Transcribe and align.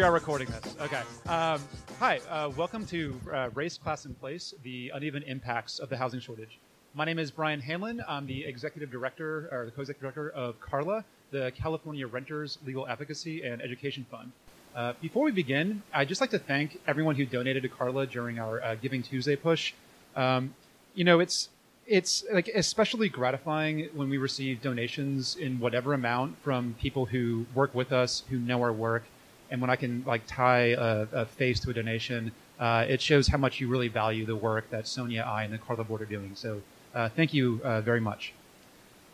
We 0.00 0.04
are 0.04 0.12
recording 0.12 0.48
this. 0.48 0.76
Okay. 0.80 1.02
Um, 1.28 1.60
hi, 1.98 2.20
uh, 2.30 2.50
welcome 2.56 2.86
to 2.86 3.20
uh, 3.34 3.50
Race, 3.52 3.76
Class, 3.76 4.06
and 4.06 4.18
Place, 4.18 4.54
the 4.62 4.90
uneven 4.94 5.22
impacts 5.24 5.78
of 5.78 5.90
the 5.90 5.96
housing 5.98 6.20
shortage. 6.20 6.58
My 6.94 7.04
name 7.04 7.18
is 7.18 7.30
Brian 7.30 7.60
Hanlon. 7.60 8.02
I'm 8.08 8.26
the 8.26 8.46
executive 8.46 8.90
director, 8.90 9.50
or 9.52 9.66
the 9.66 9.70
co-executive 9.70 10.00
director 10.00 10.30
of 10.30 10.58
CARLA, 10.58 11.04
the 11.32 11.52
California 11.54 12.06
Renters 12.06 12.56
Legal 12.64 12.88
Advocacy 12.88 13.42
and 13.42 13.60
Education 13.60 14.06
Fund. 14.10 14.32
Uh, 14.74 14.94
before 15.02 15.22
we 15.22 15.32
begin, 15.32 15.82
I'd 15.92 16.08
just 16.08 16.22
like 16.22 16.30
to 16.30 16.38
thank 16.38 16.80
everyone 16.86 17.14
who 17.14 17.26
donated 17.26 17.62
to 17.64 17.68
CARLA 17.68 18.06
during 18.06 18.38
our 18.38 18.62
uh, 18.62 18.76
Giving 18.76 19.02
Tuesday 19.02 19.36
push. 19.36 19.74
Um, 20.16 20.54
you 20.94 21.04
know, 21.04 21.20
it's 21.20 21.50
it's 21.86 22.24
like 22.32 22.48
especially 22.48 23.10
gratifying 23.10 23.90
when 23.92 24.08
we 24.08 24.16
receive 24.16 24.62
donations 24.62 25.36
in 25.36 25.60
whatever 25.60 25.92
amount 25.92 26.38
from 26.42 26.74
people 26.80 27.04
who 27.04 27.44
work 27.54 27.74
with 27.74 27.92
us, 27.92 28.22
who 28.30 28.38
know 28.38 28.62
our 28.62 28.72
work, 28.72 29.02
and 29.50 29.60
when 29.60 29.70
I 29.70 29.76
can 29.76 30.04
like 30.06 30.22
tie 30.26 30.74
a, 30.78 31.06
a 31.12 31.26
face 31.26 31.60
to 31.60 31.70
a 31.70 31.74
donation, 31.74 32.32
uh, 32.58 32.84
it 32.88 33.00
shows 33.00 33.26
how 33.26 33.38
much 33.38 33.60
you 33.60 33.68
really 33.68 33.88
value 33.88 34.26
the 34.26 34.36
work 34.36 34.68
that 34.70 34.86
Sonia, 34.86 35.22
I, 35.22 35.44
and 35.44 35.52
the 35.52 35.58
CARLA 35.58 35.84
board 35.86 36.02
are 36.02 36.06
doing. 36.06 36.32
So, 36.34 36.60
uh, 36.94 37.08
thank 37.08 37.32
you 37.32 37.60
uh, 37.64 37.80
very 37.80 38.00
much. 38.00 38.32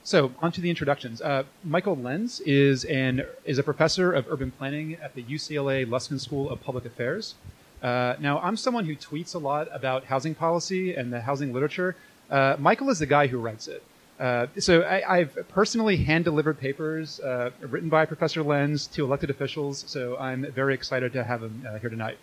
So, 0.03 0.33
onto 0.41 0.61
the 0.61 0.71
introductions. 0.71 1.21
Uh, 1.21 1.45
Michael 1.65 1.97
Lens 1.97 2.41
is 2.41 2.85
an 2.85 3.25
is 3.45 3.59
a 3.59 3.63
professor 3.63 4.13
of 4.13 4.27
urban 4.31 4.51
planning 4.51 4.95
at 5.03 5.15
the 5.15 5.23
UCLA 5.23 5.87
Luskin 5.87 6.21
School 6.21 6.51
of 6.51 6.63
Public 6.63 6.85
Affairs. 6.85 7.35
Uh, 7.83 8.15
now, 8.21 8.39
I'm 8.41 8.57
someone 8.57 8.85
who 8.85 8.97
tweets 8.97 9.35
a 9.35 9.39
lot 9.39 9.69
about 9.73 10.05
housing 10.05 10.35
policy 10.35 10.95
and 10.95 11.13
the 11.13 11.21
housing 11.21 11.53
literature. 11.53 11.97
Uh, 12.31 12.57
Michael 12.59 12.91
is 12.91 12.99
the 12.99 13.07
guy 13.07 13.27
who 13.27 13.39
writes 13.39 13.69
it. 13.69 13.83
Uh, 14.19 14.47
so 14.59 14.83
I, 14.83 15.19
have 15.19 15.49
personally 15.49 15.99
hand 15.99 16.25
delivered 16.25 16.59
papers 16.59 17.21
uh, 17.21 17.51
written 17.61 17.91
by 17.91 18.07
Professor 18.07 18.43
Lens 18.43 18.87
to 18.89 19.05
elected 19.05 19.29
officials. 19.29 19.85
So 19.87 20.17
I'm 20.17 20.51
very 20.53 20.73
excited 20.73 21.13
to 21.13 21.23
have 21.23 21.43
him 21.43 21.67
uh, 21.69 21.79
here 21.79 21.91
tonight. 21.91 22.17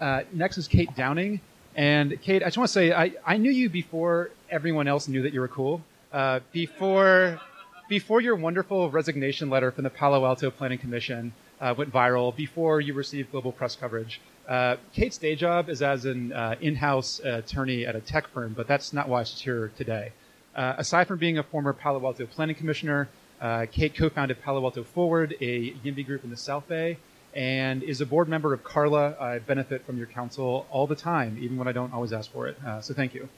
Uh, 0.00 0.22
next 0.32 0.56
is 0.58 0.66
Kate 0.66 0.94
Downing. 0.96 1.40
And 1.76 2.20
Kate, 2.22 2.42
I 2.42 2.46
just 2.46 2.58
want 2.58 2.68
to 2.68 2.72
say 2.72 2.92
I, 2.92 3.12
I 3.26 3.36
knew 3.36 3.50
you 3.50 3.68
before 3.68 4.30
everyone 4.50 4.88
else 4.88 5.08
knew 5.08 5.22
that 5.22 5.34
you 5.34 5.40
were 5.40 5.48
cool. 5.48 5.82
Uh, 6.12 6.40
before 6.52 7.40
before 7.88 8.22
your 8.22 8.36
wonderful 8.36 8.90
resignation 8.90 9.50
letter 9.50 9.70
from 9.70 9.84
the 9.84 9.90
Palo 9.90 10.24
Alto 10.24 10.50
Planning 10.50 10.78
Commission 10.78 11.32
went 11.60 11.92
viral, 11.92 12.34
before 12.34 12.80
you 12.80 12.94
received 12.94 13.30
global 13.30 13.52
press 13.52 13.76
coverage, 13.76 14.20
uh, 14.48 14.76
Kate's 14.92 15.18
day 15.18 15.36
job 15.36 15.68
is 15.68 15.82
as 15.82 16.04
an 16.04 16.32
uh, 16.32 16.56
in-house 16.60 17.20
uh, 17.24 17.42
attorney 17.44 17.86
at 17.86 17.94
a 17.94 18.00
tech 18.00 18.26
firm, 18.28 18.54
but 18.56 18.66
that's 18.66 18.92
not 18.92 19.08
why 19.08 19.22
she's 19.22 19.40
here 19.40 19.72
today. 19.76 20.12
Uh, 20.54 20.74
aside 20.78 21.08
from 21.08 21.18
being 21.18 21.38
a 21.38 21.42
former 21.42 21.72
Palo 21.72 22.04
Alto 22.04 22.26
planning 22.26 22.54
commissioner, 22.54 23.08
uh, 23.40 23.66
Kate 23.70 23.94
co-founded 23.94 24.42
Palo 24.42 24.62
Alto 24.62 24.84
Forward, 24.84 25.34
a 25.40 25.72
YIMBY 25.84 26.06
group 26.06 26.24
in 26.24 26.30
the 26.30 26.36
South 26.36 26.68
Bay, 26.68 26.98
and 27.34 27.82
is 27.82 28.00
a 28.00 28.06
board 28.06 28.28
member 28.28 28.52
of 28.52 28.62
CARLA. 28.62 29.20
I 29.20 29.38
benefit 29.38 29.84
from 29.86 29.96
your 29.96 30.06
counsel 30.06 30.66
all 30.70 30.86
the 30.86 30.94
time, 30.94 31.38
even 31.40 31.56
when 31.56 31.66
I 31.66 31.72
don't 31.72 31.92
always 31.92 32.12
ask 32.12 32.30
for 32.30 32.46
it. 32.46 32.58
so 32.82 32.92
thank 32.92 33.14
you. 33.14 33.28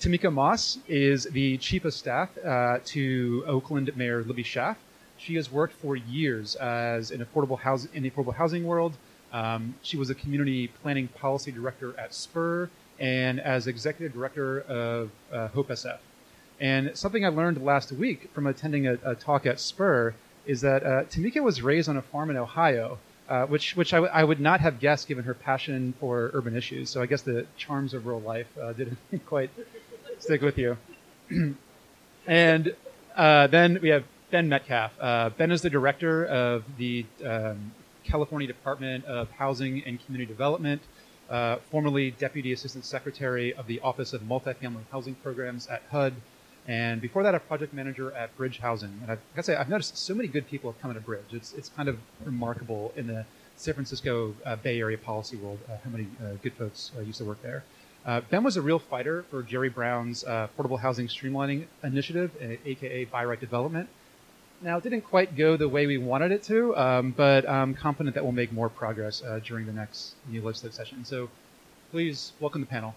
Tomiquia 0.00 0.32
Moss 0.32 0.78
is 0.88 1.24
the 1.24 1.58
chief 1.58 1.84
of 1.84 1.94
staff 1.94 2.30
to 2.34 3.44
Oakland 3.46 3.94
Mayor 3.96 4.22
Libby 4.22 4.42
Schaaf. 4.42 4.76
She 5.16 5.36
has 5.36 5.50
worked 5.50 5.74
for 5.74 5.96
years 5.96 6.56
as 6.56 7.10
an 7.10 7.24
affordable 7.24 7.58
house 7.58 7.86
in 7.92 8.02
the 8.02 8.10
affordable 8.10 8.34
housing 8.34 8.64
world. 8.64 8.94
Um, 9.32 9.74
she 9.82 9.96
was 9.96 10.10
a 10.10 10.14
community 10.14 10.68
planning 10.68 11.08
policy 11.08 11.50
director 11.52 11.98
at 11.98 12.14
Spur 12.14 12.70
and 13.00 13.40
as 13.40 13.66
executive 13.66 14.12
director 14.12 14.60
of 14.62 15.10
uh, 15.32 15.48
Hope 15.48 15.68
SF. 15.68 15.98
And 16.64 16.96
something 16.96 17.26
I 17.26 17.28
learned 17.28 17.62
last 17.62 17.92
week 17.92 18.30
from 18.32 18.46
attending 18.46 18.86
a, 18.86 18.96
a 19.04 19.14
talk 19.14 19.44
at 19.44 19.60
Spur 19.60 20.14
is 20.46 20.62
that 20.62 20.82
uh, 20.82 21.04
Tomiquia 21.04 21.42
was 21.42 21.60
raised 21.60 21.90
on 21.90 21.98
a 21.98 22.00
farm 22.00 22.30
in 22.30 22.38
Ohio, 22.38 22.96
uh, 23.28 23.44
which 23.44 23.76
which 23.76 23.92
I, 23.92 23.98
w- 23.98 24.10
I 24.10 24.24
would 24.24 24.40
not 24.40 24.60
have 24.60 24.80
guessed 24.80 25.06
given 25.06 25.24
her 25.24 25.34
passion 25.34 25.92
for 26.00 26.30
urban 26.32 26.56
issues. 26.56 26.88
So 26.88 27.02
I 27.02 27.06
guess 27.06 27.20
the 27.20 27.46
charms 27.58 27.92
of 27.92 28.06
rural 28.06 28.22
life 28.22 28.46
uh, 28.58 28.72
didn't 28.72 28.96
quite 29.26 29.50
stick 30.18 30.40
with 30.40 30.56
you. 30.56 30.78
and 32.26 32.74
uh, 33.14 33.46
then 33.48 33.78
we 33.82 33.90
have 33.90 34.04
Ben 34.30 34.48
Metcalf. 34.48 34.92
Uh, 34.98 35.28
ben 35.36 35.50
is 35.50 35.60
the 35.60 35.68
director 35.68 36.24
of 36.24 36.64
the 36.78 37.04
um, 37.26 37.72
California 38.04 38.48
Department 38.48 39.04
of 39.04 39.28
Housing 39.32 39.82
and 39.84 40.02
Community 40.06 40.32
Development, 40.32 40.80
uh, 41.28 41.56
formerly 41.70 42.12
Deputy 42.12 42.54
Assistant 42.54 42.86
Secretary 42.86 43.52
of 43.52 43.66
the 43.66 43.80
Office 43.80 44.14
of 44.14 44.22
Multifamily 44.22 44.84
Housing 44.90 45.14
Programs 45.16 45.66
at 45.66 45.82
HUD, 45.90 46.14
and 46.66 47.00
before 47.00 47.22
that, 47.22 47.34
a 47.34 47.40
project 47.40 47.74
manager 47.74 48.12
at 48.12 48.34
Bridge 48.36 48.58
Housing. 48.58 48.98
And 49.02 49.10
I've, 49.10 49.18
I 49.18 49.36
gotta 49.36 49.42
say, 49.42 49.56
I've 49.56 49.68
noticed 49.68 49.98
so 49.98 50.14
many 50.14 50.28
good 50.28 50.48
people 50.48 50.72
have 50.72 50.80
come 50.80 50.90
into 50.90 51.02
Bridge. 51.02 51.32
It's, 51.32 51.52
it's 51.52 51.68
kind 51.68 51.88
of 51.88 51.98
remarkable 52.24 52.92
in 52.96 53.06
the 53.06 53.26
San 53.56 53.74
Francisco 53.74 54.34
uh, 54.44 54.56
Bay 54.56 54.80
Area 54.80 54.98
policy 54.98 55.36
world 55.36 55.58
uh, 55.68 55.76
how 55.84 55.90
many 55.90 56.08
uh, 56.20 56.34
good 56.42 56.54
folks 56.54 56.90
uh, 56.96 57.02
used 57.02 57.18
to 57.18 57.24
work 57.24 57.40
there. 57.42 57.64
Uh, 58.04 58.20
ben 58.30 58.42
was 58.42 58.56
a 58.56 58.62
real 58.62 58.78
fighter 58.78 59.24
for 59.30 59.42
Jerry 59.42 59.70
Brown's 59.70 60.24
Portable 60.56 60.76
Housing 60.76 61.06
Streamlining 61.06 61.66
Initiative, 61.82 62.30
aka 62.66 63.04
By 63.06 63.24
Right 63.24 63.40
Development. 63.40 63.88
Now, 64.60 64.78
it 64.78 64.82
didn't 64.82 65.02
quite 65.02 65.36
go 65.36 65.56
the 65.56 65.68
way 65.68 65.86
we 65.86 65.98
wanted 65.98 66.32
it 66.32 66.42
to, 66.44 66.76
um, 66.76 67.10
but 67.16 67.48
I'm 67.48 67.74
confident 67.74 68.14
that 68.14 68.22
we'll 68.22 68.32
make 68.32 68.52
more 68.52 68.68
progress 68.68 69.22
uh, 69.22 69.40
during 69.44 69.66
the 69.66 69.72
next 69.72 70.14
new 70.28 70.42
legislative 70.42 70.74
session. 70.74 71.04
So 71.04 71.28
please 71.90 72.32
welcome 72.40 72.60
the 72.60 72.66
panel. 72.66 72.94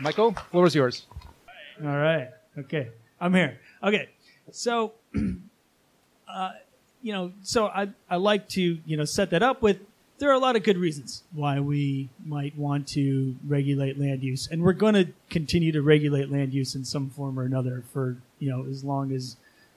Michael, 0.00 0.32
floor 0.32 0.66
is 0.66 0.74
yours. 0.74 1.06
All 1.82 1.88
right. 1.88 2.28
Okay. 2.58 2.88
I'm 3.20 3.34
here. 3.34 3.58
Okay. 3.82 4.08
So, 4.52 4.92
uh, 6.28 6.50
you 7.02 7.12
know, 7.12 7.32
so 7.42 7.66
I, 7.66 7.88
I 8.08 8.16
like 8.16 8.48
to, 8.50 8.78
you 8.84 8.96
know, 8.96 9.04
set 9.04 9.30
that 9.30 9.42
up 9.42 9.62
with 9.62 9.78
there 10.18 10.30
are 10.30 10.34
a 10.34 10.38
lot 10.38 10.56
of 10.56 10.62
good 10.62 10.76
reasons 10.76 11.22
why 11.32 11.60
we 11.60 12.08
might 12.24 12.56
want 12.56 12.88
to 12.88 13.36
regulate 13.46 13.98
land 13.98 14.22
use, 14.22 14.48
and 14.50 14.62
we're 14.62 14.72
going 14.72 14.94
to 14.94 15.08
continue 15.30 15.72
to 15.72 15.80
regulate 15.80 16.30
land 16.30 16.52
use 16.52 16.74
in 16.74 16.84
some 16.84 17.08
form 17.10 17.38
or 17.38 17.44
another 17.44 17.84
for 17.92 18.16
you 18.38 18.50
know 18.50 18.66
as 18.68 18.82
long 18.84 19.12
as 19.12 19.36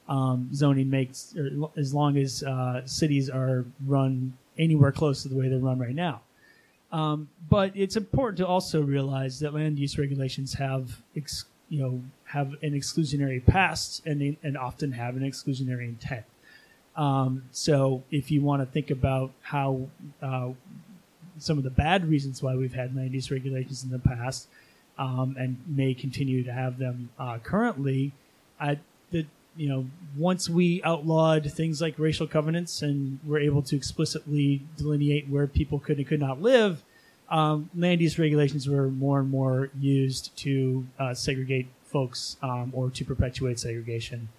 um, 0.09 0.49
zoning 0.53 0.89
makes, 0.89 1.35
or 1.37 1.69
as 1.77 1.93
long 1.93 2.17
as 2.17 2.43
uh, 2.43 2.85
cities 2.85 3.29
are 3.29 3.65
run 3.85 4.33
anywhere 4.57 4.91
close 4.91 5.23
to 5.23 5.29
the 5.29 5.35
way 5.35 5.47
they're 5.47 5.59
run 5.59 5.79
right 5.79 5.95
now. 5.95 6.21
Um, 6.91 7.29
but 7.49 7.71
it's 7.75 7.95
important 7.95 8.37
to 8.39 8.47
also 8.47 8.81
realize 8.81 9.39
that 9.39 9.53
land 9.53 9.79
use 9.79 9.97
regulations 9.97 10.53
have, 10.55 11.01
ex, 11.15 11.45
you 11.69 11.81
know, 11.81 12.01
have 12.25 12.53
an 12.61 12.73
exclusionary 12.73 13.45
past 13.45 14.05
and, 14.05 14.35
and 14.43 14.57
often 14.57 14.91
have 14.91 15.15
an 15.15 15.23
exclusionary 15.23 15.87
intent. 15.87 16.25
Um, 16.95 17.43
so 17.51 18.03
if 18.11 18.29
you 18.29 18.41
want 18.41 18.61
to 18.61 18.65
think 18.65 18.91
about 18.91 19.31
how 19.41 19.87
uh, 20.21 20.49
some 21.37 21.57
of 21.57 21.63
the 21.63 21.69
bad 21.69 22.07
reasons 22.07 22.43
why 22.43 22.55
we've 22.55 22.73
had 22.73 22.95
land 22.95 23.13
use 23.13 23.31
regulations 23.31 23.83
in 23.83 23.89
the 23.89 23.99
past 23.99 24.47
um, 24.97 25.35
and 25.39 25.57
may 25.67 25.93
continue 25.93 26.43
to 26.43 26.51
have 26.51 26.77
them 26.77 27.09
uh, 27.17 27.37
currently, 27.39 28.11
I, 28.59 28.79
you 29.61 29.69
know 29.69 29.85
once 30.17 30.49
we 30.49 30.81
outlawed 30.83 31.51
things 31.53 31.81
like 31.81 31.99
racial 31.99 32.25
covenants 32.25 32.81
and 32.81 33.19
were 33.23 33.39
able 33.39 33.61
to 33.61 33.75
explicitly 33.75 34.63
delineate 34.75 35.29
where 35.29 35.45
people 35.45 35.77
could 35.77 35.97
and 35.99 36.07
could 36.07 36.19
not 36.19 36.41
live, 36.41 36.83
um, 37.29 37.69
land 37.75 38.01
use 38.01 38.17
regulations 38.17 38.67
were 38.67 38.89
more 38.89 39.19
and 39.19 39.29
more 39.29 39.69
used 39.79 40.35
to 40.35 40.85
uh, 40.97 41.13
segregate 41.13 41.67
folks 41.85 42.37
um, 42.41 42.71
or 42.73 42.89
to 42.89 43.05
perpetuate 43.05 43.59
segregation. 43.59 44.29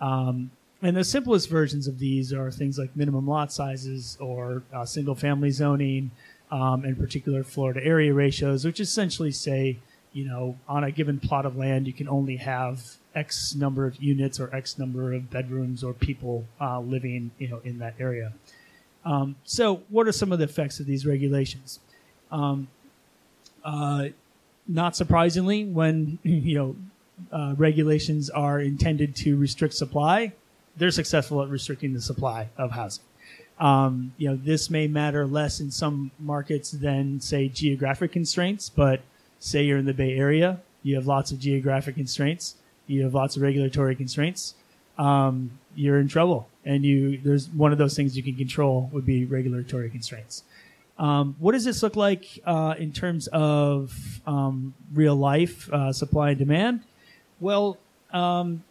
Um, 0.00 0.50
and 0.82 0.96
the 0.96 1.04
simplest 1.04 1.48
versions 1.48 1.86
of 1.86 2.00
these 2.00 2.32
are 2.32 2.50
things 2.50 2.76
like 2.76 2.94
minimum 2.96 3.28
lot 3.28 3.52
sizes 3.52 4.18
or 4.20 4.64
uh, 4.74 4.84
single 4.84 5.14
family 5.14 5.52
zoning, 5.52 6.10
um, 6.50 6.84
in 6.84 6.96
particular 6.96 7.44
floor 7.44 7.74
area 7.78 8.12
ratios, 8.12 8.64
which 8.64 8.80
essentially 8.80 9.30
say, 9.30 9.78
you 10.12 10.26
know, 10.26 10.58
on 10.68 10.82
a 10.82 10.90
given 10.90 11.20
plot 11.20 11.46
of 11.46 11.56
land, 11.56 11.86
you 11.86 11.92
can 11.92 12.08
only 12.08 12.36
have 12.36 12.98
X 13.14 13.54
number 13.54 13.86
of 13.86 14.02
units 14.02 14.40
or 14.40 14.54
X 14.54 14.78
number 14.78 15.12
of 15.12 15.30
bedrooms 15.30 15.84
or 15.84 15.92
people 15.92 16.46
uh, 16.60 16.80
living, 16.80 17.30
you 17.38 17.48
know, 17.48 17.60
in 17.64 17.78
that 17.78 17.94
area. 17.98 18.32
Um, 19.04 19.36
so, 19.44 19.82
what 19.88 20.06
are 20.06 20.12
some 20.12 20.32
of 20.32 20.38
the 20.38 20.44
effects 20.44 20.80
of 20.80 20.86
these 20.86 21.06
regulations? 21.06 21.80
Um, 22.30 22.68
uh, 23.64 24.08
not 24.66 24.96
surprisingly, 24.96 25.64
when 25.64 26.18
you 26.22 26.54
know 26.54 26.76
uh, 27.32 27.54
regulations 27.56 28.30
are 28.30 28.60
intended 28.60 29.14
to 29.16 29.36
restrict 29.36 29.74
supply, 29.74 30.32
they're 30.76 30.90
successful 30.90 31.42
at 31.42 31.48
restricting 31.48 31.92
the 31.92 32.00
supply 32.00 32.48
of 32.56 32.72
housing. 32.72 33.04
Um, 33.60 34.12
you 34.16 34.28
know, 34.28 34.36
this 34.36 34.68
may 34.68 34.88
matter 34.88 35.26
less 35.26 35.60
in 35.60 35.70
some 35.70 36.10
markets 36.18 36.72
than 36.72 37.20
say 37.20 37.48
geographic 37.48 38.10
constraints, 38.10 38.68
but 38.68 39.02
say 39.38 39.62
you're 39.62 39.78
in 39.78 39.86
the 39.86 39.94
Bay 39.94 40.16
Area, 40.16 40.60
you 40.82 40.96
have 40.96 41.06
lots 41.06 41.30
of 41.30 41.38
geographic 41.38 41.94
constraints, 41.94 42.56
you 42.86 43.02
have 43.04 43.14
lots 43.14 43.36
of 43.36 43.42
regulatory 43.42 43.94
constraints. 43.94 44.54
Um, 44.98 45.50
you're 45.74 45.98
in 45.98 46.08
trouble, 46.08 46.48
and 46.64 46.84
you 46.84 47.18
there's 47.18 47.48
one 47.48 47.72
of 47.72 47.78
those 47.78 47.96
things 47.96 48.16
you 48.16 48.22
can 48.22 48.36
control 48.36 48.88
would 48.92 49.06
be 49.06 49.24
regulatory 49.24 49.90
constraints. 49.90 50.44
Um, 50.98 51.34
what 51.40 51.52
does 51.52 51.64
this 51.64 51.82
look 51.82 51.96
like 51.96 52.40
uh, 52.46 52.74
in 52.78 52.92
terms 52.92 53.26
of 53.32 54.20
um, 54.26 54.74
real 54.92 55.16
life 55.16 55.72
uh, 55.72 55.92
supply 55.92 56.30
and 56.30 56.38
demand? 56.38 56.80
Well, 57.40 57.78
um, 58.12 58.62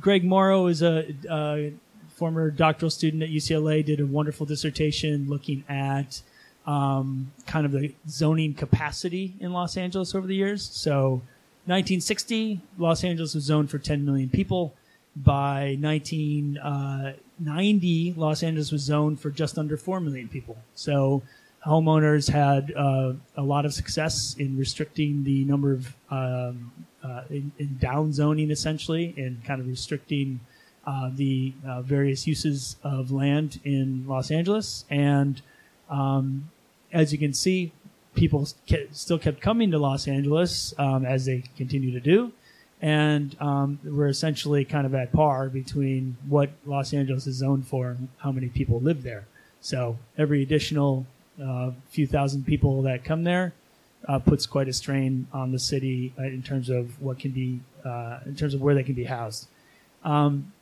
Greg 0.00 0.24
Morrow 0.24 0.68
is 0.68 0.82
a, 0.82 1.12
a 1.28 1.72
former 2.14 2.50
doctoral 2.50 2.90
student 2.90 3.22
at 3.22 3.30
UCLA. 3.30 3.84
Did 3.84 3.98
a 3.98 4.06
wonderful 4.06 4.46
dissertation 4.46 5.28
looking 5.28 5.64
at 5.68 6.22
um, 6.66 7.32
kind 7.46 7.66
of 7.66 7.72
the 7.72 7.92
zoning 8.08 8.54
capacity 8.54 9.34
in 9.40 9.52
Los 9.52 9.76
Angeles 9.76 10.14
over 10.14 10.26
the 10.26 10.36
years. 10.36 10.62
So, 10.62 11.22
1960, 11.66 12.60
Los 12.78 13.04
Angeles 13.04 13.34
was 13.34 13.44
zoned 13.44 13.70
for 13.70 13.78
10 13.78 14.04
million 14.04 14.28
people. 14.28 14.74
By 15.16 15.76
1990, 15.80 18.14
Los 18.16 18.42
Angeles 18.42 18.72
was 18.72 18.82
zoned 18.82 19.20
for 19.20 19.30
just 19.30 19.56
under 19.58 19.76
4 19.76 20.00
million 20.00 20.26
people. 20.28 20.56
So, 20.74 21.22
homeowners 21.66 22.30
had 22.30 22.72
uh, 22.74 23.12
a 23.36 23.42
lot 23.42 23.66
of 23.66 23.74
success 23.74 24.34
in 24.38 24.56
restricting 24.56 25.24
the 25.24 25.44
number 25.44 25.72
of 25.72 25.94
um, 26.10 26.72
uh, 27.02 27.22
in, 27.30 27.52
in 27.58 27.76
down 27.78 28.12
zoning 28.12 28.50
essentially 28.50 29.14
and 29.16 29.42
kind 29.44 29.60
of 29.60 29.66
restricting 29.66 30.40
uh, 30.86 31.10
the 31.14 31.52
uh, 31.66 31.82
various 31.82 32.26
uses 32.26 32.76
of 32.82 33.10
land 33.10 33.60
in 33.64 34.06
Los 34.06 34.30
Angeles. 34.30 34.84
And 34.90 35.40
um, 35.88 36.50
as 36.92 37.12
you 37.12 37.18
can 37.18 37.34
see, 37.34 37.72
people 38.14 38.46
ke- 38.68 38.88
still 38.92 39.18
kept 39.18 39.40
coming 39.40 39.70
to 39.70 39.78
Los 39.78 40.08
Angeles 40.08 40.74
um, 40.78 41.04
as 41.04 41.26
they 41.26 41.44
continue 41.56 41.92
to 41.92 42.00
do. 42.00 42.32
And 42.82 43.36
um, 43.40 43.78
we're 43.84 44.08
essentially 44.08 44.64
kind 44.64 44.86
of 44.86 44.94
at 44.94 45.12
par 45.12 45.48
between 45.48 46.16
what 46.26 46.50
Los 46.64 46.94
Angeles 46.94 47.26
is 47.26 47.36
zoned 47.36 47.66
for 47.66 47.90
and 47.90 48.08
how 48.18 48.32
many 48.32 48.48
people 48.48 48.80
live 48.80 49.02
there. 49.02 49.26
So 49.60 49.98
every 50.16 50.42
additional 50.42 51.06
uh, 51.42 51.72
few 51.90 52.06
thousand 52.06 52.46
people 52.46 52.82
that 52.82 53.04
come 53.04 53.24
there 53.24 53.52
uh, 54.08 54.18
puts 54.18 54.46
quite 54.46 54.68
a 54.68 54.72
strain 54.72 55.26
on 55.32 55.52
the 55.52 55.58
city 55.58 56.14
uh, 56.18 56.22
in 56.22 56.42
terms 56.42 56.70
of 56.70 57.00
what 57.02 57.18
can 57.18 57.32
be, 57.32 57.60
uh, 57.84 58.20
in 58.24 58.34
terms 58.34 58.54
of 58.54 58.62
where 58.62 58.74
they 58.74 58.82
can 58.82 58.94
be 58.94 59.04
housed. 59.04 59.46
Um, 60.02 60.52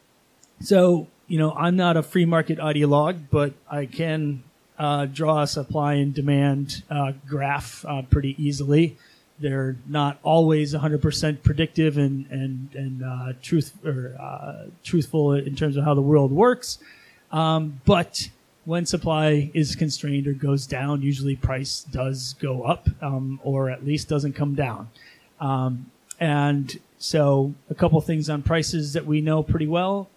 so, 0.60 1.06
you 1.28 1.38
know, 1.38 1.52
I'm 1.52 1.76
not 1.76 1.96
a 1.96 2.02
free 2.02 2.24
market 2.24 2.58
ideologue, 2.58 3.26
but 3.30 3.52
I 3.70 3.86
can 3.86 4.42
uh, 4.78 5.06
draw 5.06 5.42
a 5.42 5.46
supply 5.46 5.94
and 5.94 6.14
demand 6.14 6.82
uh, 6.90 7.12
graph 7.26 7.84
uh, 7.86 8.02
pretty 8.02 8.34
easily. 8.42 8.96
They're 9.40 9.76
not 9.86 10.19
always 10.22 10.75
100% 10.75 11.42
predictive 11.42 11.96
and 11.96 12.26
and 12.30 12.69
and 12.75 13.02
uh, 13.04 13.32
truth 13.42 13.72
or 13.84 14.16
uh, 14.20 14.66
truthful 14.82 15.32
in 15.34 15.54
terms 15.54 15.76
of 15.76 15.84
how 15.84 15.94
the 15.94 16.02
world 16.02 16.32
works, 16.32 16.78
um, 17.30 17.80
but 17.84 18.30
when 18.64 18.84
supply 18.84 19.50
is 19.54 19.75
constrained 19.75 20.26
or 20.26 20.34
goes 20.34 20.66
down, 20.66 21.00
usually 21.00 21.34
price 21.34 21.86
does 21.90 22.34
go 22.34 22.64
up, 22.64 22.86
um, 23.00 23.40
or 23.42 23.70
at 23.70 23.86
least 23.86 24.08
doesn't 24.10 24.34
come 24.34 24.54
down. 24.54 24.90
Um, 25.40 25.90
and 26.20 26.78
so, 26.98 27.54
a 27.70 27.74
couple 27.74 27.98
things 28.02 28.28
on 28.28 28.42
prices 28.42 28.92
that 28.92 29.06
we 29.06 29.22
know 29.22 29.42
pretty 29.42 29.66
well. 29.66 30.10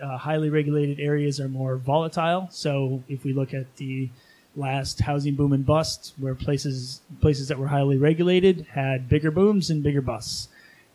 Uh, 0.00 0.16
highly 0.16 0.50
regulated 0.50 1.00
areas 1.00 1.40
are 1.40 1.48
more 1.48 1.76
volatile. 1.76 2.48
So, 2.50 3.02
if 3.08 3.24
we 3.24 3.32
look 3.32 3.54
at 3.54 3.76
the 3.76 4.08
last 4.56 5.00
housing 5.00 5.34
boom 5.34 5.52
and 5.52 5.64
bust, 5.64 6.14
where 6.18 6.34
places 6.34 7.00
places 7.20 7.48
that 7.48 7.58
were 7.58 7.68
highly 7.68 7.96
regulated 7.96 8.66
had 8.72 9.08
bigger 9.08 9.30
booms 9.30 9.70
and 9.70 9.82
bigger 9.82 10.02
busts. 10.02 10.48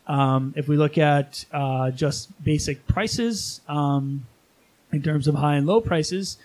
Um, 0.06 0.52
if 0.56 0.68
we 0.68 0.76
look 0.76 0.98
at 0.98 1.44
uh, 1.50 1.90
just 1.90 2.30
basic 2.44 2.86
prices 2.86 3.62
um, 3.68 4.26
in 4.92 5.02
terms 5.02 5.26
of 5.26 5.34
high 5.34 5.56
and 5.56 5.66
low 5.66 5.80
prices, 5.80 6.36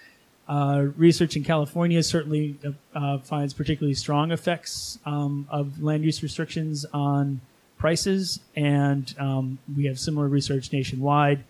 uh, 0.48 0.88
research 0.98 1.36
in 1.36 1.44
California 1.44 2.02
certainly 2.02 2.58
uh, 2.96 3.18
finds 3.20 3.54
particularly 3.54 3.94
strong 3.94 4.32
effects 4.32 4.98
um, 5.06 5.46
of 5.50 5.84
land 5.84 6.04
use 6.04 6.24
restrictions 6.24 6.86
on 6.94 7.42
prices, 7.78 8.40
and 8.56 9.14
um, 9.20 9.60
we 9.76 9.86
have 9.86 10.00
similar 10.00 10.28
research 10.28 10.72
nationwide. 10.72 11.44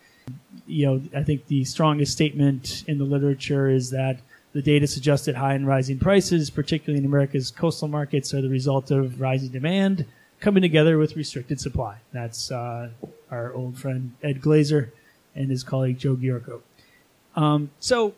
You 0.67 0.85
know, 0.85 1.01
I 1.15 1.23
think 1.23 1.47
the 1.47 1.63
strongest 1.63 2.11
statement 2.11 2.83
in 2.87 2.97
the 2.97 3.03
literature 3.03 3.69
is 3.69 3.89
that 3.91 4.19
the 4.53 4.61
data 4.61 4.87
suggests 4.87 5.25
that 5.27 5.35
high 5.35 5.53
and 5.53 5.67
rising 5.67 5.99
prices, 5.99 6.49
particularly 6.49 6.99
in 6.99 7.05
America's 7.05 7.51
coastal 7.51 7.87
markets, 7.87 8.33
are 8.33 8.41
the 8.41 8.49
result 8.49 8.91
of 8.91 9.21
rising 9.21 9.49
demand 9.49 10.05
coming 10.39 10.61
together 10.61 10.97
with 10.97 11.15
restricted 11.15 11.59
supply. 11.59 11.97
That's 12.11 12.51
uh, 12.51 12.89
our 13.29 13.53
old 13.53 13.77
friend 13.77 14.13
Ed 14.23 14.41
Glaeser 14.41 14.91
and 15.35 15.49
his 15.49 15.63
colleague 15.63 15.99
Joe 15.99 16.15
Gyourko. 16.15 16.61
Um, 17.35 17.69
so 17.79 18.13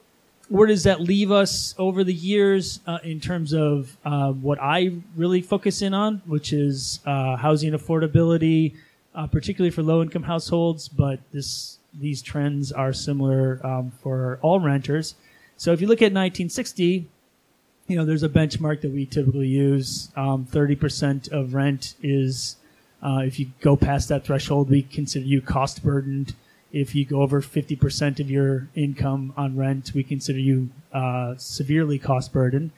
where 0.47 0.67
does 0.67 0.83
that 0.83 1.01
leave 1.01 1.31
us 1.31 1.75
over 1.77 2.03
the 2.03 2.13
years 2.13 2.81
uh, 2.85 2.99
in 3.03 3.19
terms 3.19 3.53
of 3.53 3.97
uh, 4.03 4.31
what 4.31 4.59
I 4.61 4.95
really 5.15 5.41
focus 5.41 5.81
in 5.81 5.93
on, 5.93 6.21
which 6.25 6.53
is 6.53 6.99
uh, 7.05 7.37
housing 7.37 7.73
affordability, 7.73 8.75
uh, 9.15 9.27
particularly 9.27 9.71
for 9.71 9.81
low 9.81 10.01
income 10.01 10.23
households, 10.23 10.87
but 10.87 11.19
this 11.31 11.79
these 11.93 12.21
trends 12.21 12.71
are 12.71 12.93
similar 12.93 13.59
um, 13.65 13.91
for 14.01 14.39
all 14.41 14.59
renters. 14.59 15.15
So 15.57 15.73
if 15.73 15.81
you 15.81 15.88
look 15.88 16.01
at 16.01 16.13
1960, 16.13 17.07
you 17.88 17.95
know 17.95 18.05
there's 18.05 18.23
a 18.23 18.29
benchmark 18.29 18.81
that 18.81 18.91
we 18.91 19.05
typically 19.05 19.47
use. 19.47 20.09
Um, 20.15 20.45
30% 20.45 21.31
of 21.31 21.53
rent 21.53 21.95
is 22.01 22.55
uh, 23.03 23.21
if 23.25 23.39
you 23.39 23.51
go 23.61 23.75
past 23.75 24.09
that 24.09 24.25
threshold, 24.25 24.69
we 24.69 24.83
consider 24.83 25.25
you 25.25 25.41
cost 25.41 25.83
burdened 25.83 26.35
if 26.71 26.95
you 26.95 27.05
go 27.05 27.21
over 27.21 27.41
50% 27.41 28.19
of 28.19 28.29
your 28.29 28.69
income 28.75 29.33
on 29.35 29.57
rent, 29.57 29.91
we 29.93 30.03
consider 30.03 30.39
you 30.39 30.69
uh, 30.93 31.35
severely 31.38 31.99
cost 31.99 32.31
burdened. 32.31 32.71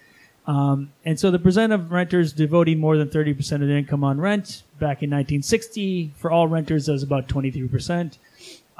Um, 0.45 0.91
and 1.05 1.19
so 1.19 1.31
the 1.31 1.39
percent 1.39 1.71
of 1.71 1.91
renters 1.91 2.33
devoting 2.33 2.79
more 2.79 2.97
than 2.97 3.07
30% 3.07 3.39
of 3.61 3.67
their 3.67 3.77
income 3.77 4.03
on 4.03 4.19
rent 4.19 4.63
back 4.79 5.01
in 5.01 5.09
1960 5.09 6.11
for 6.17 6.31
all 6.31 6.47
renters 6.47 6.89
was 6.89 7.03
about 7.03 7.27
23%. 7.27 8.17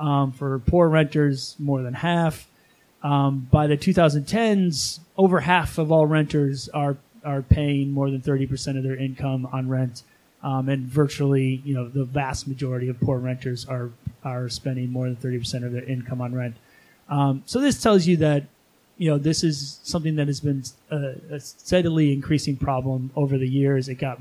Um, 0.04 0.34
for 0.34 0.60
poor 0.60 0.90
renters, 0.90 1.56
more 1.60 1.82
than 1.82 1.94
half. 1.94 2.46
Um, 3.04 3.48
by 3.50 3.68
the 3.68 3.78
2010s, 3.78 5.00
over 5.18 5.40
half 5.40 5.78
of 5.78 5.94
all 5.94 6.06
renters 6.06 6.68
are 6.70 6.98
are 7.24 7.42
paying 7.42 7.90
more 7.90 8.12
than 8.12 8.20
30% 8.20 8.78
of 8.78 8.84
their 8.84 8.98
income 8.98 9.48
on 9.54 9.70
rent. 9.70 10.04
Um, 10.42 10.68
and 10.68 10.84
virtually, 10.84 11.62
you 11.64 11.74
know, 11.74 11.88
the 11.88 12.04
vast 12.04 12.50
majority 12.50 12.90
of 12.90 13.00
poor 13.00 13.18
renters 13.18 13.66
are 13.66 13.92
are 14.26 14.50
spending 14.50 14.92
more 14.92 15.06
than 15.06 15.16
30% 15.16 15.66
of 15.66 15.72
their 15.72 15.86
income 15.86 16.20
on 16.20 16.36
rent. 16.36 16.58
Um, 17.08 17.44
so 17.46 17.62
this 17.62 17.82
tells 17.82 18.06
you 18.06 18.18
that, 18.18 18.44
you 18.98 19.10
know, 19.10 19.18
this 19.18 19.42
is 19.42 19.80
something 19.84 20.18
that 20.18 20.28
has 20.28 20.42
been 20.42 20.64
a, 20.92 21.16
a 21.32 21.40
steadily 21.40 22.12
increasing 22.12 22.58
problem 22.58 23.12
over 23.16 23.38
the 23.38 23.48
years. 23.48 23.88
It 23.88 23.96
got 23.96 24.20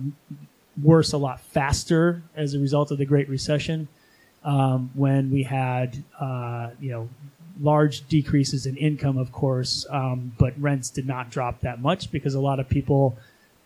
worse 0.80 1.12
a 1.12 1.18
lot 1.18 1.40
faster 1.40 2.22
as 2.36 2.54
a 2.54 2.60
result 2.60 2.92
of 2.92 2.98
the 2.98 3.04
Great 3.04 3.28
Recession, 3.28 3.88
um, 4.44 4.90
when 4.94 5.30
we 5.30 5.42
had, 5.42 6.02
uh, 6.20 6.70
you 6.80 6.90
know, 6.90 7.08
large 7.60 8.06
decreases 8.08 8.66
in 8.66 8.76
income, 8.76 9.18
of 9.18 9.30
course, 9.30 9.86
um, 9.90 10.32
but 10.38 10.58
rents 10.60 10.90
did 10.90 11.06
not 11.06 11.30
drop 11.30 11.60
that 11.60 11.80
much 11.80 12.10
because 12.10 12.34
a 12.34 12.40
lot 12.40 12.58
of 12.58 12.68
people 12.68 13.16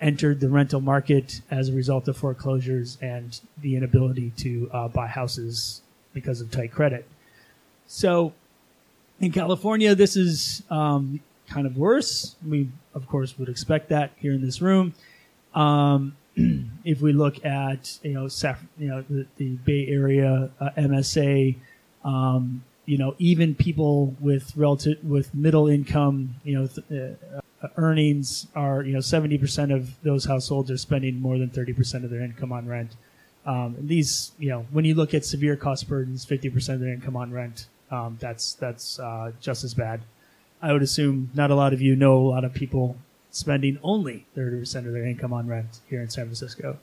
entered 0.00 0.40
the 0.40 0.48
rental 0.48 0.80
market 0.80 1.40
as 1.50 1.68
a 1.68 1.72
result 1.72 2.06
of 2.08 2.16
foreclosures 2.16 2.98
and 3.00 3.40
the 3.62 3.76
inability 3.76 4.30
to 4.36 4.68
uh, 4.72 4.88
buy 4.88 5.06
houses 5.06 5.80
because 6.12 6.40
of 6.40 6.50
tight 6.50 6.70
credit. 6.70 7.06
So 7.86 8.32
in 9.20 9.32
California, 9.32 9.94
this 9.94 10.16
is 10.16 10.62
um, 10.70 11.20
kind 11.48 11.66
of 11.66 11.76
worse. 11.76 12.36
We, 12.46 12.68
of 12.94 13.06
course, 13.06 13.38
would 13.38 13.48
expect 13.48 13.88
that 13.88 14.10
here 14.16 14.32
in 14.32 14.42
this 14.42 14.60
room. 14.60 14.94
Um, 15.54 16.16
if 16.84 17.00
we 17.00 17.12
look 17.12 17.44
at 17.44 17.98
you 18.02 18.14
know, 18.14 18.28
you 18.78 18.88
know 18.88 19.04
the, 19.08 19.26
the 19.36 19.48
Bay 19.64 19.86
Area 19.88 20.50
uh, 20.60 20.70
MSA, 20.76 21.56
um, 22.04 22.62
you 22.84 22.98
know 22.98 23.14
even 23.18 23.54
people 23.54 24.14
with 24.20 24.56
relative 24.56 25.02
with 25.04 25.34
middle 25.34 25.68
income, 25.68 26.36
you 26.44 26.58
know. 26.58 26.66
Th- 26.66 27.16
uh, 27.62 27.68
earnings 27.78 28.46
are 28.54 28.82
you 28.82 28.92
know 28.92 28.98
70% 28.98 29.74
of 29.74 30.00
those 30.02 30.26
households 30.26 30.70
are 30.70 30.76
spending 30.76 31.22
more 31.22 31.38
than 31.38 31.48
30% 31.48 32.04
of 32.04 32.10
their 32.10 32.20
income 32.20 32.52
on 32.52 32.68
rent 32.68 32.94
um, 33.46 33.76
these, 33.78 34.32
you 34.38 34.48
know, 34.48 34.66
when 34.72 34.84
you 34.84 34.94
look 34.94 35.14
at 35.14 35.24
severe 35.24 35.56
cost 35.56 35.88
burdens, 35.88 36.26
50% 36.26 36.74
of 36.74 36.80
their 36.80 36.92
income 36.92 37.16
on 37.16 37.30
rent, 37.30 37.68
um, 37.92 38.18
that's 38.20 38.54
that's 38.54 38.98
uh, 38.98 39.30
just 39.40 39.62
as 39.62 39.72
bad. 39.72 40.00
I 40.60 40.72
would 40.72 40.82
assume 40.82 41.30
not 41.34 41.52
a 41.52 41.54
lot 41.54 41.72
of 41.72 41.80
you 41.80 41.94
know 41.94 42.18
a 42.18 42.30
lot 42.30 42.44
of 42.44 42.52
people 42.52 42.96
spending 43.36 43.78
only 43.82 44.26
30% 44.34 44.86
of 44.86 44.92
their 44.92 45.04
income 45.04 45.32
on 45.32 45.46
rent 45.46 45.80
here 45.90 46.00
in 46.00 46.08
San 46.08 46.24
Francisco. 46.24 46.78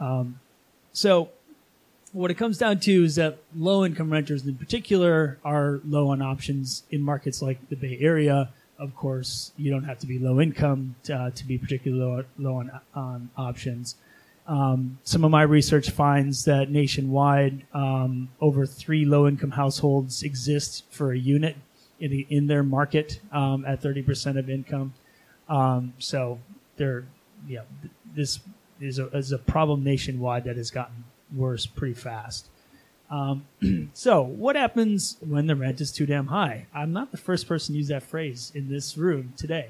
Um, 0.00 0.40
so 0.92 1.28
what 2.12 2.30
it 2.30 2.34
comes 2.34 2.56
down 2.56 2.80
to 2.80 3.04
is 3.04 3.16
that 3.16 3.38
low 3.54 3.84
income 3.84 4.10
renters 4.10 4.46
in 4.46 4.56
particular 4.56 5.38
are 5.44 5.80
low 5.86 6.08
on 6.08 6.22
options 6.22 6.84
in 6.90 7.02
markets 7.02 7.42
like 7.42 7.68
the 7.68 7.76
Bay 7.76 7.98
Area. 8.00 8.48
Of 8.78 8.96
course, 8.96 9.52
you 9.58 9.70
don't 9.70 9.84
have 9.84 9.98
to 9.98 10.06
be 10.06 10.18
low 10.18 10.40
income 10.40 10.96
to, 11.04 11.14
uh, 11.14 11.30
to 11.30 11.46
be 11.46 11.58
particularly 11.58 12.02
low, 12.02 12.24
low 12.38 12.56
on, 12.60 12.80
on 12.94 13.30
options. 13.36 13.96
Um, 14.46 14.98
some 15.04 15.22
of 15.22 15.30
my 15.30 15.42
research 15.42 15.90
finds 15.90 16.44
that 16.44 16.70
nationwide, 16.70 17.66
um, 17.74 18.28
over 18.40 18.66
three 18.66 19.04
low-income 19.04 19.52
households 19.52 20.22
exist 20.22 20.84
for 20.90 21.12
a 21.12 21.18
unit 21.18 21.56
in, 22.00 22.10
the, 22.10 22.26
in 22.28 22.46
their 22.46 22.62
market 22.62 23.20
um, 23.32 23.64
at 23.64 23.80
30% 23.80 24.38
of 24.38 24.50
income. 24.50 24.92
Um, 25.48 25.94
so 25.98 26.38
there, 26.76 27.04
yeah, 27.46 27.62
this 28.14 28.40
is 28.80 28.98
a, 28.98 29.06
is 29.16 29.32
a 29.32 29.38
problem 29.38 29.84
nationwide 29.84 30.44
that 30.44 30.56
has 30.56 30.70
gotten 30.70 31.04
worse 31.34 31.66
pretty 31.66 31.94
fast. 31.94 32.48
Um, 33.10 33.46
so, 33.92 34.22
what 34.22 34.56
happens 34.56 35.16
when 35.20 35.46
the 35.46 35.56
rent 35.56 35.80
is 35.80 35.92
too 35.92 36.06
damn 36.06 36.26
high? 36.26 36.66
I'm 36.74 36.92
not 36.92 37.10
the 37.10 37.16
first 37.16 37.46
person 37.46 37.74
to 37.74 37.78
use 37.78 37.88
that 37.88 38.02
phrase 38.02 38.50
in 38.54 38.68
this 38.68 38.96
room 38.96 39.34
today. 39.36 39.68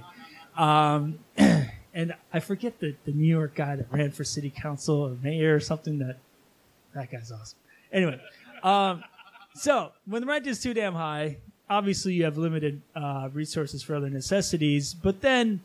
Um, 0.56 1.18
and 1.36 2.14
I 2.32 2.40
forget 2.40 2.78
the, 2.78 2.94
the 3.04 3.12
New 3.12 3.26
York 3.26 3.54
guy 3.54 3.76
that 3.76 3.92
ran 3.92 4.12
for 4.12 4.24
city 4.24 4.50
council 4.50 4.96
or 4.96 5.16
mayor 5.22 5.54
or 5.54 5.60
something 5.60 5.98
that 5.98 6.18
that 6.94 7.10
guy's 7.10 7.32
awesome. 7.32 7.58
Anyway, 7.92 8.20
um, 8.62 9.02
so 9.54 9.92
when 10.06 10.22
the 10.22 10.26
rent 10.26 10.46
is 10.46 10.62
too 10.62 10.74
damn 10.74 10.94
high, 10.94 11.38
obviously 11.74 12.14
you 12.14 12.24
have 12.24 12.38
limited 12.38 12.80
uh, 12.94 13.28
resources 13.32 13.82
for 13.82 13.96
other 13.96 14.08
necessities, 14.08 14.94
but 14.94 15.20
then 15.20 15.60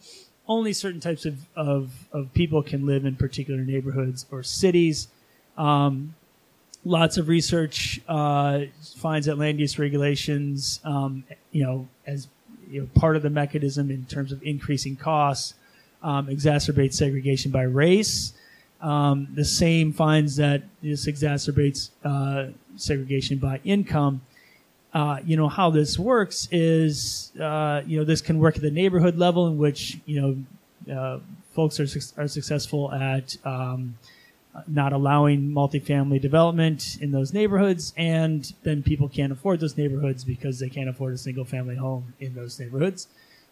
only 0.47 0.73
certain 0.73 0.99
types 0.99 1.25
of, 1.25 1.37
of, 1.55 1.91
of 2.11 2.33
people 2.33 2.63
can 2.63 2.85
live 2.85 3.05
in 3.05 3.15
particular 3.15 3.61
neighborhoods 3.61 4.25
or 4.31 4.41
cities. 4.41 5.07
Um, 5.57 6.15
lots 6.83 7.17
of 7.17 7.27
research 7.27 8.01
uh, 8.07 8.61
finds 8.97 9.27
that 9.27 9.37
land 9.37 9.59
use 9.59 9.77
regulations, 9.77 10.79
um, 10.83 11.23
you 11.51 11.63
know, 11.63 11.87
as 12.07 12.27
you 12.71 12.81
know, 12.81 12.87
part 12.95 13.15
of 13.15 13.21
the 13.21 13.29
mechanism 13.29 13.91
in 13.91 14.05
terms 14.05 14.31
of 14.31 14.41
increasing 14.41 14.95
costs, 14.95 15.53
um, 16.01 16.27
exacerbates 16.27 16.93
segregation 16.93 17.51
by 17.51 17.63
race. 17.63 18.33
Um, 18.81 19.27
the 19.35 19.45
same 19.45 19.93
finds 19.93 20.37
that 20.37 20.63
this 20.81 21.05
exacerbates 21.05 21.89
uh, 22.03 22.51
segregation 22.75 23.37
by 23.37 23.59
income. 23.63 24.21
Uh, 24.91 25.19
you 25.23 25.37
know 25.37 25.47
how 25.47 25.69
this 25.69 25.99
works 25.99 26.47
is 26.51 27.31
uh, 27.39 27.81
you 27.85 27.99
know 27.99 28.03
this 28.03 28.21
can 28.21 28.39
work 28.39 28.55
at 28.55 28.61
the 28.61 28.71
neighborhood 28.71 29.17
level 29.17 29.47
in 29.47 29.57
which 29.57 29.99
you 30.05 30.19
know 30.87 30.93
uh, 30.93 31.19
folks 31.53 31.79
are 31.79 31.87
are 32.17 32.27
successful 32.27 32.91
at 32.91 33.37
um, 33.45 33.95
not 34.67 34.93
allowing 34.93 35.51
multifamily 35.51 36.19
development 36.19 36.97
in 37.01 37.11
those 37.11 37.33
neighborhoods, 37.33 37.93
and 37.97 38.53
then 38.63 38.81
people 38.81 39.07
can't 39.07 39.31
afford 39.31 39.59
those 39.59 39.77
neighborhoods 39.77 40.23
because 40.23 40.59
they 40.59 40.69
can't 40.69 40.89
afford 40.89 41.13
a 41.13 41.17
single 41.17 41.45
family 41.45 41.75
home 41.75 42.13
in 42.19 42.33
those 42.33 42.59
neighborhoods. 42.59 43.07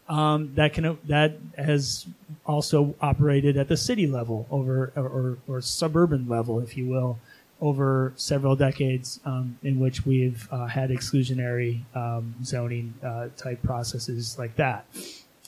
Um, 0.08 0.54
that 0.54 0.72
can 0.72 0.98
that 1.06 1.36
has 1.56 2.06
also 2.46 2.94
operated 3.00 3.56
at 3.56 3.68
the 3.68 3.76
city 3.76 4.06
level 4.06 4.46
over 4.50 4.90
or, 4.96 5.06
or, 5.06 5.38
or 5.46 5.60
suburban 5.60 6.26
level, 6.28 6.60
if 6.60 6.76
you 6.76 6.86
will, 6.86 7.18
over 7.60 8.12
several 8.16 8.54
decades, 8.54 9.20
um, 9.24 9.58
in 9.62 9.80
which 9.80 10.06
we've 10.06 10.48
uh, 10.52 10.66
had 10.66 10.90
exclusionary 10.90 11.82
um, 11.94 12.34
zoning 12.44 12.94
uh, 13.02 13.28
type 13.36 13.60
processes 13.62 14.38
like 14.38 14.54
that. 14.56 14.86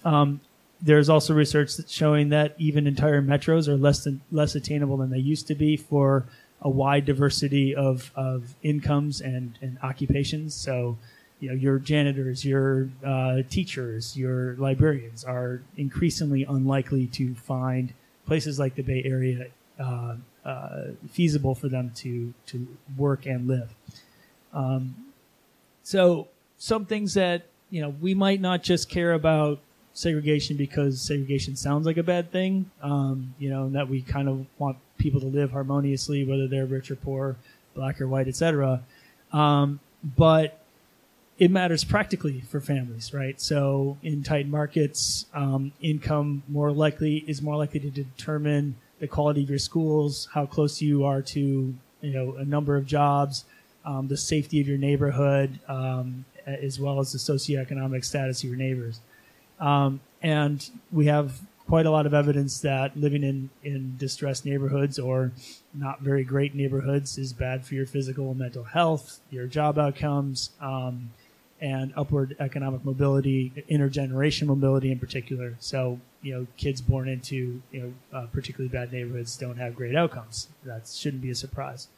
Um, 0.04 0.40
there's 0.82 1.08
also 1.08 1.34
research 1.34 1.76
that's 1.76 1.92
showing 1.92 2.30
that 2.30 2.54
even 2.58 2.86
entire 2.86 3.22
metros 3.22 3.68
are 3.68 3.76
less 3.76 4.04
than 4.04 4.20
less 4.32 4.54
attainable 4.54 4.96
than 4.96 5.10
they 5.10 5.18
used 5.18 5.46
to 5.48 5.54
be 5.54 5.76
for 5.76 6.24
a 6.62 6.68
wide 6.68 7.04
diversity 7.04 7.74
of, 7.74 8.10
of 8.14 8.54
incomes 8.62 9.20
and, 9.20 9.58
and 9.62 9.78
occupations. 9.82 10.54
So 10.54 10.98
you 11.40 11.48
know, 11.48 11.54
your 11.54 11.78
janitors, 11.78 12.44
your 12.44 12.90
uh, 13.04 13.38
teachers, 13.48 14.16
your 14.16 14.56
librarians 14.56 15.24
are 15.24 15.62
increasingly 15.76 16.44
unlikely 16.44 17.06
to 17.08 17.34
find 17.34 17.94
places 18.26 18.58
like 18.58 18.74
the 18.74 18.82
Bay 18.82 19.02
Area 19.04 19.46
uh, 19.78 20.16
uh, 20.44 20.92
feasible 21.10 21.54
for 21.54 21.68
them 21.68 21.92
to 21.96 22.32
to 22.46 22.66
work 22.96 23.26
and 23.26 23.46
live. 23.46 23.74
Um, 24.52 24.94
so 25.82 26.28
some 26.58 26.86
things 26.86 27.14
that 27.14 27.46
you 27.70 27.80
know 27.80 27.94
we 28.00 28.14
might 28.14 28.40
not 28.40 28.62
just 28.62 28.88
care 28.88 29.12
about 29.12 29.60
segregation 29.92 30.56
because 30.56 31.00
segregation 31.00 31.56
sounds 31.56 31.86
like 31.86 31.96
a 31.96 32.02
bad 32.02 32.30
thing. 32.30 32.70
Um, 32.82 33.34
you 33.38 33.50
know 33.50 33.68
that 33.70 33.88
we 33.88 34.02
kind 34.02 34.28
of 34.28 34.46
want 34.58 34.78
people 34.98 35.20
to 35.20 35.26
live 35.26 35.50
harmoniously, 35.50 36.24
whether 36.24 36.46
they're 36.46 36.66
rich 36.66 36.90
or 36.90 36.96
poor, 36.96 37.36
black 37.74 38.00
or 38.00 38.08
white, 38.08 38.28
etc. 38.28 38.82
Um, 39.32 39.80
but 40.16 40.60
it 41.38 41.50
matters 41.50 41.84
practically 41.84 42.42
for 42.42 42.60
families, 42.60 43.14
right? 43.14 43.40
So 43.40 43.96
in 44.02 44.22
tight 44.22 44.46
markets, 44.46 45.24
um, 45.32 45.72
income 45.80 46.42
more 46.48 46.70
likely 46.70 47.24
is 47.26 47.40
more 47.40 47.56
likely 47.56 47.80
to 47.80 47.90
determine 47.90 48.76
the 49.00 49.08
quality 49.08 49.42
of 49.42 49.50
your 49.50 49.58
schools, 49.58 50.28
how 50.32 50.46
close 50.46 50.80
you 50.80 51.04
are 51.04 51.22
to 51.22 51.74
you 52.00 52.12
know 52.12 52.36
a 52.36 52.44
number 52.44 52.76
of 52.76 52.86
jobs, 52.86 53.44
um, 53.84 54.08
the 54.08 54.16
safety 54.16 54.60
of 54.60 54.68
your 54.68 54.78
neighborhood, 54.78 55.58
um, 55.68 56.24
as 56.46 56.78
well 56.78 57.00
as 57.00 57.12
the 57.12 57.18
socioeconomic 57.18 58.04
status 58.04 58.42
of 58.42 58.48
your 58.48 58.58
neighbors. 58.58 59.00
Um, 59.58 60.00
and 60.22 60.68
we 60.92 61.06
have 61.06 61.40
quite 61.70 61.86
a 61.86 61.90
lot 61.90 62.04
of 62.04 62.12
evidence 62.12 62.60
that 62.60 62.96
living 62.96 63.22
in, 63.22 63.48
in 63.62 63.96
distressed 63.96 64.44
neighborhoods 64.44 64.98
or 64.98 65.30
not 65.72 66.00
very 66.00 66.24
great 66.24 66.52
neighborhoods 66.52 67.16
is 67.16 67.32
bad 67.32 67.64
for 67.64 67.74
your 67.74 67.86
physical 67.86 68.30
and 68.30 68.38
mental 68.38 68.64
health, 68.64 69.20
your 69.30 69.46
job 69.46 69.78
outcomes, 69.78 70.50
um, 70.60 71.10
and 71.60 71.92
upward 71.96 72.34
economic 72.40 72.84
mobility, 72.84 73.52
intergenerational 73.70 74.48
mobility 74.48 74.90
in 74.90 74.98
particular. 74.98 75.54
So, 75.60 76.00
you 76.22 76.34
know, 76.34 76.46
kids 76.56 76.80
born 76.80 77.08
into, 77.08 77.62
you 77.72 77.80
know, 77.80 78.18
uh, 78.18 78.26
particularly 78.26 78.68
bad 78.68 78.92
neighborhoods 78.92 79.36
don't 79.36 79.56
have 79.56 79.74
great 79.74 79.96
outcomes. 79.96 80.48
That 80.64 80.86
shouldn't 80.86 81.22
be 81.22 81.30
a 81.30 81.34
surprise. 81.34 81.88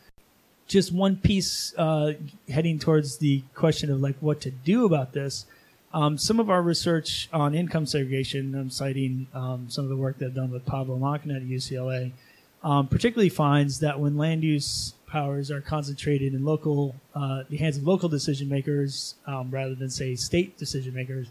Just 0.67 0.93
one 0.93 1.17
piece 1.17 1.75
uh, 1.76 2.14
heading 2.49 2.79
towards 2.79 3.19
the 3.19 3.43
question 3.55 3.91
of 3.91 4.00
like 4.00 4.17
what 4.21 4.41
to 4.43 4.50
do 4.50 4.85
about 4.87 5.12
this. 5.12 5.47
Um, 5.93 6.17
some 6.17 6.41
of 6.41 6.49
our 6.49 6.62
research 6.62 7.29
on 7.33 7.55
income 7.55 7.85
segregation, 7.85 8.55
I'm 8.55 8.71
citing 8.71 9.26
um, 9.35 9.67
some 9.69 9.85
of 9.85 9.91
the 9.91 9.97
work 9.97 10.19
that 10.19 10.26
I've 10.26 10.35
done 10.35 10.50
with 10.50 10.64
Paavo 10.64 10.99
Monkkonen 10.99 11.37
at 11.37 11.43
UCLA, 11.43 12.12
um, 12.62 12.88
particularly 12.88 13.29
finds 13.29 13.81
that 13.81 14.00
when 14.00 14.17
land 14.17 14.43
use 14.43 14.95
powers 15.07 15.50
are 15.50 15.61
concentrated 15.61 16.33
in 16.33 16.45
local, 16.45 16.95
uh, 17.14 17.43
the 17.50 17.59
hands 17.59 17.76
of 17.76 17.87
local 17.87 18.09
decision 18.09 18.49
makers 18.49 19.17
um, 19.26 19.50
rather 19.50 19.75
than 19.75 19.91
say 19.91 20.14
state 20.14 20.57
decision 20.57 20.95
makers, 20.95 21.29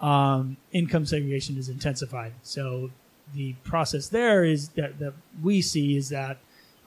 um, 0.00 0.56
income 0.72 1.06
segregation 1.06 1.56
is 1.56 1.68
intensified. 1.68 2.32
So 2.42 2.90
the 3.34 3.54
process 3.64 4.08
there 4.08 4.44
is 4.44 4.68
that, 4.70 4.98
that 4.98 5.14
we 5.42 5.62
see 5.62 5.96
is 5.96 6.08
that 6.10 6.38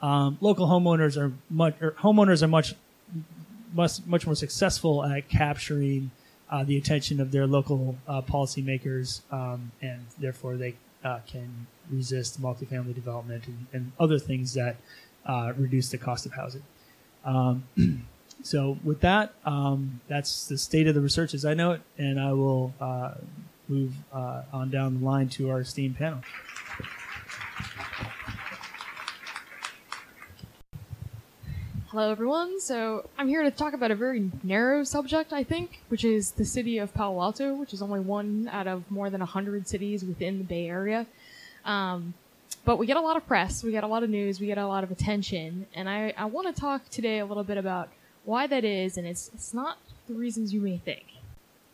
um, 0.02 0.38
local 0.42 0.68
homeowners 0.68 1.18
are 1.18 1.34
much 1.50 1.78
homeowners 1.80 2.44
are 2.44 2.48
much 2.48 2.76
much 3.74 4.06
much 4.06 4.26
more 4.26 4.36
successful 4.36 5.04
at 5.04 5.28
capturing 5.28 6.12
uh, 6.50 6.64
the 6.64 6.78
attention 6.78 7.20
of 7.20 7.32
their 7.32 7.48
local 7.48 7.98
uh, 8.08 8.22
policymakers, 8.22 9.22
um, 9.32 9.72
and 9.82 10.06
therefore 10.20 10.56
they 10.56 10.76
uh, 11.04 11.20
can 11.28 11.68
resist 11.90 12.42
multifamily 12.42 12.94
development 12.94 13.48
and, 13.48 13.66
and 13.74 13.92
other 14.00 14.20
things 14.20 14.54
that 14.54 14.76
uh, 15.26 15.52
reduce 15.58 15.90
the 15.90 15.98
cost 15.98 16.26
of 16.26 16.34
housing. 16.34 16.64
Um, 17.26 17.64
so 18.44 18.78
with 18.84 19.02
that, 19.02 19.34
um, 19.46 20.02
that's 20.08 20.48
the 20.48 20.58
state 20.58 20.88
of 20.88 20.96
the 20.96 21.02
research 21.02 21.34
as 21.34 21.46
I 21.46 21.54
know 21.54 21.72
it, 21.72 21.82
and 21.98 22.20
I 22.20 22.34
will 22.34 22.74
uh, 22.80 23.16
move 23.68 23.94
uh, 24.14 24.44
on 24.54 24.70
down 24.70 25.00
the 25.00 25.06
line 25.06 25.30
to 25.30 25.50
our 25.50 25.62
esteemed 25.62 25.98
panel. 25.98 26.22
Hello, 31.90 32.12
everyone. 32.12 32.60
So 32.60 33.10
I'm 33.18 33.28
here 33.28 33.44
to 33.44 33.50
talk 33.50 33.74
about 33.74 33.92
a 33.92 33.96
very 33.96 34.30
narrow 34.44 34.84
subject, 34.84 35.34
I 35.34 35.44
think, 35.44 35.82
which 35.88 36.04
is 36.04 36.32
the 36.32 36.46
city 36.46 36.78
of 36.78 36.94
Palo 36.94 37.22
Alto, 37.22 37.56
which 37.56 37.74
is 37.74 37.82
only 37.82 38.02
one 38.02 38.50
out 38.52 38.68
of 38.68 38.90
more 38.92 39.10
than 39.10 39.20
100 39.20 39.68
cities 39.68 40.04
within 40.04 40.38
the 40.38 40.44
Bay 40.44 40.68
Area. 40.68 41.08
Um, 41.66 42.14
but 42.66 42.78
we 42.78 42.86
get 42.86 42.98
a 42.98 43.02
lot 43.02 43.18
of 43.18 43.26
press, 43.26 43.64
we 43.64 43.72
get 43.72 43.84
a 43.84 43.88
lot 43.88 44.04
of 44.04 44.10
news, 44.10 44.40
we 44.40 44.48
get 44.48 44.58
a 44.58 44.68
lot 44.68 44.84
of 44.84 44.92
attention, 44.92 45.66
and 45.74 45.90
I, 45.90 46.14
I 46.18 46.26
want 46.26 46.54
to 46.54 46.62
talk 46.62 46.88
today 46.90 47.20
a 47.20 47.26
little 47.26 47.44
bit 47.44 47.58
about 47.58 47.90
why 48.28 48.46
that 48.46 48.64
is, 48.64 48.98
and 48.98 49.08
it's 49.08 49.32
it's 49.34 49.54
not 49.54 49.78
the 50.08 50.14
reasons 50.14 50.54
you 50.54 50.62
may 50.62 50.78
think. 50.78 51.06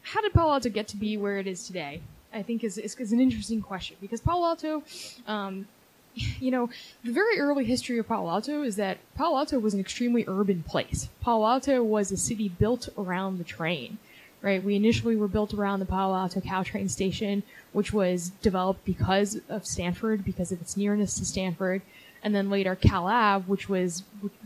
How 0.03 0.21
did 0.21 0.33
Palo 0.33 0.53
Alto 0.53 0.69
get 0.69 0.87
to 0.89 0.97
be 0.97 1.17
where 1.17 1.39
it 1.39 1.47
is 1.47 1.65
today? 1.65 2.01
I 2.33 2.43
think 2.43 2.63
is 2.63 2.77
is, 2.77 2.95
is 2.95 3.11
an 3.11 3.19
interesting 3.19 3.61
question 3.61 3.97
because 3.99 4.21
Palo 4.21 4.45
Alto, 4.45 4.83
um, 5.27 5.67
you 6.13 6.51
know, 6.51 6.69
the 7.03 7.11
very 7.11 7.39
early 7.39 7.65
history 7.65 7.97
of 7.97 8.07
Palo 8.07 8.29
Alto 8.29 8.61
is 8.61 8.75
that 8.75 8.99
Palo 9.15 9.37
Alto 9.39 9.57
was 9.57 9.73
an 9.73 9.79
extremely 9.79 10.25
urban 10.27 10.63
place. 10.63 11.09
Palo 11.21 11.47
Alto 11.47 11.83
was 11.83 12.11
a 12.11 12.17
city 12.17 12.49
built 12.49 12.87
around 12.97 13.39
the 13.39 13.43
train 13.43 13.97
right? 14.43 14.61
We 14.61 14.75
initially 14.75 15.15
were 15.15 15.29
built 15.29 15.53
around 15.53 15.79
the 15.79 15.85
Palo 15.85 16.15
Alto 16.15 16.41
Caltrain 16.41 16.89
station, 16.89 17.41
which 17.71 17.93
was 17.93 18.31
developed 18.41 18.83
because 18.85 19.39
of 19.49 19.65
Stanford, 19.65 20.23
because 20.23 20.51
of 20.51 20.61
its 20.61 20.77
nearness 20.77 21.15
to 21.15 21.25
Stanford. 21.25 21.81
And 22.23 22.33
then 22.33 22.49
later 22.49 22.75
Cal 22.75 23.07
Ave, 23.07 23.45
which 23.45 23.67
was, 23.67 24.03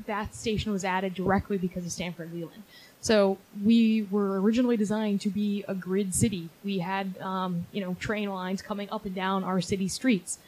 that 0.08 0.34
station 0.34 0.72
was 0.72 0.84
added 0.84 1.14
directly 1.14 1.58
because 1.58 1.86
of 1.86 1.92
Stanford 1.92 2.34
Leland. 2.34 2.64
So 3.02 3.38
we 3.64 4.08
were 4.10 4.42
originally 4.42 4.78
designed 4.78 5.22
to 5.22 5.30
be 5.30 5.64
a 5.68 5.76
grid 5.76 6.16
city. 6.16 6.50
We 6.64 6.80
had, 6.80 7.18
um, 7.20 7.68
you 7.72 7.82
know, 7.82 7.96
train 8.00 8.30
lines 8.30 8.62
coming 8.62 8.90
up 8.90 9.06
and 9.06 9.14
down 9.14 9.44
our 9.44 9.62
city 9.62 9.88
streets. 9.88 10.40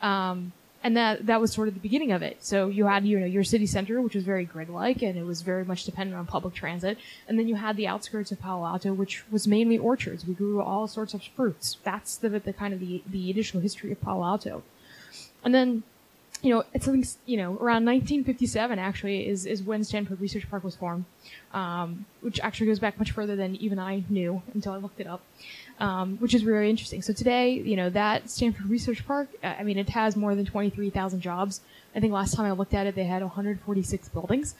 Um, 0.00 0.52
and 0.82 0.96
that 0.96 1.26
that 1.26 1.40
was 1.40 1.52
sort 1.52 1.68
of 1.68 1.74
the 1.74 1.80
beginning 1.80 2.12
of 2.12 2.22
it. 2.22 2.42
So 2.42 2.68
you 2.68 2.86
had 2.86 3.04
you 3.04 3.20
know 3.20 3.26
your 3.26 3.44
city 3.44 3.66
center, 3.66 4.00
which 4.00 4.14
was 4.14 4.24
very 4.24 4.44
grid-like, 4.44 5.02
and 5.02 5.18
it 5.18 5.24
was 5.24 5.42
very 5.42 5.64
much 5.64 5.84
dependent 5.84 6.18
on 6.18 6.26
public 6.26 6.54
transit. 6.54 6.98
And 7.28 7.38
then 7.38 7.48
you 7.48 7.56
had 7.56 7.76
the 7.76 7.86
outskirts 7.86 8.32
of 8.32 8.40
Palo 8.40 8.64
Alto, 8.66 8.92
which 8.94 9.30
was 9.30 9.46
mainly 9.46 9.76
orchards. 9.76 10.26
We 10.26 10.34
grew 10.34 10.62
all 10.62 10.86
sorts 10.88 11.12
of 11.12 11.22
fruits. 11.22 11.76
That's 11.84 12.16
the 12.16 12.30
the 12.30 12.52
kind 12.52 12.72
of 12.72 12.80
the 12.80 13.02
the 13.06 13.30
initial 13.30 13.60
history 13.60 13.92
of 13.92 14.00
Palo 14.00 14.24
Alto. 14.24 14.62
And 15.44 15.54
then 15.54 15.82
you 16.42 16.54
know, 16.54 16.64
it's 16.72 16.84
something, 16.84 17.06
you 17.26 17.36
know, 17.36 17.50
around 17.52 17.84
1957 17.84 18.78
actually 18.78 19.28
is, 19.28 19.44
is 19.46 19.62
when 19.62 19.84
Stanford 19.84 20.20
Research 20.20 20.48
Park 20.48 20.64
was 20.64 20.74
formed, 20.74 21.04
um, 21.52 22.06
which 22.20 22.40
actually 22.40 22.66
goes 22.66 22.78
back 22.78 22.98
much 22.98 23.10
further 23.10 23.36
than 23.36 23.56
even 23.56 23.78
I 23.78 24.04
knew 24.08 24.42
until 24.54 24.72
I 24.72 24.78
looked 24.78 25.00
it 25.00 25.06
up, 25.06 25.20
um, 25.80 26.16
which 26.18 26.34
is 26.34 26.44
really 26.44 26.70
interesting. 26.70 27.02
So 27.02 27.12
today, 27.12 27.52
you 27.52 27.76
know, 27.76 27.90
that 27.90 28.30
Stanford 28.30 28.70
Research 28.70 29.06
Park, 29.06 29.28
uh, 29.42 29.54
I 29.58 29.64
mean, 29.64 29.78
it 29.78 29.90
has 29.90 30.16
more 30.16 30.34
than 30.34 30.46
23,000 30.46 31.20
jobs. 31.20 31.60
I 31.94 32.00
think 32.00 32.12
last 32.12 32.34
time 32.34 32.46
I 32.46 32.52
looked 32.52 32.74
at 32.74 32.86
it, 32.86 32.94
they 32.94 33.04
had 33.04 33.22
146 33.22 34.08
buildings. 34.08 34.54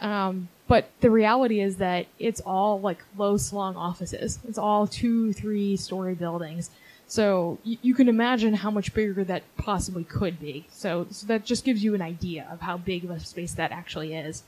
Um, 0.00 0.48
but 0.68 0.90
the 1.00 1.10
reality 1.10 1.60
is 1.60 1.76
that 1.76 2.06
it's 2.18 2.40
all 2.40 2.80
like 2.80 2.98
low 3.16 3.36
slung 3.36 3.76
offices. 3.76 4.38
It's 4.48 4.58
all 4.58 4.86
two, 4.86 5.32
three 5.32 5.76
story 5.76 6.14
buildings. 6.14 6.70
So 7.08 7.58
you, 7.62 7.78
you 7.82 7.94
can 7.94 8.08
imagine 8.08 8.54
how 8.54 8.70
much 8.70 8.92
bigger 8.92 9.24
that 9.24 9.42
possibly 9.56 10.04
could 10.04 10.40
be. 10.40 10.66
So, 10.70 11.06
so 11.10 11.26
that 11.28 11.44
just 11.44 11.64
gives 11.64 11.84
you 11.84 11.94
an 11.94 12.02
idea 12.02 12.48
of 12.50 12.60
how 12.60 12.76
big 12.76 13.04
of 13.04 13.10
a 13.10 13.20
space 13.20 13.54
that 13.54 13.70
actually 13.70 14.14
is. 14.14 14.42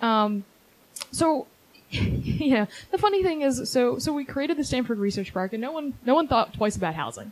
Um, 0.00 0.44
so, 1.12 1.46
yeah, 1.90 2.66
the 2.90 2.98
funny 2.98 3.22
thing 3.22 3.42
is, 3.42 3.70
so 3.70 3.98
so 3.98 4.12
we 4.12 4.24
created 4.24 4.56
the 4.56 4.64
Stanford 4.64 4.98
Research 4.98 5.32
Park, 5.32 5.52
and 5.52 5.60
no 5.60 5.70
one 5.70 5.94
no 6.04 6.14
one 6.14 6.26
thought 6.26 6.54
twice 6.54 6.76
about 6.76 6.94
housing. 6.94 7.30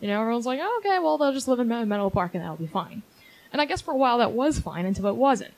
You 0.00 0.08
know, 0.08 0.20
everyone's 0.20 0.46
like, 0.46 0.60
oh, 0.62 0.80
okay, 0.80 0.98
well 0.98 1.18
they'll 1.18 1.32
just 1.32 1.48
live 1.48 1.58
in 1.58 1.68
Menlo 1.68 2.10
Park 2.10 2.34
and 2.34 2.42
that'll 2.42 2.56
be 2.56 2.66
fine. 2.66 3.02
And 3.52 3.62
I 3.62 3.64
guess 3.64 3.80
for 3.80 3.92
a 3.92 3.96
while 3.96 4.18
that 4.18 4.32
was 4.32 4.58
fine 4.58 4.84
until 4.84 5.06
it 5.06 5.16
wasn't. 5.16 5.54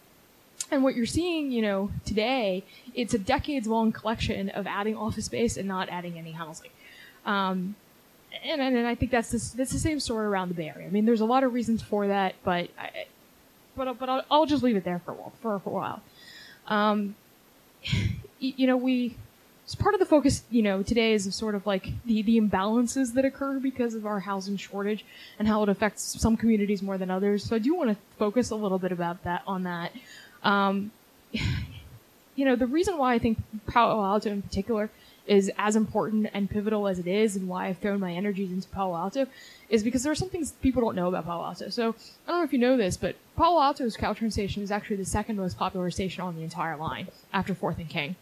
And 0.71 0.83
what 0.83 0.95
you're 0.95 1.07
seeing, 1.07 1.51
you 1.51 1.63
know, 1.63 1.91
today, 2.05 2.65
it's 2.95 3.15
a 3.15 3.19
decades 3.19 3.67
long 3.67 3.91
collection 3.91 4.51
of 4.51 4.67
adding 4.67 4.97
office 4.97 5.25
space 5.25 5.57
and 5.57 5.67
not 5.67 5.89
adding 5.89 6.19
any 6.19 6.33
housing. 6.33 6.71
Um, 7.25 7.75
and, 8.45 8.61
and 8.61 8.87
I 8.87 8.95
think 8.95 9.11
that's 9.11 9.31
the, 9.31 9.57
that's 9.57 9.73
the 9.73 9.79
same 9.79 10.01
story 10.01 10.27
around 10.27 10.49
the 10.49 10.55
Bay 10.55 10.69
Area. 10.69 10.87
I 10.87 10.91
mean, 10.91 11.05
there's 11.05 11.21
a 11.21 11.27
lot 11.27 11.45
of 11.45 11.53
reasons 11.55 11.83
for 11.83 12.07
that, 12.09 12.35
but 12.45 12.71
I, 12.79 13.07
but 13.77 13.99
but 13.99 14.09
I'll, 14.09 14.23
I'll 14.31 14.47
just 14.47 14.63
leave 14.63 14.77
it 14.77 14.85
there 14.85 15.01
for 15.05 15.13
a 15.13 15.15
while. 15.15 15.33
For, 15.41 15.59
for 15.61 15.71
a 15.71 15.73
while. 15.73 16.03
Um, 16.67 17.15
you 18.41 18.67
know, 18.67 18.77
we 18.77 19.17
it's 19.69 19.75
part 19.75 19.93
of 19.93 20.01
the 20.01 20.07
focus, 20.07 20.45
you 20.49 20.63
know, 20.63 20.83
today 20.83 21.13
is 21.13 21.35
sort 21.35 21.55
of 21.55 21.67
like 21.67 21.91
the, 22.07 22.23
the 22.23 22.41
imbalances 22.41 23.13
that 23.13 23.27
occur 23.27 23.59
because 23.59 23.93
of 23.93 24.07
our 24.07 24.19
housing 24.19 24.57
shortage 24.57 25.05
and 25.39 25.47
how 25.47 25.63
it 25.63 25.69
affects 25.69 26.19
some 26.19 26.39
communities 26.39 26.81
more 26.81 26.97
than 26.97 27.11
others. 27.11 27.45
So 27.45 27.55
I 27.55 27.59
do 27.59 27.75
want 27.75 27.91
to 27.91 27.97
focus 28.19 28.49
a 28.49 28.55
little 28.55 28.79
bit 28.79 28.93
about 28.93 29.25
that 29.25 29.43
on 29.47 29.65
that. 29.65 29.93
Um, 30.43 30.91
you 31.33 32.47
know, 32.47 32.57
the 32.57 32.67
reason 32.67 32.97
why 32.97 33.13
I 33.13 33.19
think 33.19 33.37
Palo 33.67 34.03
Alto 34.03 34.31
in 34.31 34.41
particular 34.41 34.89
is 35.29 35.53
as 35.59 35.77
important 35.77 36.29
and 36.33 36.51
pivotal 36.51 36.89
as 36.89 36.99
it 36.99 37.07
is 37.07 37.37
and 37.37 37.47
why 37.47 37.67
I've 37.67 37.79
thrown 37.79 38.01
my 38.01 38.13
energies 38.13 38.51
into 38.51 38.69
Palo 38.69 38.97
Alto 38.97 39.27
is 39.69 39.83
because 39.83 40.03
there 40.03 40.11
are 40.11 40.17
some 40.17 40.31
things 40.31 40.53
people 40.53 40.81
don't 40.81 40.97
know 40.97 41.09
about 41.09 41.27
Palo 41.27 41.45
Alto. 41.45 41.69
So 41.69 41.95
I 42.27 42.31
don't 42.31 42.41
know 42.41 42.45
if 42.45 42.53
you 42.53 42.59
know 42.59 42.77
this, 42.77 42.97
but 42.97 43.15
Palo 43.37 43.61
Alto's 43.61 43.97
Caltrain 43.97 44.33
station 44.33 44.63
is 44.63 44.71
actually 44.71 44.97
the 44.97 45.05
second 45.05 45.37
most 45.37 45.59
popular 45.59 45.91
station 45.91 46.23
on 46.23 46.35
the 46.35 46.43
entire 46.43 46.77
line 46.77 47.09
after 47.33 47.55
Fourth 47.55 47.79
and 47.79 47.89
King. 47.89 48.17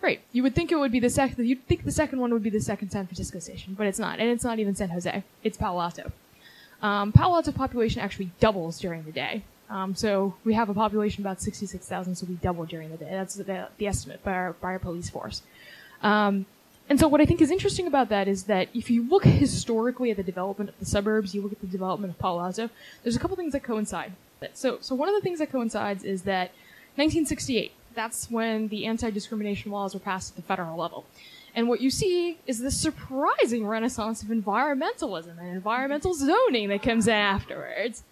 Great. 0.00 0.20
You 0.32 0.42
would 0.44 0.54
think 0.54 0.72
it 0.72 0.76
would 0.76 0.92
be 0.92 1.00
the 1.00 1.10
second. 1.10 1.44
You'd 1.46 1.66
think 1.66 1.84
the 1.84 1.92
second 1.92 2.20
one 2.20 2.32
would 2.32 2.42
be 2.42 2.50
the 2.50 2.60
second 2.60 2.90
San 2.90 3.06
Francisco 3.06 3.38
station, 3.40 3.74
but 3.74 3.86
it's 3.86 3.98
not, 3.98 4.18
and 4.18 4.28
it's 4.28 4.44
not 4.44 4.58
even 4.58 4.74
San 4.74 4.90
Jose. 4.90 5.22
It's 5.44 5.56
Palo 5.56 5.80
Alto. 5.80 6.10
Um, 6.80 7.12
Palo 7.12 7.36
Alto 7.36 7.52
population 7.52 8.00
actually 8.00 8.30
doubles 8.40 8.80
during 8.80 9.04
the 9.04 9.12
day. 9.12 9.42
Um, 9.72 9.94
so 9.94 10.34
we 10.44 10.52
have 10.52 10.68
a 10.68 10.74
population 10.74 11.22
of 11.22 11.26
about 11.26 11.40
66,000, 11.40 12.14
so 12.14 12.26
we 12.28 12.34
double 12.34 12.66
during 12.66 12.90
the 12.90 12.98
day. 12.98 13.08
That's 13.10 13.36
the, 13.36 13.68
the 13.78 13.86
estimate 13.86 14.22
by 14.22 14.32
our, 14.34 14.52
by 14.52 14.72
our 14.72 14.78
police 14.78 15.08
force. 15.08 15.40
Um, 16.02 16.44
and 16.90 17.00
so 17.00 17.08
what 17.08 17.22
I 17.22 17.24
think 17.24 17.40
is 17.40 17.50
interesting 17.50 17.86
about 17.86 18.10
that 18.10 18.28
is 18.28 18.44
that 18.44 18.68
if 18.74 18.90
you 18.90 19.08
look 19.08 19.24
historically 19.24 20.10
at 20.10 20.18
the 20.18 20.22
development 20.22 20.68
of 20.68 20.78
the 20.78 20.84
suburbs, 20.84 21.34
you 21.34 21.40
look 21.40 21.52
at 21.52 21.60
the 21.62 21.66
development 21.66 22.12
of 22.12 22.18
Palo 22.18 22.42
Alto, 22.42 22.68
there's 23.02 23.16
a 23.16 23.18
couple 23.18 23.34
things 23.34 23.54
that 23.54 23.62
coincide. 23.62 24.12
So, 24.52 24.76
so 24.82 24.94
one 24.94 25.08
of 25.08 25.14
the 25.14 25.22
things 25.22 25.38
that 25.38 25.50
coincides 25.50 26.04
is 26.04 26.22
that 26.22 26.50
1968, 26.96 27.72
that's 27.94 28.30
when 28.30 28.68
the 28.68 28.84
anti-discrimination 28.84 29.72
laws 29.72 29.94
were 29.94 30.00
passed 30.00 30.32
at 30.32 30.36
the 30.36 30.42
federal 30.42 30.76
level. 30.76 31.06
And 31.54 31.66
what 31.66 31.80
you 31.80 31.88
see 31.88 32.36
is 32.46 32.58
this 32.58 32.76
surprising 32.76 33.66
renaissance 33.66 34.22
of 34.22 34.28
environmentalism 34.28 35.38
and 35.38 35.48
environmental 35.48 36.12
zoning 36.12 36.68
that 36.68 36.82
comes 36.82 37.06
in 37.08 37.14
afterwards 37.14 38.02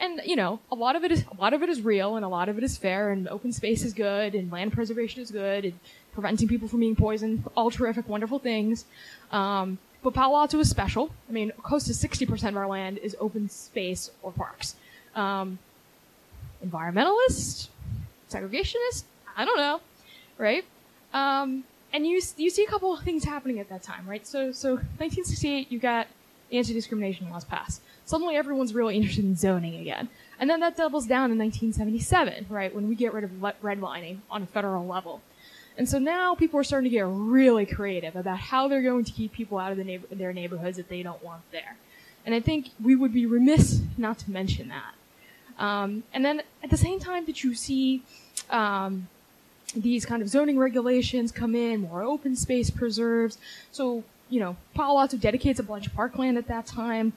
and 0.00 0.20
you 0.24 0.36
know 0.36 0.60
a 0.70 0.74
lot 0.74 0.96
of 0.96 1.04
it 1.04 1.12
is 1.12 1.24
a 1.30 1.40
lot 1.40 1.52
of 1.54 1.62
it 1.62 1.68
is 1.68 1.82
real 1.82 2.16
and 2.16 2.24
a 2.24 2.28
lot 2.28 2.48
of 2.48 2.58
it 2.58 2.64
is 2.64 2.76
fair 2.76 3.10
and 3.10 3.28
open 3.28 3.52
space 3.52 3.84
is 3.84 3.92
good 3.92 4.34
and 4.34 4.50
land 4.50 4.72
preservation 4.72 5.22
is 5.22 5.30
good 5.30 5.64
and 5.64 5.74
preventing 6.12 6.48
people 6.48 6.68
from 6.68 6.80
being 6.80 6.96
poisoned 6.96 7.44
all 7.56 7.70
terrific 7.70 8.08
wonderful 8.08 8.38
things 8.38 8.84
um, 9.32 9.78
but 10.04 10.12
Palo 10.12 10.38
Alto 10.38 10.60
is 10.60 10.68
special. 10.68 11.10
I 11.30 11.32
mean, 11.32 11.50
close 11.62 11.84
to 11.84 11.92
60% 11.92 12.48
of 12.50 12.56
our 12.58 12.68
land 12.68 12.98
is 12.98 13.16
open 13.18 13.48
space 13.48 14.10
or 14.22 14.32
parks. 14.32 14.76
Um, 15.16 15.58
environmentalist, 16.64 17.68
segregationist, 18.30 19.04
I 19.34 19.46
don't 19.46 19.56
know, 19.56 19.80
right? 20.36 20.64
Um, 21.14 21.64
and 21.92 22.06
you 22.06 22.20
you 22.36 22.50
see 22.50 22.64
a 22.64 22.66
couple 22.66 22.92
of 22.92 23.02
things 23.02 23.24
happening 23.24 23.60
at 23.60 23.68
that 23.70 23.82
time, 23.82 24.06
right? 24.06 24.26
So 24.26 24.52
so 24.52 24.74
1968, 24.74 25.72
you 25.72 25.78
got 25.78 26.06
anti-discrimination 26.52 27.30
laws 27.30 27.44
passed 27.44 27.80
suddenly 28.04 28.36
everyone's 28.36 28.74
really 28.74 28.96
interested 28.96 29.24
in 29.24 29.36
zoning 29.36 29.76
again. 29.80 30.08
And 30.38 30.50
then 30.50 30.60
that 30.60 30.76
doubles 30.76 31.06
down 31.06 31.30
in 31.30 31.38
1977, 31.38 32.46
right, 32.48 32.74
when 32.74 32.88
we 32.88 32.94
get 32.94 33.12
rid 33.12 33.24
of 33.24 33.30
redlining 33.62 34.18
on 34.30 34.42
a 34.42 34.46
federal 34.46 34.86
level. 34.86 35.22
And 35.76 35.88
so 35.88 35.98
now 35.98 36.34
people 36.34 36.58
are 36.60 36.64
starting 36.64 36.90
to 36.90 36.96
get 36.96 37.06
really 37.06 37.66
creative 37.66 38.14
about 38.14 38.38
how 38.38 38.68
they're 38.68 38.82
going 38.82 39.04
to 39.04 39.12
keep 39.12 39.32
people 39.32 39.58
out 39.58 39.72
of 39.72 39.78
the 39.78 40.00
their 40.10 40.32
neighborhoods 40.32 40.76
that 40.76 40.88
they 40.88 41.02
don't 41.02 41.22
want 41.22 41.42
there. 41.50 41.76
And 42.24 42.34
I 42.34 42.40
think 42.40 42.70
we 42.82 42.94
would 42.94 43.12
be 43.12 43.26
remiss 43.26 43.80
not 43.98 44.18
to 44.20 44.30
mention 44.30 44.68
that. 44.68 44.94
Um, 45.58 46.04
and 46.12 46.24
then 46.24 46.42
at 46.62 46.70
the 46.70 46.76
same 46.76 46.98
time 47.00 47.26
that 47.26 47.44
you 47.44 47.54
see 47.54 48.02
um, 48.50 49.08
these 49.74 50.04
kind 50.04 50.22
of 50.22 50.28
zoning 50.28 50.58
regulations 50.58 51.32
come 51.32 51.54
in, 51.54 51.82
more 51.82 52.02
open 52.02 52.36
space 52.36 52.70
preserves. 52.70 53.38
So, 53.72 54.04
you 54.30 54.40
know, 54.40 54.56
Palo 54.74 55.00
Alto 55.00 55.16
dedicates 55.16 55.60
a 55.60 55.62
bunch 55.62 55.86
of 55.86 55.94
parkland 55.94 56.38
at 56.38 56.46
that 56.48 56.66
time. 56.66 57.12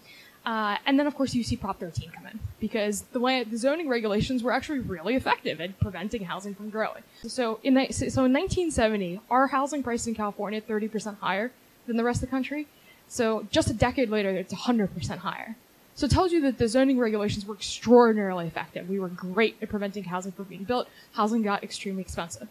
Uh, 0.48 0.78
and 0.86 0.98
then, 0.98 1.08
of 1.08 1.14
course, 1.14 1.36
you 1.36 1.44
see 1.44 1.58
Prop 1.58 1.78
13 1.78 2.10
come 2.12 2.26
in 2.26 2.40
because 2.62 3.02
the 3.12 3.20
way 3.20 3.44
the 3.44 3.58
zoning 3.58 3.90
regulations 3.90 4.42
were 4.42 4.54
actually 4.54 4.80
really 4.80 5.14
effective 5.16 5.60
at 5.60 5.78
preventing 5.82 6.24
housing 6.24 6.56
from 6.56 6.70
growing. 6.70 7.04
So 7.28 7.60
in 7.64 7.74
so 7.92 8.24
in 8.24 8.32
1970, 8.32 9.20
our 9.30 9.48
housing 9.48 9.84
price 9.84 10.08
in 10.08 10.16
California 10.16 10.62
30% 10.62 11.20
higher 11.20 11.52
than 11.86 11.98
the 11.98 12.04
rest 12.06 12.24
of 12.24 12.30
the 12.30 12.32
country. 12.32 12.66
So 13.10 13.46
just 13.52 13.70
a 13.70 13.74
decade 13.74 14.10
later, 14.10 14.30
it's 14.30 14.54
100% 14.54 15.18
higher. 15.18 15.58
So 15.96 16.06
it 16.06 16.12
tells 16.12 16.32
you 16.32 16.40
that 16.44 16.58
the 16.58 16.70
zoning 16.70 16.98
regulations 16.98 17.46
were 17.46 17.56
extraordinarily 17.56 18.48
effective. 18.48 18.88
We 18.88 19.00
were 19.02 19.10
great 19.10 19.58
at 19.62 19.68
preventing 19.68 20.06
housing 20.06 20.32
from 20.32 20.46
being 20.46 20.64
built. 20.64 20.88
Housing 21.12 21.42
got 21.42 21.62
extremely 21.62 22.04
expensive. 22.04 22.48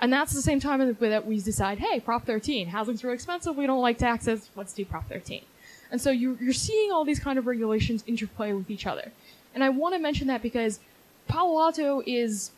And 0.00 0.12
that's 0.12 0.32
the 0.32 0.42
same 0.42 0.58
time 0.58 0.96
that 0.98 1.26
we 1.26 1.40
decide, 1.40 1.78
hey, 1.78 2.00
Prop 2.00 2.26
13, 2.26 2.68
housing's 2.68 3.04
really 3.04 3.14
expensive, 3.14 3.56
we 3.56 3.66
don't 3.66 3.80
like 3.80 3.98
taxes, 3.98 4.48
let's 4.56 4.72
do 4.72 4.84
Prop 4.84 5.08
13. 5.08 5.42
And 5.90 6.00
so 6.00 6.10
you're, 6.10 6.36
you're 6.40 6.52
seeing 6.52 6.92
all 6.92 7.04
these 7.04 7.18
kind 7.18 7.38
of 7.38 7.46
regulations 7.46 8.04
interplay 8.06 8.52
with 8.52 8.70
each 8.70 8.86
other. 8.86 9.10
And 9.54 9.64
I 9.64 9.70
want 9.70 9.94
to 9.94 9.98
mention 9.98 10.26
that 10.28 10.42
because 10.42 10.80
Palo 11.26 11.60
Alto 11.60 12.02
is 12.06 12.50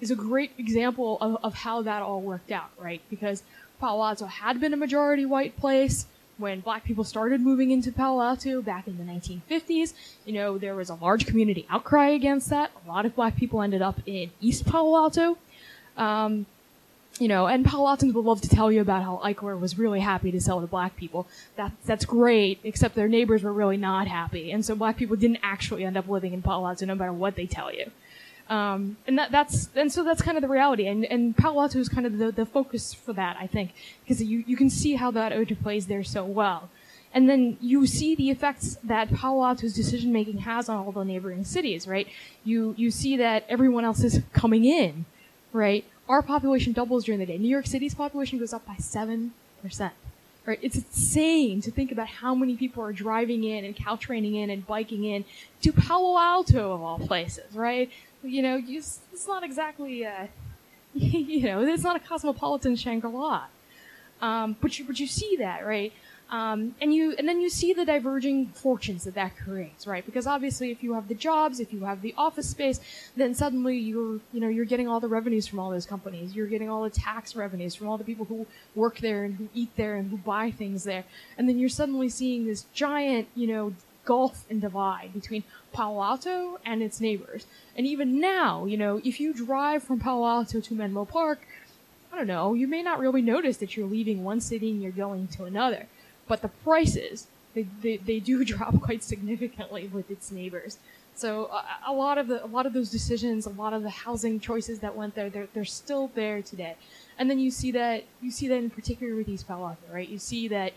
is 0.00 0.10
a 0.10 0.16
great 0.16 0.52
example 0.56 1.18
of, 1.20 1.36
of 1.44 1.54
how 1.54 1.82
that 1.82 2.00
all 2.00 2.22
worked 2.22 2.50
out, 2.50 2.70
right? 2.78 3.02
Because 3.10 3.42
Palo 3.78 4.02
Alto 4.02 4.24
had 4.24 4.58
been 4.58 4.72
a 4.72 4.76
majority 4.76 5.26
white 5.26 5.56
place 5.58 6.06
when 6.38 6.60
black 6.60 6.84
people 6.84 7.04
started 7.04 7.40
moving 7.40 7.70
into 7.70 7.92
Palo 7.92 8.22
Alto 8.22 8.62
back 8.62 8.88
in 8.88 8.96
the 8.96 9.04
1950s. 9.04 9.92
You 10.24 10.32
know, 10.32 10.56
there 10.56 10.74
was 10.74 10.88
a 10.88 10.94
large 10.94 11.26
community 11.26 11.66
outcry 11.68 12.08
against 12.08 12.48
that. 12.48 12.70
A 12.86 12.88
lot 12.88 13.04
of 13.04 13.14
black 13.14 13.36
people 13.36 13.60
ended 13.60 13.82
up 13.82 14.00
in 14.06 14.30
East 14.40 14.66
Palo 14.66 14.96
Alto. 14.96 15.36
Um, 15.98 16.46
you 17.18 17.28
know, 17.28 17.46
and 17.46 17.64
Palo 17.64 17.94
Altans 17.94 18.14
would 18.14 18.24
love 18.24 18.40
to 18.40 18.48
tell 18.48 18.72
you 18.72 18.80
about 18.80 19.02
how 19.02 19.20
Eichler 19.22 19.58
was 19.58 19.78
really 19.78 20.00
happy 20.00 20.30
to 20.30 20.40
sell 20.40 20.60
to 20.60 20.66
black 20.66 20.96
people. 20.96 21.26
That 21.56 21.72
that's 21.84 22.04
great, 22.04 22.60
except 22.64 22.94
their 22.94 23.08
neighbors 23.08 23.42
were 23.42 23.52
really 23.52 23.76
not 23.76 24.06
happy, 24.06 24.52
and 24.52 24.64
so 24.64 24.74
black 24.74 24.96
people 24.96 25.16
didn't 25.16 25.40
actually 25.42 25.84
end 25.84 25.96
up 25.96 26.08
living 26.08 26.32
in 26.32 26.42
Palo 26.42 26.66
Alto, 26.66 26.86
no 26.86 26.94
matter 26.94 27.12
what 27.12 27.36
they 27.36 27.46
tell 27.46 27.72
you. 27.72 27.90
Um, 28.48 28.96
and 29.06 29.16
that, 29.18 29.30
that's 29.30 29.68
and 29.76 29.92
so 29.92 30.02
that's 30.02 30.22
kind 30.22 30.36
of 30.36 30.42
the 30.42 30.48
reality, 30.48 30.86
and 30.86 31.04
and 31.04 31.36
Palo 31.36 31.62
Alto 31.62 31.78
is 31.78 31.88
kind 31.88 32.06
of 32.06 32.18
the, 32.18 32.32
the 32.32 32.46
focus 32.46 32.94
for 32.94 33.12
that, 33.12 33.36
I 33.38 33.46
think, 33.46 33.72
because 34.02 34.22
you 34.22 34.42
you 34.46 34.56
can 34.56 34.70
see 34.70 34.94
how 34.94 35.10
that 35.10 35.32
plays 35.62 35.86
there 35.86 36.04
so 36.04 36.24
well. 36.24 36.70
And 37.12 37.28
then 37.28 37.58
you 37.60 37.86
see 37.86 38.14
the 38.14 38.30
effects 38.30 38.78
that 38.84 39.12
Palo 39.12 39.44
Alto's 39.44 39.74
decision 39.74 40.12
making 40.12 40.38
has 40.38 40.68
on 40.68 40.78
all 40.78 40.92
the 40.92 41.04
neighboring 41.04 41.44
cities, 41.44 41.86
right? 41.86 42.06
You 42.44 42.74
you 42.78 42.90
see 42.90 43.16
that 43.16 43.44
everyone 43.48 43.84
else 43.84 44.02
is 44.04 44.22
coming 44.32 44.64
in, 44.64 45.06
right? 45.52 45.84
Our 46.10 46.22
population 46.22 46.72
doubles 46.72 47.04
during 47.04 47.20
the 47.20 47.26
day. 47.26 47.38
New 47.38 47.48
York 47.48 47.66
City's 47.66 47.94
population 47.94 48.40
goes 48.40 48.52
up 48.52 48.66
by 48.66 48.74
7%. 48.74 49.30
Right? 50.44 50.58
It's 50.60 50.74
insane 50.74 51.60
to 51.60 51.70
think 51.70 51.92
about 51.92 52.08
how 52.08 52.34
many 52.34 52.56
people 52.56 52.82
are 52.82 52.92
driving 52.92 53.44
in 53.44 53.64
and 53.64 53.76
Caltraining 53.76 54.34
in 54.34 54.50
and 54.50 54.66
biking 54.66 55.04
in 55.04 55.24
to 55.62 55.72
Palo 55.72 56.18
Alto 56.18 56.72
of 56.72 56.82
all 56.82 56.98
places, 56.98 57.54
right? 57.54 57.88
You 58.24 58.42
know, 58.42 58.56
you, 58.56 58.78
it's 58.78 59.28
not 59.28 59.44
exactly, 59.44 60.04
uh, 60.04 60.26
you 60.94 61.44
know, 61.44 61.62
it's 61.62 61.84
not 61.84 61.94
a 61.94 62.00
cosmopolitan 62.00 62.74
Shangri-La. 62.74 63.44
Um, 64.20 64.56
but 64.60 64.78
you, 64.78 64.84
but 64.84 64.98
you 64.98 65.06
see 65.06 65.36
that, 65.36 65.64
right? 65.64 65.92
Um, 66.30 66.76
and 66.80 66.94
you, 66.94 67.12
and 67.18 67.28
then 67.28 67.40
you 67.40 67.50
see 67.50 67.72
the 67.72 67.84
diverging 67.84 68.46
fortunes 68.48 69.02
that 69.02 69.14
that 69.14 69.36
creates, 69.36 69.84
right? 69.86 70.06
Because 70.06 70.28
obviously, 70.28 70.70
if 70.70 70.80
you 70.80 70.94
have 70.94 71.08
the 71.08 71.14
jobs, 71.14 71.58
if 71.58 71.72
you 71.72 71.80
have 71.84 72.02
the 72.02 72.14
office 72.16 72.48
space, 72.48 72.80
then 73.16 73.34
suddenly 73.34 73.76
you're, 73.76 74.20
you 74.32 74.40
know, 74.40 74.48
you're 74.48 74.64
getting 74.64 74.86
all 74.86 75.00
the 75.00 75.08
revenues 75.08 75.48
from 75.48 75.58
all 75.58 75.70
those 75.70 75.86
companies. 75.86 76.36
You're 76.36 76.46
getting 76.46 76.70
all 76.70 76.84
the 76.84 76.90
tax 76.90 77.34
revenues 77.34 77.74
from 77.74 77.88
all 77.88 77.98
the 77.98 78.04
people 78.04 78.26
who 78.26 78.46
work 78.76 78.98
there 78.98 79.24
and 79.24 79.34
who 79.34 79.48
eat 79.54 79.70
there 79.74 79.96
and 79.96 80.08
who 80.08 80.18
buy 80.18 80.52
things 80.52 80.84
there. 80.84 81.04
And 81.36 81.48
then 81.48 81.58
you're 81.58 81.68
suddenly 81.68 82.08
seeing 82.08 82.46
this 82.46 82.64
giant, 82.72 83.26
you 83.34 83.48
know, 83.48 83.74
gulf 84.04 84.44
and 84.48 84.60
divide 84.60 85.12
between 85.12 85.42
Palo 85.72 86.00
Alto 86.00 86.60
and 86.64 86.80
its 86.80 87.00
neighbors. 87.00 87.46
And 87.76 87.88
even 87.88 88.20
now, 88.20 88.66
you 88.66 88.76
know, 88.76 89.00
if 89.04 89.18
you 89.18 89.32
drive 89.32 89.82
from 89.82 89.98
Palo 89.98 90.26
Alto 90.26 90.60
to 90.60 90.74
Menlo 90.74 91.04
Park, 91.04 91.40
I 92.12 92.18
don't 92.18 92.28
know, 92.28 92.54
you 92.54 92.68
may 92.68 92.82
not 92.82 93.00
really 93.00 93.22
notice 93.22 93.56
that 93.58 93.76
you're 93.76 93.86
leaving 93.88 94.22
one 94.22 94.40
city 94.40 94.70
and 94.70 94.80
you're 94.80 94.92
going 94.92 95.26
to 95.28 95.44
another 95.44 95.86
but 96.30 96.42
the 96.42 96.48
prices 96.62 97.26
they, 97.54 97.66
they, 97.82 97.96
they 97.96 98.20
do 98.20 98.44
drop 98.52 98.80
quite 98.80 99.02
significantly 99.02 99.88
with 99.88 100.08
its 100.10 100.30
neighbors. 100.30 100.78
So 101.16 101.46
uh, 101.46 101.62
a 101.88 101.92
lot 101.92 102.18
of 102.18 102.28
the 102.28 102.42
a 102.42 102.46
lot 102.46 102.66
of 102.66 102.72
those 102.72 102.88
decisions, 102.88 103.44
a 103.46 103.50
lot 103.50 103.72
of 103.72 103.82
the 103.82 103.90
housing 103.90 104.38
choices 104.38 104.78
that 104.78 104.94
went 104.94 105.16
there, 105.16 105.28
they're 105.28 105.48
they're 105.52 105.64
still 105.64 106.10
there 106.14 106.40
today. 106.40 106.76
And 107.18 107.28
then 107.28 107.40
you 107.40 107.50
see 107.50 107.72
that 107.72 108.04
you 108.22 108.30
see 108.30 108.46
that 108.48 108.54
in 108.54 108.70
particular 108.70 109.14
with 109.16 109.28
East 109.28 109.48
Palo 109.48 109.66
Alto, 109.66 109.92
right? 109.92 110.08
You 110.08 110.18
see 110.18 110.46
that 110.48 110.72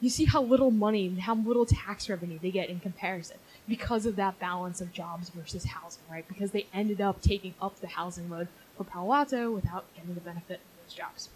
you 0.00 0.08
see 0.08 0.24
how 0.24 0.40
little 0.40 0.70
money, 0.70 1.10
how 1.18 1.34
little 1.34 1.66
tax 1.66 2.08
revenue 2.08 2.38
they 2.40 2.52
get 2.52 2.70
in 2.70 2.78
comparison 2.78 3.38
because 3.68 4.06
of 4.06 4.14
that 4.16 4.38
balance 4.38 4.80
of 4.80 4.92
jobs 4.92 5.30
versus 5.30 5.64
housing, 5.64 6.02
right? 6.10 6.26
Because 6.28 6.52
they 6.52 6.66
ended 6.72 7.00
up 7.00 7.20
taking 7.20 7.54
up 7.60 7.78
the 7.80 7.88
housing 7.88 8.30
load 8.30 8.48
for 8.76 8.84
Palo 8.84 9.12
Alto 9.12 9.50
without 9.50 9.84
getting 9.94 10.14
the 10.14 10.20
benefit 10.20 10.60
of 10.60 10.86
those 10.86 10.94
jobs. 10.94 11.28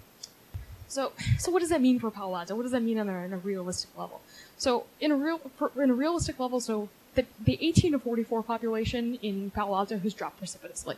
So, 0.88 1.12
so 1.38 1.50
what 1.50 1.60
does 1.60 1.70
that 1.70 1.80
mean 1.80 1.98
for 1.98 2.10
Palo 2.10 2.36
Alto? 2.36 2.54
What 2.54 2.62
does 2.62 2.72
that 2.72 2.82
mean 2.82 2.98
on 2.98 3.08
a, 3.08 3.12
on 3.12 3.32
a 3.32 3.38
realistic 3.38 3.90
level? 3.98 4.20
So, 4.56 4.86
in 5.00 5.10
a 5.10 5.16
real, 5.16 5.40
in 5.76 5.90
a 5.90 5.94
realistic 5.94 6.38
level, 6.38 6.60
so 6.60 6.88
the, 7.14 7.24
the 7.44 7.58
18 7.60 7.92
to 7.92 7.98
44 7.98 8.42
population 8.42 9.18
in 9.22 9.50
Palo 9.50 9.76
Alto 9.76 9.98
has 9.98 10.14
dropped 10.14 10.38
precipitously. 10.38 10.96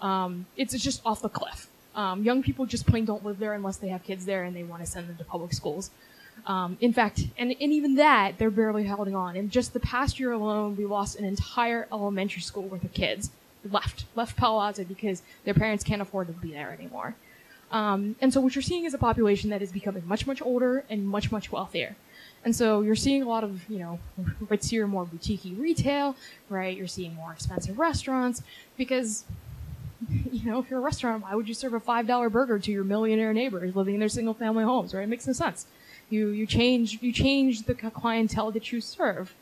Um, 0.00 0.46
it's 0.56 0.76
just 0.78 1.00
off 1.04 1.22
the 1.22 1.28
cliff. 1.28 1.68
Um, 1.94 2.22
young 2.22 2.42
people 2.42 2.66
just 2.66 2.86
plain 2.86 3.04
don't 3.04 3.24
live 3.24 3.38
there 3.38 3.54
unless 3.54 3.78
they 3.78 3.88
have 3.88 4.04
kids 4.04 4.24
there 4.24 4.44
and 4.44 4.54
they 4.54 4.62
want 4.62 4.84
to 4.84 4.90
send 4.90 5.08
them 5.08 5.16
to 5.16 5.24
public 5.24 5.52
schools. 5.52 5.90
Um, 6.46 6.78
in 6.80 6.92
fact, 6.92 7.24
and, 7.36 7.54
and 7.60 7.72
even 7.72 7.96
that, 7.96 8.38
they're 8.38 8.50
barely 8.50 8.86
holding 8.86 9.14
on. 9.14 9.36
In 9.36 9.50
just 9.50 9.72
the 9.72 9.80
past 9.80 10.18
year 10.18 10.32
alone, 10.32 10.76
we 10.76 10.86
lost 10.86 11.18
an 11.18 11.24
entire 11.24 11.86
elementary 11.92 12.42
school 12.42 12.62
worth 12.62 12.84
of 12.84 12.92
kids 12.92 13.30
left, 13.68 14.06
left 14.14 14.36
Palo 14.36 14.62
Alto 14.62 14.84
because 14.84 15.22
their 15.44 15.54
parents 15.54 15.84
can't 15.84 16.00
afford 16.00 16.28
to 16.28 16.32
be 16.32 16.52
there 16.52 16.70
anymore. 16.70 17.14
Um, 17.70 18.16
and 18.20 18.32
so 18.32 18.40
what 18.40 18.54
you're 18.54 18.62
seeing 18.62 18.84
is 18.84 18.94
a 18.94 18.98
population 18.98 19.50
that 19.50 19.62
is 19.62 19.70
becoming 19.70 20.06
much, 20.06 20.26
much 20.26 20.42
older 20.42 20.84
and 20.90 21.06
much, 21.06 21.30
much 21.30 21.52
wealthier. 21.52 21.96
And 22.44 22.56
so 22.56 22.80
you're 22.80 22.96
seeing 22.96 23.22
a 23.22 23.28
lot 23.28 23.44
of, 23.44 23.68
you 23.68 23.78
know, 23.78 23.98
ritzier, 24.46 24.88
more 24.88 25.04
boutique 25.04 25.42
retail, 25.56 26.16
right? 26.48 26.76
You're 26.76 26.86
seeing 26.86 27.14
more 27.14 27.32
expensive 27.32 27.78
restaurants 27.78 28.42
because, 28.78 29.24
you 30.32 30.50
know, 30.50 30.58
if 30.58 30.70
you're 30.70 30.80
a 30.80 30.82
restaurant, 30.82 31.22
why 31.22 31.34
would 31.34 31.46
you 31.46 31.54
serve 31.54 31.74
a 31.74 31.80
$5 31.80 32.32
burger 32.32 32.58
to 32.58 32.72
your 32.72 32.84
millionaire 32.84 33.34
neighbors 33.34 33.76
living 33.76 33.94
in 33.94 34.00
their 34.00 34.08
single 34.08 34.34
family 34.34 34.64
homes, 34.64 34.94
right? 34.94 35.04
It 35.04 35.08
makes 35.08 35.26
no 35.26 35.32
sense. 35.32 35.66
You, 36.08 36.28
you 36.28 36.46
change, 36.46 36.98
you 37.02 37.12
change 37.12 37.64
the 37.64 37.74
clientele 37.74 38.50
that 38.52 38.72
you 38.72 38.80
serve. 38.80 39.34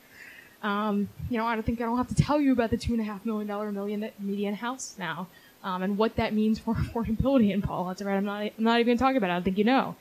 Um, 0.62 1.08
you 1.30 1.38
know, 1.38 1.46
I 1.46 1.54
don't 1.54 1.62
think 1.62 1.80
I 1.80 1.84
don't 1.84 1.96
have 1.96 2.08
to 2.08 2.16
tell 2.16 2.40
you 2.40 2.52
about 2.52 2.70
the 2.70 2.76
two 2.76 2.92
and 2.92 3.00
a 3.00 3.04
half 3.04 3.24
million 3.24 3.46
dollar 3.46 3.70
million 3.70 4.10
median 4.18 4.54
house 4.54 4.96
now 4.98 5.28
um, 5.64 5.82
and 5.82 5.98
what 5.98 6.16
that 6.16 6.32
means 6.32 6.58
for 6.58 6.74
affordability 6.74 7.52
in 7.52 7.62
Palo 7.62 7.88
Alto. 7.88 8.04
Right? 8.04 8.16
I'm 8.16 8.24
not, 8.24 8.42
I'm 8.42 8.52
not 8.58 8.80
even 8.80 8.86
going 8.86 8.98
to 8.98 9.04
talk 9.04 9.16
about 9.16 9.30
it. 9.30 9.32
I 9.32 9.36
don't 9.36 9.42
think 9.44 9.58
you 9.58 9.64
know. 9.64 9.96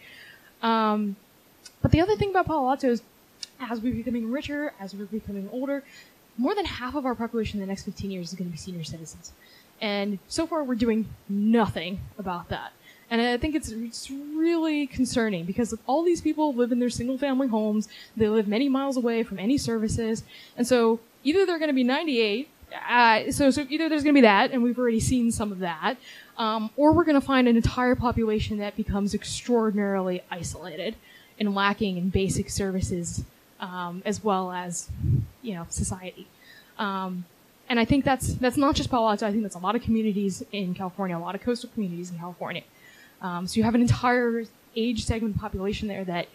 Um, 0.61 1.15
but 1.81 1.91
the 1.91 2.01
other 2.01 2.15
thing 2.15 2.29
about 2.29 2.45
Palo 2.45 2.69
Alto 2.69 2.89
is, 2.89 3.01
as 3.59 3.81
we're 3.81 3.93
becoming 3.93 4.31
richer, 4.31 4.73
as 4.79 4.93
we're 4.93 5.05
becoming 5.05 5.49
older, 5.51 5.83
more 6.37 6.53
than 6.53 6.65
half 6.65 6.95
of 6.95 7.05
our 7.05 7.15
population 7.15 7.59
in 7.59 7.65
the 7.65 7.69
next 7.69 7.83
15 7.83 8.11
years 8.11 8.29
is 8.29 8.35
going 8.35 8.49
to 8.49 8.51
be 8.51 8.57
senior 8.57 8.83
citizens. 8.83 9.31
And 9.81 10.19
so 10.27 10.47
far, 10.47 10.63
we're 10.63 10.75
doing 10.75 11.07
nothing 11.29 11.99
about 12.17 12.49
that. 12.49 12.71
And 13.09 13.21
I 13.21 13.37
think 13.37 13.55
it's, 13.55 13.69
it's 13.69 14.11
really 14.11 14.85
concerning 14.85 15.45
because 15.45 15.73
all 15.85 16.03
these 16.03 16.19
people 16.19 16.53
live 16.53 16.71
in 16.71 16.79
their 16.79 16.89
single 16.89 17.17
family 17.17 17.47
homes. 17.47 17.87
They 18.17 18.27
live 18.27 18.47
many 18.47 18.67
miles 18.67 18.97
away 18.97 19.23
from 19.23 19.39
any 19.39 19.57
services. 19.57 20.23
And 20.57 20.67
so 20.67 20.99
either 21.23 21.45
they're 21.45 21.59
going 21.59 21.69
to 21.69 21.75
be 21.75 21.85
98 21.85 22.49
uh, 22.89 23.31
so, 23.31 23.49
so 23.49 23.65
either 23.69 23.89
there's 23.89 24.03
going 24.03 24.13
to 24.13 24.21
be 24.21 24.25
that, 24.25 24.51
and 24.51 24.61
we've 24.61 24.77
already 24.77 24.99
seen 24.99 25.31
some 25.31 25.51
of 25.51 25.59
that, 25.59 25.95
um, 26.37 26.69
or 26.75 26.93
we're 26.93 27.03
going 27.03 27.19
to 27.19 27.25
find 27.25 27.47
an 27.47 27.55
entire 27.55 27.95
population 27.95 28.57
that 28.57 28.75
becomes 28.75 29.13
extraordinarily 29.13 30.21
isolated 30.29 30.95
and 31.39 31.55
lacking 31.55 31.97
in 31.97 32.09
basic 32.09 32.49
services, 32.49 33.23
um, 33.59 34.01
as 34.05 34.23
well 34.23 34.51
as, 34.51 34.89
you 35.41 35.53
know, 35.53 35.65
society. 35.69 36.27
Um, 36.77 37.25
and 37.69 37.79
I 37.79 37.85
think 37.85 38.05
that's 38.05 38.35
that's 38.35 38.57
not 38.57 38.75
just 38.75 38.89
Palo 38.89 39.09
Alto. 39.09 39.27
I 39.27 39.31
think 39.31 39.43
that's 39.43 39.55
a 39.55 39.59
lot 39.59 39.75
of 39.75 39.81
communities 39.81 40.43
in 40.51 40.73
California, 40.73 41.17
a 41.17 41.19
lot 41.19 41.35
of 41.35 41.41
coastal 41.41 41.69
communities 41.73 42.11
in 42.11 42.17
California. 42.17 42.63
Um, 43.21 43.47
so 43.47 43.57
you 43.57 43.63
have 43.63 43.75
an 43.75 43.81
entire 43.81 44.45
age 44.75 45.05
segment 45.05 45.37
population 45.37 45.87
there 45.87 46.05
that 46.05 46.27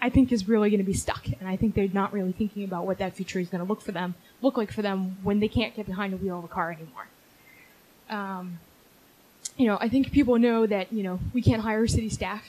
I 0.00 0.10
think 0.10 0.30
is 0.30 0.48
really 0.48 0.70
going 0.70 0.80
to 0.80 0.86
be 0.86 0.94
stuck, 0.94 1.26
and 1.26 1.48
I 1.48 1.56
think 1.56 1.74
they're 1.74 1.88
not 1.92 2.12
really 2.12 2.32
thinking 2.32 2.64
about 2.64 2.86
what 2.86 2.98
that 2.98 3.14
future 3.14 3.38
is 3.38 3.48
going 3.48 3.62
to 3.62 3.68
look 3.68 3.80
for 3.80 3.92
them, 3.92 4.14
look 4.42 4.56
like 4.56 4.72
for 4.72 4.82
them 4.82 5.16
when 5.22 5.40
they 5.40 5.48
can't 5.48 5.74
get 5.74 5.86
behind 5.86 6.12
the 6.12 6.16
wheel 6.16 6.38
of 6.38 6.44
a 6.44 6.48
car 6.48 6.70
anymore. 6.70 7.06
Um, 8.10 8.58
you 9.56 9.66
know, 9.66 9.78
I 9.80 9.88
think 9.88 10.12
people 10.12 10.38
know 10.38 10.66
that 10.66 10.92
you 10.92 11.02
know 11.02 11.18
we 11.34 11.42
can't 11.42 11.62
hire 11.62 11.86
city 11.86 12.08
staff 12.08 12.44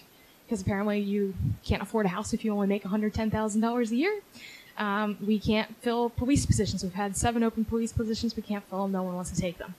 because 0.45 0.61
apparently 0.61 0.99
you 0.99 1.33
can't 1.63 1.81
afford 1.81 2.05
a 2.05 2.09
house 2.09 2.33
if 2.33 2.45
you 2.45 2.53
only 2.53 2.67
make 2.67 2.83
one 2.83 2.91
hundred 2.91 3.13
ten 3.13 3.29
thousand 3.29 3.61
dollars 3.61 3.91
a 3.91 3.95
year. 3.95 4.21
Um, 4.77 5.17
we 5.25 5.39
can't 5.39 5.75
fill 5.77 6.09
police 6.09 6.45
positions. 6.45 6.83
We've 6.83 6.93
had 6.93 7.17
seven 7.17 7.43
open 7.43 7.65
police 7.65 7.91
positions. 7.91 8.35
We 8.35 8.43
can't 8.43 8.63
fill. 8.69 8.87
No 8.87 9.03
one 9.03 9.15
wants 9.15 9.29
to 9.31 9.41
take 9.41 9.57
them. 9.57 9.75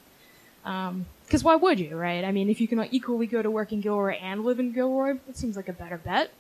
Because 0.63 1.43
um, 1.43 1.47
why 1.47 1.57
would 1.57 1.81
you, 1.81 1.97
right? 1.97 2.23
I 2.23 2.33
mean, 2.33 2.51
if 2.51 2.61
you 2.61 2.69
can 2.69 2.87
equally 2.91 3.27
go 3.27 3.41
to 3.41 3.51
work 3.51 3.73
in 3.73 3.81
Gilroy 3.81 4.17
and 4.17 4.45
live 4.45 4.61
in 4.61 4.73
Gilroy, 4.73 5.19
it 5.27 5.39
seems 5.39 5.57
like 5.57 5.69
a 5.69 5.73
better 5.73 5.97
bet. 5.97 6.31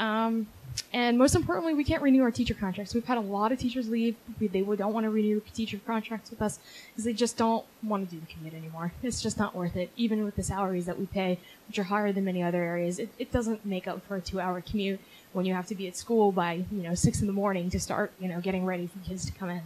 Um, 0.00 0.48
and 0.92 1.18
most 1.18 1.34
importantly, 1.34 1.74
we 1.74 1.84
can't 1.84 2.02
renew 2.02 2.22
our 2.22 2.30
teacher 2.30 2.54
contracts. 2.54 2.94
We've 2.94 3.04
had 3.04 3.18
a 3.18 3.22
lot 3.22 3.52
of 3.52 3.58
teachers 3.58 3.88
leave. 3.88 4.16
They 4.40 4.62
don't 4.62 4.92
want 4.92 5.04
to 5.04 5.10
renew 5.10 5.40
teacher 5.54 5.78
contracts 5.86 6.30
with 6.30 6.42
us 6.42 6.58
because 6.90 7.04
they 7.04 7.12
just 7.12 7.36
don't 7.36 7.64
want 7.82 8.08
to 8.08 8.14
do 8.14 8.20
the 8.20 8.32
commute 8.32 8.54
anymore. 8.54 8.92
It's 9.02 9.22
just 9.22 9.38
not 9.38 9.54
worth 9.54 9.76
it. 9.76 9.90
Even 9.96 10.24
with 10.24 10.34
the 10.36 10.42
salaries 10.42 10.86
that 10.86 10.98
we 10.98 11.06
pay, 11.06 11.38
which 11.68 11.78
are 11.78 11.84
higher 11.84 12.12
than 12.12 12.24
many 12.24 12.42
other 12.42 12.62
areas, 12.62 12.98
it, 12.98 13.08
it 13.18 13.30
doesn't 13.30 13.64
make 13.64 13.86
up 13.86 14.04
for 14.06 14.16
a 14.16 14.20
two-hour 14.20 14.62
commute 14.62 15.00
when 15.32 15.46
you 15.46 15.54
have 15.54 15.66
to 15.66 15.74
be 15.76 15.86
at 15.86 15.96
school 15.96 16.32
by 16.32 16.64
you 16.72 16.82
know 16.82 16.94
six 16.94 17.20
in 17.20 17.28
the 17.28 17.32
morning 17.32 17.70
to 17.70 17.78
start 17.78 18.10
you 18.18 18.26
know 18.26 18.40
getting 18.40 18.64
ready 18.64 18.88
for 18.88 18.98
kids 19.08 19.24
to 19.26 19.32
come 19.32 19.50
in. 19.50 19.62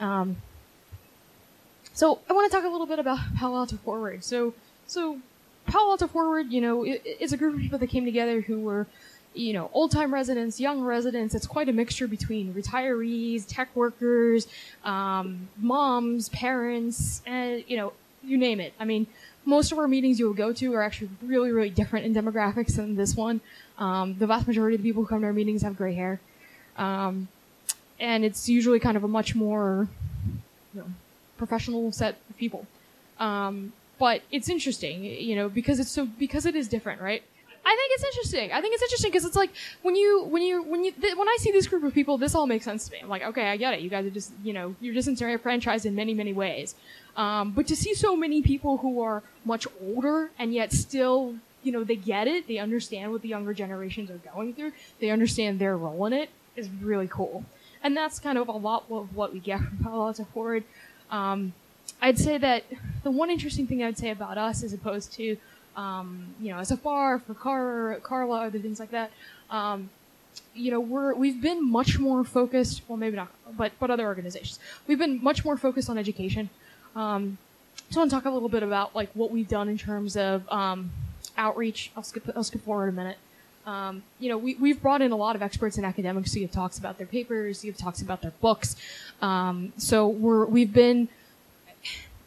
Um, 0.00 0.36
so 1.92 2.20
I 2.28 2.32
want 2.32 2.50
to 2.50 2.56
talk 2.56 2.64
a 2.64 2.70
little 2.70 2.86
bit 2.86 2.98
about 2.98 3.18
Palo 3.36 3.58
Alto 3.58 3.76
Forward. 3.76 4.24
So 4.24 4.54
so 4.86 5.20
Palo 5.66 5.90
Alto 5.90 6.06
Forward, 6.06 6.50
you 6.50 6.60
know, 6.60 6.84
it's 6.86 7.32
a 7.32 7.36
group 7.36 7.54
of 7.54 7.60
people 7.60 7.78
that 7.78 7.88
came 7.88 8.04
together 8.04 8.40
who 8.40 8.60
were 8.60 8.86
you 9.36 9.52
know, 9.52 9.70
old 9.72 9.90
time 9.90 10.12
residents, 10.12 10.58
young 10.58 10.82
residents. 10.82 11.34
It's 11.34 11.46
quite 11.46 11.68
a 11.68 11.72
mixture 11.72 12.08
between 12.08 12.54
retirees, 12.54 13.44
tech 13.46 13.74
workers, 13.74 14.48
um, 14.84 15.48
moms, 15.58 16.28
parents, 16.30 17.22
and 17.26 17.62
you 17.66 17.76
know, 17.76 17.92
you 18.24 18.38
name 18.38 18.60
it. 18.60 18.72
I 18.80 18.84
mean, 18.84 19.06
most 19.44 19.72
of 19.72 19.78
our 19.78 19.86
meetings 19.86 20.18
you 20.18 20.26
will 20.26 20.34
go 20.34 20.52
to 20.52 20.74
are 20.74 20.82
actually 20.82 21.10
really, 21.22 21.52
really 21.52 21.70
different 21.70 22.06
in 22.06 22.14
demographics 22.14 22.76
than 22.76 22.96
this 22.96 23.14
one. 23.14 23.40
Um, 23.78 24.16
the 24.18 24.26
vast 24.26 24.46
majority 24.46 24.76
of 24.76 24.82
the 24.82 24.88
people 24.88 25.02
who 25.02 25.08
come 25.08 25.20
to 25.20 25.26
our 25.26 25.32
meetings 25.32 25.62
have 25.62 25.76
gray 25.76 25.94
hair, 25.94 26.18
um, 26.78 27.28
and 28.00 28.24
it's 28.24 28.48
usually 28.48 28.80
kind 28.80 28.96
of 28.96 29.04
a 29.04 29.08
much 29.08 29.34
more 29.34 29.88
you 30.74 30.80
know, 30.80 30.86
professional 31.36 31.92
set 31.92 32.16
of 32.30 32.36
people. 32.36 32.66
Um, 33.20 33.72
but 33.98 34.22
it's 34.30 34.48
interesting, 34.48 35.04
you 35.04 35.36
know, 35.36 35.48
because 35.48 35.80
it's 35.80 35.90
so 35.90 36.06
because 36.06 36.46
it 36.46 36.54
is 36.54 36.68
different, 36.68 37.00
right? 37.00 37.22
I 37.66 37.74
think 37.74 37.90
it's 37.94 38.04
interesting. 38.04 38.52
I 38.52 38.60
think 38.60 38.74
it's 38.74 38.82
interesting 38.84 39.10
because 39.10 39.24
it's 39.24 39.34
like 39.34 39.50
when 39.82 39.96
you 39.96 40.22
when 40.30 40.40
you 40.40 40.62
when 40.62 40.84
you 40.84 40.92
th- 40.92 41.16
when 41.16 41.28
I 41.28 41.36
see 41.40 41.50
this 41.50 41.66
group 41.66 41.82
of 41.82 41.92
people, 41.92 42.16
this 42.16 42.36
all 42.36 42.46
makes 42.46 42.64
sense 42.64 42.86
to 42.86 42.92
me. 42.92 43.00
I'm 43.02 43.08
like, 43.08 43.22
okay, 43.22 43.48
I 43.50 43.56
get 43.56 43.74
it. 43.74 43.80
You 43.80 43.90
guys 43.90 44.06
are 44.06 44.10
just 44.10 44.32
you 44.44 44.52
know 44.52 44.76
you're 44.80 44.94
disenfranchised 44.94 45.84
in 45.84 45.96
many 45.96 46.14
many 46.14 46.32
ways. 46.32 46.76
Um, 47.16 47.50
but 47.50 47.66
to 47.66 47.74
see 47.74 47.92
so 47.94 48.16
many 48.16 48.40
people 48.40 48.76
who 48.76 49.00
are 49.02 49.24
much 49.44 49.66
older 49.82 50.30
and 50.38 50.54
yet 50.54 50.72
still 50.72 51.34
you 51.64 51.72
know 51.72 51.82
they 51.82 51.96
get 51.96 52.28
it, 52.28 52.46
they 52.46 52.58
understand 52.58 53.10
what 53.10 53.22
the 53.22 53.28
younger 53.28 53.52
generations 53.52 54.12
are 54.12 54.20
going 54.32 54.54
through, 54.54 54.72
they 55.00 55.10
understand 55.10 55.58
their 55.58 55.76
role 55.76 56.06
in 56.06 56.12
it 56.12 56.30
is 56.54 56.68
really 56.80 57.08
cool. 57.08 57.44
And 57.82 57.96
that's 57.96 58.20
kind 58.20 58.38
of 58.38 58.46
a 58.46 58.52
lot 58.52 58.84
of 58.90 59.16
what 59.16 59.32
we 59.32 59.40
get 59.40 59.58
from 59.68 59.78
Palo 59.82 60.06
Alto 60.06 60.24
Forward. 60.32 60.62
Um, 61.10 61.52
I'd 62.00 62.18
say 62.18 62.38
that 62.38 62.62
the 63.02 63.10
one 63.10 63.28
interesting 63.28 63.66
thing 63.66 63.82
I'd 63.82 63.98
say 63.98 64.10
about 64.10 64.38
us, 64.38 64.62
as 64.62 64.72
opposed 64.72 65.12
to 65.14 65.36
um, 65.76 66.34
you 66.40 66.50
know, 66.50 66.56
SFR, 66.56 67.22
for 67.22 67.34
Car, 67.34 68.00
Carla, 68.02 68.46
other 68.46 68.58
things 68.58 68.80
like 68.80 68.90
that. 68.90 69.10
Um, 69.50 69.90
you 70.54 70.70
know, 70.70 70.80
we're 70.80 71.14
we've 71.14 71.40
been 71.40 71.70
much 71.70 71.98
more 71.98 72.24
focused. 72.24 72.82
Well, 72.88 72.96
maybe 72.96 73.16
not, 73.16 73.28
but 73.56 73.72
but 73.78 73.90
other 73.90 74.06
organizations. 74.06 74.58
We've 74.86 74.98
been 74.98 75.22
much 75.22 75.44
more 75.44 75.56
focused 75.56 75.88
on 75.88 75.98
education. 75.98 76.50
Um, 76.94 77.38
so 77.90 78.00
I 78.00 78.02
want 78.02 78.10
to 78.10 78.16
talk 78.16 78.24
a 78.24 78.30
little 78.30 78.48
bit 78.48 78.62
about 78.62 78.94
like 78.96 79.10
what 79.14 79.30
we've 79.30 79.48
done 79.48 79.68
in 79.68 79.78
terms 79.78 80.16
of 80.16 80.50
um, 80.50 80.90
outreach. 81.36 81.90
I'll 81.96 82.02
skip 82.02 82.28
I'll 82.34 82.44
skip 82.44 82.62
forward 82.62 82.88
a 82.88 82.92
minute. 82.92 83.18
Um, 83.66 84.04
you 84.20 84.28
know, 84.28 84.38
we, 84.38 84.54
we've 84.54 84.80
brought 84.80 85.02
in 85.02 85.10
a 85.10 85.16
lot 85.16 85.34
of 85.34 85.42
experts 85.42 85.76
and 85.76 85.84
academics 85.84 86.32
to 86.32 86.40
give 86.40 86.52
talks 86.52 86.78
about 86.78 86.98
their 86.98 87.06
papers, 87.06 87.60
to 87.60 87.66
give 87.66 87.76
talks 87.76 88.00
about 88.00 88.22
their 88.22 88.30
books. 88.40 88.76
Um, 89.20 89.72
so 89.76 90.06
we're, 90.06 90.44
we've 90.46 90.72
been, 90.72 91.08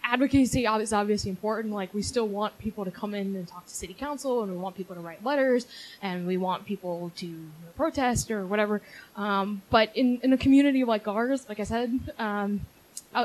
advocacy 0.04 0.66
is 0.66 0.94
obviously 0.94 1.30
important. 1.30 1.74
Like 1.74 1.94
we 1.94 2.02
still 2.02 2.28
want 2.28 2.58
people 2.60 2.86
to 2.86 2.92
come 2.92 3.14
in 3.14 3.36
and 3.36 3.48
talk 3.48 3.66
to 3.66 3.74
city 3.74 3.94
council, 3.94 4.44
and 4.44 4.52
we 4.52 4.58
want 4.58 4.76
people 4.76 4.96
to 4.96 5.02
write 5.02 5.24
letters, 5.24 5.68
and 6.02 6.28
we 6.28 6.38
want 6.38 6.66
people 6.66 7.12
to 7.18 7.46
protest 7.76 8.32
or 8.32 8.46
whatever. 8.46 8.82
Um, 9.16 9.62
but 9.70 9.96
in 9.96 10.20
in 10.24 10.34
a 10.34 10.38
community 10.38 10.84
like 10.84 11.08
ours, 11.08 11.48
like 11.48 11.60
I 11.60 11.64
said, 11.64 12.00
um, 12.18 12.62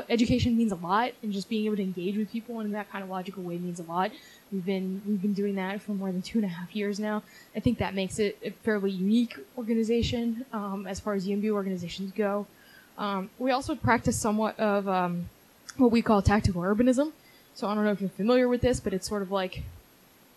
education 0.09 0.57
means 0.57 0.71
a 0.71 0.75
lot, 0.75 1.11
and 1.21 1.31
just 1.31 1.49
being 1.49 1.65
able 1.65 1.75
to 1.77 1.83
engage 1.83 2.17
with 2.17 2.31
people 2.31 2.59
in 2.59 2.71
that 2.71 2.91
kind 2.91 3.03
of 3.03 3.09
logical 3.09 3.43
way 3.43 3.57
means 3.57 3.79
a 3.79 3.83
lot. 3.83 4.11
We've 4.51 4.65
been 4.65 5.01
we've 5.07 5.21
been 5.21 5.33
doing 5.33 5.55
that 5.55 5.81
for 5.81 5.91
more 5.91 6.11
than 6.11 6.21
two 6.21 6.39
and 6.39 6.45
a 6.45 6.49
half 6.49 6.75
years 6.75 6.99
now. 6.99 7.23
I 7.55 7.59
think 7.59 7.77
that 7.79 7.93
makes 7.93 8.19
it 8.19 8.37
a 8.43 8.51
fairly 8.51 8.91
unique 8.91 9.37
organization 9.57 10.45
um, 10.53 10.87
as 10.87 10.99
far 10.99 11.13
as 11.13 11.27
YIMBY 11.27 11.51
organizations 11.51 12.11
go. 12.11 12.45
Um, 12.97 13.29
we 13.39 13.51
also 13.51 13.75
practice 13.75 14.17
somewhat 14.17 14.57
of 14.59 14.87
um, 14.87 15.29
what 15.77 15.91
we 15.91 16.01
call 16.01 16.21
tactical 16.21 16.61
urbanism. 16.61 17.11
So 17.53 17.67
I 17.67 17.75
don't 17.75 17.85
know 17.85 17.91
if 17.91 18.01
you're 18.01 18.09
familiar 18.09 18.47
with 18.47 18.61
this, 18.61 18.79
but 18.79 18.93
it's 18.93 19.07
sort 19.07 19.21
of 19.21 19.31
like, 19.31 19.63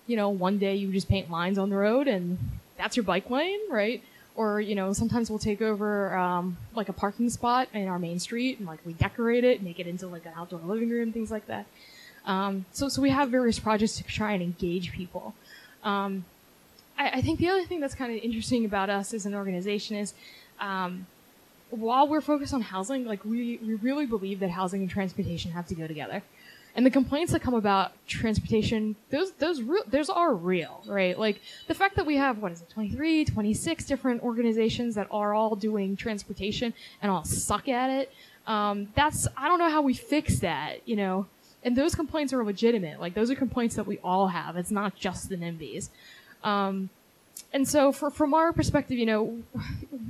you 0.07 0.17
know, 0.17 0.29
one 0.29 0.59
day 0.59 0.77
you 0.77 0.93
just 0.93 1.09
paint 1.09 1.31
lines 1.31 1.59
on 1.59 1.71
the 1.71 1.77
road 1.77 2.07
and 2.07 2.39
that's 2.77 2.97
your 2.97 3.05
bike 3.05 3.29
lane, 3.29 3.61
right? 3.71 4.03
Or, 4.37 4.61
you 4.61 4.77
know, 4.77 4.93
sometimes 4.93 5.29
we'll 5.31 5.41
take 5.41 5.61
over, 5.61 6.17
um, 6.17 6.57
like 6.75 6.89
a 6.89 6.93
parking 6.93 7.29
spot 7.29 7.69
in 7.75 7.89
our 7.89 7.99
main 7.99 8.21
street 8.21 8.59
and 8.59 8.69
like 8.69 8.79
we 8.87 8.93
decorate 8.93 9.43
it, 9.43 9.63
make 9.63 9.81
it 9.81 9.89
into 9.89 10.07
like 10.07 10.27
an 10.27 10.33
outdoor 10.37 10.61
living 10.61 10.91
room, 10.91 11.13
things 11.13 11.31
like 11.31 11.47
that. 11.49 11.67
Um, 12.25 12.67
so, 12.73 12.89
so 12.89 13.03
we 13.03 13.11
have 13.11 13.31
various 13.31 13.59
projects 13.59 13.97
to 13.97 14.05
try 14.05 14.33
and 14.33 14.43
engage 14.43 14.93
people. 14.93 15.35
Um, 15.83 16.25
I, 16.97 17.11
I, 17.11 17.21
think 17.23 17.39
the 17.39 17.49
other 17.49 17.65
thing 17.65 17.81
that's 17.81 17.95
kind 17.95 18.15
of 18.15 18.23
interesting 18.23 18.65
about 18.65 18.91
us 18.91 19.15
as 19.15 19.25
an 19.25 19.35
organization 19.35 19.97
is, 19.97 20.13
um, 20.61 21.07
while 21.71 22.09
we're 22.09 22.21
focused 22.21 22.55
on 22.55 22.61
housing, 22.61 23.05
like 23.05 23.25
we, 23.25 23.59
we 23.59 23.75
really 23.75 24.07
believe 24.07 24.41
that 24.41 24.51
housing 24.51 24.83
and 24.83 24.91
transportation 24.91 25.51
have 25.53 25.67
to 25.69 25.75
go 25.75 25.87
together. 25.87 26.23
And 26.75 26.87
the 26.87 26.91
complaints 26.91 27.33
that 27.33 27.43
come 27.43 27.55
about 27.55 27.93
transportation, 28.07 28.95
those, 29.11 29.33
those, 29.33 29.61
those 29.89 30.09
are 30.09 30.33
real, 30.33 30.83
right? 30.87 31.19
Like 31.19 31.41
the 31.67 31.75
fact 31.75 31.97
that 31.97 32.07
we 32.07 32.17
have, 32.17 32.39
what 32.39 32.53
is 32.53 32.63
it, 32.63 32.71
23, 32.71 33.25
26 33.25 33.85
different 33.85 34.23
organizations 34.23 34.95
that 34.95 35.09
are 35.11 35.35
all 35.35 35.57
doing 35.57 35.97
transportation 35.97 36.73
and 37.03 37.11
all 37.11 37.25
suck 37.25 37.69
at 37.69 37.91
it. 37.91 38.13
Um, 38.47 38.89
that's, 38.95 39.27
I 39.37 39.49
don't 39.49 39.59
know 39.59 39.71
how 39.71 39.83
we 39.83 39.95
fix 39.95 40.39
that, 40.41 40.87
you 40.87 40.95
know? 40.97 41.27
And 41.65 41.75
those 41.75 41.95
complaints 41.95 42.33
are 42.33 42.45
legitimate. 42.45 43.01
Like 43.01 43.15
those 43.15 43.31
are 43.31 43.35
complaints 43.35 43.75
that 43.75 43.87
we 43.87 43.99
all 43.99 44.29
have. 44.29 44.57
It's 44.57 44.71
not 44.71 44.95
just 44.95 45.29
the 45.29 45.37
NIMBYs. 45.37 45.89
Um, 46.45 46.91
and 47.53 47.67
so 47.67 47.93
for, 47.93 48.11
from 48.11 48.35
our 48.35 48.53
perspective, 48.53 48.99
you 48.99 49.07
know, 49.07 49.39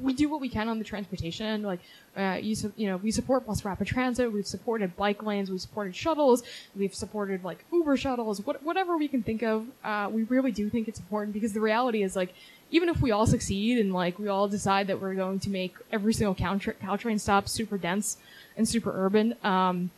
we 0.02 0.12
do 0.12 0.28
what 0.28 0.40
we 0.40 0.48
can 0.48 0.68
on 0.68 0.78
the 0.78 0.84
transportation. 0.84 1.62
Like, 1.62 1.78
uh, 2.16 2.38
you, 2.40 2.56
su- 2.56 2.72
you 2.76 2.88
know, 2.88 2.96
we 2.96 3.12
support 3.12 3.46
bus 3.46 3.64
rapid 3.64 3.86
transit. 3.86 4.32
We've 4.32 4.46
supported 4.46 4.96
bike 4.96 5.22
lanes. 5.22 5.48
We've 5.48 5.60
supported 5.60 5.94
shuttles. 5.94 6.42
We've 6.74 6.94
supported 6.94 7.44
like 7.44 7.64
Uber 7.72 7.96
shuttles. 7.96 8.44
What, 8.44 8.62
whatever 8.64 8.96
we 8.96 9.06
can 9.06 9.22
think 9.22 9.42
of, 9.42 9.66
uh, 9.84 10.08
we 10.10 10.24
really 10.24 10.50
do 10.50 10.68
think 10.68 10.88
it's 10.88 10.98
important 10.98 11.32
because 11.32 11.52
the 11.52 11.60
reality 11.60 12.02
is 12.02 12.16
like, 12.16 12.34
even 12.72 12.88
if 12.88 13.00
we 13.00 13.12
all 13.12 13.26
succeed 13.26 13.78
and 13.78 13.94
like 13.94 14.18
we 14.18 14.26
all 14.26 14.48
decide 14.48 14.88
that 14.88 15.00
we're 15.00 15.14
going 15.14 15.38
to 15.40 15.48
make 15.48 15.74
every 15.92 16.12
single 16.12 16.34
Caltrain 16.34 17.20
stop 17.20 17.48
super 17.48 17.78
dense 17.78 18.18
and 18.56 18.68
super 18.68 18.92
urban, 18.92 19.36
um, 19.44 19.90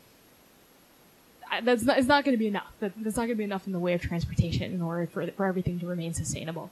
that's 1.63 1.83
not, 1.83 1.99
it's 1.99 2.07
not 2.07 2.23
going 2.23 2.35
to 2.35 2.39
be 2.39 2.47
enough. 2.47 2.71
That, 2.81 2.93
that's 2.99 3.17
not 3.17 3.23
going 3.23 3.31
to 3.31 3.35
be 3.37 3.45
enough 3.45 3.67
in 3.67 3.73
the 3.73 3.81
way 3.81 3.95
of 3.95 4.03
transportation 4.03 4.73
in 4.73 4.83
order 4.83 5.07
for, 5.07 5.27
for 5.29 5.47
everything 5.47 5.81
to 5.81 5.87
remain 5.87 6.13
sustainable 6.13 6.71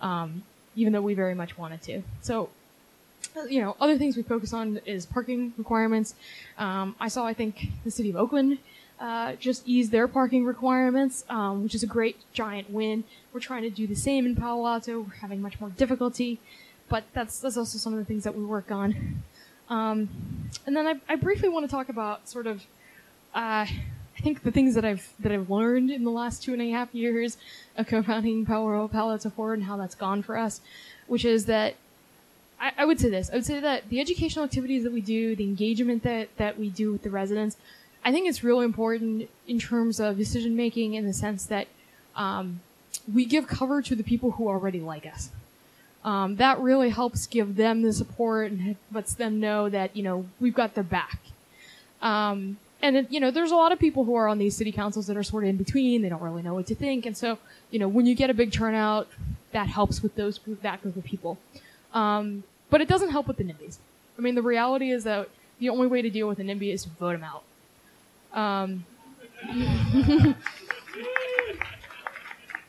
um, 0.00 0.42
even 0.76 0.92
though 0.92 1.02
we 1.02 1.14
very 1.14 1.34
much 1.34 1.58
wanted 1.58 1.82
to. 1.82 2.02
So, 2.22 2.48
uh, 3.36 3.44
you 3.44 3.60
know, 3.60 3.76
other 3.80 3.98
things 3.98 4.16
we 4.16 4.22
focus 4.22 4.52
on 4.52 4.80
is 4.86 5.06
parking 5.06 5.52
requirements. 5.56 6.14
Um, 6.56 6.94
I 7.00 7.08
saw, 7.08 7.26
I 7.26 7.34
think, 7.34 7.68
the 7.84 7.90
city 7.90 8.10
of 8.10 8.16
Oakland 8.16 8.58
uh, 9.00 9.34
just 9.34 9.66
ease 9.66 9.90
their 9.90 10.08
parking 10.08 10.44
requirements, 10.44 11.24
um, 11.28 11.62
which 11.62 11.74
is 11.74 11.82
a 11.82 11.86
great 11.86 12.16
giant 12.32 12.70
win. 12.70 13.04
We're 13.32 13.40
trying 13.40 13.62
to 13.62 13.70
do 13.70 13.86
the 13.86 13.94
same 13.94 14.26
in 14.26 14.34
Palo 14.34 14.66
Alto. 14.66 15.02
We're 15.02 15.14
having 15.20 15.40
much 15.40 15.60
more 15.60 15.70
difficulty, 15.70 16.40
but 16.88 17.04
that's 17.12 17.38
that's 17.40 17.56
also 17.56 17.78
some 17.78 17.92
of 17.92 17.98
the 17.98 18.04
things 18.04 18.24
that 18.24 18.34
we 18.34 18.44
work 18.44 18.70
on. 18.70 19.22
Um, 19.68 20.08
and 20.66 20.74
then 20.76 20.86
I, 20.86 20.94
I, 21.08 21.16
briefly 21.16 21.50
want 21.50 21.66
to 21.66 21.70
talk 21.70 21.90
about 21.90 22.26
sort 22.26 22.46
of 22.46 22.64
uh, 23.34 23.66
I 24.18 24.20
think 24.20 24.42
the 24.42 24.50
things 24.50 24.74
that 24.74 24.84
I've 24.84 25.08
that 25.20 25.30
I've 25.30 25.48
learned 25.48 25.90
in 25.90 26.02
the 26.02 26.10
last 26.10 26.42
two 26.42 26.52
and 26.52 26.60
a 26.60 26.70
half 26.70 26.92
years 26.92 27.36
of 27.76 27.86
co-founding 27.86 28.44
Palo 28.44 28.90
Alto 28.92 29.30
Forward 29.30 29.60
and 29.60 29.68
how 29.68 29.76
that's 29.76 29.94
gone 29.94 30.22
for 30.22 30.36
us, 30.36 30.60
which 31.06 31.24
is 31.24 31.46
that 31.46 31.76
I, 32.60 32.72
I, 32.78 32.84
would 32.84 32.98
say 32.98 33.10
this. 33.10 33.30
I 33.30 33.36
would 33.36 33.46
say 33.46 33.60
that 33.60 33.88
the 33.88 34.00
educational 34.00 34.44
activities 34.44 34.82
that 34.82 34.92
we 34.92 35.00
do, 35.00 35.36
the 35.36 35.44
engagement 35.44 36.02
that 36.02 36.36
that 36.36 36.58
we 36.58 36.68
do 36.68 36.90
with 36.90 37.02
the 37.02 37.10
residents, 37.10 37.56
I 38.04 38.10
think 38.10 38.28
it's 38.28 38.42
really 38.42 38.64
important 38.64 39.30
in 39.46 39.60
terms 39.60 40.00
of 40.00 40.16
decision 40.16 40.56
making 40.56 40.94
in 40.94 41.06
the 41.06 41.12
sense 41.12 41.46
that 41.46 41.68
um, 42.16 42.60
we 43.12 43.24
give 43.24 43.46
cover 43.46 43.82
to 43.82 43.94
the 43.94 44.02
people 44.02 44.32
who 44.32 44.48
already 44.48 44.80
like 44.80 45.06
us. 45.06 45.30
Um, 46.04 46.36
that 46.36 46.58
really 46.58 46.90
helps 46.90 47.28
give 47.28 47.54
them 47.54 47.82
the 47.82 47.92
support 47.92 48.50
and 48.50 48.74
lets 48.92 49.14
them 49.14 49.38
know 49.38 49.68
that 49.68 49.94
you 49.94 50.02
know 50.02 50.26
we've 50.40 50.54
got 50.54 50.74
their 50.74 50.82
back. 50.82 51.20
Um, 52.02 52.56
and 52.80 52.96
it, 52.96 53.10
you 53.10 53.20
know, 53.20 53.30
there's 53.30 53.50
a 53.50 53.56
lot 53.56 53.72
of 53.72 53.78
people 53.78 54.04
who 54.04 54.14
are 54.14 54.28
on 54.28 54.38
these 54.38 54.56
city 54.56 54.72
councils 54.72 55.06
that 55.08 55.16
are 55.16 55.22
sort 55.22 55.44
of 55.44 55.50
in 55.50 55.56
between. 55.56 56.02
They 56.02 56.08
don't 56.08 56.22
really 56.22 56.42
know 56.42 56.54
what 56.54 56.66
to 56.68 56.74
think, 56.74 57.06
and 57.06 57.16
so 57.16 57.38
you 57.70 57.78
know, 57.78 57.88
when 57.88 58.06
you 58.06 58.14
get 58.14 58.30
a 58.30 58.34
big 58.34 58.52
turnout, 58.52 59.08
that 59.52 59.66
helps 59.66 60.02
with 60.02 60.14
those 60.14 60.38
group, 60.38 60.62
that 60.62 60.82
group 60.82 60.96
of 60.96 61.04
people. 61.04 61.38
Um, 61.92 62.44
but 62.70 62.80
it 62.80 62.88
doesn't 62.88 63.10
help 63.10 63.26
with 63.28 63.36
the 63.38 63.44
NIMBYs. 63.44 63.78
I 64.18 64.20
mean, 64.20 64.34
the 64.34 64.42
reality 64.42 64.90
is 64.90 65.04
that 65.04 65.28
the 65.58 65.68
only 65.68 65.86
way 65.86 66.02
to 66.02 66.10
deal 66.10 66.28
with 66.28 66.38
a 66.38 66.42
NIMBY 66.42 66.72
is 66.72 66.82
to 66.84 66.90
vote 66.90 67.18
them 67.18 67.24
out. 67.24 67.44
Um, 68.32 68.84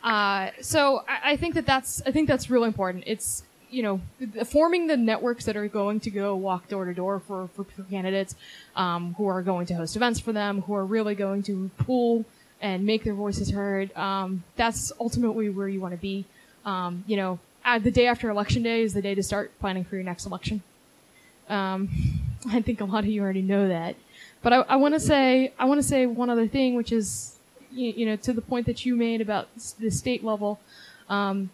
uh, 0.04 0.52
so 0.62 1.04
I, 1.08 1.32
I, 1.32 1.36
think 1.36 1.56
that 1.56 1.66
that's 1.66 2.02
I 2.06 2.12
think 2.12 2.28
that's 2.28 2.50
really 2.50 2.68
important. 2.68 3.04
It's 3.08 3.44
you 3.70 3.84
know, 3.84 4.02
forming 4.46 4.88
the 4.88 4.98
networks 4.98 5.46
that 5.46 5.56
are 5.56 5.68
going 5.68 6.00
to 6.02 6.10
go 6.10 6.36
walk 6.36 6.68
door 6.68 6.86
to 6.86 6.94
door 6.94 7.20
for, 7.20 7.50
for, 7.50 7.66
candidates, 7.90 8.36
um, 8.76 9.14
who 9.16 9.28
are 9.28 9.42
going 9.42 9.66
to 9.68 9.76
host 9.76 9.96
events 9.96 10.20
for 10.20 10.34
them, 10.34 10.62
who 10.62 10.74
are 10.74 10.86
really 10.86 11.16
going 11.16 11.44
to 11.44 11.70
pull 11.78 12.26
and 12.62 12.86
make 12.86 13.04
their 13.04 13.14
voices 13.14 13.52
heard. 13.52 13.96
Um, 13.96 14.44
that's 14.56 14.92
ultimately 15.00 15.50
where 15.50 15.68
you 15.68 15.80
want 15.80 15.94
to 15.94 16.00
be. 16.00 16.26
Um, 16.66 17.04
you 17.08 17.18
know, 17.18 17.40
the 17.78 17.92
day 17.92 18.08
after 18.08 18.30
election 18.30 18.64
day 18.64 18.82
is 18.82 18.94
the 18.94 19.02
day 19.02 19.16
to 19.16 19.24
start 19.24 19.52
planning 19.60 19.84
for 19.84 19.96
your 19.96 20.04
next 20.04 20.26
election. 20.26 20.62
Um, 21.48 21.90
I 22.48 22.62
think 22.62 22.82
a 22.82 22.86
lot 22.86 23.04
of 23.04 23.10
you 23.10 23.22
already 23.22 23.42
know 23.42 23.68
that, 23.68 23.96
but 24.42 24.54
I, 24.54 24.58
I 24.62 24.76
want 24.78 24.94
to 24.94 25.00
say 25.00 25.54
I 25.60 25.66
want 25.66 25.80
to 25.80 25.88
say 25.88 26.06
one 26.06 26.30
other 26.30 26.48
thing, 26.48 26.76
which 26.76 26.92
is, 26.92 27.36
you, 27.72 27.92
you, 27.92 28.06
know, 28.06 28.16
to 28.18 28.34
the 28.34 28.42
point 28.42 28.66
that 28.66 28.86
you 28.86 28.96
made 28.96 29.20
about 29.20 29.50
the 29.80 29.92
state 29.92 30.24
level. 30.24 30.60
Um, 31.10 31.50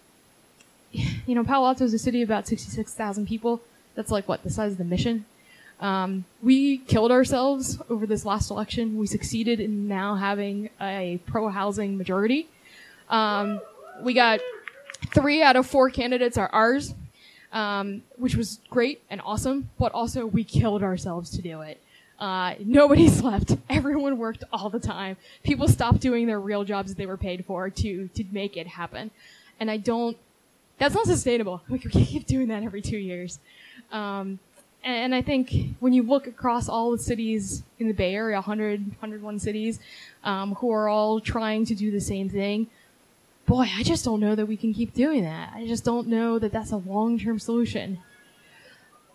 you 1.25 1.35
know, 1.35 1.43
Palo 1.43 1.67
Alto 1.67 1.83
is 1.83 1.93
a 1.93 1.99
city 1.99 2.21
of 2.21 2.29
about 2.29 2.47
66,000 2.47 3.27
people. 3.27 3.61
That's 3.95 4.11
like 4.11 4.27
what, 4.27 4.43
the 4.43 4.49
size 4.49 4.73
of 4.73 4.77
the 4.77 4.83
mission? 4.83 5.25
Um, 5.79 6.25
we 6.41 6.77
killed 6.79 7.11
ourselves 7.11 7.81
over 7.89 8.05
this 8.05 8.25
last 8.25 8.49
election. 8.49 8.97
We 8.97 9.07
succeeded 9.07 9.59
in 9.59 9.87
now 9.87 10.15
having 10.15 10.69
a 10.79 11.19
pro 11.25 11.49
housing 11.49 11.97
majority. 11.97 12.47
Um, 13.09 13.59
we 14.01 14.13
got 14.13 14.39
three 15.13 15.43
out 15.43 15.55
of 15.55 15.67
four 15.67 15.89
candidates 15.89 16.37
are 16.37 16.49
ours, 16.51 16.93
um, 17.51 18.03
which 18.17 18.35
was 18.35 18.59
great 18.69 19.01
and 19.09 19.21
awesome, 19.25 19.69
but 19.77 19.91
also 19.91 20.25
we 20.25 20.43
killed 20.43 20.81
ourselves 20.81 21.29
to 21.31 21.41
do 21.41 21.61
it. 21.61 21.81
Uh, 22.19 22.55
nobody 22.59 23.09
slept. 23.09 23.57
Everyone 23.69 24.17
worked 24.17 24.45
all 24.53 24.69
the 24.69 24.79
time. 24.79 25.17
People 25.43 25.67
stopped 25.67 25.99
doing 25.99 26.27
their 26.27 26.39
real 26.39 26.63
jobs 26.63 26.89
that 26.89 26.97
they 26.97 27.05
were 27.05 27.17
paid 27.17 27.45
for 27.45 27.69
to, 27.69 28.07
to 28.09 28.23
make 28.31 28.55
it 28.55 28.67
happen. 28.67 29.11
And 29.59 29.69
I 29.69 29.77
don't 29.77 30.17
that's 30.77 30.95
not 30.95 31.05
sustainable. 31.05 31.61
We 31.69 31.79
can't 31.79 31.93
keep 31.93 32.25
doing 32.25 32.47
that 32.49 32.63
every 32.63 32.81
two 32.81 32.97
years. 32.97 33.39
Um, 33.91 34.39
and 34.83 35.15
I 35.15 35.21
think 35.23 35.51
when 35.79 35.93
you 35.93 36.03
look 36.03 36.27
across 36.27 36.69
all 36.69 36.91
the 36.91 36.99
cities 36.99 37.63
in 37.79 37.87
the 37.87 37.93
Bay 37.93 38.13
Area, 38.13 38.35
100, 38.35 38.81
101 38.81 39.39
cities, 39.39 39.79
um, 40.23 40.53
who 40.55 40.71
are 40.71 40.87
all 40.87 41.19
trying 41.19 41.65
to 41.65 41.75
do 41.75 41.89
the 41.89 41.99
same 41.99 42.29
thing, 42.29 42.67
boy, 43.47 43.67
I 43.75 43.81
just 43.81 44.05
don't 44.05 44.19
know 44.19 44.35
that 44.35 44.45
we 44.45 44.57
can 44.57 44.73
keep 44.73 44.93
doing 44.93 45.23
that. 45.23 45.53
I 45.55 45.65
just 45.65 45.83
don't 45.83 46.07
know 46.07 46.37
that 46.37 46.51
that's 46.51 46.71
a 46.71 46.77
long-term 46.77 47.39
solution. 47.39 47.97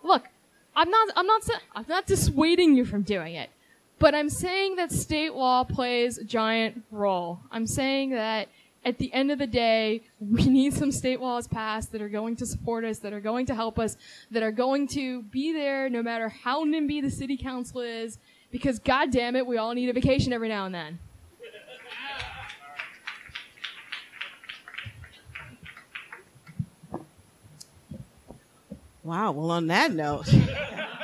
Look, 0.03 0.27
I'm 0.75 0.89
not, 0.89 1.09
I'm 1.15 1.25
not, 1.25 1.49
I'm 1.73 1.85
not 1.87 2.05
dissuading 2.05 2.75
you 2.75 2.83
from 2.83 3.03
doing 3.03 3.35
it, 3.35 3.49
but 3.97 4.13
I'm 4.13 4.29
saying 4.29 4.75
that 4.75 4.91
state 4.91 5.33
law 5.33 5.63
plays 5.63 6.17
a 6.17 6.23
giant 6.25 6.83
role. 6.91 7.39
I'm 7.49 7.67
saying 7.67 8.09
that 8.11 8.49
at 8.83 8.97
the 8.97 9.13
end 9.13 9.31
of 9.31 9.39
the 9.39 9.47
day, 9.47 10.03
we 10.19 10.45
need 10.45 10.73
some 10.73 10.91
state 10.91 11.19
laws 11.19 11.47
passed 11.47 11.91
that 11.91 12.01
are 12.01 12.09
going 12.09 12.35
to 12.37 12.45
support 12.45 12.83
us, 12.83 12.99
that 12.99 13.13
are 13.13 13.21
going 13.21 13.45
to 13.47 13.55
help 13.55 13.79
us, 13.79 13.97
that 14.31 14.43
are 14.43 14.51
going 14.51 14.87
to 14.89 15.23
be 15.23 15.53
there 15.53 15.89
no 15.89 16.01
matter 16.01 16.29
how 16.29 16.65
NIMBY 16.65 17.01
the 17.01 17.11
city 17.11 17.37
council 17.37 17.81
is, 17.81 18.17
because 18.51 18.79
god 18.79 19.11
damn 19.11 19.35
it, 19.35 19.45
we 19.45 19.57
all 19.57 19.73
need 19.73 19.89
a 19.89 19.93
vacation 19.93 20.33
every 20.33 20.49
now 20.49 20.65
and 20.65 20.75
then. 20.75 20.99
Wow. 29.03 29.31
Well, 29.31 29.51
on 29.51 29.67
that 29.67 29.91
note, 29.91 30.27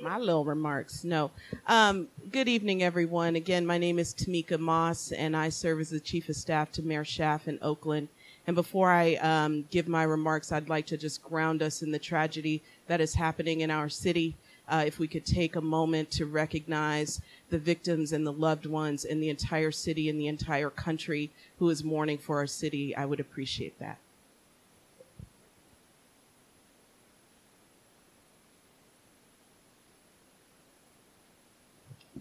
my 0.00 0.18
little 0.18 0.44
remarks. 0.44 1.04
No. 1.04 1.30
Um, 1.66 2.08
good 2.30 2.48
evening, 2.48 2.82
everyone. 2.82 3.36
Again, 3.36 3.66
my 3.66 3.78
name 3.78 3.98
is 3.98 4.14
Tomiquia 4.14 4.58
Moss, 4.58 5.12
and 5.12 5.36
I 5.36 5.48
serve 5.48 5.80
as 5.80 5.90
the 5.90 6.00
Chief 6.00 6.28
of 6.28 6.36
Staff 6.36 6.72
to 6.72 6.82
Mayor 6.82 7.04
Schaaf 7.04 7.48
in 7.48 7.58
Oakland. 7.62 8.08
And 8.46 8.54
before 8.54 8.90
I 8.90 9.14
um, 9.16 9.64
give 9.70 9.88
my 9.88 10.02
remarks, 10.02 10.52
I'd 10.52 10.68
like 10.68 10.86
to 10.86 10.96
just 10.96 11.22
ground 11.22 11.62
us 11.62 11.82
in 11.82 11.90
the 11.90 11.98
tragedy 11.98 12.62
that 12.86 13.00
is 13.00 13.14
happening 13.14 13.60
in 13.60 13.70
our 13.70 13.88
city. 13.88 14.36
Uh, 14.68 14.84
if 14.86 14.98
we 14.98 15.08
could 15.08 15.24
take 15.24 15.56
a 15.56 15.60
moment 15.60 16.10
to 16.10 16.26
recognize 16.26 17.20
the 17.50 17.58
victims 17.58 18.12
and 18.12 18.26
the 18.26 18.32
loved 18.32 18.66
ones 18.66 19.04
in 19.04 19.20
the 19.20 19.30
entire 19.30 19.70
city 19.70 20.08
and 20.08 20.20
the 20.20 20.26
entire 20.26 20.70
country 20.70 21.30
who 21.58 21.70
is 21.70 21.84
mourning 21.84 22.18
for 22.18 22.38
our 22.38 22.46
city, 22.46 22.94
I 22.94 23.06
would 23.06 23.20
appreciate 23.20 23.78
that. 23.78 23.98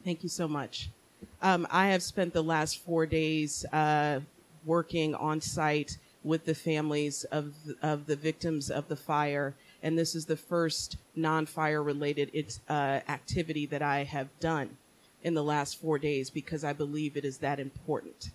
Thank 0.06 0.22
you 0.22 0.30
so 0.30 0.48
much. 0.48 0.92
Um, 1.42 1.66
I 1.72 1.88
have 1.88 2.04
spent 2.04 2.32
the 2.32 2.44
last 2.44 2.78
four 2.78 3.08
days 3.08 3.66
uh, 3.74 4.20
working 4.64 5.16
on 5.16 5.42
site 5.42 5.98
with 6.24 6.46
the 6.46 6.54
families 6.54 7.24
of 7.26 7.54
of 7.82 8.06
the 8.06 8.16
victims 8.16 8.70
of 8.70 8.88
the 8.88 8.96
fire, 8.96 9.56
and 9.82 9.98
this 9.98 10.14
is 10.14 10.26
the 10.26 10.38
first 10.38 10.98
non-fire 11.16 11.82
related 11.82 12.30
uh, 12.70 13.00
activity 13.10 13.66
that 13.66 13.82
I 13.82 14.04
have 14.04 14.28
done 14.40 14.78
in 15.24 15.34
the 15.34 15.44
last 15.44 15.82
four 15.82 15.98
days 15.98 16.30
because 16.30 16.64
I 16.64 16.72
believe 16.72 17.18
it 17.18 17.26
is 17.26 17.40
that 17.40 17.60
important. 17.60 18.30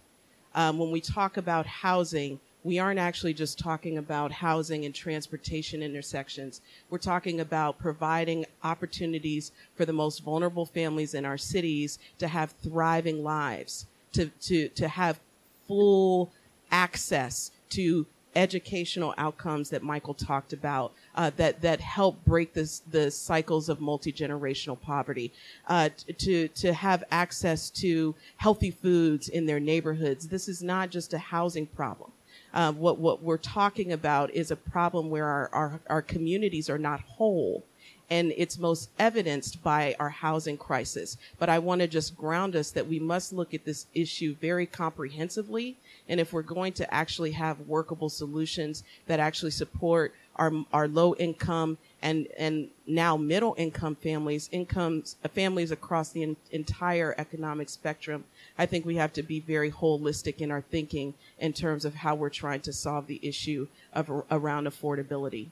Um, 0.56 0.76
when 0.76 0.90
we 0.90 1.00
talk 1.00 1.36
about 1.36 1.66
housing, 1.66 2.40
we 2.62 2.78
aren't 2.78 2.98
actually 2.98 3.32
just 3.32 3.58
talking 3.58 3.98
about 3.98 4.30
housing 4.32 4.84
and 4.84 4.94
transportation 4.94 5.82
intersections. 5.82 6.60
We're 6.90 6.98
talking 6.98 7.40
about 7.40 7.78
providing 7.78 8.44
opportunities 8.62 9.52
for 9.74 9.84
the 9.84 9.92
most 9.92 10.22
vulnerable 10.22 10.66
families 10.66 11.14
in 11.14 11.24
our 11.24 11.38
cities 11.38 11.98
to 12.18 12.28
have 12.28 12.54
thriving 12.62 13.24
lives, 13.24 13.86
to, 14.12 14.26
to, 14.42 14.68
to 14.68 14.88
have 14.88 15.20
full 15.66 16.30
access 16.70 17.50
to 17.70 18.06
educational 18.36 19.14
outcomes 19.18 19.70
that 19.70 19.82
Michael 19.82 20.14
talked 20.14 20.52
about 20.52 20.92
uh, 21.16 21.30
that 21.36 21.60
that 21.62 21.80
help 21.80 22.24
break 22.24 22.52
this, 22.52 22.80
the 22.90 23.10
cycles 23.10 23.68
of 23.68 23.80
multi 23.80 24.12
generational 24.12 24.80
poverty, 24.80 25.32
uh, 25.66 25.88
to 26.18 26.46
to 26.48 26.72
have 26.72 27.02
access 27.10 27.70
to 27.70 28.14
healthy 28.36 28.70
foods 28.70 29.28
in 29.28 29.46
their 29.46 29.58
neighborhoods. 29.58 30.28
This 30.28 30.48
is 30.48 30.62
not 30.62 30.90
just 30.90 31.12
a 31.12 31.18
housing 31.18 31.66
problem. 31.66 32.12
Uh, 32.52 32.72
what 32.72 32.98
what 32.98 33.22
we're 33.22 33.36
talking 33.36 33.92
about 33.92 34.30
is 34.32 34.50
a 34.50 34.56
problem 34.56 35.10
where 35.10 35.26
our, 35.26 35.50
our, 35.52 35.80
our 35.88 36.02
communities 36.02 36.68
are 36.68 36.78
not 36.78 37.00
whole 37.00 37.64
and 38.10 38.34
it's 38.36 38.58
most 38.58 38.90
evidenced 38.98 39.62
by 39.62 39.94
our 40.00 40.08
housing 40.08 40.58
crisis. 40.58 41.16
But 41.38 41.48
I 41.48 41.60
want 41.60 41.80
to 41.80 41.86
just 41.86 42.16
ground 42.16 42.56
us 42.56 42.72
that 42.72 42.88
we 42.88 42.98
must 42.98 43.32
look 43.32 43.54
at 43.54 43.64
this 43.64 43.86
issue 43.94 44.34
very 44.40 44.66
comprehensively. 44.66 45.76
And 46.08 46.18
if 46.18 46.32
we're 46.32 46.42
going 46.42 46.72
to 46.74 46.92
actually 46.92 47.30
have 47.32 47.60
workable 47.60 48.08
solutions 48.08 48.82
that 49.06 49.20
actually 49.20 49.52
support 49.52 50.12
our, 50.40 50.50
our 50.72 50.88
low 50.88 51.14
income 51.16 51.76
and, 52.02 52.26
and 52.38 52.68
now 52.86 53.16
middle 53.16 53.54
income 53.58 53.94
families, 53.94 54.48
incomes, 54.50 55.16
uh, 55.22 55.28
families 55.28 55.70
across 55.70 56.08
the 56.08 56.22
in, 56.22 56.36
entire 56.50 57.14
economic 57.18 57.68
spectrum, 57.68 58.24
I 58.58 58.64
think 58.64 58.86
we 58.86 58.96
have 58.96 59.12
to 59.12 59.22
be 59.22 59.40
very 59.40 59.70
holistic 59.70 60.38
in 60.38 60.50
our 60.50 60.62
thinking 60.62 61.12
in 61.38 61.52
terms 61.52 61.84
of 61.84 61.94
how 61.94 62.14
we're 62.14 62.30
trying 62.30 62.62
to 62.62 62.72
solve 62.72 63.06
the 63.06 63.20
issue 63.22 63.68
of 63.92 64.10
around 64.30 64.66
affordability. 64.66 65.48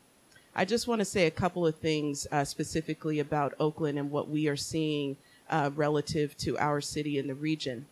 I 0.55 0.65
just 0.65 0.89
want 0.89 1.01
to 1.01 1.05
say 1.05 1.27
a 1.27 1.31
couple 1.31 1.67
of 1.67 1.77
things 1.77 2.27
uh, 2.33 2.45
specifically 2.45 3.21
about 3.21 3.55
Oakland 3.61 3.99
and 3.99 4.11
what 4.11 4.29
we 4.29 4.49
are 4.49 4.57
seeing 4.57 5.17
uh, 5.51 5.71
relative 5.77 6.37
to 6.39 6.59
our 6.59 6.81
city 6.81 7.19
and 7.19 7.29
the 7.29 7.35
region. 7.35 7.87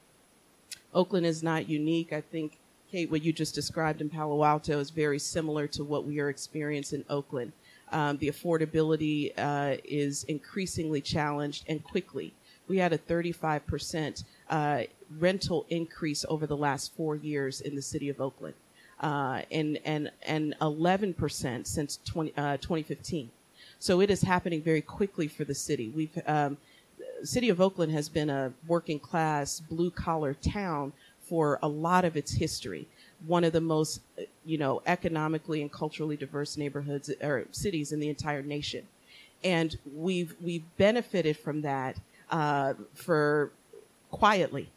Oakland 0.95 1.27
is 1.27 1.43
not 1.43 1.69
unique. 1.69 2.13
I 2.13 2.23
think, 2.23 2.59
Kate, 2.91 3.11
what 3.11 3.23
you 3.23 3.33
just 3.33 3.55
described 3.55 4.01
in 4.01 4.09
Palo 4.09 4.45
Alto 4.45 4.79
is 4.79 4.91
very 4.91 5.19
similar 5.19 5.67
to 5.69 5.83
what 5.83 6.05
we 6.05 6.21
are 6.21 6.29
experiencing 6.29 7.01
in 7.01 7.07
Oakland. 7.11 7.53
Um, 7.91 8.17
the 8.19 8.29
affordability 8.29 9.33
uh, 9.37 9.77
is 9.85 10.25
increasingly 10.25 11.01
challenged 11.01 11.65
and 11.69 11.83
quickly. 11.83 12.33
We 12.69 12.79
had 12.79 12.93
a 12.93 12.99
35% 12.99 14.25
uh, 14.51 14.83
rental 15.19 15.67
increase 15.69 16.25
over 16.29 16.47
the 16.47 16.57
last 16.57 16.95
four 16.97 17.17
years 17.17 17.61
in 17.61 17.75
the 17.75 17.83
city 17.83 18.09
of 18.09 18.21
Oakland, 18.21 18.55
uh, 19.01 19.43
and 19.53 19.79
and 19.85 20.11
and 20.23 20.55
11% 20.61 21.67
since 21.67 22.01
20, 22.05 22.33
uh, 22.37 22.57
2015. 22.57 23.31
So 23.79 24.01
it 24.01 24.11
is 24.11 24.23
happening 24.23 24.63
very 24.63 24.83
quickly 24.83 25.29
for 25.29 25.45
the 25.45 25.55
city. 25.55 25.91
We've 25.91 26.19
um, 26.27 26.57
city 27.23 27.49
of 27.49 27.61
Oakland 27.61 27.93
has 27.93 28.09
been 28.09 28.31
a 28.31 28.53
working 28.67 28.99
class 28.99 29.61
blue 29.61 29.91
collar 29.91 30.35
town 30.35 30.93
for 31.29 31.59
a 31.63 31.69
lot 31.69 32.05
of 32.05 32.17
its 32.17 32.33
history. 32.33 32.87
One 33.27 33.45
of 33.45 33.53
the 33.53 33.61
most, 33.61 34.01
you 34.45 34.59
know, 34.59 34.83
economically 34.87 35.63
and 35.63 35.73
culturally 35.73 36.17
diverse 36.17 36.57
neighborhoods 36.57 37.11
or 37.23 37.47
cities 37.51 37.93
in 37.93 38.01
the 38.01 38.09
entire 38.09 38.43
nation, 38.43 38.87
and 39.43 39.77
we've 39.95 40.35
we've 40.43 40.65
benefited 40.77 41.37
from 41.37 41.63
that 41.63 41.97
uh, 42.31 42.75
for 42.95 43.51
quietly 44.11 44.69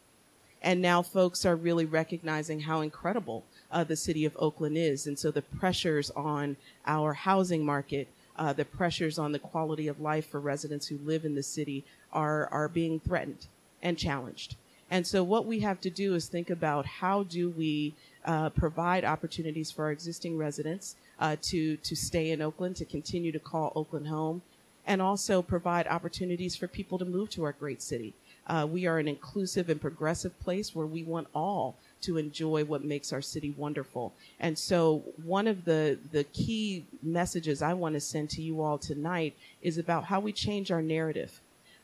and 0.61 0.81
now 0.81 1.01
folks 1.01 1.45
are 1.45 1.55
really 1.55 1.85
recognizing 1.85 2.59
how 2.61 2.81
incredible 2.81 3.43
uh, 3.71 3.83
the 3.83 3.95
city 3.95 4.25
of 4.25 4.35
Oakland 4.39 4.77
is. 4.77 5.07
And 5.07 5.17
so 5.17 5.31
the 5.31 5.41
pressures 5.41 6.11
on 6.11 6.57
our 6.85 7.13
housing 7.13 7.65
market, 7.65 8.07
uh, 8.37 8.53
the 8.53 8.65
pressures 8.65 9.17
on 9.17 9.31
the 9.31 9.39
quality 9.39 9.87
of 9.87 10.01
life 10.01 10.27
for 10.27 10.39
residents 10.39 10.87
who 10.87 10.97
live 11.05 11.23
in 11.23 11.35
the 11.35 11.43
city 11.43 11.85
are, 12.11 12.47
are 12.47 12.67
being 12.67 12.99
threatened 12.99 13.47
and 13.81 13.97
challenged. 13.97 14.55
And 14.91 15.05
so 15.05 15.23
what 15.23 15.45
we 15.45 15.59
have 15.59 15.79
to 15.81 15.89
do 15.89 16.15
is 16.15 16.27
think 16.27 16.49
about 16.49 16.85
how 16.85 17.23
do 17.23 17.49
we 17.51 17.93
uh, 18.25 18.49
provide 18.49 19.05
opportunities 19.05 19.71
for 19.71 19.85
our 19.85 19.91
existing 19.91 20.37
residents 20.37 20.95
uh, 21.19 21.35
to, 21.43 21.77
to 21.77 21.95
stay 21.95 22.31
in 22.31 22.41
Oakland, 22.41 22.75
to 22.77 22.85
continue 22.85 23.31
to 23.31 23.39
call 23.39 23.71
Oakland 23.75 24.07
home, 24.07 24.41
and 24.87 25.01
also 25.01 25.41
provide 25.41 25.87
opportunities 25.87 26.55
for 26.55 26.67
people 26.67 26.97
to 26.97 27.05
move 27.05 27.29
to 27.29 27.43
our 27.43 27.53
great 27.53 27.81
city. 27.81 28.13
Uh, 28.47 28.65
we 28.69 28.87
are 28.87 28.97
an 28.97 29.07
inclusive 29.07 29.69
and 29.69 29.79
progressive 29.79 30.37
place 30.39 30.73
where 30.73 30.87
we 30.87 31.03
want 31.03 31.27
all 31.35 31.75
to 32.01 32.17
enjoy 32.17 32.63
what 32.63 32.83
makes 32.83 33.13
our 33.13 33.21
city 33.21 33.53
wonderful. 33.57 34.13
And 34.39 34.57
so 34.57 35.03
one 35.23 35.47
of 35.47 35.65
the, 35.65 35.99
the 36.11 36.23
key 36.23 36.85
messages 37.03 37.61
I 37.61 37.73
want 37.73 37.93
to 37.93 37.99
send 37.99 38.29
to 38.31 38.41
you 38.41 38.61
all 38.61 38.77
tonight 38.77 39.35
is 39.61 39.77
about 39.77 40.05
how 40.05 40.19
we 40.19 40.31
change 40.31 40.71
our 40.71 40.81
narrative. 40.81 41.39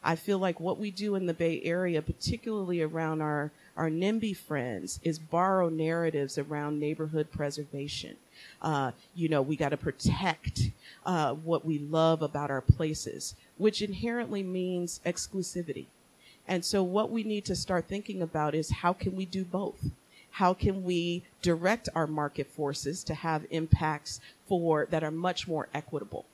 I 0.08 0.16
feel 0.16 0.38
like 0.38 0.60
what 0.60 0.78
we 0.78 0.92
do 0.92 1.16
in 1.16 1.26
the 1.26 1.34
Bay 1.34 1.60
Area, 1.64 2.00
particularly 2.00 2.80
around 2.80 3.24
our, 3.24 3.52
our 3.76 3.90
NIMBY 3.90 4.38
friends, 4.38 5.00
is 5.02 5.18
borrow 5.18 5.68
narratives 5.68 6.38
around 6.38 6.80
neighborhood 6.80 7.32
preservation. 7.32 8.16
Uh, 8.62 8.92
you 9.16 9.30
know, 9.30 9.42
we 9.42 9.56
got 9.56 9.70
to 9.70 9.78
protect 9.78 10.70
uh, 11.08 11.34
what 11.34 11.66
we 11.66 11.80
love 11.80 12.22
about 12.22 12.52
our 12.52 12.62
places, 12.62 13.34
which 13.58 13.82
inherently 13.82 14.44
means 14.44 15.02
exclusivity. 15.08 15.88
And 16.48 16.64
so 16.64 16.84
what 16.84 17.10
we 17.10 17.24
need 17.24 17.44
to 17.46 17.56
start 17.56 17.88
thinking 17.88 18.22
about 18.22 18.54
is 18.54 18.70
how 18.70 18.94
can 18.94 19.16
we 19.16 19.26
do 19.26 19.44
both? 19.44 19.90
How 20.30 20.54
can 20.54 20.84
we 20.84 21.24
direct 21.42 21.90
our 21.96 22.06
market 22.06 22.46
forces 22.46 23.04
to 23.06 23.16
have 23.16 23.48
impacts 23.50 24.22
for 24.48 24.86
that 24.92 25.04
are 25.04 25.10
much 25.10 25.48
more 25.48 25.68
equitable? 25.74 26.26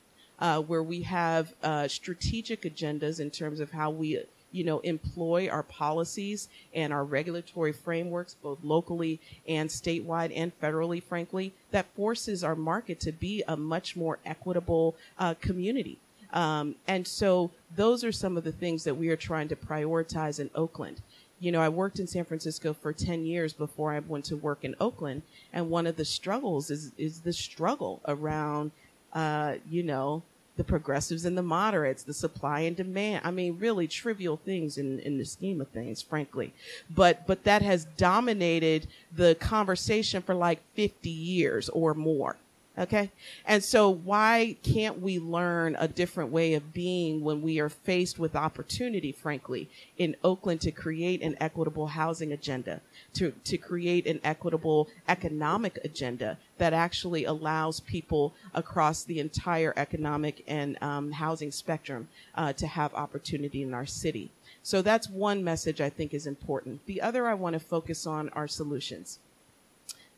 Uh, 0.41 0.59
where 0.59 0.81
we 0.81 1.03
have 1.03 1.53
uh, 1.61 1.87
strategic 1.87 2.63
agendas 2.63 3.19
in 3.19 3.29
terms 3.29 3.59
of 3.59 3.71
how 3.71 3.91
we 3.91 4.19
you 4.51 4.63
know 4.63 4.79
employ 4.79 5.47
our 5.47 5.63
policies 5.63 6.49
and 6.73 6.91
our 6.91 7.05
regulatory 7.05 7.71
frameworks 7.71 8.35
both 8.41 8.57
locally 8.63 9.19
and 9.47 9.69
statewide 9.69 10.31
and 10.35 10.51
federally 10.59 11.01
frankly 11.01 11.53
that 11.69 11.85
forces 11.95 12.43
our 12.43 12.55
market 12.55 12.99
to 12.99 13.11
be 13.11 13.43
a 13.47 13.55
much 13.55 13.95
more 13.95 14.17
equitable 14.25 14.95
uh, 15.19 15.33
community 15.35 15.99
um, 16.33 16.75
and 16.87 17.05
so 17.07 17.51
those 17.75 18.03
are 18.03 18.11
some 18.11 18.37
of 18.37 18.43
the 18.43 18.51
things 18.51 18.83
that 18.83 18.95
we 18.95 19.09
are 19.09 19.17
trying 19.17 19.47
to 19.49 19.55
prioritize 19.55 20.39
in 20.39 20.49
Oakland. 20.55 21.01
You 21.39 21.51
know, 21.51 21.61
I 21.61 21.69
worked 21.69 21.99
in 21.99 22.07
San 22.07 22.25
Francisco 22.25 22.73
for 22.73 22.93
10 22.93 23.25
years 23.25 23.53
before 23.53 23.91
I 23.91 23.99
went 23.99 24.25
to 24.25 24.37
work 24.37 24.63
in 24.63 24.75
Oakland. 24.79 25.23
And 25.51 25.69
one 25.69 25.87
of 25.87 25.97
the 25.97 26.05
struggles 26.05 26.69
is, 26.69 26.91
is 26.97 27.21
the 27.21 27.33
struggle 27.33 27.99
around, 28.07 28.71
uh, 29.13 29.55
you 29.69 29.83
know, 29.83 30.23
the 30.61 30.67
progressives 30.67 31.25
and 31.25 31.35
the 31.35 31.41
moderates, 31.41 32.03
the 32.03 32.13
supply 32.13 32.59
and 32.61 32.75
demand. 32.75 33.25
I 33.25 33.31
mean, 33.31 33.57
really 33.57 33.87
trivial 33.87 34.37
things 34.37 34.77
in, 34.77 34.99
in 34.99 35.17
the 35.17 35.25
scheme 35.25 35.59
of 35.59 35.69
things, 35.69 36.03
frankly. 36.03 36.53
But, 36.87 37.25
but 37.25 37.43
that 37.45 37.63
has 37.63 37.85
dominated 37.97 38.85
the 39.15 39.33
conversation 39.33 40.21
for 40.21 40.35
like 40.35 40.59
50 40.75 41.09
years 41.09 41.67
or 41.69 41.95
more. 41.95 42.35
Okay. 42.77 43.11
And 43.45 43.61
so 43.61 43.89
why 43.89 44.55
can't 44.63 45.01
we 45.01 45.19
learn 45.19 45.75
a 45.77 45.89
different 45.89 46.31
way 46.31 46.53
of 46.53 46.73
being 46.73 47.21
when 47.21 47.41
we 47.41 47.59
are 47.59 47.67
faced 47.67 48.17
with 48.17 48.33
opportunity, 48.33 49.11
frankly, 49.11 49.69
in 49.97 50.15
Oakland 50.23 50.61
to 50.61 50.71
create 50.71 51.21
an 51.21 51.35
equitable 51.41 51.87
housing 51.87 52.31
agenda, 52.31 52.79
to, 53.15 53.33
to 53.43 53.57
create 53.57 54.07
an 54.07 54.21
equitable 54.23 54.87
economic 55.09 55.79
agenda 55.83 56.37
that 56.59 56.71
actually 56.71 57.25
allows 57.25 57.81
people 57.81 58.33
across 58.53 59.03
the 59.03 59.19
entire 59.19 59.73
economic 59.75 60.41
and 60.47 60.81
um, 60.81 61.11
housing 61.11 61.51
spectrum 61.51 62.07
uh, 62.35 62.53
to 62.53 62.67
have 62.67 62.93
opportunity 62.93 63.63
in 63.63 63.73
our 63.73 63.85
city. 63.85 64.31
So 64.63 64.81
that's 64.81 65.09
one 65.09 65.43
message 65.43 65.81
I 65.81 65.89
think 65.89 66.13
is 66.13 66.25
important. 66.25 66.85
The 66.85 67.01
other 67.01 67.27
I 67.27 67.33
want 67.33 67.53
to 67.53 67.59
focus 67.59 68.07
on 68.07 68.29
are 68.29 68.47
solutions 68.47 69.19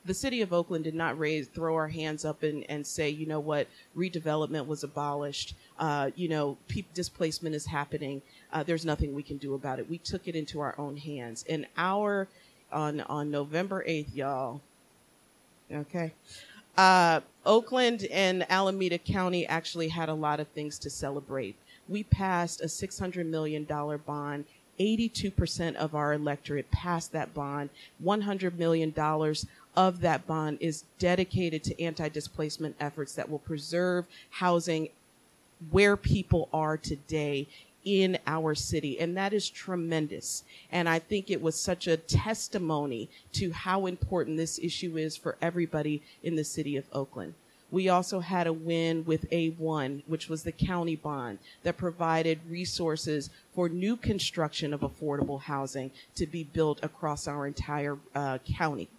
the 0.05 0.13
city 0.13 0.41
of 0.41 0.51
Oakland 0.51 0.83
did 0.83 0.95
not 0.95 1.17
raise, 1.17 1.47
throw 1.47 1.75
our 1.75 1.87
hands 1.87 2.25
up 2.25 2.43
and, 2.43 2.65
and 2.69 2.85
say, 2.85 3.09
you 3.09 3.25
know 3.25 3.39
what, 3.39 3.67
redevelopment 3.95 4.67
was 4.67 4.83
abolished. 4.83 5.55
Uh, 5.79 6.11
you 6.15 6.27
know, 6.27 6.57
pe- 6.67 6.85
displacement 6.93 7.55
is 7.55 7.65
happening. 7.65 8.21
Uh, 8.51 8.63
there's 8.63 8.85
nothing 8.85 9.13
we 9.13 9.23
can 9.23 9.37
do 9.37 9.53
about 9.53 9.79
it. 9.79 9.89
We 9.89 9.97
took 9.97 10.27
it 10.27 10.35
into 10.35 10.59
our 10.59 10.75
own 10.77 10.97
hands. 10.97 11.45
And 11.47 11.65
our, 11.77 12.27
on, 12.71 13.01
on 13.01 13.31
November 13.31 13.83
8th, 13.87 14.13
y'all, 14.13 14.61
okay, 15.71 16.13
uh, 16.77 17.21
Oakland 17.45 18.05
and 18.11 18.49
Alameda 18.51 18.97
County 18.97 19.47
actually 19.47 19.89
had 19.89 20.09
a 20.09 20.13
lot 20.13 20.39
of 20.39 20.47
things 20.49 20.77
to 20.79 20.89
celebrate. 20.89 21.55
We 21.87 22.03
passed 22.03 22.61
a 22.61 22.65
$600 22.65 23.25
million 23.25 23.63
bond 23.63 24.45
82% 24.79 25.75
of 25.75 25.95
our 25.95 26.13
electorate 26.13 26.69
passed 26.71 27.11
that 27.11 27.33
bond. 27.33 27.69
$100 28.03 28.57
million 28.57 28.91
of 29.75 30.01
that 30.01 30.27
bond 30.27 30.57
is 30.59 30.83
dedicated 30.99 31.63
to 31.63 31.81
anti-displacement 31.81 32.75
efforts 32.79 33.13
that 33.15 33.29
will 33.29 33.39
preserve 33.39 34.05
housing 34.29 34.89
where 35.71 35.95
people 35.95 36.49
are 36.53 36.77
today 36.77 37.47
in 37.85 38.17
our 38.27 38.55
city. 38.55 38.99
And 38.99 39.15
that 39.17 39.33
is 39.33 39.49
tremendous. 39.49 40.43
And 40.71 40.87
I 40.87 40.99
think 40.99 41.29
it 41.29 41.41
was 41.41 41.59
such 41.59 41.87
a 41.87 41.97
testimony 41.97 43.09
to 43.33 43.51
how 43.51 43.85
important 43.85 44.37
this 44.37 44.59
issue 44.59 44.97
is 44.97 45.17
for 45.17 45.37
everybody 45.41 46.01
in 46.23 46.35
the 46.35 46.43
city 46.43 46.77
of 46.77 46.85
Oakland. 46.93 47.33
We 47.71 47.89
also 47.89 48.19
had 48.19 48.45
a 48.45 48.53
win 48.53 49.03
with 49.03 49.29
A1, 49.31 50.03
which 50.05 50.29
was 50.29 50.43
the 50.43 50.51
county 50.51 50.95
bond 50.95 51.39
that 51.63 51.75
provided 51.75 52.39
resources 52.47 53.31
for 53.55 53.67
new 53.67 53.97
construction 53.97 54.75
of 54.75 54.81
affordable 54.81 55.41
housing 55.41 55.89
to 56.15 56.27
be 56.27 56.43
built 56.43 56.83
across 56.83 57.27
our 57.27 57.47
entire 57.47 57.97
uh, 58.13 58.37
county 58.45 58.89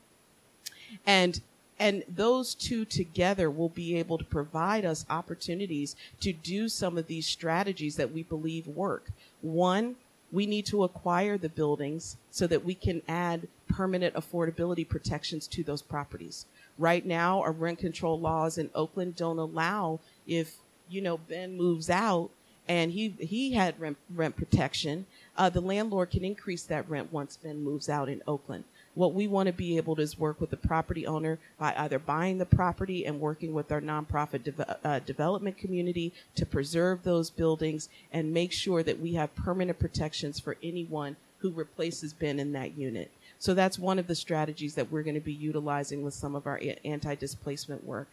and 1.06 1.40
and 1.78 2.04
those 2.08 2.54
two 2.54 2.84
together 2.84 3.50
will 3.50 3.68
be 3.68 3.96
able 3.96 4.16
to 4.16 4.24
provide 4.24 4.84
us 4.84 5.04
opportunities 5.10 5.96
to 6.20 6.32
do 6.32 6.68
some 6.68 6.96
of 6.96 7.08
these 7.08 7.26
strategies 7.26 7.96
that 7.96 8.12
we 8.12 8.22
believe 8.22 8.66
work. 8.68 9.10
One, 9.42 9.96
we 10.30 10.46
need 10.46 10.66
to 10.66 10.84
acquire 10.84 11.36
the 11.36 11.48
buildings 11.48 12.16
so 12.30 12.46
that 12.46 12.64
we 12.64 12.74
can 12.74 13.02
add 13.08 13.48
permanent 13.68 14.14
affordability 14.14 14.88
protections 14.88 15.46
to 15.48 15.62
those 15.62 15.82
properties. 15.82 16.46
Right 16.78 17.04
now, 17.04 17.40
our 17.40 17.52
rent 17.52 17.78
control 17.78 18.18
laws 18.18 18.58
in 18.58 18.70
Oakland 18.74 19.16
don't 19.16 19.38
allow 19.38 20.00
if, 20.26 20.56
you 20.88 21.00
know, 21.00 21.18
Ben 21.18 21.56
moves 21.56 21.90
out 21.90 22.30
and 22.68 22.92
he, 22.92 23.14
he 23.20 23.52
had 23.52 23.78
rent, 23.78 23.96
rent 24.14 24.36
protection, 24.36 25.06
uh, 25.36 25.50
the 25.50 25.60
landlord 25.60 26.10
can 26.10 26.24
increase 26.24 26.62
that 26.64 26.88
rent 26.88 27.12
once 27.12 27.36
Ben 27.36 27.62
moves 27.62 27.88
out 27.88 28.08
in 28.08 28.22
Oakland. 28.26 28.64
What 28.94 29.12
we 29.12 29.26
want 29.26 29.48
to 29.48 29.52
be 29.52 29.76
able 29.76 29.96
to 29.96 30.02
is 30.02 30.18
work 30.18 30.40
with 30.40 30.50
the 30.50 30.56
property 30.56 31.06
owner 31.06 31.38
by 31.58 31.74
either 31.76 31.98
buying 31.98 32.38
the 32.38 32.46
property 32.46 33.04
and 33.04 33.20
working 33.20 33.52
with 33.52 33.72
our 33.72 33.80
nonprofit 33.80 34.44
de- 34.44 34.86
uh, 34.86 35.00
development 35.00 35.58
community 35.58 36.12
to 36.36 36.46
preserve 36.46 37.02
those 37.02 37.30
buildings 37.30 37.88
and 38.12 38.32
make 38.32 38.52
sure 38.52 38.82
that 38.84 39.00
we 39.00 39.14
have 39.14 39.34
permanent 39.34 39.80
protections 39.80 40.38
for 40.38 40.56
anyone 40.62 41.16
who 41.38 41.50
replaces 41.50 42.12
Ben 42.12 42.38
in 42.38 42.52
that 42.52 42.78
unit. 42.78 43.10
So 43.38 43.52
that's 43.52 43.78
one 43.78 43.98
of 43.98 44.06
the 44.06 44.14
strategies 44.14 44.74
that 44.76 44.90
we're 44.90 45.02
going 45.02 45.14
to 45.14 45.20
be 45.20 45.32
utilizing 45.32 46.02
with 46.02 46.14
some 46.14 46.34
of 46.34 46.46
our 46.46 46.60
anti 46.84 47.14
displacement 47.16 47.84
work. 47.84 48.08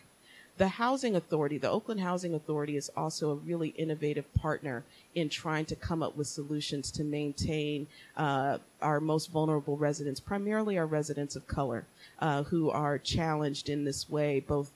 The 0.57 0.67
Housing 0.67 1.15
Authority, 1.15 1.57
the 1.57 1.69
Oakland 1.69 2.01
Housing 2.01 2.33
Authority, 2.35 2.77
is 2.77 2.91
also 2.95 3.31
a 3.31 3.35
really 3.35 3.69
innovative 3.69 4.31
partner 4.35 4.83
in 5.15 5.29
trying 5.29 5.65
to 5.65 5.75
come 5.75 6.03
up 6.03 6.15
with 6.15 6.27
solutions 6.27 6.91
to 6.91 7.03
maintain 7.03 7.87
uh, 8.17 8.57
our 8.81 8.99
most 8.99 9.31
vulnerable 9.31 9.77
residents, 9.77 10.19
primarily 10.19 10.77
our 10.77 10.85
residents 10.85 11.35
of 11.35 11.47
color, 11.47 11.85
uh, 12.19 12.43
who 12.43 12.69
are 12.69 12.97
challenged 12.97 13.69
in 13.69 13.85
this 13.85 14.09
way, 14.09 14.39
both 14.39 14.71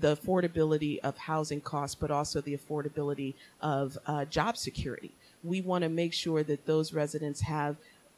the 0.00 0.16
affordability 0.16 0.98
of 1.00 1.16
housing 1.16 1.60
costs, 1.60 1.94
but 1.94 2.10
also 2.10 2.40
the 2.40 2.56
affordability 2.56 3.34
of 3.60 3.96
uh, 4.06 4.24
job 4.24 4.56
security. 4.56 5.12
We 5.44 5.60
want 5.60 5.82
to 5.84 5.88
make 5.88 6.12
sure 6.12 6.42
that 6.42 6.66
those 6.66 6.92
residents 6.92 7.40
have 7.42 7.76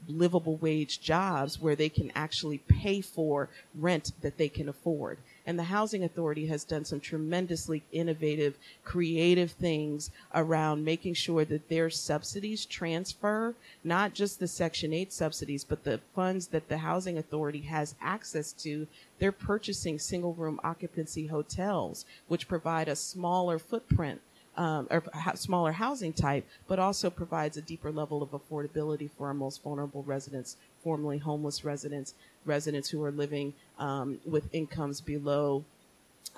livable 0.09 0.57
wage 0.57 1.01
jobs 1.01 1.61
where 1.61 1.77
they 1.77 1.89
can 1.89 2.11
actually 2.15 2.59
pay 2.59 3.01
for 3.01 3.49
rent 3.75 4.13
that 4.23 4.39
they 4.39 4.49
can 4.49 4.69
afford. 4.69 5.19
And 5.47 5.59
the 5.59 5.65
Housing 5.65 6.05
Authority 6.05 6.47
has 6.47 6.65
done 6.65 6.85
some 6.85 7.01
tremendously 7.01 7.83
innovative, 7.93 8.57
creative 8.85 9.51
things 9.51 10.11
around 10.35 10.85
making 10.85 11.15
sure 11.15 11.45
that 11.45 11.69
their 11.69 11.91
subsidies 11.91 12.65
transfer, 12.65 13.55
not 13.83 14.15
just 14.15 14.39
the 14.39 14.49
Section 14.49 14.93
8 14.93 15.13
subsidies, 15.13 15.65
but 15.65 15.85
the 15.85 16.01
funds 16.15 16.49
that 16.49 16.69
the 16.69 16.79
Housing 16.79 17.19
Authority 17.19 17.61
has 17.63 17.95
access 18.01 18.53
to. 18.53 18.87
They're 19.19 19.33
purchasing 19.33 19.99
single 19.99 20.35
room 20.35 20.61
occupancy 20.63 21.27
hotels, 21.27 22.05
which 22.29 22.49
provide 22.49 22.89
a 22.89 22.97
smaller 22.97 23.59
footprint 23.59 24.21
um, 24.57 24.87
or 24.91 25.03
ha- 25.15 25.35
smaller 25.35 25.73
housing 25.73 26.13
type, 26.13 26.47
but 26.69 26.79
also 26.79 27.11
provides 27.11 27.57
a 27.57 27.63
deeper 27.63 27.91
level 27.91 28.23
of 28.23 28.31
affordability 28.31 29.11
for 29.11 29.27
our 29.27 29.35
most 29.35 29.63
vulnerable 29.63 30.03
residents, 30.03 30.57
formerly 30.83 31.19
homeless 31.19 31.65
residents, 31.65 32.15
residents 32.45 32.91
who 32.91 33.03
are 33.03 33.11
living 33.11 33.55
um, 33.83 34.21
with 34.25 34.49
incomes 34.55 35.01
below, 35.01 35.65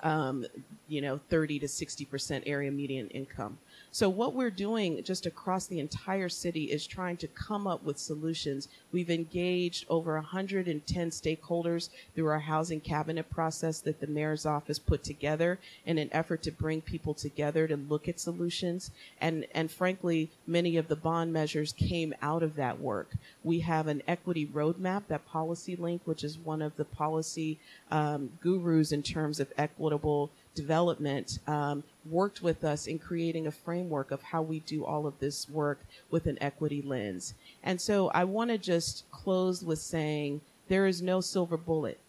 um, 0.01 0.45
you 0.87 0.99
know, 0.99 1.19
30 1.29 1.59
to 1.59 1.67
60 1.67 2.05
percent 2.05 2.43
area 2.47 2.71
median 2.71 3.07
income. 3.09 3.59
So 3.95 4.09
what 4.09 4.33
we're 4.33 4.49
doing 4.49 5.01
just 5.05 5.25
across 5.25 5.67
the 5.67 5.79
entire 5.79 6.27
city 6.27 6.65
is 6.65 6.85
trying 6.85 7.15
to 7.15 7.29
come 7.29 7.65
up 7.65 7.81
with 7.85 7.97
solutions. 7.97 8.67
We've 8.91 9.09
engaged 9.09 9.85
over 9.87 10.15
110 10.15 11.09
stakeholders 11.11 11.87
through 12.13 12.27
our 12.27 12.41
housing 12.41 12.81
cabinet 12.81 13.29
process 13.29 13.79
that 13.79 14.01
the 14.01 14.07
mayor's 14.07 14.45
office 14.45 14.79
put 14.79 15.01
together 15.01 15.59
in 15.85 15.97
an 15.97 16.09
effort 16.11 16.43
to 16.43 16.51
bring 16.51 16.81
people 16.81 17.13
together 17.13 17.69
to 17.69 17.77
look 17.77 18.09
at 18.09 18.19
solutions. 18.19 18.91
And, 19.21 19.47
and 19.53 19.71
frankly, 19.71 20.29
many 20.45 20.75
of 20.75 20.89
the 20.89 20.97
bond 20.97 21.31
measures 21.31 21.71
came 21.71 22.13
out 22.21 22.43
of 22.43 22.57
that 22.57 22.81
work. 22.81 23.11
We 23.45 23.61
have 23.61 23.87
an 23.87 24.03
equity 24.09 24.45
roadmap, 24.45 25.03
that 25.07 25.25
PolicyLink, 25.25 26.01
which 26.03 26.25
is 26.25 26.37
one 26.37 26.61
of 26.61 26.75
the 26.75 26.83
policy 26.83 27.59
um, 27.91 28.31
gurus 28.41 28.91
in 28.91 29.03
terms 29.03 29.39
of 29.39 29.53
equitable 29.57 30.31
development 30.55 31.39
um, 31.47 31.83
worked 32.09 32.41
with 32.41 32.63
us 32.63 32.87
in 32.87 32.97
creating 32.97 33.47
a 33.47 33.51
framework 33.51 34.11
of 34.11 34.21
how 34.21 34.41
we 34.41 34.59
do 34.61 34.85
all 34.85 35.05
of 35.05 35.19
this 35.19 35.49
work 35.49 35.79
with 36.09 36.25
an 36.25 36.37
equity 36.41 36.81
lens. 36.81 37.33
And 37.63 37.79
so 37.79 38.09
I 38.09 38.23
want 38.23 38.49
to 38.51 38.57
just 38.57 39.09
close 39.11 39.63
with 39.63 39.79
saying 39.79 40.41
there 40.67 40.87
is 40.87 41.01
no 41.01 41.21
silver 41.21 41.57
bullet. 41.57 41.99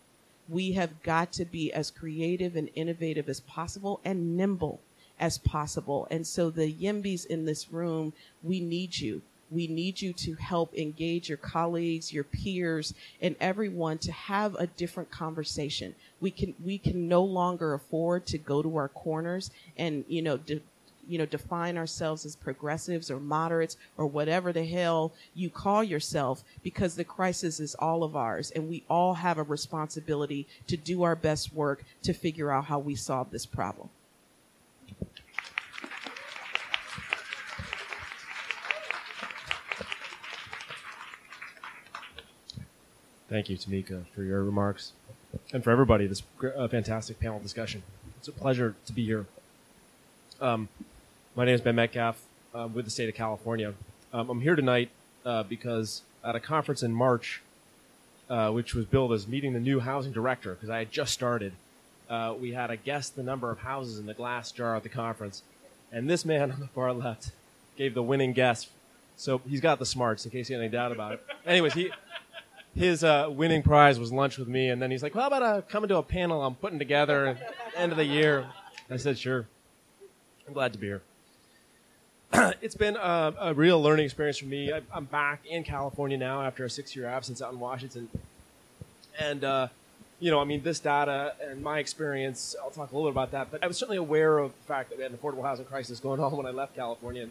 We 0.49 0.73
have 0.73 1.03
got 1.03 1.33
to 1.33 1.45
be 1.45 1.73
as 1.73 1.91
creative 1.91 2.57
and 2.57 2.71
innovative 2.75 3.29
as 3.29 3.41
possible 3.41 4.01
and 4.05 4.37
nimble 4.37 4.81
as 5.19 5.39
possible. 5.39 6.07
And 6.11 6.27
so 6.27 6.51
the 6.51 6.73
YIMBYs 6.73 7.27
in 7.27 7.45
this 7.45 7.73
room, 7.73 8.13
we 8.43 8.61
need 8.61 8.99
you. 8.99 9.23
We 9.51 9.67
need 9.67 10.01
you 10.01 10.13
to 10.15 10.35
help 10.35 10.75
engage 10.75 11.29
your 11.29 11.39
colleagues, 11.39 12.13
your 12.13 12.25
peers, 12.25 12.95
and 13.21 13.37
everyone 13.41 13.99
to 13.99 14.13
have 14.13 14.55
a 14.57 14.67
different 14.67 15.11
conversation. 15.11 15.95
We 16.21 16.31
can 16.31 16.55
we 16.65 16.79
can 16.79 17.09
no 17.09 17.23
longer 17.23 17.75
afford 17.75 18.27
to 18.27 18.39
go 18.39 18.63
to 18.63 18.77
our 18.77 18.89
corners 18.89 19.51
and 19.77 20.05
you 20.09 20.23
know 20.23 20.37
de- 20.37 20.63
you 21.09 21.19
know 21.19 21.27
define 21.27 21.77
ourselves 21.77 22.25
as 22.27 22.37
progressives 22.37 23.11
or 23.11 23.21
moderates 23.21 23.77
or 23.97 24.07
whatever 24.07 24.53
the 24.53 24.65
hell 24.65 25.13
you 25.35 25.49
call 25.49 25.85
yourself 25.85 26.43
because 26.63 26.97
the 26.97 27.05
crisis 27.05 27.61
is 27.61 27.75
all 27.77 28.03
of 28.03 28.17
ours 28.17 28.51
and 28.51 28.69
we 28.69 28.83
all 28.89 29.15
have 29.15 29.39
a 29.39 29.43
responsibility 29.43 30.47
to 30.67 30.77
do 30.77 31.03
our 31.03 31.17
best 31.17 31.53
work 31.53 31.85
to 32.03 32.13
figure 32.13 32.51
out 32.51 32.65
how 32.65 32.79
we 32.79 32.95
solve 32.95 33.31
this 33.31 33.47
problem. 33.47 33.89
Thank 43.29 43.51
you, 43.51 43.57
Tomiquia, 43.57 44.07
for 44.15 44.23
your 44.23 44.45
remarks, 44.45 44.93
and 45.53 45.65
for 45.65 45.73
everybody. 45.73 46.07
This 46.07 46.23
uh, 46.57 46.69
fantastic 46.69 47.19
panel 47.19 47.41
discussion. 47.41 47.83
It's 48.19 48.29
a 48.29 48.33
pleasure 48.33 48.77
to 48.87 48.93
be 48.93 49.05
here. 49.05 49.27
Um, 50.41 50.69
my 51.35 51.45
name 51.45 51.57
is 51.57 51.61
Ben 51.61 51.75
Metcalf 51.75 52.23
uh, 52.55 52.69
with 52.73 52.85
the 52.85 52.91
state 52.91 53.09
of 53.09 53.17
California. 53.17 53.75
Um, 54.13 54.31
I'm 54.31 54.41
here 54.41 54.55
tonight 54.55 54.91
uh, 55.25 55.43
because 55.43 56.03
at 56.25 56.37
a 56.37 56.41
conference 56.41 56.85
in 56.85 56.93
March, 56.93 57.43
uh, 58.31 58.53
which 58.53 58.77
was 58.77 58.87
billed 58.87 59.13
as 59.13 59.27
meeting 59.27 59.55
the 59.55 59.61
new 59.61 59.81
housing 59.81 60.13
director, 60.13 60.55
because 60.55 60.71
I 60.71 60.79
had 60.79 60.93
just 60.93 61.13
started, 61.13 61.53
uh, 62.09 62.33
we 62.39 62.53
had 62.53 62.71
a 62.71 62.77
guess 62.77 63.09
the 63.09 63.25
number 63.25 63.51
of 63.51 63.59
houses 63.59 63.99
in 63.99 64.07
the 64.07 64.15
glass 64.15 64.53
jar 64.53 64.77
at 64.77 64.85
the 64.85 64.89
conference, 64.89 65.43
and 65.91 66.09
this 66.09 66.25
man 66.25 66.51
on 66.53 66.61
the 66.61 66.69
far 66.69 66.93
left 66.93 67.33
gave 67.77 67.93
the 67.95 68.05
winning 68.05 68.33
guess. 68.33 68.69
So 69.17 69.41
he's 69.49 69.61
got 69.61 69.81
the 69.81 69.87
smarts, 69.87 70.25
in 70.25 70.31
case 70.31 70.49
you 70.49 70.55
had 70.55 70.63
any 70.63 70.71
doubt 70.71 70.93
about 70.93 71.15
it. 71.15 71.27
Anyways, 71.45 71.73
he 71.73 71.91
his 72.77 73.03
uh, 73.03 73.29
winning 73.31 73.63
prize 73.63 73.99
was 73.99 74.13
lunch 74.13 74.37
with 74.39 74.49
me, 74.49 74.69
and 74.69 74.81
then 74.81 74.91
he's 74.91 75.03
like, 75.03 75.15
"Well, 75.15 75.23
how 75.23 75.37
about 75.37 75.43
uh, 75.43 75.63
coming 75.63 75.89
to 75.89 75.97
a 75.97 76.03
panel 76.03 76.45
I'm 76.45 76.55
putting 76.55 76.79
together 76.79 77.27
at 77.29 77.39
the 77.73 77.81
end 77.81 77.93
of 77.93 77.99
the 77.99 78.05
year?" 78.05 78.47
I 78.91 78.99
said, 78.99 79.19
"Sure." 79.19 79.47
I'm 80.47 80.55
glad 80.55 80.73
to 80.75 80.79
be 80.79 80.87
here. 80.87 81.03
it's 82.61 82.77
been 82.77 82.97
a, 82.97 83.35
a, 83.41 83.55
real 83.55 83.83
learning 83.83 84.05
experience 84.05 84.39
for 84.39 84.47
me. 84.47 84.73
I, 84.73 84.81
am 84.95 85.07
back 85.07 85.45
in 85.45 85.65
California 85.65 86.17
now 86.17 86.43
after 86.43 86.65
a 86.65 86.71
six-year 86.71 87.07
absence 87.07 87.43
out 87.43 87.53
in 87.53 87.59
Washington, 87.59 88.09
and 89.19 89.43
uh, 89.43 89.69
you 90.21 90.31
know, 90.31 90.41
I 90.41 90.45
mean, 90.45 90.63
this 90.63 90.79
data 90.79 91.35
and 91.41 91.63
my 91.63 91.79
experience. 91.79 92.55
I'll 92.63 92.71
talk 92.71 92.93
a 92.93 92.95
little 92.95 93.11
bit 93.11 93.15
about 93.15 93.31
that, 93.33 93.51
but 93.51 93.65
I 93.65 93.67
was 93.67 93.77
certainly 93.77 93.99
aware 93.99 94.39
of 94.39 94.53
the 94.53 94.65
fact 94.67 94.91
that 94.91 94.97
we 94.97 95.03
had 95.03 95.13
an 95.13 95.19
affordable 95.19 95.43
housing 95.43 95.65
crisis 95.65 95.99
going 95.99 96.21
on 96.21 96.37
when 96.37 96.47
I 96.47 96.51
left 96.51 96.77
California 96.77 97.23
in 97.23 97.31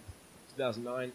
2009. 0.57 1.11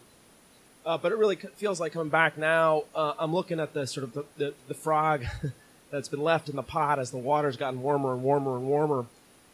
Uh, 0.85 0.97
but 0.97 1.11
it 1.11 1.17
really 1.17 1.35
feels 1.35 1.79
like 1.79 1.93
coming 1.93 2.09
back 2.09 2.37
now. 2.37 2.83
Uh, 2.95 3.13
I'm 3.19 3.33
looking 3.33 3.59
at 3.59 3.73
the 3.73 3.85
sort 3.85 4.03
of 4.03 4.13
the, 4.13 4.25
the, 4.37 4.53
the 4.67 4.73
frog 4.73 5.25
that's 5.91 6.07
been 6.07 6.21
left 6.21 6.49
in 6.49 6.55
the 6.55 6.63
pot 6.63 6.97
as 6.99 7.11
the 7.11 7.17
water's 7.17 7.57
gotten 7.57 7.81
warmer 7.81 8.13
and 8.13 8.23
warmer 8.23 8.57
and 8.57 8.65
warmer 8.65 9.05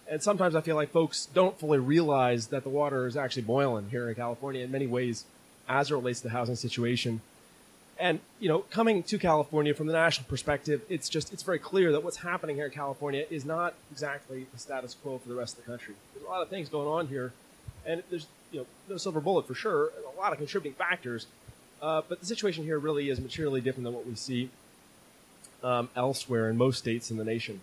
and 0.10 0.24
sometimes 0.24 0.56
I 0.56 0.62
feel 0.62 0.76
like 0.76 0.92
folks 0.92 1.28
don't 1.34 1.60
fully 1.60 1.80
realize 1.80 2.48
that 2.48 2.64
the 2.64 2.70
water 2.70 3.08
is 3.08 3.18
actually 3.18 3.44
boiling 3.44 3.90
here 3.90 4.10
in 4.10 4.16
California 4.16 4.64
in 4.64 4.72
many 4.72 4.88
ways 4.88 5.26
as 5.68 5.92
it 5.92 5.96
relates 5.96 6.22
to 6.22 6.28
the 6.28 6.34
housing 6.34 6.56
situation. 6.56 7.22
And, 8.00 8.20
you 8.40 8.48
know, 8.48 8.60
coming 8.60 9.04
to 9.04 9.18
California 9.18 9.74
from 9.74 9.88
the 9.88 9.94
national 9.94 10.28
perspective, 10.30 10.84
it's 10.88 11.10
just, 11.10 11.34
it's 11.34 11.44
very 11.44 11.60
clear 11.60 11.92
that 11.92 12.04
what's 12.04 12.18
happening 12.18 12.56
here 12.56 12.66
in 12.66 12.72
California 12.72 13.26
is 13.30 13.44
not 13.44 13.74
exactly 13.92 14.46
the 14.54 14.60
status 14.60 14.96
quo 15.02 15.18
for 15.18 15.28
the 15.28 15.36
rest 15.36 15.58
of 15.58 15.66
the 15.66 15.72
country. 15.72 15.96
There's 16.14 16.26
a 16.26 16.30
lot 16.30 16.42
of 16.42 16.50
things 16.50 16.70
going 16.70 16.88
on 16.88 17.08
here, 17.08 17.34
and 17.86 18.04
there's, 18.10 18.28
you 18.52 18.60
know, 18.60 18.66
no 18.90 18.98
silver 18.98 19.20
bullet 19.20 19.48
for 19.48 19.56
sure, 19.56 19.92
a 20.16 20.20
lot 20.20 20.32
of 20.32 20.38
contributing 20.38 20.76
factors. 20.76 21.28
Uh, 21.82 22.02
but 22.08 22.20
the 22.20 22.26
situation 22.26 22.64
here 22.64 22.80
really 22.80 23.10
is 23.10 23.20
materially 23.20 23.62
different 23.62 23.84
than 23.84 23.94
what 23.94 24.06
we 24.06 24.16
see 24.16 24.50
um, 25.64 25.90
elsewhere 25.96 26.50
in 26.50 26.58
most 26.58 26.80
states 26.80 27.12
in 27.12 27.18
the 27.18 27.24
nation. 27.24 27.62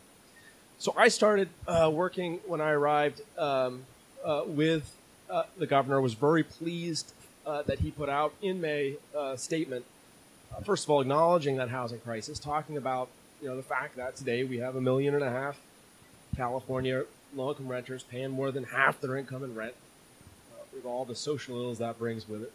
So 0.79 0.95
I 0.97 1.09
started 1.09 1.49
uh, 1.67 1.91
working 1.93 2.41
when 2.47 2.61
I 2.61 2.71
arrived 2.71 3.23
um, 3.39 3.83
uh, 4.25 4.43
with 4.47 4.95
uh, 5.31 5.45
the 5.57 5.67
governor. 5.67 6.01
Was 6.01 6.15
very 6.15 6.43
pleased 6.43 7.13
uh, 7.47 7.63
that 7.63 7.81
he 7.81 7.91
put 7.91 8.09
out 8.09 8.35
in 8.43 8.61
May 8.61 8.97
a 9.17 9.39
statement. 9.39 9.85
Uh, 10.55 10.61
first 10.61 10.85
of 10.85 10.91
all, 10.91 11.01
acknowledging 11.01 11.57
that 11.57 11.71
housing 11.71 12.01
crisis, 12.01 12.39
talking 12.39 12.77
about 12.77 13.09
you 13.41 13.49
know 13.49 13.57
the 13.57 13.63
fact 13.63 13.97
that 13.97 14.17
today 14.17 14.45
we 14.45 14.59
have 14.59 14.77
a 14.77 14.81
million 14.81 15.15
and 15.15 15.25
a 15.25 15.31
half 15.31 15.59
California 16.37 17.05
low-income 17.35 17.69
renters 17.69 18.03
paying 18.03 18.31
more 18.31 18.51
than 18.51 18.65
half 18.65 19.01
their 19.01 19.17
income 19.17 19.43
in 19.43 19.55
rent, 19.55 19.75
with 20.75 20.85
all 20.85 21.05
the 21.05 21.15
social 21.15 21.61
ills 21.61 21.79
that 21.79 21.99
brings 21.99 22.29
with 22.29 22.43
it. 22.43 22.53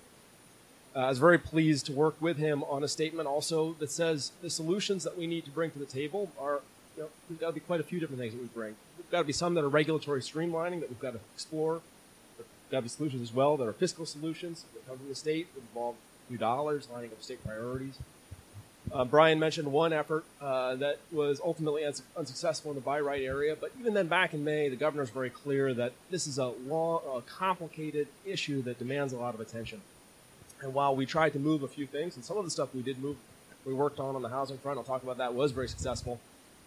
Uh, 0.96 1.00
I 1.00 1.10
was 1.10 1.20
very 1.20 1.38
pleased 1.38 1.86
to 1.88 1.92
work 1.92 2.16
with 2.20 2.38
him 2.38 2.64
on 2.64 2.84
a 2.84 2.88
statement 2.88 3.28
also 3.28 3.74
that 3.80 3.92
says 3.92 4.32
the 4.42 4.50
solutions 4.50 5.04
that 5.04 5.18
we 5.18 5.28
need 5.28 5.46
to 5.46 5.52
bring 5.52 5.72
to 5.72 5.80
the 5.80 5.86
table 5.86 6.32
are 6.40 6.62
you 6.98 7.04
know, 7.04 7.10
there's 7.30 7.40
got 7.40 7.48
to 7.48 7.54
be 7.54 7.60
quite 7.60 7.80
a 7.80 7.84
few 7.84 8.00
different 8.00 8.20
things 8.20 8.34
that 8.34 8.42
we 8.42 8.48
bring. 8.48 8.76
There's 8.98 9.10
got 9.12 9.20
to 9.20 9.26
be 9.26 9.34
some 9.34 9.54
that 9.54 9.64
are 9.64 9.70
regulatory 9.70 10.22
streamlining 10.22 10.80
that 10.80 10.90
we've 10.90 11.00
got 11.00 11.14
to 11.14 11.20
explore. 11.36 11.82
There's 12.38 12.48
got 12.72 12.78
to 12.78 12.84
be 12.84 12.90
solutions 12.90 13.22
as 13.22 13.34
well 13.34 13.56
that 13.58 13.68
are 13.68 13.74
fiscal 13.74 14.06
solutions 14.06 14.66
that 14.74 14.88
come 14.88 14.98
from 14.98 15.08
the 15.08 15.16
state 15.16 15.54
that 15.54 15.62
involve 15.62 15.96
new 16.30 16.38
dollars, 16.38 16.88
lining 16.92 17.12
up 17.12 17.22
state 17.22 17.44
priorities. 17.46 18.00
Uh, 18.92 19.06
Brian 19.06 19.40
mentioned 19.40 19.72
one 19.72 19.94
effort 19.94 20.26
uh, 20.42 20.76
that 20.76 20.98
was 21.12 21.40
ultimately 21.44 21.86
uns- 21.86 22.02
unsuccessful 22.18 22.72
in 22.72 22.76
the 22.76 22.82
by 22.82 23.00
right 23.00 23.22
area, 23.22 23.56
but 23.60 23.72
even 23.80 23.94
then, 23.94 24.08
back 24.08 24.34
in 24.34 24.44
May, 24.44 24.68
the 24.68 24.76
governor 24.76 25.04
was 25.04 25.12
very 25.12 25.30
clear 25.30 25.74
that 25.76 25.94
this 26.10 26.26
is 26.26 26.40
a 26.40 26.48
long, 26.48 27.02
a 27.16 27.22
complicated 27.22 28.08
issue 28.26 28.62
that 28.64 28.80
demands 28.80 29.14
a 29.14 29.18
lot 29.18 29.36
of 29.36 29.40
attention. 29.40 29.82
And 30.62 30.74
while 30.74 30.96
we 30.96 31.06
tried 31.06 31.34
to 31.34 31.40
move 31.40 31.62
a 31.64 31.68
few 31.68 31.86
things, 31.86 32.16
and 32.16 32.26
some 32.26 32.38
of 32.38 32.46
the 32.46 32.52
stuff 32.52 32.74
we 32.74 32.82
did 32.82 33.00
move, 33.00 33.18
we 33.66 33.74
worked 33.74 34.00
on 34.00 34.16
on 34.16 34.24
the 34.24 34.30
housing 34.30 34.58
front, 34.58 34.78
I'll 34.78 34.84
talk 34.84 35.04
about 35.04 35.18
that, 35.18 35.34
was 35.34 35.52
very 35.52 35.68
successful 35.68 36.20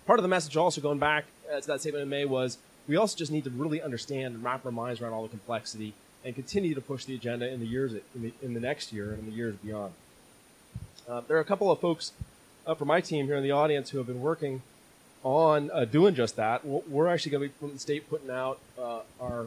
part 0.07 0.19
of 0.19 0.23
the 0.23 0.29
message 0.29 0.57
also 0.57 0.81
going 0.81 0.99
back 0.99 1.25
uh, 1.53 1.61
to 1.61 1.67
that 1.67 1.81
statement 1.81 2.03
in 2.03 2.09
May 2.09 2.25
was 2.25 2.59
we 2.89 2.97
also 2.97 3.17
just 3.17 3.31
need 3.31 3.45
to 3.45 3.51
really 3.51 3.81
understand 3.81 4.35
and 4.35 4.45
wrap 4.45 4.65
our 4.67 4.73
minds 4.73 5.01
around 5.01 5.13
all 5.13 5.23
the 5.23 5.29
complexity 5.29 5.95
and 6.25 6.35
continue 6.35 6.75
to 6.75 6.81
push 6.81 7.05
the 7.05 7.15
agenda 7.15 7.49
in 7.49 7.61
the 7.61 7.67
years 7.67 7.93
in 7.93 8.23
the, 8.23 8.33
in 8.43 8.55
the 8.55 8.61
next 8.61 8.93
year 8.93 9.11
and 9.11 9.21
in 9.21 9.27
the 9.27 9.37
years 9.37 9.55
beyond. 9.57 9.93
Uh, 11.09 11.21
there 11.27 11.37
are 11.37 11.41
a 11.41 11.45
couple 11.45 11.71
of 11.71 11.81
folks 11.81 12.13
uh, 12.65 12.75
from 12.75 12.87
my 12.87 13.01
team 13.01 13.27
here 13.27 13.35
in 13.35 13.43
the 13.43 13.51
audience 13.51 13.91
who 13.91 13.99
have 13.99 14.07
been 14.07 14.21
working 14.21 14.63
on 15.25 15.69
uh, 15.73 15.85
doing 15.85 16.15
just 16.15 16.37
that. 16.37 16.65
We're 16.65 17.09
actually 17.09 17.33
going 17.33 17.43
to 17.43 17.49
be 17.49 17.55
from 17.59 17.73
the 17.73 17.79
state 17.81 18.09
putting 18.09 18.31
out 18.31 18.61
uh, 18.79 19.01
our 19.21 19.47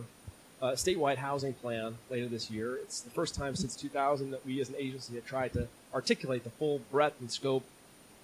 statewide 0.62 1.18
housing 1.18 1.53
plan 1.53 1.95
later 2.10 2.28
this 2.28 2.49
year. 2.49 2.76
It's 2.76 2.99
the 2.99 3.12
first 3.12 3.36
time 3.36 3.56
since 3.56 3.76
2000 3.76 4.32
that 4.32 4.45
we 4.45 4.60
as 4.60 4.70
an 4.70 4.76
agency 4.78 5.16
have 5.16 5.26
tried 5.26 5.53
to 5.53 5.68
articulate 5.93 6.43
the 6.43 6.49
full 6.49 6.82
breadth 6.91 7.22
and 7.22 7.32
scope 7.32 7.64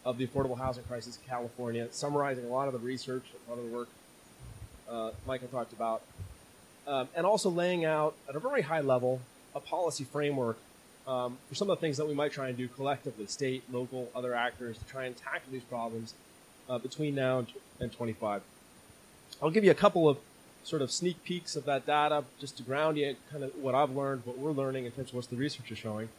of 0.04 0.18
the 0.18 0.26
affordable 0.26 0.58
housing 0.58 0.84
crisis 0.84 1.18
in 1.22 1.30
California, 1.30 1.88
summarizing 1.92 2.46
a 2.46 2.50
lot 2.50 2.68
of 2.68 2.74
the 2.74 2.80
research, 2.80 3.24
a 3.48 3.50
lot 3.50 3.60
of 3.60 3.70
the 3.70 3.76
work 3.76 3.90
Michael 5.26 5.48
talked 5.48 5.72
about, 5.72 6.02
um, 6.86 7.08
and 7.16 7.26
also 7.26 7.50
laying 7.50 7.86
out 7.86 8.16
at 8.28 8.36
a 8.36 8.40
very 8.40 8.64
high 8.64 8.82
level 8.82 9.22
a 9.56 9.60
policy 9.60 10.04
framework 10.04 10.58
um, 11.08 11.38
for 11.50 11.56
some 11.56 11.70
of 11.70 11.78
the 11.78 11.82
things 11.82 11.98
that 11.98 12.08
we 12.08 12.14
might 12.14 12.32
try 12.32 12.48
and 12.48 12.58
do 12.58 12.68
collectively, 12.68 13.26
state, 13.28 13.64
local, 13.72 14.10
other 14.16 14.34
actors, 14.34 14.78
to 14.78 14.86
try 14.86 15.06
and 15.06 15.16
tackle 15.18 15.52
these 15.52 15.64
problems 15.64 16.14
uh, 16.70 16.78
between 16.78 17.16
now 17.16 17.40
and, 17.40 17.48
and 17.80 17.92
25. 17.92 18.42
I'll 19.42 19.50
give 19.50 19.64
you 19.64 19.72
a 19.72 19.76
couple 19.76 20.08
of 20.08 20.18
sort 20.64 20.82
of 20.82 20.92
sneak 20.92 21.24
peeks 21.24 21.56
of 21.56 21.66
that 21.66 21.86
data 21.86 22.24
just 22.40 22.58
to 22.58 22.64
ground 22.64 22.98
you 22.98 23.08
in 23.08 23.16
kind 23.32 23.44
of 23.44 23.56
what 23.56 23.74
I've 23.74 23.92
learned, 23.92 24.24
what 24.26 24.38
we're 24.38 24.52
learning 24.52 24.86
in 24.86 24.92
terms 24.92 25.10
of 25.10 25.16
what 25.16 25.30
the 25.30 25.36
research 25.36 25.72
is 25.72 25.78
showing. 25.78 26.10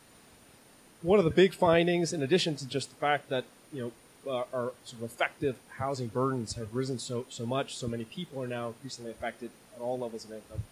One 1.01 1.18
of 1.18 1.24
the 1.24 1.30
big 1.30 1.55
findings, 1.55 2.12
in 2.12 2.22
addition 2.22 2.57
to 2.57 2.66
just 2.66 2.91
the 2.91 2.97
fact 2.97 3.28
that 3.28 3.45
you 3.72 3.93
know, 4.26 4.30
uh, 4.30 4.45
our 4.53 4.72
sort 4.85 5.03
of 5.03 5.05
effective 5.05 5.57
housing 5.78 6.09
burdens 6.09 6.55
have 6.55 6.74
risen 6.74 6.99
so 6.99 7.26
so 7.28 7.45
much, 7.45 7.76
so 7.76 7.89
many 7.89 8.05
people 8.05 8.41
are 8.43 8.47
now 8.47 8.68
increasingly 8.68 9.11
affected 9.11 9.51
at 9.74 9.80
all 9.80 9.99
levels 9.99 10.24
of 10.24 10.33
income, 10.33 10.62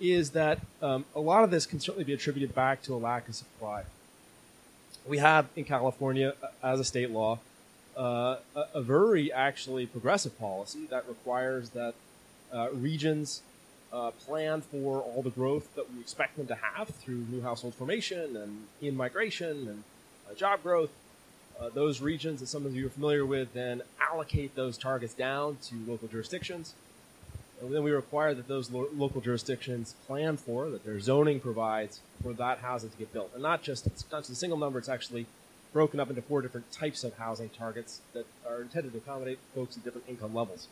is 0.00 0.30
that 0.30 0.60
um, 0.80 1.04
a 1.14 1.20
lot 1.20 1.44
of 1.44 1.50
this 1.50 1.66
can 1.66 1.80
certainly 1.80 2.04
be 2.04 2.12
attributed 2.12 2.54
back 2.54 2.82
to 2.82 2.94
a 2.94 2.96
lack 2.96 3.28
of 3.28 3.34
supply. 3.34 3.84
We 5.06 5.18
have 5.18 5.48
in 5.56 5.64
California, 5.64 6.34
uh, 6.42 6.48
as 6.62 6.80
a 6.80 6.84
state 6.84 7.10
law, 7.10 7.40
uh, 7.96 8.36
a, 8.74 8.80
very 8.80 9.32
actually 9.32 9.84
progressive 9.84 10.38
policy 10.38 10.86
that 10.88 11.08
requires 11.08 11.70
that 11.70 11.94
uh, 12.52 12.68
regions 12.72 13.42
uh, 13.92 14.12
plan 14.12 14.60
for 14.60 15.00
all 15.00 15.22
the 15.22 15.30
growth 15.30 15.74
that 15.74 15.92
we 15.92 16.00
expect 16.00 16.36
them 16.36 16.46
to 16.46 16.54
have 16.54 16.88
through 16.88 17.26
new 17.28 17.40
household 17.40 17.74
formation 17.74 18.36
and 18.36 18.66
in 18.80 18.96
migration 18.96 19.66
and 19.68 19.82
uh, 20.30 20.34
job 20.34 20.62
growth 20.62 20.90
uh, 21.60 21.68
those 21.70 22.00
regions 22.00 22.40
that 22.40 22.46
some 22.46 22.64
of 22.66 22.76
you 22.76 22.86
are 22.86 22.90
familiar 22.90 23.26
with 23.26 23.52
then 23.52 23.82
allocate 24.00 24.54
those 24.54 24.78
targets 24.78 25.14
down 25.14 25.56
to 25.62 25.74
local 25.86 26.06
jurisdictions. 26.06 26.74
And 27.60 27.74
then 27.74 27.82
we 27.82 27.90
require 27.90 28.34
that 28.34 28.46
those 28.46 28.70
lo- 28.70 28.88
local 28.94 29.20
jurisdictions 29.20 29.94
plan 30.06 30.36
for, 30.36 30.70
that 30.70 30.84
their 30.84 31.00
zoning 31.00 31.40
provides 31.40 32.00
for 32.22 32.32
that 32.34 32.58
housing 32.58 32.90
to 32.90 32.96
get 32.96 33.12
built. 33.12 33.30
And 33.34 33.42
not 33.42 33.62
just, 33.62 33.86
it's 33.86 34.04
not 34.12 34.20
just 34.20 34.30
a 34.30 34.34
single 34.34 34.58
number, 34.58 34.78
it's 34.78 34.88
actually 34.88 35.26
broken 35.72 36.00
up 36.00 36.08
into 36.08 36.22
four 36.22 36.40
different 36.40 36.70
types 36.72 37.04
of 37.04 37.16
housing 37.18 37.48
targets 37.50 38.00
that 38.14 38.26
are 38.48 38.62
intended 38.62 38.92
to 38.92 38.98
accommodate 38.98 39.38
folks 39.54 39.76
at 39.76 39.84
different 39.84 40.08
income 40.08 40.34
levels. 40.34 40.68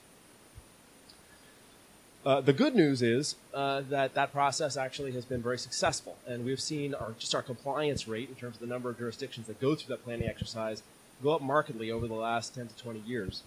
Uh, 2.25 2.41
the 2.41 2.53
good 2.53 2.75
news 2.75 3.03
is 3.03 3.37
uh, 3.55 3.83
that 3.89 4.15
that 4.15 4.33
process 4.33 4.77
actually 4.77 5.13
has 5.13 5.25
been 5.25 5.41
very 5.41 5.59
successful, 5.59 6.17
and 6.27 6.45
we've 6.45 6.61
seen 6.61 6.93
our 6.93 7.13
just 7.21 7.37
our 7.37 7.43
compliance 7.43 8.09
rate 8.09 8.29
in 8.29 8.35
terms 8.35 8.57
of 8.57 8.61
the 8.61 8.67
number 8.67 8.91
of 8.91 8.99
jurisdictions 8.99 9.47
that 9.47 9.61
go 9.61 9.77
through 9.77 9.95
that 9.95 10.03
planning 10.03 10.29
exercise 10.29 10.83
go 11.23 11.35
up 11.35 11.41
markedly 11.41 11.91
over 11.91 12.07
the 12.07 12.15
last 12.15 12.55
10 12.55 12.67
to 12.67 12.77
20 12.77 12.99
years. 13.01 13.43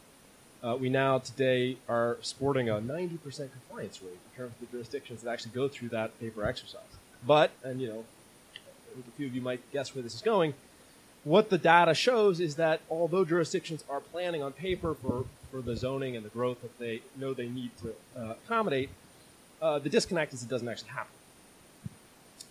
Uh, 0.62 0.76
we 0.76 0.90
now 0.90 1.18
today 1.20 1.78
are 1.88 2.18
sporting 2.22 2.68
a 2.70 2.74
90% 2.74 3.18
compliance 3.24 4.02
rate 4.02 4.12
in 4.12 4.38
terms 4.38 4.54
of 4.54 4.60
the 4.60 4.66
jurisdictions 4.72 5.22
that 5.22 5.32
actually 5.32 5.52
go 5.52 5.70
through 5.70 5.88
that 5.88 6.20
paper 6.20 6.46
exercise. 6.46 6.82
But, 7.26 7.52
and 7.64 7.82
you 7.82 7.88
know, 7.88 8.06
a 8.98 9.12
few 9.12 9.28
of 9.28 9.36
you 9.36 9.42
might 9.42 9.62
guess 9.72 9.96
where 9.96 10.04
this 10.04 10.16
is 10.16 10.22
going, 10.22 10.54
what 11.24 11.50
the 11.50 11.58
data 11.58 11.94
shows 11.94 12.42
is 12.42 12.56
that 12.56 12.82
although 12.90 13.24
jurisdictions 13.24 13.86
are 13.90 14.02
planning 14.02 14.42
on 14.42 14.54
paper 14.54 14.94
for 14.94 15.26
for 15.52 15.62
the 15.62 15.76
zoning 15.76 16.16
and 16.16 16.24
the 16.24 16.30
growth 16.30 16.62
that 16.62 16.78
they 16.78 17.02
know 17.18 17.34
they 17.34 17.48
need 17.48 17.72
to 17.82 17.94
uh, 18.16 18.34
accommodate, 18.46 18.90
uh, 19.62 19.80
the 19.80 19.90
disconnect 19.90 20.32
is 20.32 20.44
it 20.44 20.50
doesn't 20.50 20.68
actually 20.68 20.90
happen. 20.90 21.12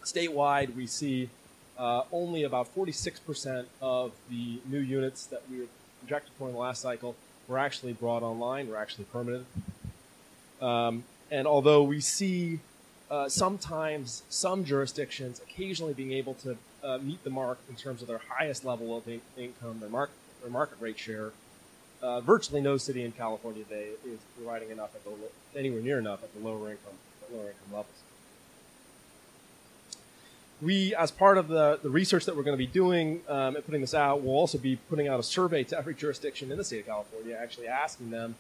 Statewide, 0.05 0.75
we 0.75 0.87
see 0.87 1.31
uh, 1.79 2.03
only 2.11 2.43
about 2.43 2.75
46% 2.75 3.67
of 3.81 4.13
the 4.29 4.59
new 4.67 4.81
units 4.81 5.27
that 5.27 5.43
we 5.49 5.61
were 5.61 5.67
projected 6.01 6.33
for 6.37 6.49
in 6.49 6.55
the 6.55 6.61
last 6.61 6.83
cycle 6.83 7.15
were 7.49 7.59
actually 7.59 7.95
brought 7.95 8.23
online, 8.23 8.69
were 8.69 8.77
actually 8.77 9.05
permanent. 9.05 9.47
Um, 10.61 11.05
and 11.31 11.47
although 11.47 11.83
we 11.83 12.01
see 12.01 12.61
uh, 13.11 13.29
sometimes 13.29 14.23
some 14.29 14.65
jurisdictions 14.65 15.41
occasionally 15.41 15.95
being 15.95 16.13
able 16.13 16.35
to 16.35 16.57
uh, 16.85 16.99
meet 16.99 17.25
the 17.25 17.31
mark 17.31 17.59
in 17.69 17.75
terms 17.75 18.03
of 18.03 18.09
their 18.09 18.21
highest 18.29 18.65
level 18.65 18.97
of 18.97 19.09
in- 19.09 19.21
income, 19.37 19.81
their, 19.81 19.89
market, 19.89 20.15
their 20.43 20.51
market 20.51 20.77
rate 20.81 20.99
share, 20.99 21.33
uh, 22.03 22.21
virtually 22.21 22.61
no 22.61 22.77
city 22.77 23.03
in 23.03 23.13
California 23.13 23.65
today 23.65 23.89
is 24.07 24.19
providing 24.37 24.71
enough 24.71 24.95
at 24.95 25.03
the 25.05 25.11
lo- 25.11 25.33
anywhere 25.57 25.81
near 25.81 25.99
enough 25.99 26.23
at 26.23 26.33
the 26.35 26.41
lower 26.41 26.71
income 26.71 26.95
lower 27.33 27.49
income 27.49 27.73
levels. 27.73 28.08
We, 30.61 30.95
as 30.97 31.13
part 31.13 31.39
of 31.39 31.47
the, 31.47 31.79
the 31.83 31.91
research 31.91 32.25
that 32.25 32.37
we're 32.37 32.43
going 32.43 32.57
to 32.57 32.65
be 32.65 32.67
doing 32.67 33.21
um, 33.29 33.55
and 33.55 33.65
putting 33.65 33.81
this 33.81 33.95
out, 33.95 34.23
we'll 34.23 34.35
also 34.35 34.59
be 34.59 34.77
putting 34.89 35.07
out 35.07 35.21
a 35.21 35.23
survey 35.23 35.63
to 35.65 35.79
every 35.79 35.95
jurisdiction 35.95 36.51
in 36.51 36.59
the 36.59 36.65
state 36.65 36.81
of 36.81 36.87
California, 36.87 37.39
actually 37.41 37.69
asking 37.69 38.11
them 38.11 38.35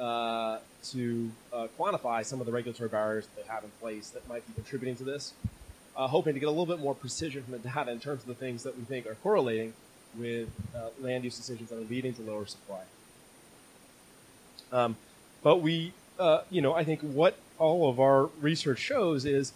uh, 0.00 0.58
to 0.82 1.30
uh, 1.52 1.68
quantify 1.78 2.24
some 2.24 2.40
of 2.40 2.46
the 2.46 2.52
regulatory 2.52 2.88
barriers 2.88 3.26
that 3.26 3.42
they 3.42 3.48
have 3.48 3.62
in 3.62 3.70
place 3.80 4.10
that 4.10 4.28
might 4.28 4.44
be 4.48 4.52
contributing 4.54 4.96
to 4.96 5.04
this, 5.04 5.34
uh, 5.96 6.08
hoping 6.08 6.34
to 6.34 6.40
get 6.40 6.46
a 6.46 6.50
little 6.50 6.66
bit 6.66 6.80
more 6.80 6.94
precision 6.94 7.44
from 7.44 7.52
the 7.52 7.58
data 7.60 7.92
in 7.92 8.00
terms 8.00 8.22
of 8.22 8.26
the 8.26 8.34
things 8.34 8.64
that 8.64 8.76
we 8.76 8.84
think 8.84 9.06
are 9.06 9.14
correlating 9.16 9.72
with 10.18 10.48
uh, 10.74 10.88
land 11.00 11.22
use 11.22 11.36
decisions 11.36 11.70
that 11.70 11.76
are 11.76 11.88
leading 11.88 12.12
to 12.12 12.22
lower 12.22 12.46
supply. 12.46 12.80
Um, 14.72 14.96
but 15.42 15.58
we, 15.58 15.92
uh, 16.18 16.42
you 16.50 16.60
know, 16.60 16.74
I 16.74 16.82
think 16.82 17.00
what 17.02 17.36
all 17.58 17.88
of 17.88 18.00
our 18.00 18.26
research 18.40 18.78
shows 18.78 19.24
is 19.24 19.52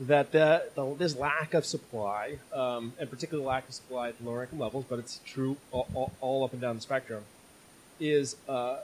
that 0.00 0.30
the, 0.32 0.64
the, 0.74 0.94
this 0.94 1.16
lack 1.16 1.54
of 1.54 1.64
supply, 1.64 2.38
um, 2.52 2.92
and 2.98 3.10
particularly 3.10 3.46
lack 3.46 3.68
of 3.68 3.74
supply 3.74 4.08
at 4.08 4.18
the 4.18 4.24
lower 4.24 4.42
income 4.42 4.60
levels, 4.60 4.84
but 4.88 4.98
it's 4.98 5.20
true 5.24 5.56
all, 5.72 5.88
all, 5.94 6.12
all 6.20 6.44
up 6.44 6.52
and 6.52 6.60
down 6.60 6.76
the 6.76 6.80
spectrum, 6.80 7.24
is 7.98 8.36
uh, 8.48 8.78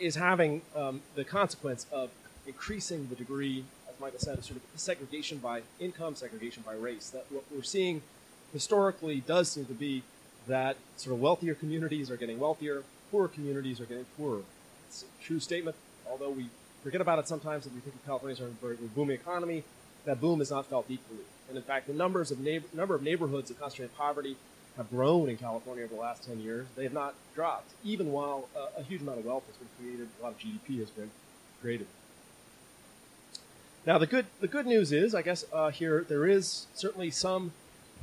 is 0.00 0.16
having 0.16 0.62
um, 0.74 1.02
the 1.14 1.24
consequence 1.24 1.86
of 1.92 2.10
increasing 2.46 3.08
the 3.08 3.14
degree, 3.14 3.64
as 3.88 4.00
Michael 4.00 4.18
said, 4.18 4.38
of 4.38 4.44
sort 4.44 4.56
of 4.56 4.80
segregation 4.80 5.38
by 5.38 5.62
income, 5.78 6.14
segregation 6.16 6.64
by 6.66 6.74
race. 6.74 7.10
That 7.10 7.26
what 7.30 7.44
we're 7.54 7.62
seeing 7.62 8.02
historically 8.52 9.20
does 9.20 9.50
seem 9.50 9.66
to 9.66 9.74
be 9.74 10.02
that 10.48 10.76
sort 10.96 11.14
of 11.14 11.20
wealthier 11.20 11.54
communities 11.54 12.10
are 12.10 12.16
getting 12.16 12.38
wealthier, 12.38 12.82
poorer 13.10 13.28
communities 13.28 13.80
are 13.80 13.84
getting 13.84 14.06
poorer. 14.16 14.42
It's 14.88 15.04
a 15.04 15.24
true 15.24 15.40
statement, 15.40 15.76
although 16.08 16.30
we 16.30 16.46
forget 16.82 17.00
about 17.00 17.18
it 17.18 17.28
sometimes 17.28 17.64
that 17.64 17.74
we 17.74 17.80
think 17.80 17.96
of 17.96 18.06
California 18.06 18.34
as 18.34 18.40
a 18.40 18.48
very 18.64 18.76
booming 18.94 19.16
economy 19.16 19.64
that 20.06 20.20
boom 20.20 20.40
is 20.40 20.50
not 20.50 20.66
felt 20.66 20.86
equally. 20.88 21.24
And 21.48 21.56
in 21.56 21.62
fact, 21.62 21.86
the 21.86 21.92
numbers 21.92 22.30
of 22.30 22.40
neighbor, 22.40 22.66
number 22.72 22.94
of 22.94 23.02
neighborhoods 23.02 23.50
of 23.50 23.60
concentrated 23.60 23.96
poverty 23.96 24.36
have 24.76 24.88
grown 24.90 25.28
in 25.28 25.36
California 25.36 25.84
over 25.84 25.94
the 25.94 26.00
last 26.00 26.26
10 26.26 26.40
years. 26.40 26.66
They 26.76 26.84
have 26.84 26.92
not 26.92 27.14
dropped, 27.34 27.72
even 27.84 28.12
while 28.12 28.48
uh, 28.56 28.66
a 28.78 28.82
huge 28.82 29.02
amount 29.02 29.18
of 29.18 29.24
wealth 29.24 29.44
has 29.46 29.56
been 29.56 29.68
created, 29.78 30.08
a 30.18 30.22
lot 30.22 30.32
of 30.32 30.38
GDP 30.38 30.80
has 30.80 30.90
been 30.90 31.10
created. 31.60 31.86
Now, 33.86 33.98
the 33.98 34.06
good, 34.06 34.26
the 34.40 34.48
good 34.48 34.66
news 34.66 34.92
is, 34.92 35.14
I 35.14 35.22
guess, 35.22 35.44
uh, 35.52 35.70
here 35.70 36.04
there 36.08 36.26
is 36.26 36.66
certainly 36.74 37.10
some, 37.10 37.52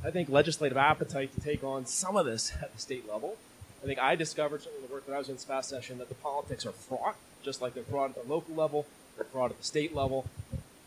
I 0.04 0.10
think, 0.10 0.28
legislative 0.28 0.78
appetite 0.78 1.34
to 1.34 1.40
take 1.40 1.62
on 1.62 1.86
some 1.86 2.16
of 2.16 2.26
this 2.26 2.52
at 2.62 2.72
the 2.72 2.80
state 2.80 3.08
level. 3.08 3.36
I 3.82 3.86
think 3.86 3.98
I 3.98 4.16
discovered, 4.16 4.62
certainly 4.62 4.82
in 4.82 4.88
the 4.88 4.94
work 4.94 5.06
that 5.06 5.14
I 5.14 5.18
was 5.18 5.28
in 5.28 5.34
this 5.34 5.44
past 5.44 5.68
session, 5.68 5.98
that 5.98 6.08
the 6.08 6.14
politics 6.14 6.64
are 6.64 6.72
fraught, 6.72 7.16
just 7.42 7.60
like 7.60 7.74
they're 7.74 7.84
fraught 7.84 8.16
at 8.16 8.22
the 8.24 8.32
local 8.32 8.54
level, 8.54 8.86
they're 9.16 9.26
fraught 9.26 9.50
at 9.50 9.58
the 9.58 9.64
state 9.64 9.94
level 9.94 10.26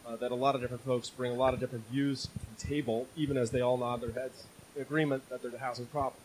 uh, 0.07 0.15
that 0.15 0.31
a 0.31 0.35
lot 0.35 0.55
of 0.55 0.61
different 0.61 0.85
folks 0.85 1.09
bring 1.09 1.31
a 1.31 1.35
lot 1.35 1.53
of 1.53 1.59
different 1.59 1.87
views 1.89 2.23
to 2.27 2.29
the 2.55 2.67
table, 2.67 3.07
even 3.15 3.37
as 3.37 3.51
they 3.51 3.61
all 3.61 3.77
nod 3.77 4.01
their 4.01 4.11
heads 4.11 4.43
in 4.75 4.81
agreement 4.81 5.27
that 5.29 5.41
there's 5.41 5.53
a 5.53 5.59
housing 5.59 5.85
problem. 5.87 6.21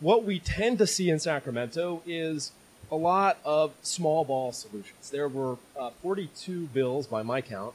What 0.00 0.24
we 0.24 0.38
tend 0.38 0.78
to 0.78 0.86
see 0.86 1.10
in 1.10 1.18
Sacramento 1.18 2.02
is 2.06 2.52
a 2.90 2.96
lot 2.96 3.38
of 3.44 3.72
small 3.82 4.24
ball 4.24 4.52
solutions. 4.52 5.10
There 5.10 5.28
were 5.28 5.56
uh, 5.78 5.90
42 6.02 6.66
bills 6.66 7.06
by 7.06 7.22
my 7.22 7.40
count, 7.40 7.74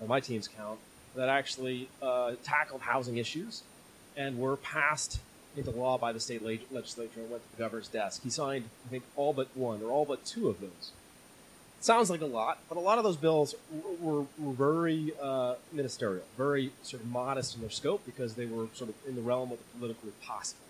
by 0.00 0.06
my 0.06 0.20
team's 0.20 0.48
count, 0.48 0.78
that 1.16 1.28
actually 1.28 1.88
uh, 2.00 2.34
tackled 2.42 2.82
housing 2.82 3.18
issues 3.18 3.62
and 4.16 4.38
were 4.38 4.56
passed 4.56 5.20
into 5.56 5.70
law 5.70 5.98
by 5.98 6.12
the 6.12 6.18
state 6.18 6.42
legislature 6.42 7.20
and 7.20 7.30
went 7.30 7.42
to 7.44 7.56
the 7.56 7.62
governor's 7.62 7.88
desk. 7.88 8.22
He 8.22 8.30
signed, 8.30 8.64
I 8.86 8.88
think, 8.88 9.04
all 9.16 9.32
but 9.32 9.48
one 9.54 9.82
or 9.82 9.90
all 9.90 10.04
but 10.04 10.24
two 10.24 10.48
of 10.48 10.60
those 10.60 10.92
sounds 11.84 12.08
like 12.08 12.22
a 12.22 12.26
lot, 12.26 12.58
but 12.68 12.78
a 12.78 12.80
lot 12.80 12.98
of 12.98 13.04
those 13.04 13.16
bills 13.16 13.54
were, 14.00 14.24
were 14.38 14.52
very 14.52 15.12
uh, 15.20 15.54
ministerial, 15.72 16.24
very 16.36 16.72
sort 16.82 17.02
of 17.02 17.08
modest 17.10 17.54
in 17.54 17.60
their 17.60 17.70
scope 17.70 18.04
because 18.06 18.34
they 18.34 18.46
were 18.46 18.68
sort 18.74 18.90
of 18.90 18.96
in 19.06 19.14
the 19.14 19.20
realm 19.20 19.52
of 19.52 19.58
the 19.58 19.78
politically 19.78 20.12
possible. 20.22 20.60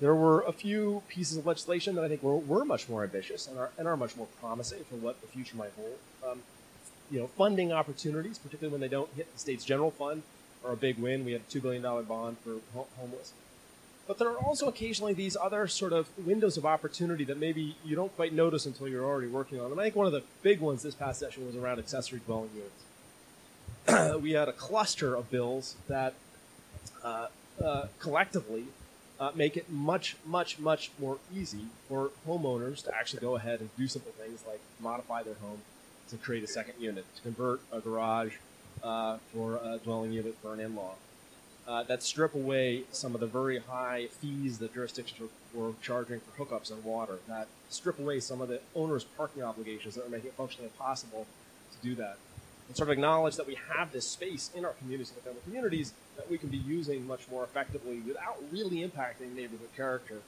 There 0.00 0.14
were 0.14 0.40
a 0.42 0.52
few 0.52 1.02
pieces 1.08 1.36
of 1.36 1.46
legislation 1.46 1.94
that 1.94 2.04
I 2.04 2.08
think 2.08 2.22
were, 2.22 2.36
were 2.36 2.64
much 2.64 2.88
more 2.88 3.02
ambitious 3.02 3.46
and 3.46 3.58
are, 3.58 3.70
and 3.78 3.86
are 3.86 3.96
much 3.96 4.16
more 4.16 4.26
promising 4.40 4.84
for 4.84 4.96
what 4.96 5.20
the 5.20 5.26
future 5.26 5.56
might 5.56 5.72
hold. 5.76 5.98
Um, 6.26 6.42
you 7.10 7.20
know, 7.20 7.28
funding 7.28 7.72
opportunities, 7.72 8.38
particularly 8.38 8.72
when 8.72 8.80
they 8.80 8.88
don't 8.88 9.12
hit 9.14 9.32
the 9.32 9.38
state's 9.38 9.64
general 9.64 9.90
fund, 9.90 10.22
are 10.64 10.72
a 10.72 10.76
big 10.76 10.98
win. 10.98 11.24
We 11.24 11.32
had 11.32 11.42
a 11.42 11.58
$2 11.58 11.62
billion 11.62 11.82
bond 12.04 12.38
for 12.38 12.56
homeless. 12.98 13.32
But 14.06 14.18
there 14.18 14.28
are 14.28 14.38
also 14.38 14.68
occasionally 14.68 15.14
these 15.14 15.36
other 15.36 15.66
sort 15.66 15.92
of 15.92 16.06
windows 16.24 16.56
of 16.56 16.64
opportunity 16.64 17.24
that 17.24 17.38
maybe 17.38 17.76
you 17.84 17.96
don't 17.96 18.14
quite 18.14 18.32
notice 18.32 18.64
until 18.64 18.86
you're 18.86 19.04
already 19.04 19.26
working 19.26 19.60
on 19.60 19.70
them. 19.70 19.78
I 19.78 19.84
think 19.84 19.96
one 19.96 20.06
of 20.06 20.12
the 20.12 20.22
big 20.42 20.60
ones 20.60 20.82
this 20.82 20.94
past 20.94 21.18
session 21.18 21.44
was 21.44 21.56
around 21.56 21.80
accessory 21.80 22.20
dwelling 22.24 22.50
units. 22.54 24.20
we 24.22 24.32
had 24.32 24.48
a 24.48 24.52
cluster 24.52 25.14
of 25.16 25.30
bills 25.30 25.76
that 25.88 26.14
uh, 27.02 27.26
uh, 27.62 27.86
collectively 27.98 28.66
uh, 29.18 29.32
make 29.34 29.56
it 29.56 29.70
much, 29.70 30.16
much, 30.24 30.58
much 30.58 30.90
more 31.00 31.18
easy 31.34 31.66
for 31.88 32.10
homeowners 32.28 32.84
to 32.84 32.94
actually 32.94 33.20
go 33.20 33.36
ahead 33.36 33.60
and 33.60 33.70
do 33.76 33.88
simple 33.88 34.12
things 34.12 34.44
like 34.46 34.60
modify 34.80 35.22
their 35.22 35.34
home 35.34 35.62
to 36.10 36.16
create 36.16 36.44
a 36.44 36.46
second 36.46 36.74
unit, 36.78 37.04
to 37.16 37.22
convert 37.22 37.60
a 37.72 37.80
garage 37.80 38.34
uh, 38.82 39.16
for 39.32 39.56
a 39.56 39.78
dwelling 39.82 40.12
unit 40.12 40.36
for 40.42 40.54
an 40.54 40.60
in-law, 40.60 40.94
uh, 41.66 41.82
that 41.84 42.02
strip 42.02 42.34
away 42.34 42.84
some 42.92 43.14
of 43.14 43.20
the 43.20 43.26
very 43.26 43.58
high 43.58 44.06
fees 44.20 44.58
that 44.58 44.72
jurisdictions 44.72 45.20
were, 45.20 45.66
were, 45.66 45.72
charging 45.82 46.20
for 46.20 46.44
hookups 46.44 46.70
and 46.70 46.82
water, 46.84 47.18
that 47.28 47.48
strip 47.70 47.98
away 47.98 48.20
some 48.20 48.40
of 48.40 48.48
the 48.48 48.60
owner's 48.74 49.04
parking 49.04 49.42
obligations 49.42 49.94
that 49.96 50.06
are 50.06 50.08
making 50.08 50.28
it 50.28 50.34
functionally 50.34 50.70
impossible 50.72 51.26
to 51.72 51.88
do 51.88 51.94
that. 51.96 52.18
And 52.68 52.76
sort 52.76 52.88
of 52.88 52.92
acknowledge 52.92 53.36
that 53.36 53.46
we 53.46 53.56
have 53.74 53.92
this 53.92 54.06
space 54.06 54.50
in 54.54 54.64
our 54.64 54.72
communities, 54.72 55.12
in 55.26 55.34
the 55.34 55.40
communities, 55.40 55.92
that 56.16 56.30
we 56.30 56.38
can 56.38 56.48
be 56.48 56.56
using 56.56 57.06
much 57.06 57.28
more 57.30 57.44
effectively 57.44 58.00
without 58.06 58.42
really 58.50 58.78
impacting 58.78 59.34
neighborhood 59.34 59.68
character 59.76 60.20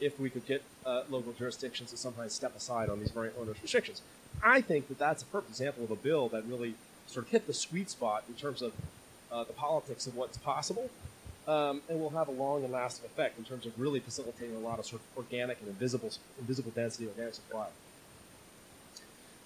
if 0.00 0.18
we 0.18 0.30
could 0.30 0.46
get 0.46 0.62
uh, 0.84 1.02
local 1.08 1.32
jurisdictions 1.32 1.90
to 1.90 1.96
sometimes 1.96 2.32
step 2.32 2.56
aside 2.56 2.88
on 2.88 3.00
these 3.00 3.10
very 3.10 3.30
onerous 3.40 3.60
restrictions. 3.62 4.02
I 4.42 4.60
think 4.60 4.88
that 4.88 4.98
that's 4.98 5.22
a 5.22 5.26
perfect 5.26 5.50
example 5.50 5.84
of 5.84 5.90
a 5.90 5.96
bill 5.96 6.28
that 6.30 6.44
really 6.44 6.74
sort 7.06 7.26
of 7.26 7.32
hit 7.32 7.46
the 7.46 7.54
sweet 7.54 7.90
spot 7.90 8.24
in 8.28 8.34
terms 8.34 8.60
of 8.60 8.72
uh, 9.34 9.44
the 9.44 9.52
politics 9.52 10.06
of 10.06 10.14
what's 10.14 10.38
possible, 10.38 10.88
um, 11.48 11.82
and 11.88 12.00
will 12.00 12.10
have 12.10 12.28
a 12.28 12.32
long 12.32 12.62
and 12.62 12.72
lasting 12.72 13.04
effect 13.04 13.36
in 13.36 13.44
terms 13.44 13.66
of 13.66 13.78
really 13.78 14.00
facilitating 14.00 14.56
a 14.56 14.60
lot 14.60 14.78
of 14.78 14.86
sort 14.86 15.02
of 15.02 15.24
organic 15.24 15.60
and 15.60 15.68
invisible, 15.68 16.10
invisible 16.38 16.70
density, 16.70 17.06
organic 17.06 17.34
supply. 17.34 17.66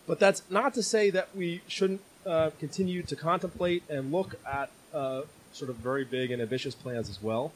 But 0.06 0.20
that's 0.20 0.42
not 0.50 0.74
to 0.74 0.82
say 0.82 1.10
that 1.10 1.34
we 1.34 1.62
shouldn't 1.66 2.02
uh, 2.26 2.50
continue 2.58 3.02
to 3.02 3.16
contemplate 3.16 3.82
and 3.88 4.12
look 4.12 4.36
at 4.46 4.70
uh, 4.92 5.22
sort 5.52 5.70
of 5.70 5.76
very 5.76 6.04
big 6.04 6.30
and 6.30 6.40
ambitious 6.40 6.74
plans 6.74 7.08
as 7.08 7.22
well. 7.22 7.52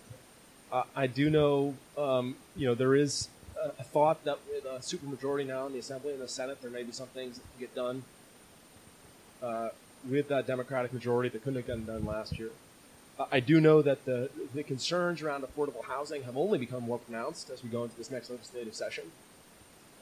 Uh, 0.73 0.85
I 0.97 1.07
do 1.07 1.29
know, 1.29 1.75
um, 1.99 2.37
you 2.57 2.67
know, 2.67 2.75
there 2.75 2.95
is 2.95 3.29
a, 3.63 3.69
a, 3.79 3.85
thought 3.85 4.25
that 4.25 4.39
with 4.51 4.65
a 4.65 4.79
supermajority 4.79 5.47
now 5.47 5.67
in 5.67 5.73
the 5.75 5.79
Assembly 5.79 6.13
and 6.13 6.23
the 6.23 6.29
Senate, 6.29 6.63
there 6.63 6.71
may 6.71 6.83
be 6.83 6.93
some 6.93 7.09
things 7.09 7.37
that 7.37 7.43
can 7.53 7.61
get 7.61 7.75
done 7.75 8.05
uh, 9.43 9.69
with 10.09 10.29
that 10.29 10.47
Democratic 10.47 10.93
majority 10.93 11.29
that 11.29 11.43
couldn't 11.43 11.57
have 11.57 11.67
gotten 11.67 11.85
done 11.85 12.05
last 12.05 12.39
year. 12.39 12.51
I 13.31 13.41
do 13.41 13.61
know 13.61 13.83
that 13.83 14.05
the, 14.05 14.31
the 14.55 14.63
concerns 14.63 15.23
around 15.23 15.45
affordable 15.45 15.85
housing 15.85 16.23
have 16.23 16.37
only 16.37 16.59
become 16.59 16.83
more 16.83 16.99
pronounced 16.99 17.51
as 17.51 17.63
we 17.63 17.69
go 17.69 17.85
into 17.85 17.97
this 17.97 18.11
next 18.11 18.31
legislative 18.31 18.75
session. 18.75 19.05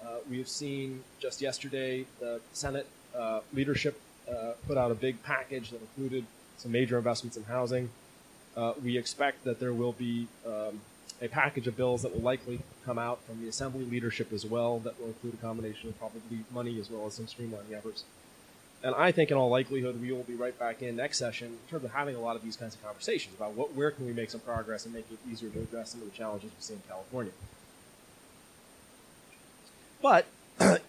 Uh, 0.03 0.19
we 0.31 0.39
have 0.39 0.49
seen 0.49 1.03
just 1.19 1.43
yesterday 1.43 2.07
the 2.21 2.41
Senate 2.53 2.87
uh, 3.15 3.41
leadership 3.53 4.01
uh, 4.31 4.53
put 4.67 4.79
out 4.79 4.91
a 4.91 4.95
big 4.95 5.23
package 5.23 5.71
that 5.71 5.81
included 5.81 6.25
some 6.57 6.73
major 6.73 6.97
investments 6.97 7.37
in 7.37 7.45
housing. 7.45 7.91
Uh, 8.57 8.73
we 8.83 8.97
expect 8.97 9.45
that 9.45 9.61
there 9.61 9.75
will 9.75 9.93
be 9.93 10.27
um, 10.47 10.81
a 11.21 11.29
package 11.29 11.67
of 11.67 11.77
bills 11.77 12.03
that 12.03 12.15
will 12.15 12.23
likely 12.23 12.61
come 12.85 12.99
out 12.99 13.23
from 13.25 13.41
the 13.43 13.49
Assembly 13.49 13.85
leadership 13.85 14.33
as 14.33 14.47
well 14.47 14.79
that 14.81 14.99
will 15.01 15.09
include 15.09 15.35
a 15.35 15.37
combination 15.39 15.89
of 15.89 15.99
probably 15.99 16.39
money 16.51 16.79
as 16.81 16.91
well 16.91 17.07
as 17.07 17.15
some 17.15 17.27
streamlining 17.27 17.77
efforts. 17.77 18.05
And 18.83 18.95
I 18.95 19.13
think, 19.13 19.31
in 19.31 19.37
all 19.37 19.51
likelihood, 19.51 20.01
we 20.01 20.11
will 20.11 20.23
be 20.23 20.35
right 20.35 20.59
back 20.59 20.81
in 20.81 20.97
next 20.97 21.19
session 21.19 21.49
in 21.49 21.71
terms 21.71 21.85
of 21.85 21.93
having 21.93 22.17
a 22.17 22.21
lot 22.21 22.35
of 22.35 22.43
these 22.43 22.57
kinds 22.57 22.75
of 22.75 22.83
conversations 22.83 23.35
about 23.37 23.53
what, 23.53 23.75
where 23.75 23.91
can 23.91 24.07
we 24.07 24.13
make 24.13 24.31
some 24.31 24.41
progress 24.41 24.87
and 24.87 24.95
make 24.95 25.05
it 25.11 25.19
easier 25.31 25.51
to 25.51 25.61
address 25.61 25.91
some 25.91 26.01
of 26.01 26.11
the 26.11 26.17
challenges 26.17 26.51
we 26.51 26.63
see 26.63 26.75
in 26.75 26.83
California. 26.89 27.33
But 30.01 30.27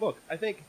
look, 0.00 0.18
I 0.30 0.36
think 0.36 0.64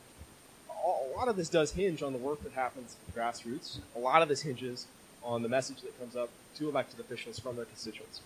a 0.70 1.18
lot 1.18 1.30
of 1.30 1.38
this 1.38 1.48
does 1.48 1.72
hinge 1.72 2.04
on 2.04 2.12
the 2.12 2.20
work 2.20 2.44
that 2.44 2.52
happens 2.52 2.98
at 3.08 3.14
the 3.14 3.20
grassroots. 3.20 3.80
A 3.96 4.00
lot 4.00 4.22
of 4.22 4.28
this 4.28 4.42
hinges 4.42 4.88
on 5.24 5.44
the 5.44 5.50
message 5.50 5.82
that 5.82 5.98
comes 6.00 6.18
up 6.18 6.30
to 6.58 6.68
elected 6.68 7.00
officials 7.00 7.40
from 7.40 7.56
their 7.56 7.66
constituents. 7.66 8.20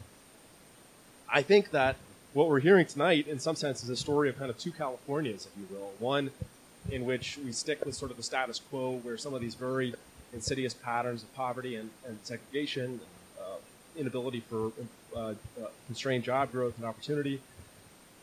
I 1.32 1.44
think 1.44 1.72
that 1.72 1.96
what 2.34 2.50
we're 2.50 2.60
hearing 2.60 2.86
tonight, 2.86 3.28
in 3.28 3.40
some 3.40 3.56
sense, 3.56 3.84
is 3.84 3.90
a 3.90 3.96
story 3.96 4.30
of 4.30 4.38
kind 4.38 4.50
of 4.50 4.58
two 4.58 4.72
Californias, 4.72 5.46
if 5.46 5.52
you 5.58 5.68
will. 5.76 5.92
One 6.00 6.32
in 6.92 7.06
which 7.06 7.40
we 7.44 7.52
stick 7.52 7.84
with 7.86 7.96
sort 7.96 8.12
of 8.12 8.18
the 8.18 8.24
status 8.24 8.60
quo 8.70 9.00
where 9.04 9.18
some 9.18 9.34
of 9.34 9.42
these 9.42 9.56
very 9.56 9.94
insidious 10.34 10.74
patterns 10.74 11.24
of 11.24 11.34
poverty 11.34 11.76
and, 11.76 11.90
and 12.08 12.18
segregation, 12.24 13.00
uh, 13.40 13.56
inability 13.98 14.42
for 14.42 14.72
uh, 15.16 15.20
uh, 15.20 15.34
constrained 15.88 16.24
job 16.24 16.52
growth 16.52 16.78
and 16.78 16.86
opportunity 16.86 17.42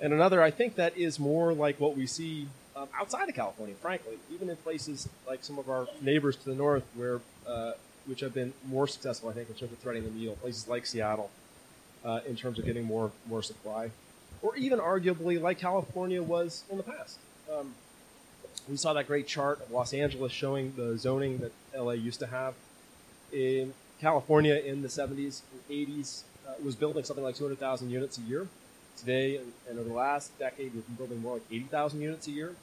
and 0.01 0.13
another 0.13 0.43
I 0.43 0.51
think 0.51 0.77
that 0.77 0.97
is 0.97 1.19
more 1.19 1.53
like 1.53 1.81
what 1.81 1.97
we 1.97 2.07
see 2.07 2.47
um, 2.77 2.89
outside 2.99 3.29
of 3.29 3.35
California, 3.35 3.75
frankly, 3.75 4.19
even 4.33 4.49
in 4.49 4.57
places 4.57 5.09
like 5.27 5.43
some 5.43 5.59
of 5.59 5.69
our 5.69 5.89
neighbors 6.01 6.37
to 6.37 6.45
the 6.45 6.55
north, 6.55 6.85
where 6.95 7.21
uh, 7.47 7.73
which 8.07 8.21
have 8.21 8.33
been 8.33 8.53
more 8.67 8.87
successful, 8.87 9.29
I 9.29 9.33
think, 9.33 9.49
in 9.49 9.55
terms 9.55 9.73
of 9.73 9.79
threading 9.79 10.05
the 10.05 10.11
needle. 10.11 10.37
Places 10.37 10.69
like 10.69 10.87
Seattle, 10.87 11.31
uh, 12.05 12.21
in 12.27 12.37
terms 12.37 12.59
of 12.59 12.65
getting 12.65 12.85
more 12.85 13.11
more 13.29 13.43
supply, 13.43 13.91
or 14.43 14.57
even 14.57 14.79
arguably 14.79 15.41
like 15.41 15.59
California 15.59 16.23
was 16.23 16.63
in 16.71 16.77
the 16.77 16.85
past. 16.85 17.19
Um, 17.53 17.75
we 18.69 18.77
saw 18.77 18.93
that 18.93 19.07
great 19.07 19.27
chart 19.27 19.61
of 19.61 19.71
Los 19.71 19.95
Angeles 19.95 20.33
showing 20.33 20.75
the 20.77 20.99
zoning 20.99 21.39
that 21.39 21.53
LA 21.77 21.93
used 21.93 22.21
to 22.21 22.27
have. 22.27 22.55
In 23.33 23.73
California 24.01 24.55
in 24.55 24.83
the 24.83 24.89
70s 24.89 25.43
and 25.53 25.89
80s, 25.89 26.23
uh, 26.47 26.53
was 26.65 26.75
building 26.75 27.05
something 27.05 27.25
like 27.25 27.35
200,000 27.35 27.91
units 27.91 28.19
a 28.19 28.23
year. 28.23 28.47
Today 28.97 29.37
and, 29.37 29.53
and, 29.69 29.79
over 29.79 29.89
the 29.89 29.95
last 29.95 30.37
decade, 30.39 30.75
we've 30.75 30.87
been 30.87 30.97
building 30.97 31.23
more 31.23 31.35
like 31.35 31.43
80,000 31.51 32.01
units 32.01 32.27
a 32.27 32.31
year. 32.31 32.55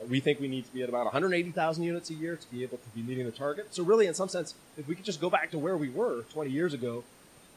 Uh, 0.00 0.06
we 0.06 0.18
think 0.18 0.40
we 0.40 0.48
need 0.48 0.66
to 0.66 0.72
be 0.72 0.82
at 0.82 0.88
about 0.88 1.04
180,000 1.04 1.84
units 1.84 2.10
a 2.10 2.14
year 2.14 2.36
to 2.36 2.50
be 2.50 2.62
able 2.62 2.78
to 2.78 2.88
be 2.94 3.02
meeting 3.02 3.26
the 3.26 3.32
target. 3.32 3.68
So 3.70 3.84
really, 3.84 4.06
in 4.06 4.14
some 4.14 4.28
sense, 4.28 4.54
if 4.76 4.88
we 4.88 4.94
could 4.94 5.04
just 5.04 5.20
go 5.20 5.30
back 5.30 5.50
to 5.52 5.58
where 5.58 5.76
we 5.76 5.88
were 5.88 6.22
20 6.32 6.50
years 6.50 6.74
ago, 6.74 7.04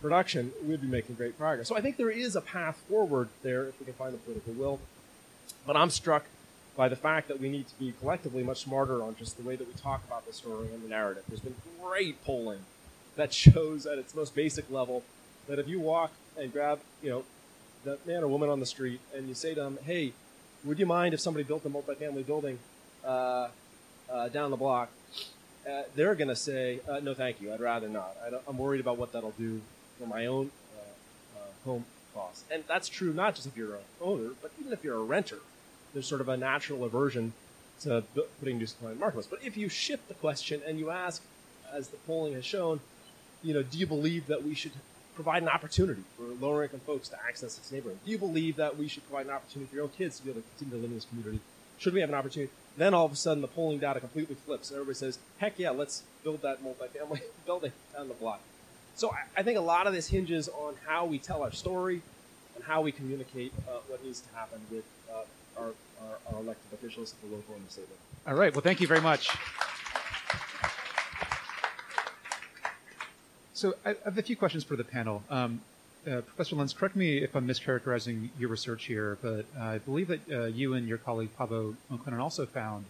production, 0.02 0.52
we'd 0.64 0.82
be 0.82 0.88
making 0.88 1.16
great 1.16 1.38
progress. 1.38 1.70
So 1.70 1.78
I 1.78 1.82
think 1.82 1.98
there 1.98 2.10
is 2.10 2.36
a 2.36 2.42
path 2.42 2.78
forward 2.90 3.30
there 3.42 3.64
if 3.68 3.80
we 3.80 3.86
can 3.86 3.96
find 3.96 4.14
the 4.14 4.18
political 4.18 4.54
will. 4.54 4.80
But 5.66 5.78
I'm 5.78 5.90
struck 5.90 6.26
by 6.76 6.90
the 6.90 6.96
fact 6.96 7.28
that 7.28 7.40
we 7.40 7.50
need 7.50 7.68
to 7.68 7.76
be 7.80 7.94
collectively 8.00 8.44
much 8.44 8.64
smarter 8.64 9.04
on 9.04 9.16
just 9.16 9.38
the 9.38 9.44
way 9.44 9.56
that 9.56 9.68
we 9.68 9.74
talk 9.74 10.04
about 10.06 10.26
the 10.26 10.34
story 10.34 10.68
and 10.74 10.84
the 10.84 10.90
narrative. 10.90 11.24
There's 11.28 11.40
been 11.40 11.56
great 11.82 12.24
polling 12.24 12.66
that 13.16 13.34
shows 13.44 13.86
at 13.86 13.98
its 13.98 14.16
most 14.16 14.36
basic 14.36 14.70
level 14.72 15.04
that 15.48 15.60
if 15.60 15.68
you 15.68 15.80
walk 15.80 16.12
and 16.38 16.52
grab, 16.52 16.80
you 17.02 17.10
know, 17.10 17.24
that 17.86 18.06
man 18.08 18.24
or 18.24 18.28
woman 18.28 18.50
on 18.50 18.60
the 18.60 18.66
street 18.66 19.02
and 19.16 19.28
you 19.28 19.36
say 19.36 19.54
to 19.54 19.62
them, 19.62 19.78
hey, 19.86 20.14
would 20.64 20.80
you 20.80 20.86
mind 20.86 21.14
if 21.14 21.20
somebody 21.20 21.44
built 21.44 21.66
a 21.66 21.70
multifamily 21.70 22.26
building 22.26 22.60
uh, 23.06 23.50
uh, 24.12 24.30
down 24.30 24.52
the 24.52 24.58
block? 24.58 24.90
Uh, 25.70 25.84
they're 25.96 26.16
going 26.16 26.30
to 26.30 26.36
say, 26.36 26.80
uh, 26.90 27.00
no, 27.00 27.14
thank 27.14 27.42
you. 27.42 27.54
I'd 27.54 27.60
rather 27.60 27.88
not. 27.88 28.16
I 28.26 28.50
am 28.50 28.58
worried 28.58 28.82
about 28.82 28.98
what 28.98 29.14
that'll 29.14 29.32
do 29.32 29.62
for 30.00 30.08
my 30.08 30.26
own 30.26 30.52
uh, 30.76 31.40
uh, 31.40 31.46
home 31.66 31.86
costs. 32.14 32.44
And 32.52 32.64
that's 32.68 32.90
true 32.90 33.14
not 33.14 33.36
just 33.36 33.48
if 33.48 33.56
you're 33.56 33.76
an 33.76 33.82
owner, 34.02 34.32
but 34.42 34.52
even 34.60 34.74
if 34.74 34.84
you're 34.84 34.98
a 34.98 35.04
renter. 35.04 35.40
There's 35.94 36.08
sort 36.08 36.22
of 36.22 36.30
a 36.30 36.38
natural 36.38 36.84
aversion 36.84 37.34
to 37.82 38.04
putting 38.40 38.58
new 38.58 38.66
supply 38.66 38.92
in 38.92 39.00
marketplace. 39.00 39.28
But 39.30 39.44
if 39.44 39.58
you 39.58 39.70
shift 39.70 40.08
the 40.08 40.14
question 40.16 40.62
and 40.66 40.80
you 40.80 40.90
ask, 40.90 41.22
as 41.74 41.90
the 41.90 41.98
polling 41.98 42.34
has 42.34 42.46
shown, 42.46 42.80
you 43.42 43.54
know, 43.54 43.64
do 43.64 43.78
you 43.78 43.88
believe 43.88 44.28
that 44.28 44.44
we 44.44 44.56
should 44.56 44.72
provide 45.16 45.44
an 45.44 45.50
opportunity 45.50 46.04
for 46.18 46.26
lower 46.44 46.64
income 46.64 46.82
folks 46.86 47.10
to 47.10 47.18
access 47.28 47.56
this 47.56 47.72
neighborhood? 47.72 48.00
Do 48.06 48.12
you 48.12 48.18
believe 48.18 48.56
that 48.56 48.78
we 48.78 48.88
should 48.88 49.08
provide 49.08 49.26
an 49.26 49.32
opportunity 49.32 49.70
for 49.70 49.76
your 49.76 49.84
own 49.86 49.92
kids 49.92 50.18
to 50.18 50.24
be 50.24 50.32
able 50.32 50.42
to 50.42 50.48
continue 50.50 50.76
to 50.76 50.82
live 50.82 50.92
in 50.92 50.96
this 50.96 51.06
community? 51.06 51.40
Should 51.78 51.94
we 51.94 52.02
have 52.02 52.10
an 52.10 52.16
opportunity? 52.16 52.52
Then 52.78 52.94
all 52.94 53.06
of 53.06 53.12
a 53.12 53.16
sudden 53.16 53.42
the 53.42 53.48
polling 53.48 53.80
data 53.80 54.00
completely 54.00 54.36
flips 54.46 54.70
and 54.70 54.78
everybody 54.78 54.98
says, 54.98 55.20
heck 55.38 55.60
yeah, 55.60 55.70
let's 55.70 56.04
build 56.24 56.42
that 56.42 56.64
multifamily 56.64 57.22
building 57.46 57.72
down 57.94 58.08
the 58.08 58.14
block. 58.14 58.42
So 58.96 59.12
I, 59.12 59.40
I, 59.40 59.44
think 59.44 59.58
a 59.58 59.62
lot 59.62 59.88
of 59.88 59.94
this 59.94 60.08
hinges 60.08 60.50
on 60.50 60.76
how 60.86 61.06
we 61.06 61.18
tell 61.18 61.42
our 61.42 61.52
story 61.52 62.02
and 62.56 62.64
how 62.64 62.82
we 62.82 62.92
communicate 62.92 63.52
uh, 63.68 63.80
what 63.88 64.04
needs 64.04 64.22
to 64.22 64.36
happen 64.36 64.62
with 64.72 64.84
uh, 65.12 65.24
our, 65.58 65.66
our, 65.66 66.34
our 66.34 66.40
elected 66.40 66.74
officials 66.74 67.14
at 67.14 67.30
the 67.30 67.36
local 67.36 67.56
and 67.56 67.66
the 67.66 67.72
state 67.72 67.82
level. 67.84 67.98
All 68.28 68.36
right. 68.36 68.54
Well, 68.54 68.62
thank 68.62 68.82
you 68.82 68.88
very 68.88 69.02
much. 69.02 69.30
So 73.54 73.76
I 73.86 73.96
have 74.04 74.18
a 74.18 74.22
few 74.22 74.36
questions 74.36 74.64
for 74.64 74.76
the 74.76 74.84
panel. 74.84 75.24
Um, 75.30 75.62
uh, 76.06 76.20
Professor 76.22 76.56
Lens, 76.56 76.74
correct 76.74 76.98
me 76.98 77.20
if 77.20 77.34
I'm 77.34 77.48
mischaracterizing 77.48 78.30
your 78.38 78.50
research 78.50 78.86
here, 78.86 79.18
but 79.22 79.46
uh, 79.58 79.64
I 79.64 79.78
believe 79.78 80.08
that 80.10 80.20
uh, 80.30 80.46
you 80.46 80.74
and 80.74 80.86
your 80.86 80.98
colleague 80.98 81.30
Paavo 81.40 81.76
Monkkonen 81.90 82.20
also 82.20 82.46
found 82.46 82.86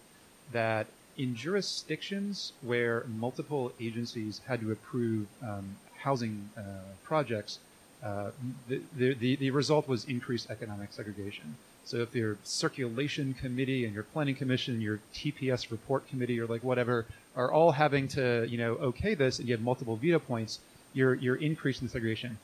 that 0.52 0.88
in 1.16 1.36
jurisdictions 1.36 2.52
where 2.60 3.04
multiple 3.06 3.72
agencies 3.80 4.40
had 4.48 4.60
to 4.60 4.72
approve 4.72 5.28
um, 5.42 5.76
housing 5.98 6.50
uh, 6.56 6.62
projects, 7.04 7.60
uh, 8.02 8.30
the, 8.68 8.80
the, 8.96 9.36
the 9.36 9.50
result 9.50 9.86
was 9.86 10.04
increased 10.06 10.50
economic 10.50 10.92
segregation. 10.92 11.56
So 11.84 11.98
if 11.98 12.14
your 12.14 12.38
circulation 12.44 13.34
committee 13.34 13.84
and 13.84 13.94
your 13.94 14.04
planning 14.04 14.34
commission, 14.34 14.80
your 14.80 15.00
TPS 15.14 15.70
report 15.70 16.08
committee, 16.08 16.40
or 16.40 16.46
like 16.46 16.64
whatever, 16.64 17.06
are 17.36 17.52
all 17.52 17.72
having 17.72 18.08
to 18.08 18.46
you 18.48 18.58
know 18.58 18.72
okay 18.74 19.14
this, 19.14 19.38
and 19.38 19.46
you 19.46 19.54
have 19.54 19.62
multiple 19.62 19.96
veto 19.96 20.18
points, 20.18 20.60
you're 20.94 21.14
you're 21.14 21.36
increasing 21.36 21.86
the 21.86 21.92
segregation, 21.92 22.38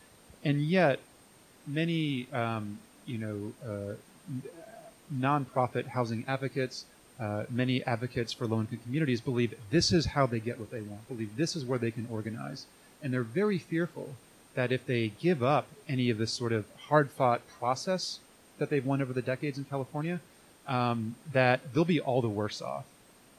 and 0.44 0.62
yet 0.62 1.00
many 1.66 2.28
um, 2.32 2.78
you 3.06 3.18
know 3.18 3.52
uh, 3.66 3.94
nonprofit 5.14 5.86
housing 5.88 6.24
advocates, 6.28 6.84
uh, 7.18 7.44
many 7.48 7.82
advocates 7.84 8.32
for 8.34 8.46
low-income 8.46 8.80
communities 8.84 9.20
believe 9.20 9.54
this 9.70 9.90
is 9.90 10.06
how 10.06 10.26
they 10.26 10.38
get 10.38 10.58
what 10.60 10.70
they 10.70 10.82
want. 10.82 11.06
Believe 11.08 11.36
this 11.36 11.56
is 11.56 11.64
where 11.64 11.78
they 11.78 11.90
can 11.90 12.06
organize, 12.10 12.66
and 13.02 13.10
they're 13.12 13.22
very 13.22 13.58
fearful 13.58 14.16
that 14.54 14.70
if 14.70 14.84
they 14.84 15.08
give 15.18 15.42
up 15.42 15.66
any 15.88 16.10
of 16.10 16.18
this 16.18 16.32
sort 16.32 16.52
of 16.52 16.66
hard-fought 16.88 17.40
process 17.58 18.18
that 18.60 18.70
they've 18.70 18.86
won 18.86 19.02
over 19.02 19.12
the 19.12 19.22
decades 19.22 19.58
in 19.58 19.64
California, 19.64 20.20
um, 20.68 21.16
that 21.32 21.74
they'll 21.74 21.84
be 21.84 22.00
all 22.00 22.22
the 22.22 22.28
worse 22.28 22.62
off. 22.62 22.84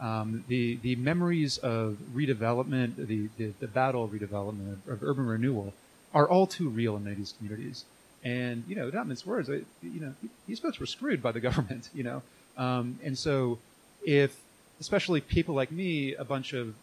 Um, 0.01 0.43
the 0.47 0.77
the 0.81 0.95
memories 0.95 1.59
of 1.59 1.97
redevelopment, 2.13 2.95
the, 2.95 3.29
the, 3.37 3.53
the 3.59 3.67
battle 3.67 4.03
of 4.03 4.11
redevelopment 4.11 4.73
of, 4.87 5.03
urban 5.03 5.27
renewal, 5.27 5.73
are 6.13 6.27
all 6.27 6.47
too 6.47 6.69
real 6.69 6.97
in 6.97 7.03
many 7.03 7.13
of 7.13 7.19
these 7.19 7.33
communities. 7.37 7.85
And 8.23 8.63
you 8.67 8.75
know, 8.75 8.89
not 8.89 9.07
mince 9.07 9.25
words. 9.25 9.47
You 9.47 9.63
know, 9.83 10.13
these 10.47 10.59
folks 10.59 10.79
were 10.79 10.87
screwed 10.87 11.21
by 11.21 11.31
the 11.31 11.39
government. 11.47 11.89
You 11.93 12.03
know, 12.03 12.21
um, 12.57 12.99
and 13.03 13.17
so 13.17 13.59
if 14.03 14.35
especially 14.79 15.21
people 15.21 15.53
like 15.53 15.71
me, 15.71 16.15
a 16.15 16.25
bunch 16.25 16.53
of 16.53 16.73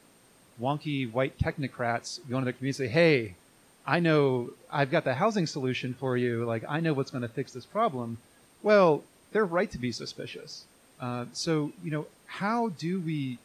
wonky 0.60 1.10
white 1.10 1.36
technocrats 1.38 2.20
go 2.30 2.38
into 2.38 2.46
the 2.46 2.52
community 2.52 2.84
and 2.84 2.88
say, 2.88 2.88
"Hey, 2.88 3.34
I 3.84 3.98
know 3.98 4.50
I've 4.70 4.92
got 4.92 5.02
the 5.02 5.14
housing 5.14 5.48
solution 5.48 5.92
for 5.92 6.16
you. 6.16 6.44
Like 6.44 6.64
I 6.68 6.78
know 6.78 6.92
what's 6.92 7.10
going 7.10 7.22
to 7.22 7.28
fix 7.28 7.52
this 7.52 7.66
problem." 7.66 8.18
Well, 8.62 9.04
they're 9.32 9.44
right 9.44 9.70
to 9.70 9.78
be 9.78 9.92
suspicious. 9.92 10.64
Uh, 11.00 11.26
so, 11.32 11.72
you 11.82 11.90
know, 11.90 12.06
how 12.26 12.68
do 12.70 13.00
we, 13.00 13.38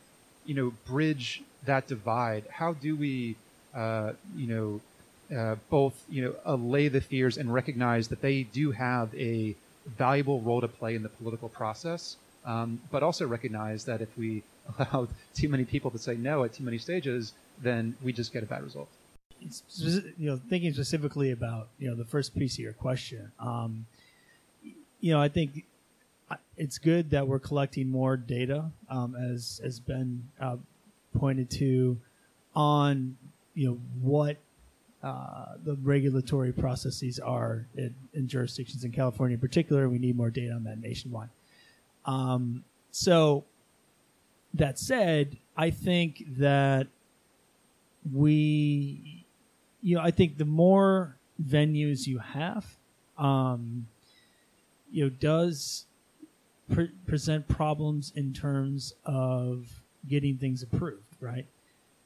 you 0.45 0.55
know, 0.55 0.73
bridge 0.85 1.43
that 1.65 1.87
divide? 1.87 2.45
How 2.49 2.73
do 2.73 2.95
we, 2.95 3.35
uh, 3.73 4.13
you 4.35 4.47
know, 4.47 4.81
uh, 5.35 5.55
both, 5.69 6.03
you 6.09 6.23
know, 6.23 6.35
allay 6.45 6.87
the 6.87 7.01
fears 7.01 7.37
and 7.37 7.53
recognize 7.53 8.07
that 8.09 8.21
they 8.21 8.43
do 8.43 8.71
have 8.71 9.13
a 9.15 9.55
valuable 9.85 10.41
role 10.41 10.61
to 10.61 10.67
play 10.67 10.95
in 10.95 11.03
the 11.03 11.09
political 11.09 11.49
process, 11.49 12.17
um, 12.45 12.81
but 12.91 13.03
also 13.03 13.27
recognize 13.27 13.85
that 13.85 14.01
if 14.01 14.17
we 14.17 14.43
allow 14.79 15.07
too 15.33 15.49
many 15.49 15.65
people 15.65 15.91
to 15.91 15.99
say 15.99 16.15
no 16.15 16.43
at 16.43 16.53
too 16.53 16.63
many 16.63 16.77
stages, 16.77 17.33
then 17.61 17.95
we 18.03 18.13
just 18.13 18.33
get 18.33 18.43
a 18.43 18.45
bad 18.45 18.63
result. 18.63 18.89
You 19.39 20.31
know, 20.31 20.39
thinking 20.49 20.73
specifically 20.73 21.31
about 21.31 21.67
you 21.77 21.89
know 21.89 21.95
the 21.95 22.05
first 22.05 22.33
piece 22.33 22.53
of 22.53 22.59
your 22.59 22.73
question. 22.73 23.31
Um, 23.39 23.85
you 25.03 25.11
know, 25.11 25.19
I 25.19 25.27
think 25.27 25.65
it's 26.55 26.77
good 26.77 27.09
that 27.09 27.27
we're 27.27 27.37
collecting 27.37 27.89
more 27.89 28.15
data, 28.15 28.71
um, 28.89 29.17
as 29.17 29.59
has 29.61 29.77
been 29.77 30.23
uh, 30.39 30.55
pointed 31.13 31.49
to, 31.51 31.99
on 32.55 33.17
you 33.53 33.67
know 33.67 33.79
what 34.01 34.37
uh, 35.03 35.55
the 35.65 35.75
regulatory 35.83 36.53
processes 36.53 37.19
are 37.19 37.67
in, 37.75 37.93
in, 38.13 38.29
jurisdictions 38.29 38.85
in 38.85 38.93
California 38.93 39.35
in 39.35 39.41
particular. 39.41 39.89
We 39.89 39.99
need 39.99 40.15
more 40.15 40.29
data 40.29 40.53
on 40.53 40.63
that 40.63 40.79
nationwide. 40.79 41.29
Um, 42.05 42.63
so 42.91 43.43
that 44.53 44.79
said, 44.79 45.35
I 45.57 45.69
think 45.69 46.23
that 46.37 46.87
we, 48.09 49.25
you 49.81 49.97
know, 49.97 50.01
I 50.01 50.11
think 50.11 50.37
the 50.37 50.45
more 50.45 51.17
venues 51.45 52.07
you 52.07 52.19
have, 52.19 52.65
um, 53.17 53.87
you 54.93 55.03
know, 55.03 55.09
does 55.09 55.85
pre- 56.71 56.91
present 57.07 57.47
problems 57.47 58.13
in 58.15 58.31
terms 58.31 58.93
of 59.05 59.67
getting 60.07 60.37
things 60.37 60.61
approved, 60.61 61.17
right? 61.19 61.47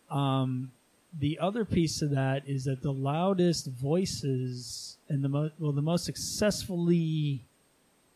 Um, 0.10 0.72
the 1.20 1.38
other 1.40 1.66
piece 1.66 2.02
of 2.02 2.12
that 2.12 2.44
is 2.48 2.64
that 2.64 2.82
the 2.82 2.94
loudest 2.94 3.68
voices 3.68 4.98
and 5.10 5.24
the 5.24 5.30
most 5.30 5.54
well, 5.60 5.74
the 5.74 5.82
most 5.82 6.06
successfully, 6.06 7.44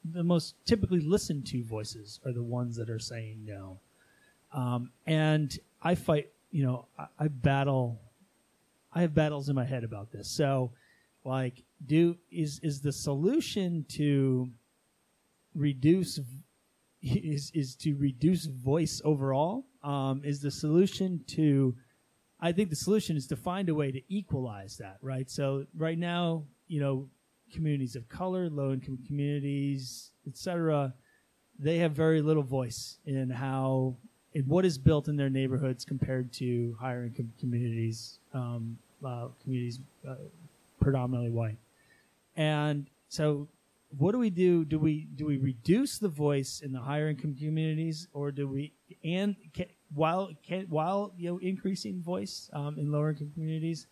the 0.05 0.23
most 0.23 0.55
typically 0.65 1.01
listened 1.01 1.45
to 1.47 1.63
voices 1.63 2.21
are 2.25 2.31
the 2.31 2.43
ones 2.43 2.77
that 2.77 2.89
are 2.89 2.99
saying 2.99 3.43
no. 3.45 3.77
Um, 4.53 4.91
and 5.05 5.57
I 5.81 5.95
fight, 5.95 6.29
you 6.51 6.63
know, 6.63 6.85
I, 6.97 7.07
I 7.19 7.27
battle. 7.27 7.99
I 8.93 9.01
have 9.01 9.13
battles 9.13 9.47
in 9.47 9.55
my 9.55 9.63
head 9.63 9.85
about 9.85 10.11
this. 10.11 10.29
So, 10.29 10.71
like, 11.25 11.63
do 11.87 12.15
is 12.31 12.59
is 12.63 12.81
the 12.81 12.91
solution 12.91 13.85
to 13.89 14.49
reduce 15.55 16.19
is 17.01 17.51
is 17.53 17.75
to 17.75 17.95
reduce 17.95 18.45
voice 18.45 19.01
overall. 19.03 19.65
Um, 19.83 20.21
is 20.23 20.41
the 20.41 20.51
solution 20.51 21.21
to? 21.27 21.75
I 22.39 22.51
think 22.51 22.69
the 22.69 22.75
solution 22.75 23.17
is 23.17 23.27
to 23.27 23.35
find 23.35 23.69
a 23.69 23.75
way 23.75 23.91
to 23.91 24.01
equalize 24.09 24.77
that, 24.77 24.97
right? 25.01 25.29
So 25.29 25.65
right 25.77 25.97
now, 25.97 26.43
you 26.67 26.79
know, 26.79 27.07
communities 27.53 27.95
of 27.95 28.09
color, 28.09 28.49
low 28.49 28.73
income 28.73 28.97
communities, 29.05 30.11
etc., 30.27 30.93
they 31.59 31.77
have 31.77 31.91
very 31.91 32.21
little 32.21 32.43
voice 32.43 32.97
in 33.05 33.29
how 33.29 33.95
in 34.33 34.43
what 34.45 34.65
is 34.65 34.77
built 34.77 35.07
in 35.07 35.15
their 35.17 35.29
neighborhoods 35.29 35.83
compared 35.83 36.31
to 36.33 36.75
higher 36.79 37.05
income 37.05 37.31
communities, 37.39 38.19
um, 38.33 38.77
uh, 39.05 39.27
communities 39.43 39.79
uh, 40.07 40.15
predominantly 40.79 41.29
white. 41.29 41.57
And 42.37 42.87
so, 43.09 43.47
what 43.97 44.13
do 44.13 44.19
we 44.19 44.29
do? 44.29 44.65
Do 44.65 44.79
we 44.79 45.07
do 45.15 45.25
we 45.25 45.37
reduce 45.37 45.97
the 45.97 46.07
voice 46.07 46.61
in 46.63 46.71
the 46.71 46.79
higher 46.79 47.09
income 47.09 47.35
communities, 47.35 48.07
or 48.13 48.31
do 48.31 48.47
we 48.47 48.73
and 49.03 49.35
can, 49.53 49.67
while 49.93 50.29
can, 50.43 50.65
while 50.69 51.13
you 51.17 51.29
know 51.29 51.37
increasing 51.39 52.01
voice 52.01 52.49
um, 52.53 52.77
in 52.77 52.91
lower 52.91 53.09
income 53.09 53.31
communities? 53.33 53.87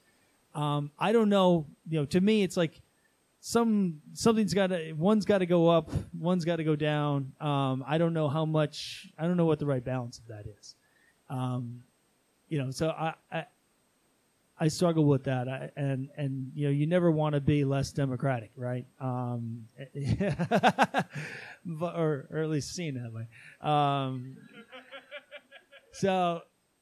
Um, 0.56 0.92
I 0.98 1.12
don't 1.12 1.30
know. 1.30 1.66
You 1.88 2.00
know, 2.00 2.06
to 2.06 2.22
me, 2.22 2.44
it's 2.44 2.58
like 2.58 2.82
some 3.42 4.02
something's 4.14 4.54
got 4.54 4.68
to 4.68 4.94
one's 4.94 5.26
got 5.26 5.40
to 5.40 5.46
go 5.46 5.70
up, 5.70 5.92
one's 6.18 6.46
got 6.46 6.58
to 6.58 6.64
go 6.64 6.76
down. 6.76 7.34
Um, 7.40 7.84
I 7.88 7.98
don't 7.98 8.14
know 8.14 8.30
how 8.30 8.46
much. 8.46 9.12
I 9.18 9.24
don't 9.24 9.38
know 9.38 9.46
what 9.46 9.60
the 9.60 9.66
right 9.66 9.84
balance 9.84 10.20
of 10.20 10.28
that 10.28 10.46
is. 10.60 10.76
Um, 11.30 11.84
you 12.48 12.58
know, 12.58 12.72
so 12.72 12.90
I, 12.90 13.14
I 13.32 13.46
I 14.60 14.68
struggle 14.68 15.06
with 15.06 15.24
that, 15.24 15.48
I, 15.48 15.70
and 15.78 16.10
and 16.18 16.52
you 16.54 16.66
know, 16.66 16.72
you 16.72 16.86
never 16.86 17.12
want 17.12 17.34
to 17.36 17.42
be 17.42 17.64
less 17.64 17.92
democratic, 17.92 18.52
right? 18.56 18.86
Um, 19.00 19.66
but, 21.66 21.96
or 21.96 22.28
or 22.32 22.40
at 22.40 22.50
least 22.50 22.76
seen 22.76 22.96
that 22.96 23.14
way. 23.14 23.28
Um, 23.62 24.36
so 25.94 26.42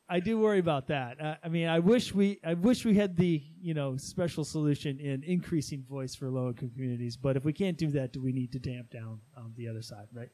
I 0.09 0.19
do 0.21 0.39
worry 0.39 0.59
about 0.59 0.88
that. 0.88 1.19
Uh, 1.19 1.36
I 1.43 1.49
mean, 1.49 1.67
I 1.67 1.80
wish 1.80 2.13
we, 2.13 2.39
I 2.43 2.53
wish 2.53 2.86
we 2.86 2.95
had 2.95 3.17
the, 3.17 3.43
you 3.61 3.73
know, 3.73 3.97
special 3.97 4.45
solution 4.45 4.99
in 4.99 5.21
increasing 5.23 5.84
voice 5.84 6.15
for 6.15 6.30
low 6.30 6.47
income 6.47 6.69
communities. 6.69 7.17
But 7.17 7.36
if 7.36 7.43
we 7.43 7.51
can't 7.51 7.78
do 7.78 7.89
that, 7.91 8.13
do 8.13 8.21
we 8.21 8.32
need 8.32 8.53
to 8.53 8.59
damp 8.59 8.89
down 8.89 9.19
um, 9.36 9.53
the 9.57 9.67
other 9.67 9.82
side, 9.82 10.07
right? 10.13 10.30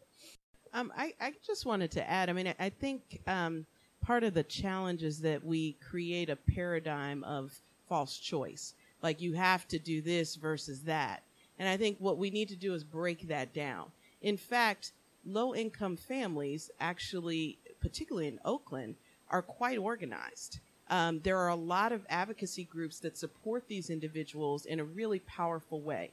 Um, 0.74 0.92
I, 0.96 1.14
I 1.20 1.34
just 1.46 1.66
wanted 1.66 1.92
to 1.92 2.08
add. 2.08 2.30
I 2.30 2.34
mean, 2.34 2.48
I, 2.48 2.56
I 2.60 2.70
think 2.70 3.22
um, 3.26 3.66
part 4.06 4.24
of 4.24 4.34
the 4.34 4.44
challenge 4.44 5.04
is 5.04 5.20
that 5.22 5.44
we 5.44 5.74
create 5.90 6.30
a 6.30 6.36
paradigm 6.36 7.24
of 7.24 7.54
false 7.88 8.18
choice. 8.18 8.74
Like 9.02 9.22
you 9.22 9.34
have 9.34 9.68
to 9.70 9.80
do 9.80 10.02
this 10.02 10.36
versus 10.36 10.82
that. 10.82 11.24
And 11.60 11.68
I 11.68 11.78
think 11.78 11.98
what 12.00 12.18
we 12.18 12.30
need 12.30 12.50
to 12.50 12.56
do 12.56 12.74
is 12.74 12.84
break 12.84 13.28
that 13.28 13.54
down. 13.54 13.92
In 14.22 14.38
fact, 14.38 14.92
low 15.26 15.56
income 15.56 15.98
families 15.98 16.72
actually, 16.80 17.58
particularly 17.80 18.28
in 18.28 18.40
Oakland, 18.44 18.96
are 19.30 19.42
quite 19.42 19.78
organized. 19.78 20.60
Um, 20.90 21.22
there 21.24 21.38
are 21.38 21.50
a 21.50 21.56
lot 21.56 21.92
of 21.92 22.06
advocacy 22.10 22.66
groups 22.66 23.00
that 23.00 23.18
support 23.18 23.68
these 23.68 23.90
individuals 23.90 24.66
in 24.66 24.80
a 24.80 24.84
really 24.84 25.20
powerful 25.20 25.82
way. 25.82 26.12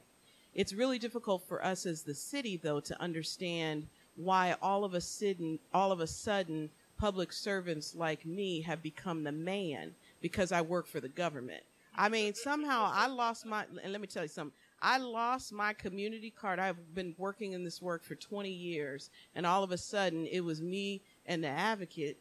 It's 0.53 0.73
really 0.73 0.99
difficult 0.99 1.43
for 1.47 1.63
us 1.63 1.85
as 1.85 2.03
the 2.03 2.15
city, 2.15 2.57
though, 2.57 2.79
to 2.81 3.01
understand 3.01 3.87
why 4.15 4.55
all 4.61 4.83
of 4.83 4.93
a 4.93 5.01
sudden, 5.01 5.59
all 5.73 5.91
of 5.91 5.99
a 5.99 6.07
sudden, 6.07 6.69
public 7.01 7.33
servants 7.33 7.95
like 7.95 8.27
me 8.27 8.61
have 8.61 8.83
become 8.83 9.23
the 9.23 9.31
man 9.31 9.91
because 10.21 10.51
I 10.51 10.61
work 10.61 10.85
for 10.85 10.99
the 10.99 11.09
government. 11.09 11.63
I 11.95 12.09
mean, 12.09 12.35
somehow 12.35 12.91
I 12.93 13.07
lost 13.07 13.43
my, 13.43 13.65
and 13.81 13.91
let 13.91 14.01
me 14.01 14.05
tell 14.05 14.21
you 14.21 14.29
something. 14.29 14.53
I 14.83 14.99
lost 14.99 15.51
my 15.51 15.73
community 15.73 16.29
card. 16.29 16.59
I've 16.59 16.93
been 16.93 17.15
working 17.17 17.53
in 17.53 17.63
this 17.63 17.81
work 17.81 18.03
for 18.03 18.13
20 18.13 18.51
years, 18.51 19.09
and 19.33 19.47
all 19.47 19.63
of 19.63 19.71
a 19.71 19.79
sudden 19.79 20.27
it 20.27 20.41
was 20.41 20.61
me 20.61 21.01
and 21.25 21.43
the 21.43 21.47
advocate 21.47 22.19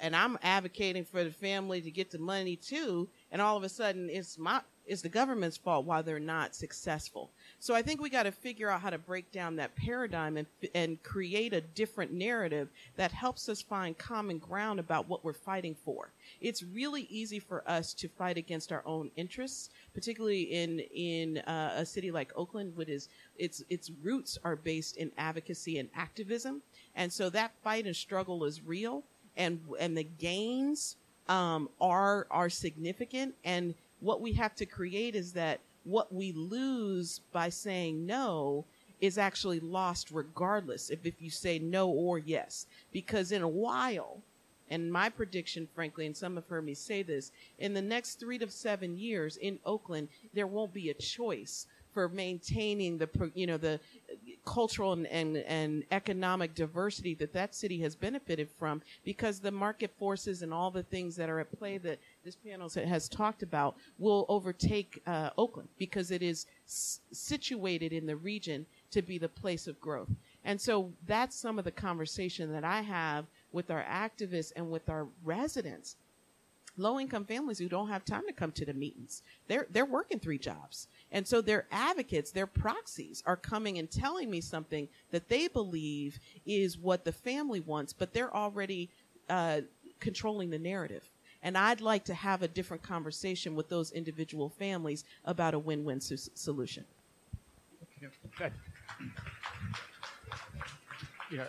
and 0.00 0.16
I'm 0.16 0.38
advocating 0.42 1.04
for 1.04 1.22
the 1.22 1.30
family 1.30 1.80
to 1.82 1.90
get 1.90 2.10
the 2.10 2.18
money 2.18 2.56
too, 2.56 3.08
and 3.30 3.40
all 3.40 3.56
of 3.56 3.62
a 3.62 3.68
sudden 3.68 4.08
it's 4.10 4.38
my 4.38 4.60
it's 4.86 5.02
the 5.02 5.08
government's 5.08 5.56
fault 5.56 5.86
why 5.86 6.02
they're 6.02 6.18
not 6.18 6.54
successful. 6.54 7.30
So 7.58 7.74
I 7.74 7.82
think 7.82 8.00
we 8.00 8.10
got 8.10 8.24
to 8.24 8.32
figure 8.32 8.68
out 8.68 8.80
how 8.80 8.90
to 8.90 8.98
break 8.98 9.30
down 9.32 9.56
that 9.56 9.74
paradigm 9.76 10.36
and 10.36 10.46
and 10.74 11.02
create 11.02 11.52
a 11.52 11.60
different 11.60 12.12
narrative 12.12 12.68
that 12.96 13.12
helps 13.12 13.48
us 13.48 13.62
find 13.62 13.96
common 13.96 14.38
ground 14.38 14.80
about 14.80 15.08
what 15.08 15.24
we're 15.24 15.32
fighting 15.32 15.74
for. 15.84 16.10
It's 16.40 16.62
really 16.62 17.02
easy 17.10 17.38
for 17.38 17.62
us 17.68 17.94
to 17.94 18.08
fight 18.08 18.36
against 18.36 18.72
our 18.72 18.82
own 18.84 19.10
interests, 19.16 19.70
particularly 19.94 20.42
in 20.42 20.80
in 20.94 21.38
uh, 21.38 21.74
a 21.76 21.86
city 21.86 22.10
like 22.10 22.32
Oakland, 22.36 22.76
which 22.76 22.88
is 22.88 23.08
its 23.38 23.62
its 23.70 23.90
roots 24.02 24.38
are 24.44 24.56
based 24.56 24.96
in 24.96 25.10
advocacy 25.16 25.78
and 25.78 25.88
activism, 25.94 26.62
and 26.94 27.12
so 27.12 27.30
that 27.30 27.52
fight 27.62 27.86
and 27.86 27.96
struggle 27.96 28.44
is 28.44 28.62
real 28.62 29.04
and 29.36 29.60
and 29.78 29.96
the 29.96 30.04
gains 30.04 30.96
um, 31.28 31.68
are 31.80 32.26
are 32.30 32.50
significant. 32.50 33.34
And 33.44 33.74
what 34.00 34.20
we 34.20 34.32
have 34.34 34.54
to 34.56 34.66
create 34.66 35.14
is 35.14 35.32
that 35.32 35.60
what 35.84 36.12
we 36.12 36.32
lose 36.32 37.20
by 37.32 37.48
saying 37.48 38.06
no 38.06 38.64
is 39.00 39.18
actually 39.18 39.60
lost 39.60 40.10
regardless 40.10 40.90
if, 40.90 41.04
if 41.04 41.20
you 41.20 41.30
say 41.30 41.58
no 41.58 41.88
or 41.88 42.18
yes. 42.18 42.66
Because 42.92 43.32
in 43.32 43.42
a 43.42 43.48
while, 43.48 44.22
and 44.70 44.90
my 44.90 45.08
prediction, 45.08 45.68
frankly, 45.74 46.06
and 46.06 46.16
some 46.16 46.36
have 46.36 46.46
heard 46.48 46.64
me 46.64 46.74
say 46.74 47.02
this, 47.02 47.30
in 47.58 47.74
the 47.74 47.82
next 47.82 48.18
three 48.18 48.38
to 48.38 48.50
seven 48.50 48.96
years 48.96 49.36
in 49.36 49.58
Oakland, 49.66 50.08
there 50.32 50.46
won't 50.46 50.72
be 50.72 50.90
a 50.90 50.94
choice 50.94 51.66
for 51.94 52.08
maintaining 52.08 52.98
the 52.98 53.08
you 53.34 53.46
know 53.46 53.56
the 53.56 53.78
cultural 54.44 54.92
and, 54.92 55.06
and, 55.06 55.36
and 55.36 55.84
economic 55.92 56.54
diversity 56.54 57.14
that 57.14 57.32
that 57.32 57.54
city 57.54 57.80
has 57.80 57.94
benefited 57.94 58.48
from 58.58 58.82
because 59.04 59.38
the 59.38 59.50
market 59.50 59.92
forces 59.96 60.42
and 60.42 60.52
all 60.52 60.70
the 60.70 60.82
things 60.82 61.14
that 61.16 61.30
are 61.30 61.38
at 61.38 61.56
play 61.56 61.78
that 61.78 61.98
this 62.24 62.36
panel 62.36 62.70
has 62.70 63.06
talked 63.06 63.42
about 63.42 63.76
will 63.98 64.24
overtake 64.30 65.02
uh, 65.06 65.28
Oakland 65.36 65.68
because 65.78 66.10
it 66.10 66.22
is 66.22 66.46
s- 66.66 67.00
situated 67.12 67.92
in 67.92 68.06
the 68.06 68.16
region 68.16 68.64
to 68.90 69.02
be 69.02 69.18
the 69.18 69.28
place 69.28 69.66
of 69.66 69.78
growth. 69.78 70.08
And 70.42 70.58
so 70.58 70.90
that's 71.06 71.36
some 71.36 71.58
of 71.58 71.66
the 71.66 71.70
conversation 71.70 72.50
that 72.52 72.64
I 72.64 72.80
have 72.80 73.26
with 73.52 73.70
our 73.70 73.84
activists 73.84 74.52
and 74.56 74.70
with 74.70 74.88
our 74.88 75.06
residents 75.22 75.96
low 76.76 76.98
income 76.98 77.24
families 77.24 77.60
who 77.60 77.68
don't 77.68 77.86
have 77.86 78.04
time 78.04 78.26
to 78.26 78.32
come 78.32 78.50
to 78.50 78.64
the 78.64 78.74
meetings. 78.74 79.22
They're, 79.46 79.68
they're 79.70 79.84
working 79.84 80.18
three 80.18 80.38
jobs. 80.38 80.88
And 81.12 81.24
so 81.24 81.40
their 81.40 81.66
advocates, 81.70 82.32
their 82.32 82.48
proxies 82.48 83.22
are 83.26 83.36
coming 83.36 83.78
and 83.78 83.88
telling 83.88 84.28
me 84.28 84.40
something 84.40 84.88
that 85.12 85.28
they 85.28 85.46
believe 85.46 86.18
is 86.44 86.76
what 86.76 87.04
the 87.04 87.12
family 87.12 87.60
wants, 87.60 87.92
but 87.92 88.12
they're 88.12 88.34
already, 88.34 88.90
uh, 89.28 89.60
controlling 90.00 90.50
the 90.50 90.58
narrative. 90.58 91.08
And 91.44 91.56
I'd 91.56 91.82
like 91.82 92.04
to 92.06 92.14
have 92.14 92.42
a 92.42 92.48
different 92.48 92.82
conversation 92.82 93.54
with 93.54 93.68
those 93.68 93.92
individual 93.92 94.48
families 94.48 95.04
about 95.24 95.54
a 95.54 95.58
win-win 95.58 96.00
su- 96.00 96.16
solution. 96.34 96.84
Okay. 98.34 98.50
Yeah, 101.30 101.44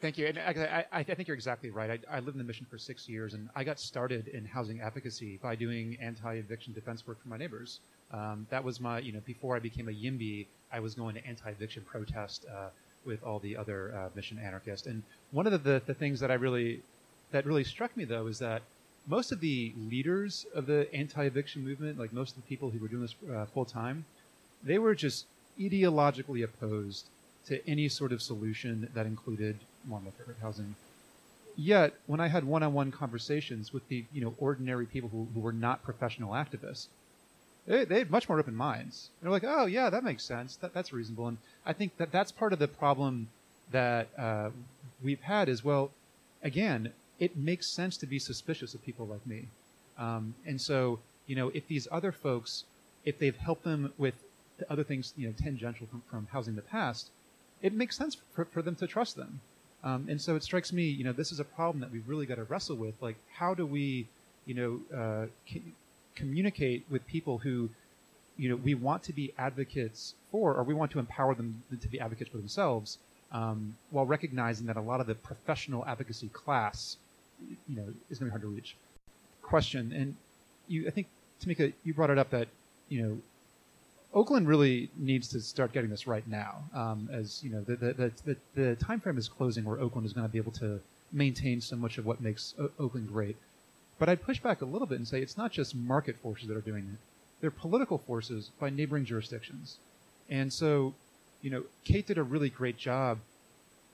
thank 0.00 0.18
you. 0.18 0.26
And 0.26 0.38
I, 0.38 0.84
I, 0.92 1.00
I 1.00 1.02
think 1.02 1.28
you're 1.28 1.34
exactly 1.34 1.70
right. 1.70 1.90
I, 1.90 2.16
I 2.16 2.20
lived 2.20 2.36
in 2.36 2.38
the 2.38 2.44
mission 2.44 2.66
for 2.70 2.78
six 2.78 3.08
years, 3.08 3.34
and 3.34 3.48
I 3.56 3.64
got 3.64 3.80
started 3.80 4.28
in 4.28 4.44
housing 4.44 4.80
advocacy 4.80 5.38
by 5.42 5.56
doing 5.56 5.96
anti-eviction 6.00 6.72
defense 6.72 7.06
work 7.06 7.20
for 7.20 7.28
my 7.28 7.36
neighbors. 7.36 7.80
Um, 8.12 8.46
that 8.50 8.62
was 8.62 8.80
my, 8.80 8.98
you 9.00 9.12
know, 9.12 9.20
before 9.26 9.56
I 9.56 9.58
became 9.58 9.88
a 9.88 9.92
YIMBY, 9.92 10.46
I 10.72 10.80
was 10.80 10.94
going 10.94 11.14
to 11.16 11.26
anti-eviction 11.26 11.84
protest 11.84 12.46
uh, 12.48 12.68
with 13.04 13.22
all 13.24 13.40
the 13.40 13.56
other 13.56 13.94
uh, 13.94 14.08
mission 14.14 14.38
anarchists. 14.38 14.86
And 14.86 15.02
one 15.32 15.46
of 15.46 15.52
the, 15.52 15.58
the, 15.58 15.82
the 15.86 15.94
things 15.94 16.20
that 16.20 16.30
I 16.30 16.34
really, 16.34 16.82
that 17.32 17.46
really 17.46 17.64
struck 17.64 17.96
me 17.96 18.04
though, 18.04 18.26
is 18.26 18.38
that 18.38 18.62
most 19.10 19.32
of 19.32 19.40
the 19.40 19.72
leaders 19.76 20.46
of 20.54 20.66
the 20.66 20.88
anti-eviction 20.94 21.64
movement, 21.64 21.98
like 21.98 22.12
most 22.12 22.36
of 22.36 22.42
the 22.42 22.48
people 22.48 22.70
who 22.70 22.78
were 22.78 22.88
doing 22.88 23.02
this 23.02 23.16
uh, 23.34 23.44
full 23.46 23.64
time, 23.64 24.04
they 24.62 24.78
were 24.78 24.94
just 24.94 25.26
ideologically 25.58 26.44
opposed 26.44 27.06
to 27.46 27.68
any 27.68 27.88
sort 27.88 28.12
of 28.12 28.22
solution 28.22 28.88
that 28.94 29.06
included 29.06 29.58
more 29.84 30.00
favorite 30.16 30.36
housing. 30.40 30.76
Yet, 31.56 31.94
when 32.06 32.20
I 32.20 32.28
had 32.28 32.44
one-on-one 32.44 32.92
conversations 32.92 33.72
with 33.72 33.86
the 33.88 34.04
you 34.12 34.22
know 34.22 34.34
ordinary 34.38 34.86
people 34.86 35.08
who, 35.08 35.26
who 35.34 35.40
were 35.40 35.52
not 35.52 35.82
professional 35.82 36.32
activists, 36.32 36.86
they, 37.66 37.84
they 37.84 37.98
had 37.98 38.10
much 38.10 38.28
more 38.28 38.38
open 38.38 38.54
minds. 38.54 39.10
They're 39.20 39.30
like, 39.32 39.44
oh 39.44 39.66
yeah, 39.66 39.90
that 39.90 40.04
makes 40.04 40.24
sense. 40.24 40.56
That 40.56 40.72
that's 40.72 40.92
reasonable. 40.92 41.26
And 41.26 41.38
I 41.66 41.72
think 41.72 41.96
that 41.96 42.12
that's 42.12 42.30
part 42.30 42.52
of 42.52 42.60
the 42.60 42.68
problem 42.68 43.28
that 43.72 44.08
uh, 44.16 44.50
we've 45.02 45.20
had 45.20 45.48
as 45.48 45.64
well. 45.64 45.90
Again, 46.42 46.92
it 47.20 47.36
makes 47.36 47.66
sense 47.68 47.96
to 47.98 48.06
be 48.06 48.18
suspicious 48.18 48.74
of 48.74 48.84
people 48.84 49.06
like 49.06 49.24
me. 49.26 49.44
Um, 49.98 50.34
and 50.46 50.60
so, 50.60 50.98
you 51.26 51.36
know, 51.36 51.50
if 51.54 51.68
these 51.68 51.86
other 51.92 52.10
folks, 52.10 52.64
if 53.04 53.18
they've 53.18 53.36
helped 53.36 53.64
them 53.64 53.92
with 53.98 54.14
other 54.68 54.82
things, 54.82 55.14
you 55.16 55.28
know, 55.28 55.34
tangential 55.36 55.86
from, 55.86 56.02
from 56.10 56.26
housing 56.32 56.56
the 56.56 56.62
past, 56.62 57.10
it 57.62 57.72
makes 57.74 57.96
sense 57.96 58.16
for, 58.32 58.46
for 58.46 58.62
them 58.62 58.74
to 58.76 58.86
trust 58.86 59.16
them. 59.16 59.40
Um, 59.84 60.06
and 60.08 60.20
so 60.20 60.34
it 60.36 60.42
strikes 60.42 60.72
me, 60.72 60.84
you 60.84 61.04
know, 61.04 61.12
this 61.12 61.32
is 61.32 61.40
a 61.40 61.44
problem 61.44 61.80
that 61.80 61.92
we've 61.92 62.08
really 62.08 62.26
got 62.26 62.36
to 62.36 62.44
wrestle 62.44 62.76
with. 62.76 62.94
Like, 63.00 63.16
how 63.34 63.54
do 63.54 63.64
we, 63.64 64.06
you 64.46 64.54
know, 64.54 64.98
uh, 64.98 65.26
c- 65.48 65.62
communicate 66.14 66.84
with 66.90 67.06
people 67.06 67.38
who, 67.38 67.70
you 68.36 68.48
know, 68.48 68.56
we 68.56 68.74
want 68.74 69.02
to 69.04 69.12
be 69.12 69.32
advocates 69.38 70.14
for, 70.30 70.54
or 70.54 70.62
we 70.62 70.74
want 70.74 70.90
to 70.92 70.98
empower 70.98 71.34
them 71.34 71.62
to 71.80 71.88
be 71.88 72.00
advocates 72.00 72.30
for 72.30 72.38
themselves, 72.38 72.98
um, 73.32 73.76
while 73.90 74.06
recognizing 74.06 74.66
that 74.66 74.76
a 74.76 74.80
lot 74.80 75.00
of 75.00 75.06
the 75.06 75.14
professional 75.14 75.84
advocacy 75.86 76.28
class, 76.28 76.96
you 77.68 77.76
know, 77.76 77.86
is 78.10 78.18
going 78.18 78.30
to 78.30 78.36
be 78.36 78.40
hard 78.40 78.42
to 78.42 78.48
reach. 78.48 78.76
Question, 79.42 79.92
and 79.92 80.14
you, 80.68 80.86
I 80.86 80.90
think, 80.90 81.08
Tomiquia, 81.42 81.72
you 81.84 81.94
brought 81.94 82.10
it 82.10 82.18
up 82.18 82.30
that, 82.30 82.48
you 82.88 83.02
know, 83.02 83.18
Oakland 84.12 84.48
really 84.48 84.90
needs 84.96 85.28
to 85.28 85.40
start 85.40 85.72
getting 85.72 85.90
this 85.90 86.06
right 86.06 86.26
now. 86.26 86.64
Um, 86.74 87.08
as 87.12 87.42
you 87.44 87.50
know, 87.50 87.62
the 87.62 87.76
the, 87.76 88.12
the 88.24 88.36
the 88.54 88.76
time 88.76 89.00
frame 89.00 89.18
is 89.18 89.28
closing 89.28 89.64
where 89.64 89.78
Oakland 89.80 90.04
is 90.06 90.12
going 90.12 90.26
to 90.26 90.32
be 90.32 90.38
able 90.38 90.52
to 90.52 90.80
maintain 91.12 91.60
so 91.60 91.76
much 91.76 91.96
of 91.98 92.06
what 92.06 92.20
makes 92.20 92.54
o- 92.58 92.70
Oakland 92.78 93.08
great. 93.08 93.36
But 93.98 94.08
I'd 94.08 94.22
push 94.22 94.40
back 94.40 94.62
a 94.62 94.64
little 94.64 94.86
bit 94.86 94.98
and 94.98 95.06
say 95.06 95.20
it's 95.20 95.36
not 95.36 95.52
just 95.52 95.74
market 95.76 96.16
forces 96.16 96.48
that 96.48 96.56
are 96.56 96.60
doing 96.60 96.88
it; 96.92 96.98
they're 97.40 97.52
political 97.52 97.98
forces 97.98 98.50
by 98.58 98.70
neighboring 98.70 99.04
jurisdictions. 99.04 99.78
And 100.28 100.52
so, 100.52 100.94
you 101.42 101.50
know, 101.50 101.62
Kate 101.84 102.06
did 102.06 102.18
a 102.18 102.22
really 102.22 102.50
great 102.50 102.76
job, 102.76 103.18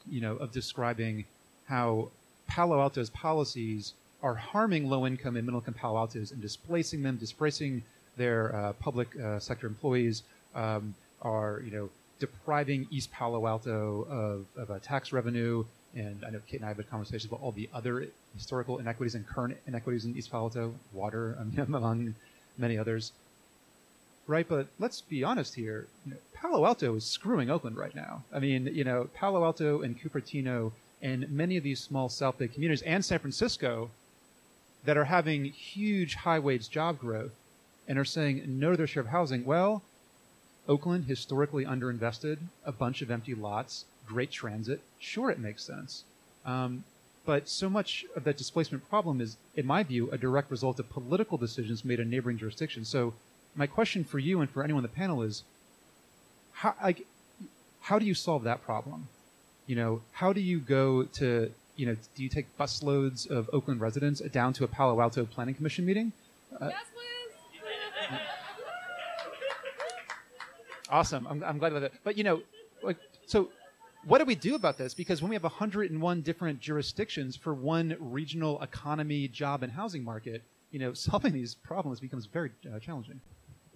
you 0.08 0.20
know, 0.20 0.36
of 0.36 0.50
describing 0.50 1.26
how 1.66 2.10
Palo 2.46 2.80
Alto's 2.80 3.10
policies 3.10 3.94
are 4.22 4.34
harming 4.34 4.88
low-income 4.88 5.36
and 5.36 5.44
middle-income 5.44 5.74
Palo 5.74 5.98
Altos 5.98 6.30
and 6.30 6.40
displacing 6.40 7.02
them, 7.02 7.16
displacing 7.16 7.82
their 8.16 8.54
uh, 8.54 8.72
public 8.74 9.08
uh, 9.20 9.38
sector 9.38 9.66
employees, 9.66 10.22
um, 10.54 10.94
are 11.22 11.62
you 11.64 11.70
know 11.70 11.90
depriving 12.18 12.86
East 12.90 13.12
Palo 13.12 13.46
Alto 13.46 14.06
of, 14.10 14.46
of 14.60 14.70
uh, 14.70 14.78
tax 14.80 15.12
revenue. 15.12 15.64
And 15.94 16.24
I 16.26 16.30
know 16.30 16.40
Kate 16.46 16.60
and 16.60 16.64
I 16.64 16.68
have 16.68 16.76
had 16.76 16.90
conversations 16.90 17.26
about 17.26 17.42
all 17.42 17.52
the 17.52 17.68
other 17.72 18.06
historical 18.34 18.78
inequities 18.78 19.14
and 19.14 19.26
current 19.26 19.56
inequities 19.66 20.04
in 20.04 20.16
East 20.16 20.30
Palo 20.30 20.44
Alto, 20.44 20.74
water 20.92 21.36
um, 21.38 21.52
among 21.74 22.14
many 22.58 22.78
others. 22.78 23.12
Right, 24.26 24.46
but 24.48 24.66
let's 24.80 25.02
be 25.02 25.22
honest 25.22 25.54
here. 25.54 25.86
You 26.04 26.12
know, 26.12 26.18
Palo 26.34 26.66
Alto 26.66 26.96
is 26.96 27.04
screwing 27.04 27.48
Oakland 27.48 27.76
right 27.76 27.94
now. 27.94 28.24
I 28.32 28.40
mean, 28.40 28.66
you 28.72 28.82
know, 28.82 29.08
Palo 29.14 29.44
Alto 29.44 29.82
and 29.82 29.98
Cupertino 30.00 30.72
and 31.02 31.30
many 31.30 31.56
of 31.56 31.64
these 31.64 31.80
small 31.80 32.08
South 32.08 32.38
Bay 32.38 32.48
communities 32.48 32.82
and 32.82 33.04
San 33.04 33.18
Francisco 33.18 33.90
that 34.84 34.96
are 34.96 35.04
having 35.04 35.44
huge 35.44 36.14
high 36.14 36.38
wage 36.38 36.70
job 36.70 36.98
growth 36.98 37.32
and 37.88 37.98
are 37.98 38.04
saying 38.04 38.44
no 38.46 38.70
to 38.70 38.76
their 38.76 38.86
share 38.86 39.02
of 39.02 39.08
housing. 39.08 39.44
Well, 39.44 39.82
Oakland 40.68 41.04
historically 41.04 41.64
underinvested, 41.64 42.38
a 42.64 42.72
bunch 42.72 43.02
of 43.02 43.10
empty 43.10 43.34
lots, 43.34 43.84
great 44.06 44.30
transit. 44.30 44.80
Sure, 44.98 45.30
it 45.30 45.38
makes 45.38 45.62
sense. 45.62 46.04
Um, 46.44 46.84
but 47.24 47.48
so 47.48 47.68
much 47.68 48.04
of 48.14 48.24
that 48.24 48.36
displacement 48.36 48.88
problem 48.88 49.20
is, 49.20 49.36
in 49.56 49.66
my 49.66 49.82
view, 49.82 50.10
a 50.10 50.18
direct 50.18 50.50
result 50.50 50.78
of 50.78 50.88
political 50.88 51.36
decisions 51.36 51.84
made 51.84 52.00
in 52.00 52.08
neighboring 52.08 52.38
jurisdictions. 52.38 52.88
So, 52.88 53.14
my 53.54 53.66
question 53.66 54.04
for 54.04 54.18
you 54.18 54.40
and 54.40 54.50
for 54.50 54.62
anyone 54.62 54.84
on 54.84 54.90
the 54.90 54.96
panel 54.96 55.22
is, 55.22 55.42
how, 56.52 56.74
like, 56.82 57.06
how 57.80 57.98
do 57.98 58.06
you 58.06 58.14
solve 58.14 58.44
that 58.44 58.62
problem? 58.62 59.08
You 59.66 59.76
know, 59.76 60.02
how 60.12 60.32
do 60.32 60.40
you 60.40 60.60
go 60.60 61.04
to, 61.04 61.50
you 61.76 61.86
know, 61.86 61.96
do 62.14 62.22
you 62.22 62.28
take 62.28 62.56
busloads 62.56 63.28
of 63.28 63.50
Oakland 63.52 63.80
residents 63.80 64.20
down 64.20 64.52
to 64.54 64.64
a 64.64 64.68
Palo 64.68 65.00
Alto 65.00 65.24
Planning 65.24 65.54
Commission 65.54 65.84
meeting? 65.84 66.12
Uh, 66.60 66.68
yes, 66.68 66.84
please. 66.94 68.18
Awesome. 70.88 71.26
I'm, 71.26 71.42
I'm 71.42 71.58
glad 71.58 71.72
about 71.72 71.80
that. 71.80 71.92
But 72.04 72.16
you 72.16 72.24
know, 72.24 72.42
like, 72.82 72.96
so 73.26 73.50
what 74.06 74.18
do 74.18 74.24
we 74.24 74.36
do 74.36 74.54
about 74.54 74.78
this? 74.78 74.94
Because 74.94 75.20
when 75.20 75.30
we 75.30 75.34
have 75.34 75.42
101 75.42 76.20
different 76.20 76.60
jurisdictions 76.60 77.36
for 77.36 77.52
one 77.52 77.96
regional 77.98 78.62
economy, 78.62 79.26
job, 79.26 79.64
and 79.64 79.72
housing 79.72 80.04
market, 80.04 80.42
you 80.70 80.78
know, 80.78 80.92
solving 80.94 81.32
these 81.32 81.54
problems 81.54 82.00
becomes 82.00 82.26
very 82.26 82.50
uh, 82.72 82.78
challenging. 82.78 83.20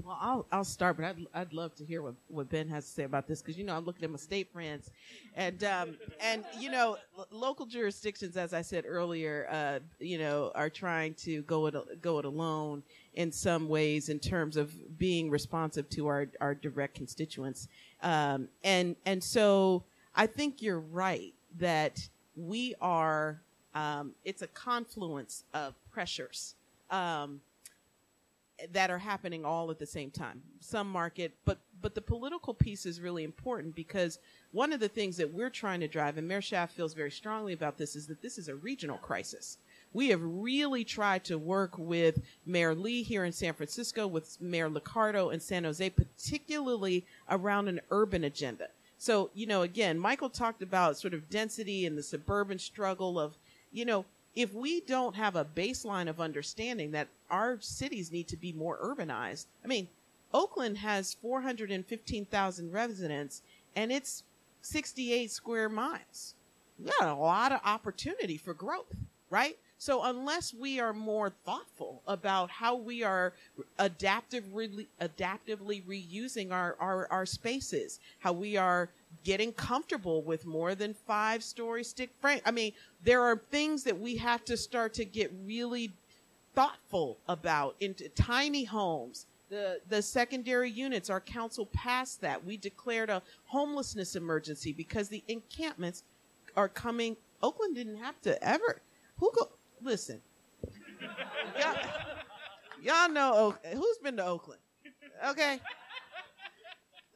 Well, 0.05 0.19
I'll 0.21 0.47
I'll 0.53 0.65
start, 0.65 0.97
but 0.97 1.05
I'd 1.05 1.27
I'd 1.35 1.53
love 1.53 1.75
to 1.77 1.85
hear 1.85 2.03
what, 2.03 2.15
what 2.29 2.49
Ben 2.49 2.69
has 2.69 2.85
to 2.87 2.91
say 2.91 3.03
about 3.05 3.27
this 3.27 3.43
because 3.43 3.59
you 3.59 3.65
know 3.65 3.77
I'm 3.77 3.85
looking 3.85 4.05
at 4.05 4.11
my 4.11 4.17
state 4.17 4.49
friends, 4.53 4.91
and 5.37 5.63
um 5.65 5.97
and 6.21 6.45
you 6.59 6.71
know 6.71 6.97
l- 7.19 7.27
local 7.31 7.67
jurisdictions, 7.67 8.37
as 8.37 8.55
I 8.55 8.63
said 8.63 8.85
earlier, 8.87 9.47
uh 9.51 9.79
you 9.99 10.19
know 10.19 10.53
are 10.55 10.71
trying 10.71 11.15
to 11.15 11.43
go 11.43 11.67
it 11.67 11.75
go 12.03 12.19
it 12.19 12.25
alone 12.25 12.83
in 13.15 13.31
some 13.33 13.69
ways 13.69 14.09
in 14.09 14.19
terms 14.19 14.57
of 14.57 14.73
being 14.99 15.29
responsive 15.31 15.89
to 15.91 16.07
our 16.07 16.29
our 16.41 16.55
direct 16.55 16.95
constituents, 16.95 17.69
um 18.03 18.49
and 18.65 18.97
and 19.07 19.23
so 19.23 19.83
I 20.15 20.27
think 20.27 20.63
you're 20.63 20.81
right 20.81 21.35
that 21.59 22.09
we 22.37 22.75
are 22.81 23.41
um 23.75 24.13
it's 24.25 24.43
a 24.43 24.49
confluence 24.49 25.45
of 25.53 25.75
pressures. 25.93 26.55
Um, 26.91 27.41
that 28.73 28.91
are 28.91 28.99
happening 28.99 29.45
all 29.45 29.71
at 29.71 29.79
the 29.79 29.87
same 29.87 30.11
time. 30.11 30.43
Some 30.61 30.91
market, 30.91 31.33
but 31.45 31.59
but 31.83 31.95
the 31.95 32.03
political 32.03 32.53
piece 32.53 32.85
is 32.85 33.01
really 33.01 33.25
important 33.25 33.75
because 33.75 34.19
one 34.53 34.73
of 34.73 34.81
the 34.81 34.89
things 34.89 35.17
that 35.17 35.33
we're 35.33 35.51
trying 35.51 35.81
to 35.81 35.89
drive, 35.89 36.19
and 36.19 36.29
Mayor 36.29 36.41
Schaaf 36.41 36.71
feels 36.71 36.95
very 36.95 37.11
strongly 37.11 37.53
about 37.53 37.79
this, 37.79 37.97
is 37.97 38.07
that 38.09 38.21
this 38.21 38.39
is 38.39 38.49
a 38.49 38.55
regional 38.55 38.99
crisis. 38.99 39.59
We 39.93 40.09
have 40.09 40.21
really 40.23 40.85
tried 40.85 41.25
to 41.25 41.39
work 41.39 41.77
with 41.79 42.21
Mayor 42.47 42.75
Lee 42.75 43.03
here 43.03 43.25
in 43.25 43.33
San 43.33 43.55
Francisco, 43.55 44.07
with 44.07 44.41
Mayor 44.41 44.69
Liccardo 44.69 45.33
in 45.33 45.41
San 45.41 45.65
Jose, 45.65 45.89
particularly 45.91 47.07
around 47.29 47.69
an 47.69 47.81
urban 47.91 48.25
agenda. 48.25 48.69
So, 48.99 49.31
you 49.33 49.47
know, 49.47 49.63
again, 49.63 49.99
Michael 49.99 50.29
talked 50.29 50.63
about 50.63 50.99
sort 50.99 51.15
of 51.15 51.31
density 51.31 51.87
and 51.87 51.97
the 51.97 52.03
suburban 52.03 52.59
struggle 52.59 53.19
of, 53.19 53.39
you 53.73 53.85
know, 53.85 54.05
if 54.35 54.55
we 54.55 54.81
don't 54.81 55.17
have 55.17 55.37
a 55.37 55.45
baseline 55.45 56.09
of 56.09 56.21
understanding 56.21 56.93
that 56.93 57.09
our 57.31 57.59
cities 57.61 58.13
need 58.13 58.29
to 58.29 58.37
be 58.37 58.53
more 58.53 58.79
urbanized, 58.79 59.47
I 59.65 59.69
mean, 59.69 59.89
Oakland 60.33 60.79
has 60.79 61.15
415,000 61.15 62.73
residents 62.73 63.43
and 63.75 63.91
it's 63.91 64.23
68 64.63 65.31
square 65.31 65.69
miles. 65.69 66.35
We 66.79 66.91
got 66.99 67.09
a 67.09 67.15
lot 67.15 67.53
of 67.53 67.61
opportunity 67.65 68.37
for 68.37 68.55
growth, 68.55 68.95
right? 69.29 69.59
So 69.81 70.03
unless 70.03 70.53
we 70.53 70.79
are 70.79 70.93
more 70.93 71.31
thoughtful 71.31 72.03
about 72.07 72.51
how 72.51 72.75
we 72.75 73.03
are 73.03 73.33
adaptively, 73.79 74.87
adaptively 75.01 75.83
reusing 75.85 76.53
our, 76.53 76.77
our, 76.79 77.09
our 77.11 77.25
spaces, 77.25 77.99
how 78.19 78.35
we 78.35 78.59
are 78.59 78.91
getting 79.25 79.55
comfortable 79.55 80.21
with 80.21 80.45
more 80.45 80.75
than 80.75 80.93
five 80.93 81.43
story 81.43 81.83
stick 81.83 82.11
frame. 82.21 82.43
I 82.45 82.51
mean, 82.51 82.73
there 83.05 83.23
are 83.23 83.41
things 83.51 83.83
that 83.85 83.99
we 83.99 84.19
have 84.19 84.45
to 84.45 84.57
start 84.59 84.93
to 84.95 85.07
get 85.07 85.33
really 85.47 85.91
thoughtful 86.55 87.17
about 87.27 87.75
into 87.81 88.11
tiny 88.11 88.65
homes. 88.65 89.25
The, 89.49 89.81
the 89.89 90.03
secondary 90.03 90.71
units, 90.71 91.09
our 91.09 91.23
council 91.23 91.65
passed 91.73 92.21
that. 92.21 92.45
We 92.45 92.59
declared 92.59 93.09
a 93.09 93.23
homelessness 93.47 94.15
emergency 94.15 94.75
because 94.75 95.09
the 95.09 95.25
encampments 95.27 96.03
are 96.55 96.69
coming. 96.69 97.17
Oakland 97.43 97.77
didn't 97.77 97.97
have 97.97 98.21
to 98.21 98.45
ever. 98.47 98.83
Who 99.21 99.33
go? 99.35 99.49
Listen, 99.83 100.21
y'all, 101.59 101.77
y'all 102.83 103.09
know 103.09 103.57
who's 103.73 103.99
been 103.99 104.17
to 104.17 104.27
Oakland, 104.27 104.61
okay? 105.29 105.59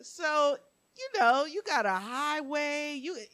So 0.01 0.57
you 0.97 1.21
know 1.21 1.45
you 1.45 1.63
got 1.67 1.87
a 1.87 1.91
highway. 1.91 2.99
You, 3.01 3.17
you 3.17 3.27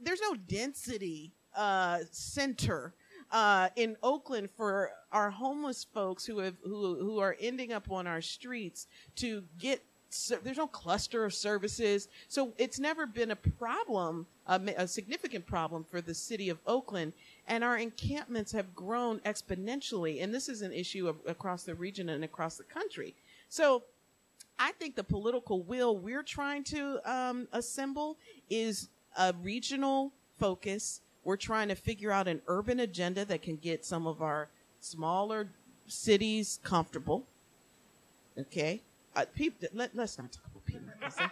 there's 0.00 0.20
no 0.20 0.34
density 0.34 1.32
uh, 1.56 2.00
center 2.10 2.94
uh, 3.30 3.68
in 3.76 3.96
Oakland 4.02 4.50
for 4.56 4.90
our 5.12 5.30
homeless 5.30 5.84
folks 5.84 6.24
who 6.24 6.38
have 6.38 6.54
who 6.64 6.96
who 6.98 7.18
are 7.18 7.36
ending 7.40 7.72
up 7.72 7.90
on 7.90 8.06
our 8.06 8.20
streets 8.20 8.86
to 9.16 9.42
get. 9.58 9.82
So 10.10 10.36
there's 10.36 10.58
no 10.58 10.68
cluster 10.68 11.24
of 11.24 11.34
services, 11.34 12.06
so 12.28 12.52
it's 12.56 12.78
never 12.78 13.04
been 13.04 13.32
a 13.32 13.36
problem, 13.36 14.26
a, 14.46 14.60
a 14.76 14.86
significant 14.86 15.44
problem 15.44 15.82
for 15.82 16.00
the 16.00 16.14
city 16.14 16.50
of 16.50 16.58
Oakland. 16.68 17.14
And 17.46 17.62
our 17.62 17.76
encampments 17.76 18.52
have 18.52 18.74
grown 18.74 19.20
exponentially, 19.20 20.22
and 20.22 20.32
this 20.32 20.48
is 20.48 20.62
an 20.62 20.72
issue 20.72 21.08
of, 21.08 21.16
across 21.26 21.64
the 21.64 21.74
region 21.74 22.08
and 22.08 22.24
across 22.24 22.56
the 22.56 22.64
country. 22.64 23.14
So 23.48 23.82
I 24.58 24.72
think 24.72 24.96
the 24.96 25.04
political 25.04 25.62
will 25.62 25.96
we're 25.98 26.22
trying 26.22 26.64
to 26.64 27.00
um, 27.04 27.48
assemble 27.52 28.16
is 28.48 28.88
a 29.18 29.34
regional 29.42 30.12
focus. 30.38 31.00
We're 31.24 31.36
trying 31.36 31.68
to 31.68 31.74
figure 31.74 32.10
out 32.10 32.28
an 32.28 32.40
urban 32.46 32.80
agenda 32.80 33.24
that 33.26 33.42
can 33.42 33.56
get 33.56 33.84
some 33.84 34.06
of 34.06 34.22
our 34.22 34.48
smaller 34.80 35.48
cities 35.86 36.60
comfortable. 36.62 37.24
Okay, 38.38 38.82
uh, 39.14 39.24
let, 39.72 39.96
us 39.98 40.18
not 40.18 40.32
talk 40.32 40.44
about 40.46 40.64
Piedmont. 40.64 40.96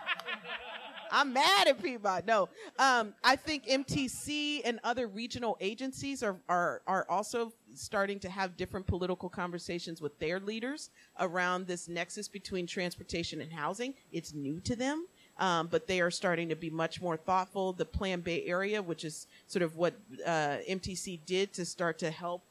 I'm 1.13 1.33
mad 1.33 1.69
at 1.69 1.83
Piedmont. 1.83 2.27
No, 2.27 2.49
um, 2.79 3.15
I 3.23 3.37
think 3.37 3.67
MTC 3.67 4.63
and 4.65 4.81
other 4.83 5.07
regional 5.07 5.59
agencies 5.61 6.23
are, 6.23 6.37
are 6.49 6.81
are 6.87 7.07
also 7.09 7.53
starting 7.75 8.19
to 8.21 8.31
have 8.31 8.57
different 8.57 8.87
political 8.87 9.29
conversations 9.29 10.01
with 10.01 10.19
their 10.19 10.41
leaders 10.41 10.91
around 11.21 11.67
this 11.67 11.89
nexus 11.89 12.29
between 12.29 12.67
transportation 12.67 13.41
and 13.43 13.53
housing. 13.53 13.95
It's 14.11 14.33
new 14.33 14.61
to 14.61 14.75
them. 14.75 15.07
Um, 15.39 15.69
but 15.69 15.87
they 15.87 16.01
are 16.01 16.11
starting 16.11 16.51
to 16.51 16.57
be 16.57 16.69
much 16.69 17.01
more 17.01 17.17
thoughtful. 17.17 17.73
The 17.73 17.87
Plan 17.87 18.21
Bay 18.21 18.45
Area, 18.45 18.83
which 18.83 19.03
is 19.03 19.27
sort 19.47 19.63
of 19.63 19.77
what 19.77 19.95
uh, 20.27 20.59
MTC 20.69 21.21
did 21.25 21.53
to 21.55 21.65
start 21.65 21.99
to 22.01 22.11
help 22.11 22.43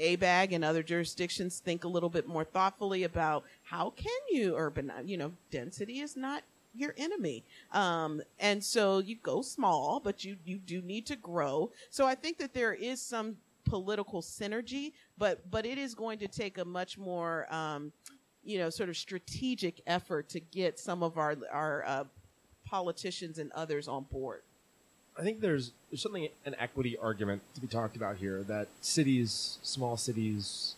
ABAG 0.00 0.52
and 0.52 0.64
other 0.64 0.82
jurisdictions 0.82 1.60
think 1.60 1.84
a 1.84 1.88
little 1.88 2.08
bit 2.08 2.26
more 2.26 2.44
thoughtfully 2.44 3.04
about 3.04 3.44
how 3.64 3.90
can 3.90 4.18
you 4.30 4.52
urbanize. 4.52 5.06
You 5.06 5.18
know, 5.18 5.32
density 5.50 6.00
is 6.00 6.16
not 6.16 6.42
your 6.74 6.94
enemy. 6.96 7.44
Um, 7.72 8.22
and 8.38 8.62
so 8.62 8.98
you 8.98 9.16
go 9.22 9.42
small, 9.42 10.00
but 10.00 10.24
you, 10.24 10.36
you 10.44 10.58
do 10.58 10.82
need 10.82 11.06
to 11.06 11.16
grow. 11.16 11.70
So 11.90 12.06
I 12.06 12.14
think 12.14 12.38
that 12.38 12.54
there 12.54 12.74
is 12.74 13.00
some 13.00 13.36
political 13.64 14.22
synergy, 14.22 14.92
but, 15.18 15.50
but 15.50 15.66
it 15.66 15.78
is 15.78 15.94
going 15.94 16.18
to 16.18 16.28
take 16.28 16.58
a 16.58 16.64
much 16.64 16.98
more, 16.98 17.52
um, 17.52 17.92
you 18.44 18.58
know, 18.58 18.70
sort 18.70 18.88
of 18.88 18.96
strategic 18.96 19.80
effort 19.86 20.28
to 20.30 20.40
get 20.40 20.78
some 20.78 21.02
of 21.02 21.16
our 21.16 21.36
our 21.52 21.84
uh, 21.86 22.04
politicians 22.72 23.38
and 23.38 23.52
others 23.52 23.86
on 23.86 24.04
board? 24.10 24.42
I 25.18 25.22
think 25.22 25.40
there's 25.40 25.72
there's 25.90 26.02
something 26.02 26.28
an 26.46 26.56
equity 26.58 26.96
argument 26.96 27.42
to 27.54 27.60
be 27.60 27.66
talked 27.66 27.96
about 27.96 28.16
here 28.16 28.42
that 28.44 28.68
cities, 28.80 29.58
small 29.62 29.96
cities, 29.96 30.74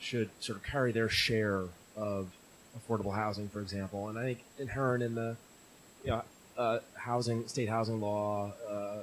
should 0.00 0.30
sort 0.40 0.58
of 0.58 0.64
carry 0.64 0.90
their 0.90 1.08
share 1.08 1.64
of 1.96 2.30
affordable 2.78 3.14
housing, 3.14 3.48
for 3.48 3.60
example. 3.60 4.08
And 4.08 4.18
I 4.18 4.22
think 4.22 4.38
inherent 4.58 5.02
in 5.02 5.14
the 5.14 5.36
you 6.04 6.10
know, 6.10 6.22
uh, 6.56 6.78
housing 6.94 7.46
state 7.48 7.68
housing 7.68 8.00
law, 8.00 8.52
uh, 8.68 8.98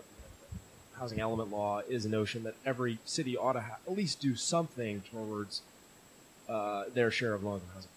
housing 0.98 1.20
element 1.20 1.52
law 1.52 1.82
is 1.90 2.06
a 2.06 2.10
notion 2.10 2.44
that 2.44 2.56
every 2.66 3.00
city 3.06 3.36
ought 3.36 3.54
to 3.54 3.62
ha- 3.62 3.78
at 3.88 3.96
least 3.96 4.20
do 4.20 4.36
something 4.36 5.02
towards 5.12 5.62
uh, 6.48 6.86
their 6.94 7.10
share 7.12 7.34
of 7.34 7.44
low-income 7.44 7.70
housing 7.74 7.90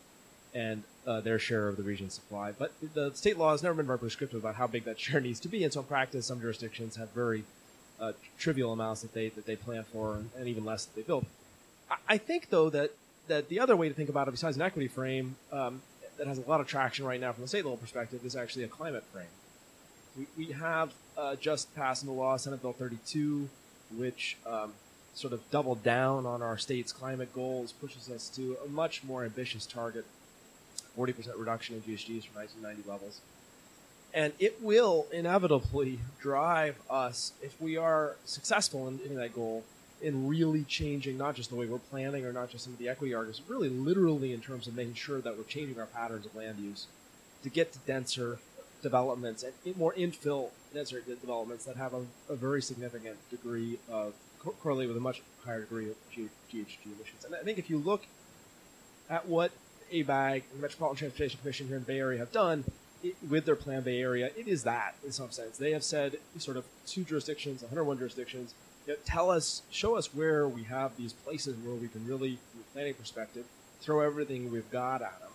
and 0.54 0.82
uh, 1.06 1.20
their 1.20 1.38
share 1.38 1.68
of 1.68 1.76
the 1.76 1.82
region's 1.82 2.14
supply. 2.14 2.52
But 2.52 2.72
the 2.94 3.12
state 3.14 3.36
law 3.36 3.50
has 3.50 3.62
never 3.62 3.74
been 3.74 3.86
very 3.86 3.98
prescriptive 3.98 4.38
about 4.38 4.54
how 4.54 4.66
big 4.66 4.84
that 4.84 4.98
share 5.06 5.20
needs 5.20 5.40
to 5.40 5.48
be, 5.48 5.64
and 5.64 5.72
so 5.72 5.80
in 5.80 5.86
practice, 5.86 6.26
some 6.26 6.40
jurisdictions 6.40 6.96
have 6.96 7.10
very 7.10 7.44
uh, 8.00 8.12
trivial 8.38 8.72
amounts 8.72 9.02
that 9.02 9.12
they 9.12 9.28
that 9.30 9.46
they 9.46 9.56
plan 9.56 9.84
for, 9.92 10.16
and, 10.16 10.30
and 10.38 10.48
even 10.48 10.64
less 10.64 10.84
that 10.84 10.94
they 10.94 11.02
build. 11.02 11.26
I 12.08 12.18
think, 12.18 12.50
though, 12.50 12.70
that 12.70 12.92
that 13.28 13.48
the 13.48 13.60
other 13.60 13.76
way 13.76 13.88
to 13.88 13.94
think 13.94 14.08
about 14.08 14.28
it, 14.28 14.32
besides 14.32 14.56
an 14.56 14.62
equity 14.62 14.88
frame 14.88 15.36
um, 15.52 15.82
that 16.18 16.26
has 16.26 16.38
a 16.38 16.42
lot 16.42 16.60
of 16.60 16.66
traction 16.66 17.04
right 17.04 17.20
now 17.20 17.32
from 17.32 17.42
the 17.42 17.48
state 17.48 17.64
level 17.64 17.76
perspective, 17.76 18.24
is 18.24 18.36
actually 18.36 18.64
a 18.64 18.68
climate 18.68 19.04
frame. 19.12 19.26
We, 20.16 20.26
we 20.36 20.52
have 20.52 20.92
uh, 21.16 21.36
just 21.36 21.74
passed 21.74 22.02
into 22.02 22.14
law 22.14 22.36
Senate 22.36 22.62
Bill 22.62 22.72
32, 22.72 23.48
which 23.96 24.36
um, 24.46 24.72
sort 25.14 25.32
of 25.32 25.48
doubled 25.50 25.82
down 25.82 26.26
on 26.26 26.42
our 26.42 26.58
state's 26.58 26.92
climate 26.92 27.34
goals, 27.34 27.72
pushes 27.72 28.10
us 28.10 28.28
to 28.30 28.56
a 28.64 28.68
much 28.68 29.04
more 29.04 29.24
ambitious 29.24 29.66
target 29.66 30.04
40% 30.98 31.38
reduction 31.38 31.74
in 31.76 31.82
GHGs 31.82 32.26
from 32.26 32.40
1990 32.40 32.88
levels. 32.88 33.20
And 34.12 34.32
it 34.38 34.62
will 34.62 35.06
inevitably 35.12 35.98
drive 36.20 36.76
us, 36.88 37.32
if 37.42 37.60
we 37.60 37.76
are 37.76 38.16
successful 38.24 38.86
in 38.86 38.98
hitting 38.98 39.16
that 39.16 39.34
goal, 39.34 39.64
in 40.04 40.28
really 40.28 40.64
changing 40.64 41.16
not 41.16 41.34
just 41.34 41.48
the 41.48 41.56
way 41.56 41.66
we're 41.66 41.78
planning 41.78 42.26
or 42.26 42.32
not 42.32 42.50
just 42.50 42.64
some 42.64 42.74
of 42.74 42.78
the 42.78 42.88
equity 42.88 43.14
arguments, 43.14 43.40
really 43.48 43.70
literally 43.70 44.34
in 44.34 44.40
terms 44.40 44.66
of 44.66 44.76
making 44.76 44.94
sure 44.94 45.20
that 45.20 45.36
we're 45.36 45.44
changing 45.44 45.80
our 45.80 45.86
patterns 45.86 46.26
of 46.26 46.34
land 46.34 46.58
use 46.58 46.86
to 47.42 47.48
get 47.48 47.72
to 47.72 47.78
denser 47.80 48.38
developments 48.82 49.42
and 49.42 49.76
more 49.76 49.94
infill 49.94 50.50
denser 50.74 51.00
developments 51.00 51.64
that 51.64 51.76
have 51.76 51.94
a, 51.94 52.04
a 52.28 52.36
very 52.36 52.60
significant 52.60 53.16
degree 53.30 53.78
of 53.90 54.12
correlate 54.60 54.88
with 54.88 54.96
a 54.96 55.00
much 55.00 55.22
higher 55.46 55.60
degree 55.60 55.88
of 55.88 55.96
GHG 56.12 56.84
emissions. 56.84 57.24
And 57.24 57.34
I 57.34 57.38
think 57.38 57.58
if 57.58 57.70
you 57.70 57.78
look 57.78 58.04
at 59.08 59.26
what 59.26 59.52
ABAG 59.90 60.34
and 60.34 60.58
the 60.58 60.62
Metropolitan 60.62 60.98
Transportation 60.98 61.40
Commission 61.40 61.68
here 61.68 61.76
in 61.76 61.82
Bay 61.82 61.98
Area 61.98 62.18
have 62.18 62.30
done 62.30 62.64
it, 63.02 63.16
with 63.26 63.46
their 63.46 63.56
Plan 63.56 63.82
Bay 63.82 64.00
Area, 64.00 64.30
it 64.36 64.46
is 64.46 64.64
that 64.64 64.96
in 65.02 65.12
some 65.12 65.30
sense. 65.30 65.56
They 65.56 65.72
have 65.72 65.84
said 65.84 66.18
sort 66.38 66.58
of 66.58 66.64
two 66.86 67.04
jurisdictions, 67.04 67.62
101 67.62 67.96
jurisdictions, 67.96 68.54
you 68.86 68.92
know, 68.92 68.98
tell 69.04 69.30
us, 69.30 69.62
show 69.70 69.96
us 69.96 70.14
where 70.14 70.48
we 70.48 70.64
have 70.64 70.96
these 70.96 71.12
places 71.12 71.56
where 71.64 71.74
we 71.74 71.88
can 71.88 72.06
really, 72.06 72.38
from 72.52 72.60
a 72.60 72.72
planning 72.72 72.94
perspective, 72.94 73.44
throw 73.80 74.00
everything 74.00 74.50
we've 74.50 74.70
got 74.70 75.02
at 75.02 75.18
them. 75.20 75.30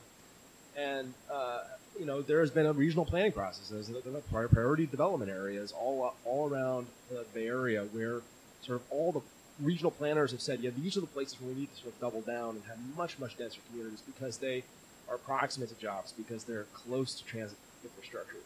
And, 0.78 1.14
uh, 1.32 1.64
you 2.00 2.06
know, 2.06 2.22
there 2.22 2.40
has 2.40 2.52
been 2.52 2.66
a 2.66 2.74
regional 2.74 3.06
planning 3.06 3.32
process. 3.32 3.70
There's 3.70 3.90
priority 4.30 4.86
development 4.86 5.32
areas 5.32 5.72
all, 5.72 6.14
all 6.26 6.50
around 6.50 6.88
the 7.10 7.26
Bay 7.34 7.48
Area 7.48 7.84
where 7.92 8.22
sort 8.62 8.82
of 8.82 8.84
all 8.92 9.12
the 9.12 9.22
regional 9.62 9.92
planners 9.92 10.32
have 10.32 10.42
said, 10.42 10.60
yeah, 10.62 10.70
these 10.78 10.96
are 10.96 11.02
the 11.02 11.08
places 11.08 11.40
where 11.42 11.54
we 11.54 11.62
need 11.62 11.74
to 11.76 11.82
sort 11.82 11.94
of 11.94 12.00
double 12.00 12.22
down 12.22 12.56
and 12.56 12.64
have 12.66 12.78
much, 12.96 13.20
much 13.20 13.38
denser 13.38 13.60
communities 13.70 14.02
because 14.06 14.38
they 14.38 14.64
are 15.10 15.18
proximate 15.18 15.70
to 15.70 15.76
jobs, 15.76 16.14
because 16.14 16.44
they're 16.44 16.68
close 16.74 17.16
to 17.16 17.26
transit 17.26 17.58
infrastructure. 17.84 18.38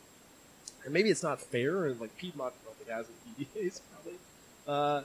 And 0.85 0.93
maybe 0.93 1.09
it's 1.09 1.23
not 1.23 1.39
fair, 1.41 1.85
and 1.85 1.99
like 1.99 2.15
Piedmont, 2.17 2.53
think 2.77 2.89
has 2.89 3.05
PDAs 3.37 3.81
probably. 3.93 4.19
Uh, 4.67 5.01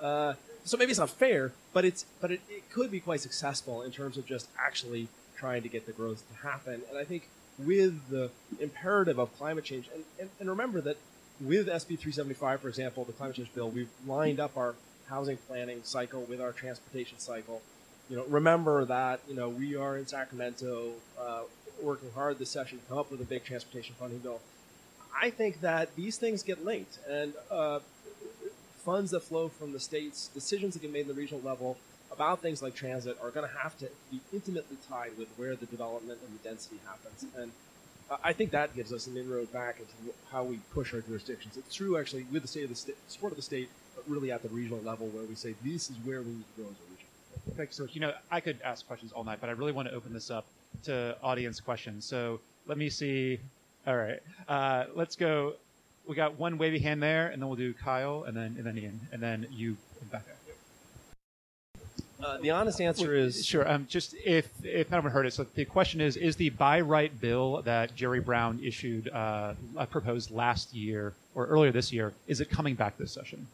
uh, 0.00 0.34
so 0.64 0.76
maybe 0.76 0.90
it's 0.90 1.00
not 1.00 1.10
fair, 1.10 1.52
but 1.72 1.84
it's 1.84 2.06
but 2.20 2.30
it, 2.30 2.40
it 2.48 2.70
could 2.70 2.90
be 2.90 3.00
quite 3.00 3.20
successful 3.20 3.82
in 3.82 3.90
terms 3.92 4.16
of 4.16 4.26
just 4.26 4.48
actually 4.58 5.08
trying 5.36 5.62
to 5.62 5.68
get 5.68 5.86
the 5.86 5.92
growth 5.92 6.24
to 6.30 6.46
happen. 6.46 6.82
And 6.88 6.98
I 6.98 7.04
think 7.04 7.28
with 7.58 8.08
the 8.08 8.30
imperative 8.60 9.18
of 9.18 9.36
climate 9.38 9.64
change, 9.64 9.88
and, 9.94 10.04
and, 10.18 10.30
and 10.40 10.48
remember 10.48 10.80
that 10.80 10.96
with 11.40 11.66
SB 11.66 11.98
375, 11.98 12.60
for 12.60 12.68
example, 12.68 13.04
the 13.04 13.12
climate 13.12 13.36
change 13.36 13.52
bill, 13.54 13.70
we've 13.70 13.88
lined 14.06 14.40
up 14.40 14.56
our 14.56 14.74
housing 15.08 15.36
planning 15.36 15.80
cycle 15.82 16.22
with 16.22 16.40
our 16.40 16.52
transportation 16.52 17.18
cycle. 17.18 17.60
You 18.08 18.16
know, 18.16 18.24
remember 18.28 18.84
that 18.84 19.20
you 19.28 19.34
know 19.34 19.48
we 19.48 19.76
are 19.76 19.96
in 19.96 20.06
Sacramento 20.06 20.92
uh, 21.20 21.42
working 21.82 22.10
hard 22.14 22.38
this 22.38 22.50
session 22.50 22.78
to 22.78 22.84
come 22.86 22.98
up 22.98 23.10
with 23.10 23.20
a 23.20 23.24
big 23.24 23.44
transportation 23.44 23.94
funding 23.98 24.18
bill. 24.18 24.40
I 25.20 25.30
think 25.30 25.60
that 25.60 25.94
these 25.96 26.16
things 26.16 26.42
get 26.42 26.64
linked, 26.64 26.98
and 27.08 27.34
uh, 27.50 27.80
funds 28.84 29.10
that 29.12 29.20
flow 29.20 29.48
from 29.48 29.72
the 29.72 29.80
states, 29.80 30.28
decisions 30.34 30.74
that 30.74 30.82
get 30.82 30.92
made 30.92 31.02
in 31.02 31.08
the 31.08 31.14
regional 31.14 31.42
level 31.42 31.76
about 32.12 32.40
things 32.40 32.62
like 32.62 32.74
transit 32.74 33.16
are 33.22 33.30
going 33.30 33.48
to 33.48 33.58
have 33.58 33.76
to 33.78 33.88
be 34.10 34.20
intimately 34.32 34.76
tied 34.88 35.16
with 35.18 35.28
where 35.36 35.56
the 35.56 35.66
development 35.66 36.18
and 36.26 36.38
the 36.38 36.48
density 36.48 36.76
happens. 36.86 37.24
And 37.36 37.50
I 38.22 38.32
think 38.32 38.50
that 38.50 38.76
gives 38.76 38.92
us 38.92 39.06
an 39.06 39.16
inroad 39.16 39.52
back 39.52 39.80
into 39.80 40.14
how 40.30 40.44
we 40.44 40.58
push 40.72 40.92
our 40.92 41.00
jurisdictions. 41.00 41.56
It's 41.56 41.74
true, 41.74 41.96
actually, 41.98 42.26
with 42.30 42.42
the 42.42 42.48
state 42.48 42.64
of 42.64 42.70
the 42.70 42.76
state, 42.76 42.96
support 43.08 43.32
of 43.32 43.36
the 43.36 43.42
state, 43.42 43.68
but 43.96 44.04
really 44.08 44.30
at 44.30 44.42
the 44.42 44.48
regional 44.50 44.80
level 44.82 45.06
where 45.08 45.24
we 45.24 45.34
say 45.34 45.54
this 45.64 45.90
is 45.90 45.96
where 46.04 46.20
we 46.20 46.28
need 46.28 46.44
to 46.56 46.62
go 46.62 46.68
as 46.68 46.76
a 46.76 46.90
region. 46.90 47.06
You 47.58 47.66
so. 47.70 47.86
You 47.92 48.00
know, 48.00 48.12
I 48.30 48.40
could 48.40 48.60
ask 48.62 48.86
questions 48.86 49.12
all 49.12 49.24
night, 49.24 49.38
but 49.40 49.48
I 49.48 49.52
really 49.52 49.72
want 49.72 49.88
to 49.88 49.94
open 49.94 50.12
this 50.12 50.30
up 50.30 50.46
to 50.84 51.16
audience 51.22 51.60
questions. 51.60 52.04
So 52.04 52.40
let 52.66 52.78
me 52.78 52.88
see. 52.88 53.40
All 53.86 53.96
right, 53.96 54.20
uh, 54.48 54.84
let's 54.94 55.16
go. 55.16 55.54
We 56.06 56.14
got 56.14 56.38
one 56.38 56.58
wavy 56.58 56.78
hand 56.78 57.02
there, 57.02 57.28
and 57.28 57.40
then 57.40 57.48
we'll 57.48 57.56
do 57.56 57.72
Kyle, 57.72 58.24
and 58.24 58.36
then 58.36 58.56
and 58.58 58.64
then 58.64 58.78
Ian, 58.78 59.00
and 59.12 59.22
then 59.22 59.46
you, 59.50 59.76
Becca. 60.10 60.30
Uh, 62.24 62.38
the 62.38 62.50
honest 62.50 62.80
answer 62.80 63.14
is 63.14 63.44
sure. 63.44 63.68
Um, 63.70 63.86
just 63.88 64.14
if 64.24 64.48
if 64.62 64.92
anyone 64.92 65.12
heard 65.12 65.26
it, 65.26 65.32
so 65.32 65.44
the 65.54 65.64
question 65.64 66.00
is: 66.00 66.16
Is 66.16 66.36
the 66.36 66.50
by 66.50 66.80
right 66.80 67.18
bill 67.20 67.60
that 67.62 67.94
Jerry 67.94 68.20
Brown 68.20 68.60
issued 68.62 69.08
uh, 69.08 69.54
uh, 69.76 69.86
proposed 69.86 70.30
last 70.30 70.72
year 70.72 71.12
or 71.34 71.46
earlier 71.46 71.72
this 71.72 71.92
year? 71.92 72.14
Is 72.26 72.40
it 72.40 72.48
coming 72.50 72.74
back 72.74 72.96
this 72.96 73.12
session? 73.12 73.46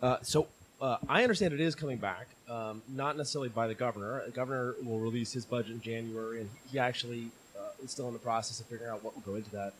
Uh, 0.00 0.18
so 0.22 0.46
uh, 0.80 0.98
I 1.08 1.22
understand 1.22 1.52
it 1.52 1.60
is 1.60 1.74
coming 1.74 1.98
back, 1.98 2.28
um, 2.48 2.82
not 2.88 3.16
necessarily 3.16 3.48
by 3.48 3.66
the 3.66 3.74
governor. 3.74 4.22
The 4.24 4.32
governor 4.32 4.74
will 4.84 4.98
release 4.98 5.32
his 5.32 5.44
budget 5.44 5.72
in 5.72 5.80
January, 5.80 6.42
and 6.42 6.50
he 6.70 6.78
actually 6.78 7.28
uh, 7.58 7.84
is 7.84 7.90
still 7.90 8.06
in 8.06 8.12
the 8.12 8.20
process 8.20 8.60
of 8.60 8.66
figuring 8.66 8.90
out 8.90 9.02
what 9.02 9.14
will 9.14 9.22
go 9.22 9.34
into 9.34 9.50
that. 9.50 9.72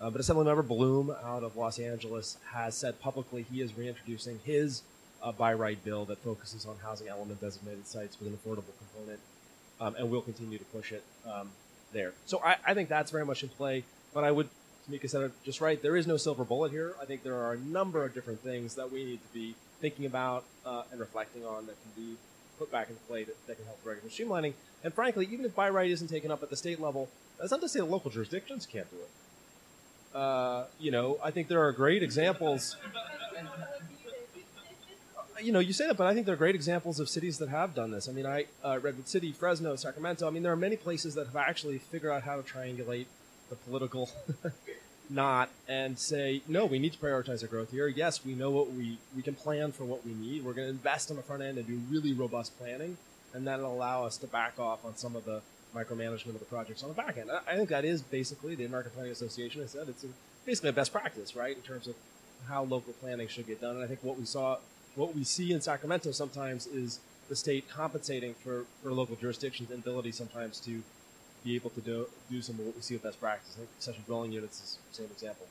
Uh, 0.00 0.10
but 0.10 0.20
Assemblymember 0.20 0.66
Bloom 0.66 1.14
out 1.24 1.42
of 1.42 1.56
Los 1.56 1.78
Angeles 1.78 2.36
has 2.52 2.74
said 2.74 3.00
publicly 3.00 3.46
he 3.50 3.62
is 3.62 3.76
reintroducing 3.76 4.40
his 4.44 4.82
uh, 5.22 5.32
by 5.32 5.54
right 5.54 5.82
bill 5.84 6.04
that 6.04 6.18
focuses 6.18 6.66
on 6.66 6.76
housing 6.82 7.08
element 7.08 7.40
designated 7.40 7.86
sites 7.86 8.18
with 8.20 8.28
an 8.28 8.36
affordable 8.36 8.76
component, 8.78 9.20
um, 9.80 9.96
and 9.96 10.10
we'll 10.10 10.20
continue 10.20 10.58
to 10.58 10.64
push 10.66 10.92
it 10.92 11.02
um, 11.26 11.50
there. 11.92 12.12
So 12.26 12.42
I, 12.44 12.56
I, 12.66 12.74
think 12.74 12.88
that's 12.88 13.10
very 13.10 13.24
much 13.24 13.42
in 13.42 13.48
play. 13.48 13.84
But 14.12 14.24
I 14.24 14.30
would, 14.30 14.48
Tomiquia 14.88 15.08
said 15.08 15.22
it 15.22 15.32
just 15.44 15.60
right, 15.60 15.80
there 15.80 15.96
is 15.96 16.06
no 16.06 16.16
silver 16.16 16.44
bullet 16.44 16.72
here. 16.72 16.94
I 17.00 17.06
think 17.06 17.22
there 17.22 17.36
are 17.36 17.54
a 17.54 17.58
number 17.58 18.04
of 18.04 18.14
different 18.14 18.40
things 18.40 18.74
that 18.74 18.92
we 18.92 19.04
need 19.04 19.20
to 19.22 19.34
be 19.34 19.54
thinking 19.80 20.06
about 20.06 20.44
uh, 20.64 20.82
and 20.90 21.00
reflecting 21.00 21.44
on 21.44 21.66
that 21.66 21.76
can 21.82 22.04
be 22.04 22.16
put 22.58 22.70
back 22.70 22.88
into 22.88 23.00
play 23.02 23.24
that, 23.24 23.46
that 23.46 23.56
can 23.56 23.66
help 23.66 23.78
regular 23.84 24.08
streamlining. 24.08 24.54
And 24.84 24.94
frankly, 24.94 25.28
even 25.30 25.44
if 25.44 25.54
by 25.54 25.68
right 25.68 25.90
isn't 25.90 26.08
taken 26.08 26.30
up 26.30 26.42
at 26.42 26.50
the 26.50 26.56
state 26.56 26.80
level, 26.80 27.08
that's 27.38 27.50
not 27.50 27.60
to 27.60 27.68
say 27.68 27.80
the 27.80 27.86
local 27.86 28.10
jurisdictions 28.10 28.66
can't 28.66 28.90
do 28.90 28.96
it. 28.96 29.10
Uh, 30.16 30.64
you 30.80 30.90
know, 30.90 31.18
I 31.22 31.30
think 31.30 31.48
there 31.48 31.62
are 31.62 31.72
great 31.72 32.02
examples. 32.02 32.78
You 35.42 35.52
know, 35.52 35.58
you 35.58 35.74
say 35.74 35.86
that, 35.86 35.98
but 35.98 36.06
I 36.06 36.14
think 36.14 36.24
there 36.24 36.32
are 36.32 36.38
great 36.38 36.54
examples 36.54 36.98
of 36.98 37.10
cities 37.10 37.36
that 37.36 37.50
have 37.50 37.74
done 37.74 37.90
this. 37.90 38.08
I 38.08 38.12
mean, 38.12 38.24
I 38.24 38.46
uh, 38.64 38.78
Redwood 38.80 39.08
City, 39.08 39.30
Fresno, 39.32 39.76
Sacramento. 39.76 40.26
I 40.26 40.30
mean, 40.30 40.42
there 40.42 40.52
are 40.52 40.56
many 40.56 40.76
places 40.76 41.14
that 41.16 41.26
have 41.26 41.36
actually 41.36 41.76
figured 41.76 42.10
out 42.10 42.22
how 42.22 42.40
to 42.40 42.42
triangulate 42.42 43.04
the 43.50 43.56
political 43.56 44.08
knot 45.10 45.50
and 45.68 45.98
say, 45.98 46.40
no, 46.48 46.64
we 46.64 46.78
need 46.78 46.94
to 46.94 46.98
prioritize 46.98 47.42
our 47.42 47.48
growth 47.48 47.70
here. 47.70 47.86
Yes, 47.86 48.24
we 48.24 48.34
know 48.34 48.50
what 48.50 48.72
we, 48.72 48.96
we 49.14 49.20
can 49.20 49.34
plan 49.34 49.70
for 49.70 49.84
what 49.84 50.06
we 50.06 50.14
need. 50.14 50.46
We're 50.46 50.54
going 50.54 50.68
to 50.68 50.72
invest 50.72 51.10
on 51.10 51.18
the 51.18 51.22
front 51.22 51.42
end 51.42 51.58
and 51.58 51.66
do 51.66 51.78
really 51.90 52.14
robust 52.14 52.58
planning, 52.58 52.96
and 53.34 53.46
that'll 53.46 53.70
allow 53.70 54.06
us 54.06 54.16
to 54.18 54.26
back 54.26 54.58
off 54.58 54.82
on 54.82 54.96
some 54.96 55.14
of 55.14 55.26
the 55.26 55.42
micromanagement 55.76 56.28
of 56.28 56.38
the 56.38 56.46
projects 56.46 56.82
on 56.82 56.88
the 56.88 56.94
back 56.94 57.18
end. 57.18 57.30
I 57.46 57.56
think 57.56 57.68
that 57.68 57.84
is 57.84 58.02
basically 58.02 58.54
the 58.54 58.64
American 58.64 58.92
Planning 58.92 59.12
Association 59.12 59.60
has 59.60 59.72
said 59.72 59.88
it's 59.88 60.04
a, 60.04 60.08
basically 60.44 60.70
a 60.70 60.72
best 60.72 60.92
practice, 60.92 61.36
right, 61.36 61.56
in 61.56 61.62
terms 61.62 61.86
of 61.86 61.94
how 62.48 62.64
local 62.64 62.92
planning 62.94 63.28
should 63.28 63.46
get 63.46 63.60
done. 63.60 63.76
And 63.76 63.84
I 63.84 63.86
think 63.86 64.02
what 64.02 64.18
we 64.18 64.24
saw, 64.24 64.58
what 64.94 65.14
we 65.14 65.24
see 65.24 65.52
in 65.52 65.60
Sacramento 65.60 66.12
sometimes 66.12 66.66
is 66.66 67.00
the 67.28 67.36
state 67.36 67.68
compensating 67.68 68.34
for, 68.34 68.64
for 68.82 68.92
local 68.92 69.16
jurisdictions' 69.16 69.70
inability 69.70 70.12
sometimes 70.12 70.60
to 70.60 70.82
be 71.44 71.54
able 71.54 71.70
to 71.70 71.80
do, 71.80 72.06
do 72.30 72.40
some 72.42 72.58
of 72.58 72.66
what 72.66 72.76
we 72.76 72.82
see 72.82 72.94
with 72.94 73.02
best 73.02 73.20
practice. 73.20 73.52
I 73.54 73.58
think 73.58 73.70
accessory 73.76 74.04
dwelling 74.06 74.32
units 74.32 74.62
is 74.62 74.78
the 74.90 74.94
same 74.96 75.10
example. 75.12 75.46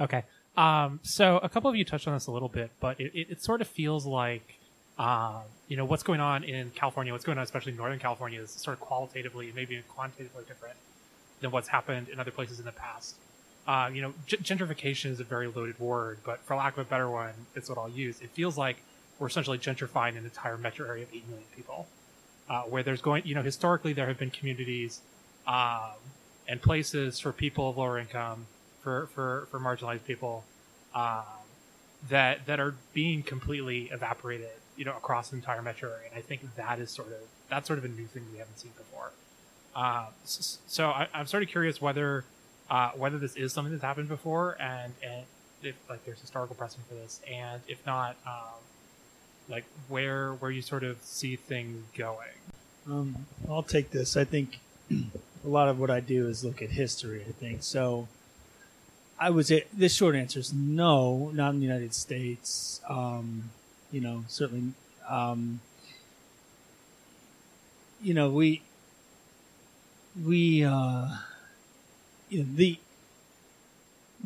Okay. 0.00 0.24
Um, 0.56 1.00
so 1.02 1.38
a 1.38 1.48
couple 1.48 1.70
of 1.70 1.76
you 1.76 1.84
touched 1.84 2.06
on 2.06 2.14
this 2.14 2.26
a 2.26 2.30
little 2.30 2.48
bit, 2.48 2.70
but 2.80 3.00
it, 3.00 3.12
it, 3.14 3.30
it, 3.30 3.42
sort 3.42 3.62
of 3.62 3.68
feels 3.68 4.04
like 4.04 4.58
um, 4.98 5.42
you 5.68 5.76
know, 5.76 5.84
what's 5.84 6.02
going 6.02 6.20
on 6.20 6.44
in 6.44 6.70
California, 6.70 7.12
what's 7.12 7.24
going 7.24 7.38
on, 7.38 7.44
especially 7.44 7.72
in 7.72 7.78
Northern 7.78 7.98
California, 7.98 8.40
is 8.40 8.50
sort 8.50 8.74
of 8.74 8.80
qualitatively, 8.80 9.46
and 9.46 9.54
maybe 9.54 9.82
quantitatively 9.88 10.44
different 10.46 10.76
than 11.40 11.50
what's 11.50 11.68
happened 11.68 12.08
in 12.08 12.20
other 12.20 12.30
places 12.30 12.58
in 12.58 12.64
the 12.64 12.72
past. 12.72 13.16
Uh, 13.66 13.90
you 13.92 14.02
know, 14.02 14.12
g- 14.26 14.36
gentrification 14.38 15.10
is 15.10 15.20
a 15.20 15.24
very 15.24 15.46
loaded 15.46 15.78
word, 15.78 16.18
but 16.24 16.40
for 16.40 16.56
lack 16.56 16.74
of 16.76 16.86
a 16.86 16.88
better 16.88 17.08
one, 17.08 17.32
it's 17.54 17.68
what 17.68 17.78
I'll 17.78 17.88
use. 17.88 18.20
It 18.20 18.30
feels 18.30 18.58
like 18.58 18.82
we're 19.18 19.28
essentially 19.28 19.58
gentrifying 19.58 20.16
an 20.16 20.24
entire 20.24 20.58
metro 20.58 20.86
area 20.86 21.04
of 21.04 21.10
8 21.14 21.28
million 21.28 21.46
people, 21.54 21.86
uh, 22.48 22.62
where 22.62 22.82
there's 22.82 23.00
going, 23.00 23.22
you 23.24 23.34
know, 23.34 23.42
historically 23.42 23.92
there 23.92 24.08
have 24.08 24.18
been 24.18 24.30
communities 24.30 25.00
um, 25.46 25.92
and 26.48 26.60
places 26.60 27.20
for 27.20 27.32
people 27.32 27.70
of 27.70 27.78
lower 27.78 27.98
income, 27.98 28.46
for, 28.82 29.06
for, 29.14 29.46
for 29.50 29.60
marginalized 29.60 30.04
people, 30.04 30.44
um, 30.94 31.22
that, 32.08 32.46
that 32.46 32.58
are 32.58 32.74
being 32.92 33.22
completely 33.22 33.84
evaporated, 33.92 34.50
you 34.76 34.84
know, 34.84 34.96
across 34.96 35.30
the 35.30 35.36
entire 35.36 35.62
metro 35.62 35.90
area. 35.90 36.08
And 36.10 36.18
I 36.18 36.22
think 36.22 36.42
that 36.56 36.78
is 36.78 36.90
sort 36.90 37.08
of, 37.08 37.14
that's 37.48 37.66
sort 37.66 37.78
of 37.78 37.84
a 37.84 37.88
new 37.88 38.06
thing 38.06 38.24
we 38.32 38.38
haven't 38.38 38.58
seen 38.58 38.72
before. 38.76 39.12
Uh, 39.74 40.06
so 40.24 40.88
I, 40.88 41.08
am 41.14 41.26
sort 41.26 41.42
of 41.42 41.48
curious 41.48 41.80
whether 41.80 42.24
uh, 42.70 42.90
whether 42.90 43.18
this 43.18 43.36
is 43.36 43.52
something 43.52 43.72
that's 43.72 43.84
happened 43.84 44.08
before, 44.08 44.56
and 44.60 44.92
and 45.02 45.24
if 45.62 45.76
like 45.88 46.04
there's 46.04 46.20
historical 46.20 46.54
precedent 46.54 46.88
for 46.88 46.94
this, 46.94 47.20
and 47.30 47.62
if 47.68 47.84
not, 47.86 48.16
um, 48.26 48.60
like 49.48 49.64
where 49.88 50.32
where 50.34 50.50
you 50.50 50.62
sort 50.62 50.84
of 50.84 51.00
see 51.02 51.36
things 51.36 51.82
going. 51.96 52.28
Um, 52.86 53.26
I'll 53.48 53.62
take 53.62 53.90
this. 53.90 54.16
I 54.16 54.24
think 54.24 54.60
a 54.90 55.48
lot 55.48 55.68
of 55.68 55.78
what 55.78 55.90
I 55.90 56.00
do 56.00 56.28
is 56.28 56.44
look 56.44 56.60
at 56.60 56.70
history. 56.70 57.24
I 57.26 57.32
think 57.32 57.62
so. 57.62 58.08
I 59.18 59.30
would 59.30 59.46
say 59.46 59.64
the 59.72 59.88
short 59.88 60.16
answer 60.16 60.40
is 60.40 60.52
no, 60.52 61.30
not 61.32 61.50
in 61.50 61.60
the 61.60 61.66
United 61.66 61.94
States. 61.94 62.80
Um, 62.88 63.50
you 63.92 64.00
know, 64.00 64.24
certainly. 64.26 64.72
Um, 65.08 65.60
you 68.02 68.14
know, 68.14 68.30
we 68.30 68.62
we 70.24 70.64
uh, 70.64 71.08
you 72.28 72.40
know, 72.40 72.46
the 72.54 72.78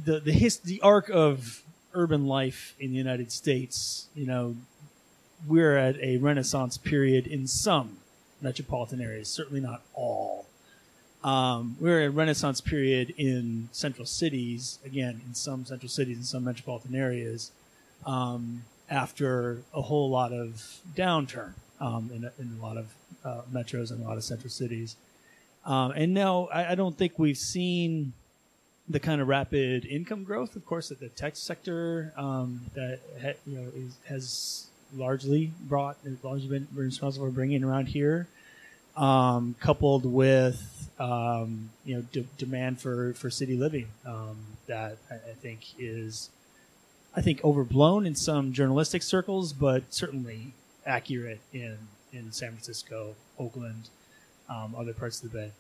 the 0.03 0.21
the 0.21 0.33
his 0.33 0.59
the 0.59 0.81
arc 0.81 1.11
of 1.11 1.63
urban 1.93 2.27
life 2.27 2.75
in 2.79 2.91
the 2.91 2.97
United 2.97 3.33
States, 3.33 4.07
you 4.15 4.27
know, 4.27 4.57
we're 5.47 5.77
at 5.77 5.97
a 5.97 6.19
renaissance 6.19 6.79
period 6.79 7.27
in 7.27 7.47
some 7.47 7.99
metropolitan 8.41 9.01
areas, 9.01 9.29
certainly 9.29 9.61
not 9.61 9.83
all. 9.95 10.47
Um, 11.25 11.77
we're 11.81 12.03
at 12.03 12.07
a 12.09 12.11
renaissance 12.11 12.61
period 12.61 13.15
in 13.17 13.69
central 13.73 14.07
cities, 14.07 14.79
again, 14.85 15.23
in 15.27 15.35
some 15.35 15.65
central 15.65 15.89
cities 15.89 16.17
and 16.17 16.27
some 16.27 16.45
metropolitan 16.45 16.95
areas, 16.95 17.51
um, 18.05 18.63
after 18.89 19.63
a 19.75 19.83
whole 19.83 20.11
lot 20.11 20.33
of 20.33 20.81
downturn 20.95 21.53
um, 21.81 22.11
in, 22.15 22.25
a, 22.25 22.33
in, 22.39 22.57
a, 22.59 22.63
lot 22.65 22.77
of 22.77 22.95
uh, 23.25 23.43
metros 23.53 23.91
and 23.91 24.03
a 24.05 24.09
lot 24.09 24.17
of 24.17 24.25
central 24.25 24.51
cities. 24.51 24.97
Um, 25.65 25.91
and 25.93 26.15
now 26.15 26.49
I, 26.53 26.73
I, 26.73 26.75
don't 26.77 26.97
think 26.97 27.19
we've 27.19 27.37
seen 27.37 28.13
the 28.89 29.01
kind 29.01 29.21
of 29.21 29.27
rapid 29.27 29.85
income 29.85 30.23
growth, 30.23 30.55
of 30.55 30.65
course, 30.65 30.91
that 30.91 31.01
the 31.01 31.09
tech 31.09 31.37
sector 31.37 32.13
um, 32.17 32.61
that 32.75 33.01
ha, 33.21 33.33
you 33.47 33.59
know 33.59 33.69
is, 33.75 33.97
has 34.09 34.67
largely 34.95 35.53
brought, 35.63 35.97
largely 36.23 36.49
been 36.49 36.69
responsible 36.73 37.27
for 37.27 37.33
bringing 37.33 37.65
around 37.65 37.87
here, 37.87 38.29
um, 38.97 39.57
coupled 39.61 40.05
with 40.05 40.89
um, 40.99 41.71
you 41.85 41.97
know 41.97 42.25
demand 42.39 42.81
for, 42.81 43.13
for 43.15 43.29
city 43.31 43.57
living 43.57 43.89
um, 44.07 44.37
that 44.67 44.97
I, 45.11 45.15
I 45.15 45.35
think 45.35 45.61
is, 45.79 46.31
I 47.17 47.23
think 47.23 47.43
overblown 47.43 48.07
in 48.07 48.15
some 48.15 48.53
journalistic 48.53 49.03
circles, 49.03 49.55
but 49.55 49.83
certainly 49.89 50.53
accurate 50.85 51.41
in 51.53 51.79
in 52.13 52.31
San 52.31 52.51
Francisco, 52.51 53.15
Oakland, 53.39 53.89
um, 54.49 54.75
other 54.77 54.93
parts 54.93 55.23
of 55.23 55.31
the 55.31 55.39
Bay. 55.39 55.51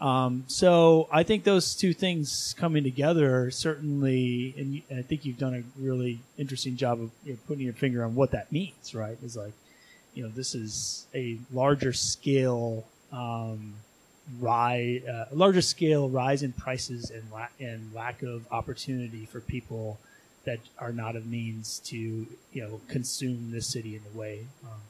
Um, 0.00 0.44
so 0.46 1.08
I 1.10 1.24
think 1.24 1.42
those 1.42 1.74
two 1.74 1.92
things 1.92 2.54
coming 2.56 2.84
together 2.84 3.50
certainly, 3.50 4.54
and 4.56 4.98
I 4.98 5.02
think 5.02 5.24
you've 5.24 5.38
done 5.38 5.54
a 5.54 5.82
really 5.82 6.20
interesting 6.36 6.76
job 6.76 7.00
of 7.00 7.10
you 7.24 7.32
know, 7.32 7.38
putting 7.48 7.64
your 7.64 7.74
finger 7.74 8.04
on 8.04 8.14
what 8.14 8.30
that 8.32 8.52
means. 8.52 8.94
Right? 8.94 9.18
Is 9.24 9.36
like, 9.36 9.54
you 10.14 10.22
know, 10.22 10.28
this 10.28 10.54
is 10.54 11.06
a 11.14 11.38
larger 11.52 11.92
scale 11.92 12.84
um, 13.12 13.74
rise, 14.38 15.04
uh, 15.04 15.26
larger 15.32 15.62
scale 15.62 16.08
rise 16.08 16.42
in 16.42 16.52
prices 16.52 17.10
and 17.10 17.24
la- 17.32 17.48
and 17.58 17.92
lack 17.94 18.22
of 18.22 18.46
opportunity 18.52 19.26
for 19.26 19.40
people 19.40 19.98
that 20.48 20.60
are 20.78 20.92
not 20.92 21.14
of 21.14 21.26
means 21.26 21.78
to 21.80 21.98
you 22.54 22.62
know 22.62 22.80
consume 22.88 23.50
the 23.50 23.60
city 23.60 23.96
in 23.96 24.02
the 24.10 24.18
way 24.18 24.46
um, 24.64 24.80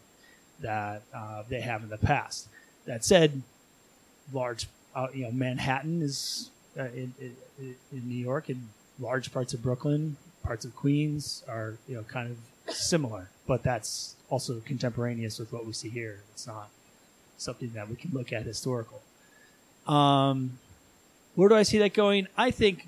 that 0.61 1.03
uh, 1.13 1.43
they 1.49 1.61
have 1.61 1.83
in 1.83 1.89
the 1.89 1.99
past. 1.99 2.47
That 2.87 3.05
said, 3.05 3.43
large, 4.33 4.69
uh, 4.95 5.09
you 5.13 5.25
know, 5.25 5.33
Manhattan 5.33 6.01
is 6.01 6.51
uh, 6.79 6.85
in, 6.85 7.13
in, 7.21 7.35
in, 7.93 8.09
New 8.09 8.15
York 8.15 8.49
and 8.49 8.69
large 9.01 9.33
parts 9.33 9.53
of 9.53 9.61
Brooklyn, 9.61 10.17
parts 10.45 10.65
of 10.65 10.77
Queens 10.77 11.43
are 11.49 11.75
you 11.89 11.97
know 11.97 12.05
kind 12.05 12.31
of 12.31 12.75
similar, 12.75 13.29
but 13.49 13.65
that's 13.65 14.15
also 14.31 14.61
contemporaneous 14.65 15.41
with 15.41 15.53
what 15.53 15.67
we 15.67 15.73
see 15.73 15.89
here. 15.89 16.21
It's 16.35 16.47
not 16.47 16.69
something 17.37 17.73
that 17.75 17.89
we 17.89 17.97
can 17.97 18.13
look 18.13 18.33
at 18.33 18.45
historical. 18.45 19.03
Um, 19.89 20.61
where 21.35 21.49
do 21.49 21.57
I 21.57 21.65
see 21.65 21.79
that 21.79 21.95
going? 21.95 22.29
I 22.37 22.53
think 22.53 22.87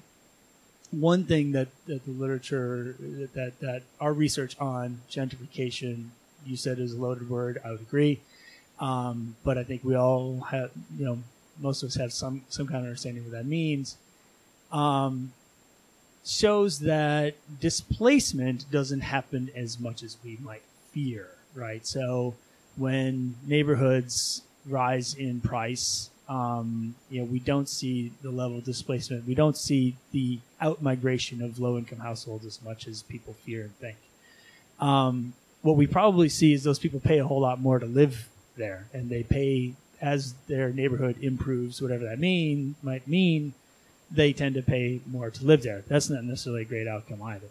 one 0.90 1.24
thing 1.24 1.52
that, 1.52 1.68
that 1.86 2.04
the 2.04 2.10
literature 2.10 2.96
that, 2.98 3.34
that, 3.34 3.60
that 3.60 3.82
our 4.00 4.12
research 4.12 4.58
on 4.58 5.02
gentrification 5.10 6.08
you 6.44 6.56
said 6.56 6.78
is 6.78 6.92
a 6.92 6.96
loaded 6.96 7.28
word. 7.28 7.60
I 7.64 7.70
would 7.70 7.80
agree. 7.80 8.20
Um, 8.78 9.36
but 9.44 9.58
I 9.58 9.64
think 9.64 9.84
we 9.84 9.94
all 9.94 10.40
have, 10.50 10.70
you 10.96 11.04
know, 11.04 11.18
most 11.58 11.82
of 11.82 11.88
us 11.88 11.96
have 11.96 12.12
some 12.12 12.42
some 12.48 12.66
kind 12.66 12.78
of 12.78 12.84
understanding 12.84 13.22
what 13.24 13.32
that 13.32 13.46
means. 13.46 13.96
Um, 14.72 15.32
shows 16.24 16.80
that 16.80 17.34
displacement 17.60 18.70
doesn't 18.70 19.00
happen 19.00 19.50
as 19.54 19.78
much 19.78 20.02
as 20.02 20.16
we 20.24 20.38
might 20.42 20.62
fear, 20.92 21.28
right? 21.54 21.86
So 21.86 22.34
when 22.76 23.34
neighborhoods 23.46 24.42
rise 24.66 25.14
in 25.14 25.40
price, 25.40 26.10
um, 26.30 26.94
you 27.10 27.20
know, 27.20 27.24
we 27.26 27.40
don't 27.40 27.68
see 27.68 28.12
the 28.22 28.30
level 28.30 28.58
of 28.58 28.64
displacement. 28.64 29.26
We 29.26 29.34
don't 29.34 29.56
see 29.56 29.96
the 30.12 30.38
outmigration 30.62 31.44
of 31.44 31.58
low 31.58 31.76
income 31.76 31.98
households 31.98 32.46
as 32.46 32.62
much 32.62 32.86
as 32.86 33.02
people 33.02 33.34
fear 33.44 33.62
and 33.62 33.76
think. 33.78 33.96
Um, 34.78 35.34
what 35.62 35.76
we 35.76 35.88
probably 35.88 36.28
see 36.28 36.52
is 36.52 36.62
those 36.62 36.78
people 36.78 37.00
pay 37.00 37.18
a 37.18 37.26
whole 37.26 37.40
lot 37.40 37.60
more 37.60 37.80
to 37.80 37.84
live 37.84 38.28
there, 38.56 38.86
and 38.92 39.10
they 39.10 39.24
pay 39.24 39.74
as 40.00 40.34
their 40.46 40.70
neighborhood 40.70 41.16
improves, 41.20 41.82
whatever 41.82 42.04
that 42.04 42.20
mean 42.20 42.76
might 42.80 43.08
mean. 43.08 43.52
They 44.08 44.32
tend 44.32 44.54
to 44.54 44.62
pay 44.62 45.00
more 45.06 45.30
to 45.30 45.44
live 45.44 45.64
there. 45.64 45.82
That's 45.88 46.08
not 46.10 46.22
necessarily 46.22 46.62
a 46.62 46.64
great 46.64 46.86
outcome 46.86 47.22
either. 47.22 47.48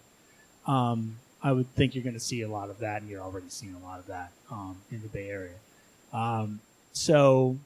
Um, 0.66 1.18
I 1.44 1.52
would 1.52 1.74
think 1.76 1.96
you're 1.96 2.04
going 2.04 2.16
to 2.16 2.20
see 2.20 2.42
a 2.44 2.50
lot 2.50 2.70
of 2.70 2.80
that, 2.80 3.02
and 3.02 3.12
you're 3.12 3.22
already 3.22 3.50
seeing 3.50 3.76
a 3.76 3.80
lot 3.80 4.00
of 4.00 4.08
that 4.08 4.32
um, 4.50 4.78
in 4.90 5.02
the 5.02 5.10
Bay 5.10 5.30
Area. 5.30 5.56
Um, 6.14 6.62
so, 6.94 7.58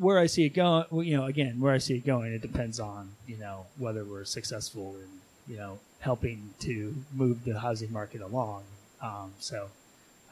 where 0.00 0.18
I 0.18 0.26
see 0.26 0.44
it 0.46 0.54
going, 0.54 0.86
you 1.06 1.16
know, 1.16 1.26
again, 1.26 1.60
where 1.60 1.72
I 1.72 1.78
see 1.78 1.94
it 1.94 2.06
going, 2.06 2.32
it 2.32 2.42
depends 2.42 2.80
on 2.80 3.12
you 3.26 3.36
know 3.36 3.66
whether 3.78 4.04
we're 4.04 4.24
successful 4.24 4.96
in 4.96 5.52
you 5.52 5.58
know 5.58 5.78
helping 6.00 6.54
to 6.60 6.94
move 7.14 7.44
the 7.44 7.60
housing 7.60 7.92
market 7.92 8.22
along 8.22 8.64
um, 9.02 9.32
so 9.38 9.68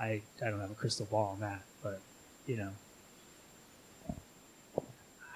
I 0.01 0.23
I 0.45 0.51
don't 0.51 0.61
have 0.61 0.71
a 0.71 0.75
crystal 0.75 1.07
ball 1.07 1.31
on 1.33 1.41
that, 1.41 1.63
but 1.83 2.01
you 2.47 2.57
know. 2.57 2.71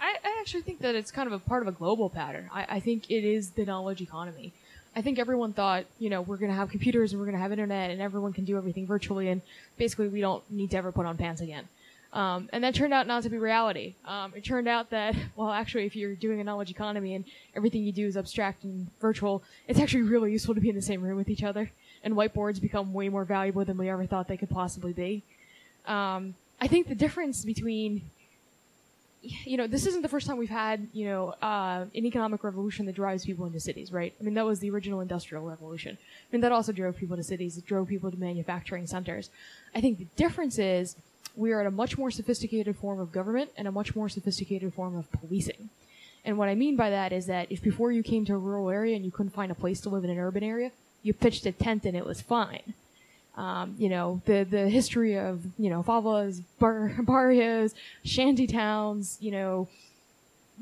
I, 0.01 0.17
I 0.25 0.39
actually 0.41 0.63
think 0.63 0.81
that 0.81 0.95
it's 0.97 1.13
kind 1.13 1.29
of 1.29 1.33
a 1.33 1.39
part 1.39 1.63
of 1.63 1.69
a 1.69 1.73
global 1.73 2.11
pattern. 2.11 2.51
I, 2.53 2.67
I 2.69 2.81
think 2.81 3.09
it 3.09 3.25
is 3.25 3.51
the 3.51 3.65
knowledge 3.65 4.01
economy. 4.01 4.53
I 4.97 5.01
think 5.01 5.19
everyone 5.19 5.53
thought, 5.53 5.85
you 6.01 6.11
know, 6.11 6.21
we're 6.21 6.37
going 6.37 6.51
to 6.51 6.57
have 6.57 6.69
computers 6.71 7.13
and 7.13 7.21
we're 7.21 7.27
going 7.27 7.37
to 7.37 7.41
have 7.41 7.53
internet 7.53 7.91
and 7.91 8.03
everyone 8.03 8.33
can 8.33 8.45
do 8.45 8.59
everything 8.59 8.87
virtually 8.87 9.29
and 9.29 9.41
basically 9.79 10.09
we 10.09 10.21
don't 10.21 10.43
need 10.51 10.73
to 10.73 10.77
ever 10.77 10.91
put 10.91 11.07
on 11.07 11.17
pants 11.17 11.41
again. 11.41 11.69
Um, 12.13 12.51
and 12.53 12.63
that 12.63 12.75
turned 12.75 12.93
out 12.93 13.07
not 13.07 13.23
to 13.23 13.31
be 13.31 13.39
reality. 13.39 13.95
Um, 14.05 14.35
it 14.37 14.45
turned 14.45 14.69
out 14.69 14.91
that, 14.91 15.17
well, 15.37 15.51
actually, 15.51 15.87
if 15.87 15.97
you're 15.97 16.15
doing 16.15 16.41
a 16.41 16.45
knowledge 16.45 16.71
economy 16.71 17.15
and 17.15 17.25
everything 17.57 17.85
you 17.85 17.93
do 17.93 18.07
is 18.07 18.17
abstract 18.17 18.65
and 18.65 18.89
virtual, 19.01 19.43
it's 19.67 19.81
actually 19.81 20.03
really 20.03 20.33
useful 20.33 20.55
to 20.55 20.61
be 20.61 20.69
in 20.69 20.77
the 20.77 20.83
same 20.83 21.03
room 21.03 21.17
with 21.17 21.31
each 21.31 21.43
other 21.43 21.71
and 22.05 22.15
whiteboards 22.15 22.61
become 22.61 22.93
way 22.93 23.09
more 23.09 23.25
valuable 23.25 23.65
than 23.65 23.77
we 23.77 23.89
ever 23.89 24.07
thought 24.07 24.29
they 24.29 24.37
could 24.37 24.51
possibly 24.51 24.93
be. 24.93 25.23
Um, 25.87 26.35
I 26.61 26.69
think 26.69 26.89
the 26.89 26.95
difference 26.95 27.45
between, 27.45 28.03
you 29.23 29.57
know, 29.57 29.67
this 29.67 29.87
isn't 29.87 30.03
the 30.03 30.09
first 30.09 30.27
time 30.27 30.37
we've 30.37 30.49
had, 30.49 30.89
you 30.93 31.07
know, 31.07 31.35
uh, 31.43 31.87
an 31.95 32.07
economic 32.07 32.45
revolution 32.45 32.87
that 32.87 32.95
drives 32.95 33.25
people 33.25 33.47
into 33.47 33.61
cities, 33.61 33.93
right? 33.93 34.15
I 34.21 34.23
mean, 34.23 34.35
that 34.35 34.45
was 34.45 34.61
the 34.61 34.71
original 34.71 35.01
industrial 35.01 35.45
revolution. 35.45 35.97
I 36.01 36.27
mean, 36.33 36.41
that 36.43 36.53
also 36.53 36.73
drove 36.73 36.97
people 36.97 37.17
to 37.17 37.23
cities. 37.23 37.57
It 37.57 37.67
drove 37.67 37.89
people 37.89 38.11
to 38.11 38.17
manufacturing 38.17 38.87
centers. 38.87 39.31
I 39.75 39.81
think 39.81 39.99
the 39.99 40.07
difference 40.17 40.59
is 40.59 40.97
we 41.37 41.53
are 41.53 41.61
at 41.61 41.67
a 41.67 41.71
much 41.71 41.97
more 41.97 42.11
sophisticated 42.11 42.77
form 42.77 43.01
of 43.01 43.13
government 43.13 43.51
and 43.57 43.67
a 43.67 43.73
much 43.73 43.97
more 43.97 44.09
sophisticated 44.09 44.73
form 44.75 44.97
of 44.97 45.11
policing. 45.13 45.71
And 46.25 46.39
what 46.39 46.49
I 46.49 46.55
mean 46.55 46.77
by 46.77 46.91
that 46.91 47.13
is 47.13 47.27
that 47.27 47.51
if 47.51 47.63
before 47.63 47.91
you 47.91 48.03
came 48.03 48.25
to 48.27 48.35
a 48.35 48.39
rural 48.39 48.71
area 48.71 48.95
and 48.95 49.05
you 49.05 49.11
couldn't 49.11 49.33
find 49.33 49.51
a 49.51 49.57
place 49.57 49.81
to 49.83 49.89
live 49.89 50.05
in 50.05 50.11
an 50.11 50.19
urban 50.19 50.45
area, 50.45 50.71
you 51.03 51.13
pitched 51.13 51.47
a 51.47 51.53
tent 51.53 51.85
and 51.85 51.97
it 51.97 52.07
was 52.07 52.21
fine. 52.21 52.75
Um, 53.37 53.75
you 53.79 53.89
know, 53.89 54.21
the 54.27 54.45
the 54.45 54.69
history 54.69 55.19
of 55.19 55.41
you 55.59 55.71
know 55.71 55.83
favelas, 55.83 56.43
bar- 56.59 56.95
barrios, 57.03 57.75
shanty 58.05 58.47
towns. 58.47 59.17
You 59.21 59.31
know, 59.31 59.69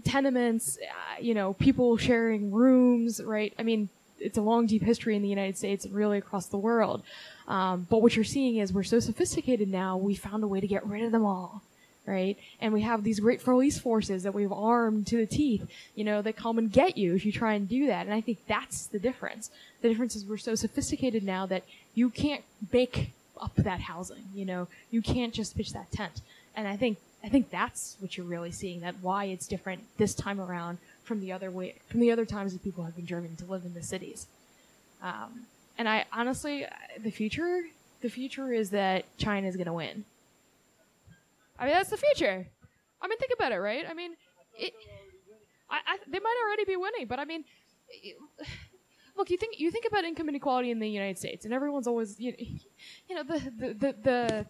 tenements. 0.04 0.78
Uh, 0.78 1.20
you 1.20 1.34
know, 1.34 1.54
people 1.54 1.96
sharing 1.96 2.52
rooms. 2.52 3.20
Right. 3.22 3.52
I 3.58 3.64
mean, 3.64 3.88
it's 4.20 4.38
a 4.38 4.42
long, 4.42 4.66
deep 4.66 4.82
history 4.82 5.16
in 5.16 5.22
the 5.22 5.28
United 5.28 5.58
States 5.58 5.84
and 5.84 5.94
really 5.94 6.18
across 6.18 6.46
the 6.46 6.58
world. 6.58 7.02
Um, 7.50 7.86
but 7.90 8.00
what 8.00 8.14
you're 8.14 8.24
seeing 8.24 8.56
is 8.56 8.72
we're 8.72 8.84
so 8.84 9.00
sophisticated 9.00 9.68
now. 9.68 9.96
We 9.96 10.14
found 10.14 10.44
a 10.44 10.48
way 10.48 10.60
to 10.60 10.66
get 10.66 10.86
rid 10.86 11.02
of 11.04 11.12
them 11.12 11.24
all 11.24 11.62
right? 12.06 12.36
And 12.60 12.72
we 12.72 12.82
have 12.82 13.04
these 13.04 13.20
great 13.20 13.42
police 13.42 13.78
forces 13.78 14.24
that 14.24 14.34
we've 14.34 14.52
armed 14.52 15.06
to 15.08 15.16
the 15.16 15.26
teeth, 15.26 15.68
you 15.94 16.02
know, 16.02 16.22
that 16.22 16.36
come 16.36 16.58
and 16.58 16.72
get 16.72 16.96
you 16.96 17.14
if 17.14 17.24
you 17.24 17.32
try 17.32 17.54
and 17.54 17.68
do 17.68 17.86
that. 17.86 18.06
And 18.06 18.14
I 18.14 18.20
think 18.20 18.38
that's 18.48 18.86
the 18.86 18.98
difference. 18.98 19.50
The 19.80 19.88
difference 19.88 20.16
is 20.16 20.24
we're 20.24 20.36
so 20.38 20.54
sophisticated 20.54 21.22
now 21.22 21.46
that 21.46 21.62
you 21.94 22.10
can't 22.10 22.42
bake 22.70 23.12
up 23.40 23.54
that 23.56 23.80
housing, 23.80 24.24
you 24.34 24.44
know, 24.44 24.68
you 24.90 25.02
can't 25.02 25.32
just 25.32 25.56
pitch 25.56 25.72
that 25.72 25.90
tent. 25.92 26.20
And 26.56 26.66
I 26.66 26.76
think 26.76 26.98
I 27.22 27.28
think 27.28 27.50
that's 27.50 27.96
what 28.00 28.16
you're 28.16 28.26
really 28.26 28.50
seeing. 28.50 28.80
That 28.80 28.96
why 29.02 29.26
it's 29.26 29.46
different 29.46 29.82
this 29.98 30.14
time 30.14 30.40
around 30.40 30.78
from 31.04 31.20
the 31.20 31.32
other 31.32 31.50
way 31.50 31.74
from 31.88 32.00
the 32.00 32.10
other 32.10 32.24
times 32.24 32.52
that 32.52 32.64
people 32.64 32.84
have 32.84 32.96
been 32.96 33.04
driven 33.04 33.36
to 33.36 33.44
live 33.44 33.64
in 33.64 33.74
the 33.74 33.82
cities. 33.82 34.26
Um, 35.02 35.46
and 35.80 35.88
I 35.88 36.04
honestly, 36.12 36.66
uh, 36.66 36.68
the 37.02 37.10
future, 37.10 37.62
the 38.02 38.10
future 38.10 38.52
is 38.52 38.68
that 38.70 39.06
China 39.16 39.48
is 39.48 39.56
going 39.56 39.66
to 39.66 39.72
win. 39.72 40.04
I 41.58 41.64
mean, 41.64 41.72
that's 41.72 41.88
the 41.88 41.96
future. 41.96 42.46
I 43.00 43.08
mean, 43.08 43.18
think 43.18 43.32
about 43.34 43.52
it, 43.52 43.60
right? 43.60 43.86
I 43.88 43.94
mean, 43.94 44.12
it, 44.58 44.74
I, 45.70 45.76
I, 45.86 45.96
they 46.06 46.18
might 46.18 46.36
already 46.44 46.66
be 46.66 46.76
winning, 46.76 47.06
but 47.06 47.18
I 47.18 47.24
mean, 47.24 47.44
it, 47.88 48.16
look, 49.16 49.30
you 49.30 49.38
think 49.38 49.58
you 49.58 49.70
think 49.70 49.86
about 49.88 50.04
income 50.04 50.28
inequality 50.28 50.70
in 50.70 50.80
the 50.80 50.88
United 50.88 51.16
States, 51.16 51.46
and 51.46 51.54
everyone's 51.54 51.86
always, 51.86 52.20
you 52.20 52.32
know, 52.32 52.36
you 53.08 53.14
know 53.14 53.22
the 53.22 53.38
the 53.38 53.74
the. 53.74 53.94
the 54.02 54.46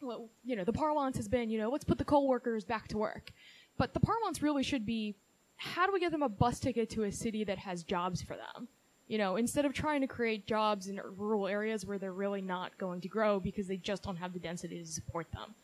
well, 0.00 0.28
you 0.44 0.56
know, 0.56 0.62
the 0.62 0.72
parlance 0.74 1.16
has 1.16 1.26
been, 1.26 1.50
you 1.50 1.58
know, 1.58 1.70
let's 1.70 1.84
put 1.84 1.98
the 1.98 2.04
coal 2.04 2.28
workers 2.28 2.64
back 2.64 2.86
to 2.88 2.98
work. 2.98 3.32
But 3.78 3.94
the 3.94 4.00
parlance 4.00 4.42
really 4.42 4.62
should 4.62 4.86
be, 4.86 5.16
how 5.56 5.86
do 5.86 5.92
we 5.92 5.98
get 5.98 6.12
them 6.12 6.22
a 6.22 6.28
bus 6.28 6.60
ticket 6.60 6.88
to 6.90 7.02
a 7.02 7.10
city 7.10 7.42
that 7.42 7.58
has 7.58 7.82
jobs 7.82 8.22
for 8.22 8.36
them? 8.36 8.68
You 9.08 9.18
know, 9.18 9.36
instead 9.36 9.64
of 9.64 9.72
trying 9.72 10.02
to 10.02 10.06
create 10.06 10.46
jobs 10.46 10.86
in 10.86 11.00
rural 11.16 11.46
areas 11.46 11.86
where 11.86 11.98
they're 11.98 12.12
really 12.12 12.42
not 12.42 12.76
going 12.78 13.00
to 13.00 13.08
grow 13.08 13.40
because 13.40 13.66
they 13.66 13.78
just 13.78 14.02
don't 14.02 14.16
have 14.16 14.32
the 14.34 14.38
density 14.38 14.78
to 14.78 14.86
support 14.86 15.26
them. 15.32 15.54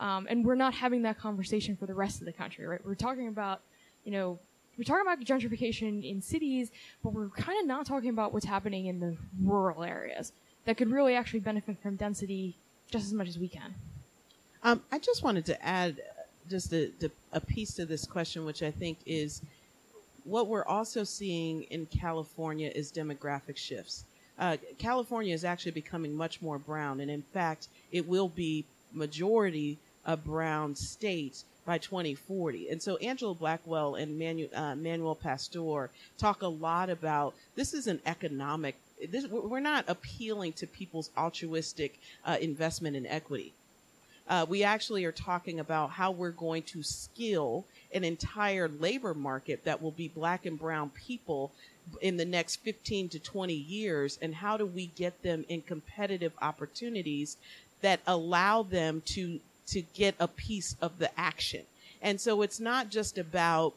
Um, 0.00 0.26
and 0.28 0.44
we're 0.44 0.56
not 0.56 0.74
having 0.74 1.02
that 1.02 1.18
conversation 1.18 1.76
for 1.76 1.86
the 1.86 1.94
rest 1.94 2.20
of 2.20 2.26
the 2.26 2.32
country, 2.32 2.66
right? 2.66 2.84
We're 2.84 2.94
talking 2.94 3.28
about, 3.28 3.60
you 4.04 4.12
know, 4.12 4.38
we're 4.76 4.84
talking 4.84 5.02
about 5.02 5.20
gentrification 5.20 6.08
in 6.08 6.22
cities, 6.22 6.70
but 7.04 7.12
we're 7.12 7.28
kind 7.28 7.60
of 7.60 7.66
not 7.66 7.84
talking 7.86 8.08
about 8.08 8.32
what's 8.32 8.46
happening 8.46 8.86
in 8.86 8.98
the 8.98 9.16
rural 9.42 9.84
areas 9.84 10.32
that 10.64 10.76
could 10.76 10.90
really 10.90 11.14
actually 11.14 11.40
benefit 11.40 11.76
from 11.82 11.96
density 11.96 12.56
just 12.90 13.04
as 13.04 13.12
much 13.12 13.28
as 13.28 13.38
we 13.38 13.46
can. 13.46 13.74
Um, 14.62 14.82
I 14.90 14.98
just 14.98 15.22
wanted 15.22 15.44
to 15.46 15.64
add 15.64 16.00
just 16.48 16.72
a, 16.72 16.90
a 17.32 17.40
piece 17.40 17.74
to 17.74 17.84
this 17.84 18.06
question, 18.06 18.44
which 18.44 18.62
I 18.62 18.70
think 18.70 18.98
is 19.06 19.42
what 20.30 20.46
we're 20.46 20.64
also 20.64 21.02
seeing 21.02 21.64
in 21.64 21.86
California 21.86 22.70
is 22.72 22.92
demographic 22.92 23.56
shifts. 23.56 24.04
Uh, 24.38 24.56
California 24.78 25.34
is 25.34 25.44
actually 25.44 25.72
becoming 25.72 26.14
much 26.14 26.40
more 26.40 26.58
brown, 26.58 27.00
and 27.00 27.10
in 27.10 27.22
fact, 27.34 27.68
it 27.90 28.06
will 28.06 28.28
be 28.28 28.64
majority 28.92 29.76
a 30.06 30.16
brown 30.16 30.74
state 30.74 31.42
by 31.66 31.78
2040. 31.78 32.70
And 32.70 32.80
so 32.80 32.96
Angela 32.96 33.34
Blackwell 33.34 33.96
and 33.96 34.18
Manu, 34.18 34.48
uh, 34.54 34.74
Manuel 34.74 35.14
Pastor 35.14 35.90
talk 36.16 36.42
a 36.42 36.48
lot 36.48 36.88
about 36.90 37.34
this 37.54 37.74
is 37.74 37.86
an 37.86 38.00
economic. 38.06 38.76
This, 39.10 39.26
we're 39.26 39.60
not 39.60 39.84
appealing 39.88 40.54
to 40.54 40.66
people's 40.66 41.10
altruistic 41.18 41.98
uh, 42.24 42.38
investment 42.40 42.96
in 42.96 43.06
equity. 43.06 43.52
Uh, 44.30 44.46
we 44.48 44.62
actually 44.62 45.04
are 45.04 45.12
talking 45.12 45.58
about 45.58 45.90
how 45.90 46.12
we're 46.12 46.30
going 46.30 46.62
to 46.62 46.84
skill 46.84 47.64
an 47.92 48.04
entire 48.04 48.68
labor 48.68 49.12
market 49.12 49.64
that 49.64 49.82
will 49.82 49.90
be 49.90 50.06
black 50.06 50.46
and 50.46 50.56
brown 50.56 50.88
people 50.90 51.50
in 52.00 52.16
the 52.16 52.24
next 52.24 52.56
15 52.56 53.08
to 53.08 53.18
20 53.18 53.52
years 53.52 54.20
and 54.22 54.36
how 54.36 54.56
do 54.56 54.64
we 54.64 54.86
get 54.86 55.20
them 55.22 55.44
in 55.48 55.60
competitive 55.62 56.32
opportunities 56.40 57.36
that 57.80 57.98
allow 58.06 58.62
them 58.62 59.02
to 59.04 59.40
to 59.66 59.82
get 59.94 60.14
a 60.18 60.28
piece 60.28 60.76
of 60.80 60.98
the 60.98 61.10
action. 61.18 61.62
And 62.02 62.20
so 62.20 62.42
it's 62.42 62.60
not 62.60 62.88
just 62.88 63.18
about 63.18 63.74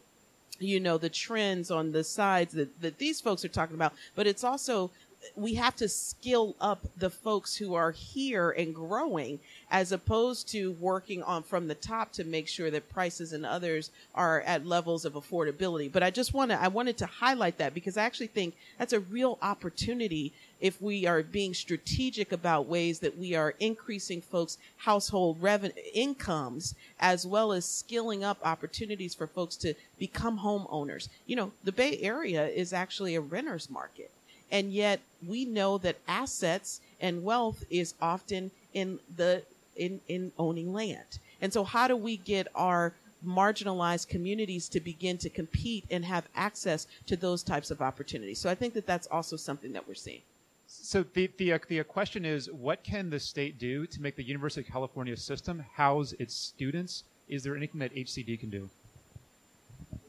you 0.59 0.79
know 0.79 0.99
the 0.99 1.09
trends 1.09 1.71
on 1.71 1.91
the 1.91 2.03
sides 2.03 2.53
that, 2.53 2.79
that 2.81 2.99
these 2.99 3.19
folks 3.19 3.43
are 3.43 3.49
talking 3.49 3.75
about 3.75 3.91
but 4.15 4.27
it's 4.27 4.43
also 4.43 4.91
we 5.35 5.55
have 5.55 5.75
to 5.77 5.87
skill 5.87 6.55
up 6.61 6.85
the 6.97 7.09
folks 7.09 7.55
who 7.55 7.73
are 7.73 7.91
here 7.91 8.51
and 8.51 8.73
growing 8.75 9.39
as 9.71 9.91
opposed 9.91 10.47
to 10.49 10.71
working 10.73 11.23
on 11.23 11.43
from 11.43 11.67
the 11.67 11.75
top 11.75 12.11
to 12.13 12.23
make 12.23 12.47
sure 12.47 12.69
that 12.69 12.89
prices 12.89 13.33
and 13.33 13.45
others 13.45 13.89
are 14.13 14.41
at 14.41 14.65
levels 14.65 15.05
of 15.05 15.13
affordability. 15.13 15.91
But 15.91 16.03
I 16.03 16.11
just 16.11 16.33
want 16.33 16.51
to, 16.51 16.61
I 16.61 16.67
wanted 16.67 16.97
to 16.99 17.05
highlight 17.05 17.57
that 17.57 17.73
because 17.73 17.97
I 17.97 18.03
actually 18.03 18.27
think 18.27 18.55
that's 18.77 18.93
a 18.93 18.99
real 18.99 19.37
opportunity 19.41 20.31
if 20.61 20.81
we 20.81 21.05
are 21.05 21.23
being 21.23 21.53
strategic 21.53 22.31
about 22.31 22.67
ways 22.67 22.99
that 22.99 23.17
we 23.17 23.35
are 23.35 23.53
increasing 23.59 24.21
folks' 24.21 24.57
household 24.77 25.41
revenue 25.41 25.73
incomes 25.93 26.73
as 26.99 27.25
well 27.25 27.51
as 27.51 27.65
skilling 27.65 28.23
up 28.23 28.37
opportunities 28.45 29.13
for 29.13 29.27
folks 29.27 29.57
to 29.57 29.73
become 29.99 30.39
homeowners. 30.39 31.09
You 31.25 31.35
know, 31.35 31.51
the 31.63 31.71
Bay 31.71 31.99
Area 32.01 32.47
is 32.47 32.71
actually 32.71 33.15
a 33.15 33.21
renter's 33.21 33.69
market. 33.69 34.09
And 34.53 34.71
yet 34.71 35.01
we 35.27 35.45
know 35.45 35.79
that 35.79 35.97
assets 36.07 36.79
and 37.01 37.23
wealth 37.23 37.65
is 37.69 37.95
often 37.99 38.51
in 38.73 38.99
the 39.17 39.41
in, 39.75 39.99
in 40.07 40.31
owning 40.37 40.71
land. 40.71 41.17
And 41.41 41.51
so 41.51 41.63
how 41.63 41.87
do 41.87 41.97
we 41.97 42.17
get 42.17 42.47
our 42.53 42.93
marginalized 43.25 44.07
communities 44.07 44.69
to 44.69 44.79
begin 44.79 45.17
to 45.17 45.29
compete 45.29 45.85
and 45.89 46.05
have 46.05 46.27
access 46.35 46.85
to 47.07 47.17
those 47.17 47.41
types 47.41 47.71
of 47.71 47.81
opportunities? 47.81 48.39
So 48.39 48.49
I 48.49 48.55
think 48.55 48.75
that 48.75 48.85
that's 48.85 49.07
also 49.07 49.35
something 49.35 49.73
that 49.73 49.87
we're 49.87 49.95
seeing. 49.95 50.21
So 50.67 51.03
the, 51.13 51.29
the, 51.37 51.53
uh, 51.53 51.59
the 51.67 51.83
question 51.83 52.23
is, 52.23 52.51
what 52.51 52.83
can 52.83 53.09
the 53.09 53.19
state 53.19 53.57
do 53.57 53.87
to 53.87 54.01
make 54.01 54.15
the 54.15 54.23
University 54.23 54.61
of 54.61 54.67
California 54.67 55.17
system 55.17 55.65
house 55.73 56.13
its 56.19 56.35
students? 56.35 57.03
Is 57.27 57.43
there 57.43 57.55
anything 57.55 57.79
that 57.79 57.93
HCD 57.95 58.39
can 58.39 58.49
do? 58.49 58.69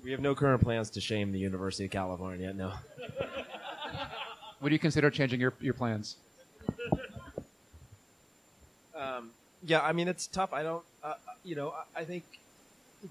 We 0.03 0.11
have 0.11 0.21
no 0.21 0.35
current 0.35 0.63
plans 0.63 0.91
to 0.91 1.01
shame 1.01 1.33
the 1.33 1.39
University 1.39 1.87
of 1.87 1.91
California. 1.91 2.53
No. 2.53 2.75
Would 4.61 4.73
you 4.73 4.79
consider 4.79 5.11
changing 5.11 5.41
your, 5.41 5.55
your 5.61 5.75
plans? 5.75 6.17
Um, 8.97 9.31
yeah, 9.65 9.81
I 9.81 9.93
mean 9.93 10.07
it's 10.07 10.29
tough. 10.29 10.53
I 10.53 10.63
don't, 10.63 10.85
uh, 11.03 11.09
uh 11.09 11.15
you 11.43 11.57
know, 11.57 11.75
I, 11.97 12.03
I, 12.03 12.05
think 12.05 12.23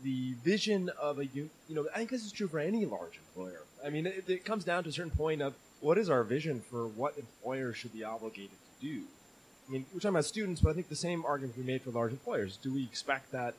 the 0.01 0.33
vision 0.45 0.89
of 0.99 1.19
a, 1.19 1.25
you 1.25 1.49
know, 1.69 1.87
I 1.93 1.97
think 1.97 2.09
this 2.09 2.25
is 2.25 2.31
true 2.31 2.47
for 2.47 2.59
any 2.59 2.85
large 2.85 3.19
employer. 3.27 3.63
I 3.85 3.89
mean, 3.89 4.07
it, 4.07 4.23
it 4.27 4.45
comes 4.45 4.63
down 4.63 4.83
to 4.83 4.89
a 4.89 4.93
certain 4.93 5.11
point 5.11 5.41
of 5.41 5.55
what 5.81 5.97
is 5.97 6.09
our 6.09 6.23
vision 6.23 6.61
for 6.71 6.87
what 6.87 7.17
employers 7.17 7.75
should 7.75 7.93
be 7.93 8.03
obligated 8.03 8.51
to 8.51 8.87
do. 8.87 9.01
I 9.67 9.71
mean, 9.71 9.85
we're 9.93 9.99
talking 9.99 10.15
about 10.15 10.25
students, 10.25 10.61
but 10.61 10.69
I 10.69 10.73
think 10.73 10.89
the 10.89 10.95
same 10.95 11.25
argument 11.25 11.55
can 11.55 11.63
be 11.63 11.71
made 11.73 11.81
for 11.81 11.91
large 11.91 12.11
employers. 12.11 12.57
Do 12.57 12.73
we 12.73 12.83
expect 12.83 13.31
that, 13.31 13.53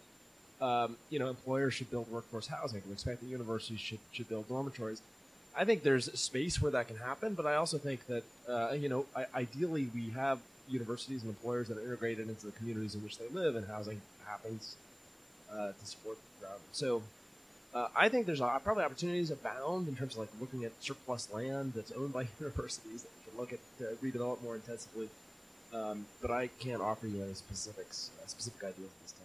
um, 0.61 0.97
you 1.11 1.19
know, 1.19 1.28
employers 1.28 1.74
should 1.74 1.90
build 1.90 2.11
workforce 2.11 2.47
housing? 2.47 2.81
Do 2.81 2.89
we 2.89 2.94
expect 2.94 3.20
that 3.20 3.27
universities 3.27 3.81
should, 3.81 4.01
should 4.12 4.28
build 4.28 4.48
dormitories? 4.48 5.02
I 5.56 5.64
think 5.64 5.82
there's 5.82 6.12
space 6.18 6.60
where 6.60 6.72
that 6.72 6.89
can 6.89 6.97
happen, 6.97 7.35
but 7.35 7.47
I 7.47 7.55
also 7.56 7.78
think 7.78 8.06
that 8.06 8.24
uh, 8.48 8.72
you 8.72 8.89
know, 8.89 9.06
I, 9.14 9.26
ideally 9.35 9.89
we 9.94 10.10
have 10.10 10.39
universities 10.68 11.22
and 11.22 11.31
employers 11.31 11.68
that 11.68 11.78
are 11.78 11.82
integrated 11.82 12.28
into 12.28 12.47
the 12.47 12.52
communities 12.52 12.94
in 12.94 13.02
which 13.02 13.18
they 13.18 13.28
live, 13.28 13.56
and 13.56 13.66
housing 13.66 14.01
happens 14.26 14.76
uh, 15.52 15.68
to 15.68 15.86
support 15.86 16.18
the. 16.40 16.48
So. 16.72 17.02
Uh, 17.74 17.89
I 17.97 18.09
think 18.09 18.26
there's 18.26 18.39
probably 18.39 18.85
opportunities 18.85 19.32
abound 19.32 19.89
in 19.89 19.97
terms 19.97 20.12
of 20.12 20.20
like 20.20 20.28
looking 20.40 20.62
at 20.62 20.70
surplus 20.81 21.28
land 21.32 21.72
that's 21.74 21.90
owned 21.90 22.12
by 22.12 22.28
universities 22.39 23.02
that 23.02 23.10
we 23.18 23.28
can 23.28 23.40
look 23.40 23.52
at 23.52 23.59
to 23.78 23.97
redevelop 24.01 24.40
more 24.44 24.55
intensively. 24.55 25.09
Um, 25.74 26.06
but 26.22 26.31
I 26.31 26.47
can't 26.60 26.81
offer 26.81 27.09
you 27.09 27.20
any 27.22 27.35
specifics, 27.35 28.10
uh, 28.22 28.28
specific 28.28 28.62
ideas 28.62 28.86
at 28.86 29.02
this 29.02 29.12
time. 29.12 29.23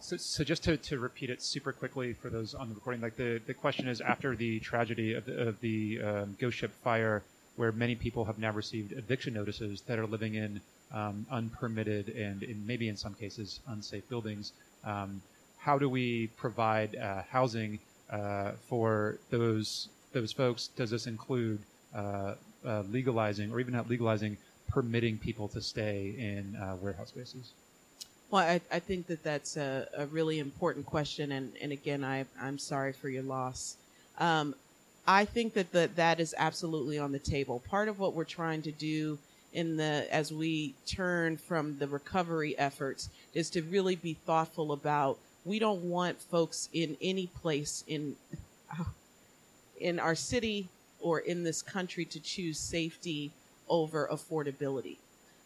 So, 0.00 0.16
so 0.16 0.44
just 0.44 0.64
to, 0.64 0.76
to 0.76 0.98
repeat 0.98 1.30
it 1.30 1.42
super 1.42 1.72
quickly 1.72 2.12
for 2.12 2.28
those 2.30 2.54
on 2.54 2.68
the 2.68 2.74
recording, 2.74 3.00
like 3.00 3.16
the, 3.16 3.40
the 3.46 3.54
question 3.54 3.88
is 3.88 4.00
after 4.00 4.36
the 4.36 4.60
tragedy 4.60 5.14
of 5.14 5.24
the, 5.24 5.48
of 5.48 5.60
the 5.60 6.00
um, 6.02 6.36
ghost 6.38 6.58
ship 6.58 6.72
fire, 6.82 7.22
where 7.56 7.72
many 7.72 7.94
people 7.94 8.24
have 8.24 8.38
now 8.38 8.52
received 8.52 8.92
eviction 8.92 9.32
notices 9.34 9.80
that 9.82 9.98
are 9.98 10.06
living 10.06 10.34
in 10.34 10.60
um, 10.92 11.26
unpermitted 11.30 12.10
and 12.10 12.42
in, 12.42 12.64
maybe 12.66 12.88
in 12.88 12.96
some 12.96 13.14
cases 13.14 13.60
unsafe 13.68 14.08
buildings. 14.08 14.52
Um, 14.84 15.22
how 15.58 15.78
do 15.78 15.88
we 15.88 16.28
provide 16.36 16.94
uh, 16.96 17.22
housing 17.28 17.78
uh, 18.10 18.52
for 18.68 19.18
those 19.30 19.88
those 20.12 20.32
folks? 20.32 20.68
Does 20.68 20.90
this 20.90 21.06
include 21.06 21.58
uh, 21.94 22.34
uh 22.64 22.82
legalizing, 22.90 23.50
or 23.50 23.58
even 23.58 23.74
not 23.74 23.88
legalizing, 23.88 24.36
permitting 24.68 25.18
people 25.18 25.48
to 25.48 25.60
stay 25.60 26.14
in 26.16 26.56
uh, 26.56 26.76
warehouse 26.80 27.08
spaces? 27.08 27.52
Well, 28.30 28.42
I, 28.42 28.60
I 28.72 28.80
think 28.80 29.06
that 29.06 29.22
that's 29.22 29.56
a, 29.56 29.86
a, 29.96 30.06
really 30.06 30.40
important 30.40 30.84
question, 30.84 31.32
and, 31.32 31.52
and 31.62 31.70
again, 31.70 32.02
I, 32.02 32.24
I'm 32.40 32.58
sorry 32.58 32.92
for 32.92 33.08
your 33.08 33.22
loss. 33.22 33.76
Um, 34.18 34.54
I 35.06 35.24
think 35.24 35.54
that 35.54 35.70
the, 35.70 35.88
that 35.94 36.18
is 36.18 36.34
absolutely 36.36 36.98
on 36.98 37.12
the 37.12 37.20
table. 37.20 37.62
Part 37.70 37.88
of 37.88 38.00
what 38.00 38.14
we're 38.14 38.24
trying 38.24 38.62
to 38.62 38.72
do 38.72 39.18
in 39.52 39.76
the 39.76 40.06
as 40.10 40.32
we 40.32 40.74
turn 40.86 41.36
from 41.36 41.78
the 41.78 41.86
recovery 41.86 42.58
efforts 42.58 43.08
is 43.32 43.48
to 43.50 43.62
really 43.62 43.96
be 43.96 44.14
thoughtful 44.14 44.72
about 44.72 45.18
we 45.44 45.58
don't 45.58 45.82
want 45.82 46.20
folks 46.20 46.68
in 46.72 46.96
any 47.00 47.28
place 47.28 47.84
in 47.86 48.16
in 49.80 50.00
our 50.00 50.14
city 50.14 50.68
or 51.00 51.20
in 51.20 51.44
this 51.44 51.62
country 51.62 52.04
to 52.04 52.20
choose 52.20 52.58
safety 52.58 53.30
over 53.68 54.08
affordability, 54.12 54.96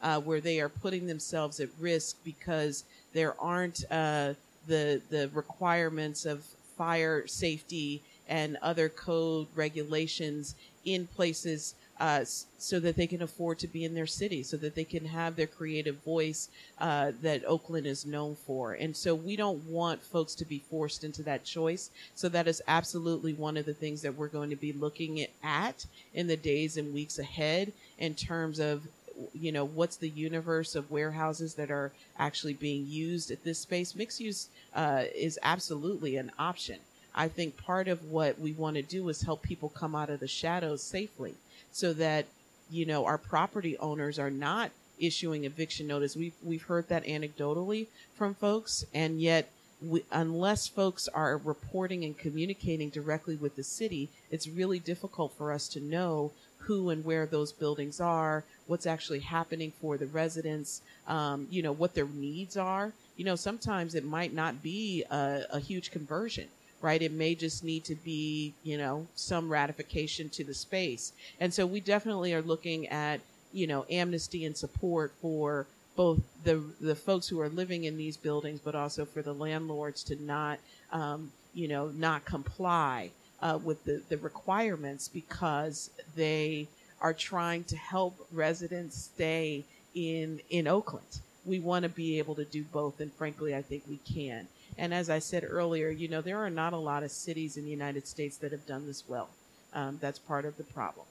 uh, 0.02 0.20
where 0.20 0.40
they 0.40 0.60
are 0.60 0.68
putting 0.68 1.06
themselves 1.06 1.60
at 1.60 1.68
risk 1.78 2.16
because 2.24 2.84
there 3.12 3.34
aren't 3.40 3.84
uh, 3.90 4.34
the 4.66 5.00
the 5.10 5.30
requirements 5.34 6.24
of 6.24 6.44
fire 6.76 7.26
safety 7.26 8.02
and 8.28 8.56
other 8.62 8.88
code 8.88 9.46
regulations 9.54 10.54
in 10.84 11.06
places 11.08 11.74
uh, 12.00 12.24
so 12.56 12.80
that 12.80 12.96
they 12.96 13.06
can 13.06 13.20
afford 13.20 13.58
to 13.58 13.68
be 13.68 13.84
in 13.84 13.92
their 13.92 14.06
city, 14.06 14.42
so 14.42 14.56
that 14.56 14.74
they 14.74 14.84
can 14.84 15.04
have 15.04 15.36
their 15.36 15.46
creative 15.46 15.96
voice 16.02 16.48
uh, 16.78 17.12
that 17.20 17.44
Oakland 17.44 17.86
is 17.86 18.06
known 18.06 18.34
for. 18.34 18.72
And 18.72 18.96
so 18.96 19.14
we 19.14 19.36
don't 19.36 19.62
want 19.66 20.02
folks 20.02 20.34
to 20.36 20.46
be 20.46 20.60
forced 20.70 21.04
into 21.04 21.22
that 21.24 21.44
choice. 21.44 21.90
So 22.14 22.30
that 22.30 22.48
is 22.48 22.62
absolutely 22.66 23.34
one 23.34 23.58
of 23.58 23.66
the 23.66 23.74
things 23.74 24.00
that 24.00 24.16
we're 24.16 24.28
going 24.28 24.48
to 24.48 24.56
be 24.56 24.72
looking 24.72 25.26
at 25.44 25.84
in 26.14 26.26
the 26.26 26.38
days 26.38 26.78
and 26.78 26.94
weeks 26.94 27.18
ahead 27.18 27.70
in 27.98 28.14
terms 28.14 28.58
of 28.58 28.88
you 29.34 29.52
know 29.52 29.64
what's 29.64 29.96
the 29.96 30.08
universe 30.08 30.74
of 30.74 30.90
warehouses 30.90 31.54
that 31.54 31.70
are 31.70 31.92
actually 32.18 32.54
being 32.54 32.86
used 32.86 33.30
at 33.30 33.44
this 33.44 33.58
space 33.58 33.94
mixed 33.94 34.20
use 34.20 34.48
uh, 34.74 35.04
is 35.14 35.38
absolutely 35.42 36.16
an 36.16 36.30
option 36.38 36.78
i 37.14 37.28
think 37.28 37.56
part 37.56 37.88
of 37.88 38.04
what 38.04 38.38
we 38.38 38.52
want 38.52 38.76
to 38.76 38.82
do 38.82 39.08
is 39.08 39.22
help 39.22 39.42
people 39.42 39.68
come 39.68 39.94
out 39.94 40.10
of 40.10 40.20
the 40.20 40.28
shadows 40.28 40.82
safely 40.82 41.34
so 41.72 41.92
that 41.92 42.26
you 42.70 42.86
know 42.86 43.04
our 43.04 43.18
property 43.18 43.76
owners 43.78 44.18
are 44.18 44.30
not 44.30 44.70
issuing 45.00 45.44
eviction 45.44 45.86
notice. 45.86 46.16
We've 46.16 46.34
we've 46.42 46.62
heard 46.62 46.88
that 46.88 47.04
anecdotally 47.04 47.86
from 48.14 48.34
folks, 48.34 48.84
and 48.94 49.20
yet 49.20 49.50
we, 49.82 50.04
unless 50.12 50.68
folks 50.68 51.08
are 51.08 51.38
reporting 51.38 52.04
and 52.04 52.16
communicating 52.16 52.90
directly 52.90 53.34
with 53.34 53.56
the 53.56 53.64
city, 53.64 54.10
it's 54.30 54.46
really 54.46 54.78
difficult 54.78 55.32
for 55.36 55.52
us 55.52 55.68
to 55.68 55.80
know 55.80 56.32
who 56.60 56.90
and 56.90 57.04
where 57.04 57.26
those 57.26 57.52
buildings 57.52 58.00
are, 58.00 58.44
what's 58.66 58.86
actually 58.86 59.20
happening 59.20 59.72
for 59.80 59.96
the 59.96 60.06
residents, 60.06 60.82
um, 61.08 61.46
you 61.50 61.62
know, 61.62 61.72
what 61.72 61.94
their 61.94 62.06
needs 62.06 62.56
are. 62.56 62.92
You 63.16 63.24
know, 63.24 63.36
sometimes 63.36 63.94
it 63.94 64.04
might 64.04 64.32
not 64.32 64.62
be 64.62 65.04
a, 65.10 65.42
a 65.52 65.60
huge 65.60 65.90
conversion 65.90 66.48
right? 66.82 67.02
It 67.02 67.12
may 67.12 67.34
just 67.34 67.62
need 67.62 67.84
to 67.84 67.94
be, 67.94 68.54
you 68.62 68.78
know, 68.78 69.06
some 69.14 69.50
ratification 69.50 70.28
to 70.30 70.44
the 70.44 70.54
space. 70.54 71.12
And 71.38 71.52
so 71.52 71.66
we 71.66 71.80
definitely 71.80 72.32
are 72.32 72.42
looking 72.42 72.88
at, 72.88 73.20
you 73.52 73.66
know, 73.66 73.84
amnesty 73.90 74.44
and 74.44 74.56
support 74.56 75.12
for 75.20 75.66
both 75.96 76.20
the 76.44 76.62
the 76.80 76.94
folks 76.94 77.28
who 77.28 77.40
are 77.40 77.48
living 77.48 77.84
in 77.84 77.96
these 77.96 78.16
buildings, 78.16 78.60
but 78.64 78.74
also 78.74 79.04
for 79.04 79.22
the 79.22 79.34
landlords 79.34 80.02
to 80.04 80.16
not, 80.22 80.58
um, 80.92 81.30
you 81.52 81.68
know, 81.68 81.88
not 81.88 82.24
comply 82.24 83.10
uh, 83.42 83.58
with 83.62 83.84
the, 83.84 84.02
the 84.08 84.18
requirements 84.18 85.08
because 85.08 85.90
they 86.14 86.68
are 87.00 87.14
trying 87.14 87.64
to 87.64 87.76
help 87.76 88.26
residents 88.32 89.10
stay 89.14 89.64
in 89.94 90.40
in 90.50 90.68
Oakland. 90.68 91.20
We 91.46 91.58
want 91.58 91.84
to 91.84 91.88
be 91.88 92.18
able 92.18 92.34
to 92.34 92.44
do 92.44 92.62
both, 92.64 93.00
and 93.00 93.12
frankly, 93.12 93.54
I 93.54 93.62
think 93.62 93.84
we 93.88 93.98
can. 93.98 94.46
And 94.76 94.92
as 94.94 95.10
I 95.10 95.18
said 95.18 95.44
earlier, 95.48 95.88
you 95.88 96.08
know, 96.08 96.20
there 96.20 96.38
are 96.38 96.50
not 96.50 96.72
a 96.72 96.78
lot 96.78 97.02
of 97.02 97.10
cities 97.10 97.56
in 97.56 97.64
the 97.64 97.70
United 97.70 98.06
States 98.06 98.36
that 98.38 98.52
have 98.52 98.66
done 98.66 98.86
this 98.86 99.04
well. 99.08 99.30
Um, 99.72 99.98
that's 100.00 100.18
part 100.18 100.44
of 100.44 100.56
the 100.56 100.64
problem. 100.64 101.06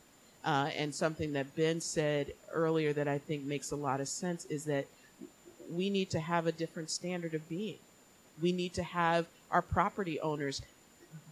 Uh, 0.46 0.70
and 0.76 0.94
something 0.94 1.34
that 1.34 1.56
Ben 1.56 1.82
said 1.82 2.34
earlier 2.52 2.94
that 2.94 3.08
I 3.08 3.18
think 3.18 3.44
makes 3.44 3.72
a 3.72 3.76
lot 3.76 4.00
of 4.00 4.08
sense 4.08 4.46
is 4.46 4.66
that 4.66 4.86
we 5.70 5.90
need 5.90 6.10
to 6.12 6.20
have 6.20 6.48
a 6.48 6.52
different 6.52 6.90
standard 6.90 7.34
of 7.34 7.48
being. 7.50 7.78
We 8.42 8.52
need 8.52 8.74
to 8.76 8.84
have 8.84 9.26
our 9.52 9.62
property 9.62 10.20
owners 10.20 10.62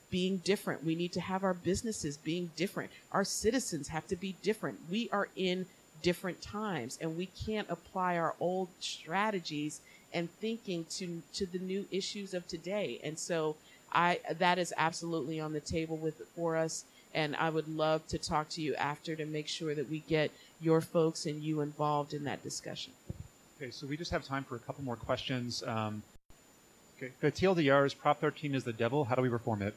being 0.10 0.38
different. 0.38 0.86
We 0.86 0.96
need 0.96 1.14
to 1.14 1.22
have 1.22 1.44
our 1.44 1.54
businesses 1.54 2.18
being 2.18 2.52
different. 2.56 2.92
Our 3.12 3.24
citizens 3.24 3.90
have 3.90 4.08
to 4.08 4.16
be 4.16 4.36
different. 4.42 4.80
We 4.90 5.10
are 5.12 5.28
in 5.36 5.66
different 6.02 6.42
times 6.42 6.98
and 7.02 7.18
we 7.18 7.26
can't 7.26 7.68
apply 7.70 8.18
our 8.18 8.36
old 8.40 8.70
strategies 8.80 9.82
and 10.14 10.30
thinking 10.40 10.86
to 10.90 11.22
to 11.34 11.46
the 11.46 11.60
new 11.60 11.86
issues 11.92 12.34
of 12.34 12.48
today. 12.48 13.00
And 13.04 13.18
so 13.18 13.56
I 13.92 14.20
that 14.38 14.58
is 14.58 14.74
absolutely 14.78 15.40
on 15.40 15.54
the 15.54 15.60
table 15.60 15.98
with 15.98 16.22
for 16.36 16.56
us. 16.56 16.86
And 17.14 17.36
I 17.36 17.50
would 17.50 17.68
love 17.68 18.06
to 18.08 18.18
talk 18.18 18.50
to 18.50 18.62
you 18.62 18.76
after 18.76 19.16
to 19.16 19.26
make 19.26 19.48
sure 19.48 19.74
that 19.74 19.90
we 19.90 20.00
get 20.00 20.32
your 20.62 20.82
folks 20.82 21.26
and 21.26 21.42
you 21.42 21.62
involved 21.62 22.14
in 22.14 22.24
that 22.26 22.44
discussion. 22.44 22.94
Okay, 23.60 23.72
so 23.72 23.88
we 23.88 23.98
just 23.98 24.12
have 24.12 24.24
time 24.24 24.44
for 24.44 24.56
a 24.56 24.60
couple 24.60 24.84
more 24.84 24.96
questions. 24.96 25.64
Um, 25.66 26.04
okay, 26.98 27.12
the 27.22 27.32
TLDR 27.32 27.86
is 27.86 27.94
Prop 27.94 28.20
13 28.20 28.56
is 28.56 28.64
the 28.64 28.74
devil. 28.74 29.06
How 29.06 29.16
do 29.16 29.22
we 29.22 29.30
reform 29.30 29.62
it? 29.62 29.76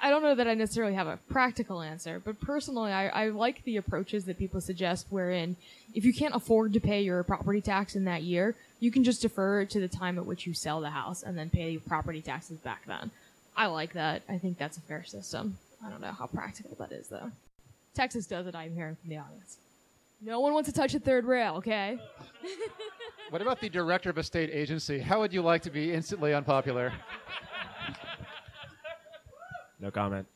I 0.00 0.10
don't 0.10 0.22
know 0.22 0.36
that 0.36 0.46
I 0.46 0.54
necessarily 0.54 0.94
have 0.94 1.08
a 1.08 1.18
practical 1.28 1.82
answer, 1.82 2.20
but 2.24 2.40
personally, 2.40 2.92
I, 2.92 3.08
I 3.08 3.28
like 3.30 3.64
the 3.64 3.76
approaches 3.76 4.24
that 4.26 4.38
people 4.38 4.60
suggest 4.60 5.06
wherein 5.10 5.56
if 5.94 6.04
you 6.04 6.14
can't 6.14 6.34
afford 6.34 6.74
to 6.74 6.80
pay 6.80 7.02
your 7.02 7.24
property 7.24 7.60
tax 7.60 7.96
in 7.96 8.04
that 8.04 8.22
year, 8.22 8.54
you 8.78 8.92
can 8.92 9.02
just 9.02 9.22
defer 9.22 9.62
it 9.62 9.70
to 9.70 9.80
the 9.80 9.88
time 9.88 10.16
at 10.18 10.26
which 10.26 10.46
you 10.46 10.54
sell 10.54 10.80
the 10.80 10.90
house 10.90 11.22
and 11.24 11.36
then 11.36 11.50
pay 11.50 11.74
the 11.74 11.82
property 11.82 12.20
taxes 12.20 12.58
back 12.58 12.86
then. 12.86 13.10
I 13.56 13.66
like 13.66 13.94
that. 13.94 14.22
I 14.28 14.38
think 14.38 14.58
that's 14.58 14.76
a 14.76 14.82
fair 14.82 15.02
system. 15.02 15.58
I 15.84 15.90
don't 15.90 16.02
know 16.02 16.12
how 16.12 16.26
practical 16.26 16.76
that 16.78 16.92
is, 16.92 17.08
though. 17.08 17.32
Texas 17.94 18.26
does 18.26 18.46
it, 18.46 18.54
I'm 18.54 18.74
hearing 18.74 18.96
from 18.96 19.10
the 19.10 19.16
audience. 19.16 19.56
No 20.26 20.40
one 20.40 20.52
wants 20.52 20.68
to 20.68 20.74
touch 20.74 20.92
a 20.92 20.98
third 20.98 21.24
rail, 21.24 21.54
okay? 21.54 22.00
what 23.30 23.40
about 23.40 23.60
the 23.60 23.68
director 23.68 24.10
of 24.10 24.18
a 24.18 24.24
state 24.24 24.50
agency? 24.52 24.98
How 24.98 25.20
would 25.20 25.32
you 25.32 25.40
like 25.40 25.62
to 25.62 25.70
be 25.70 25.92
instantly 25.92 26.34
unpopular? 26.34 26.92
No 29.78 29.92
comment. 29.92 30.26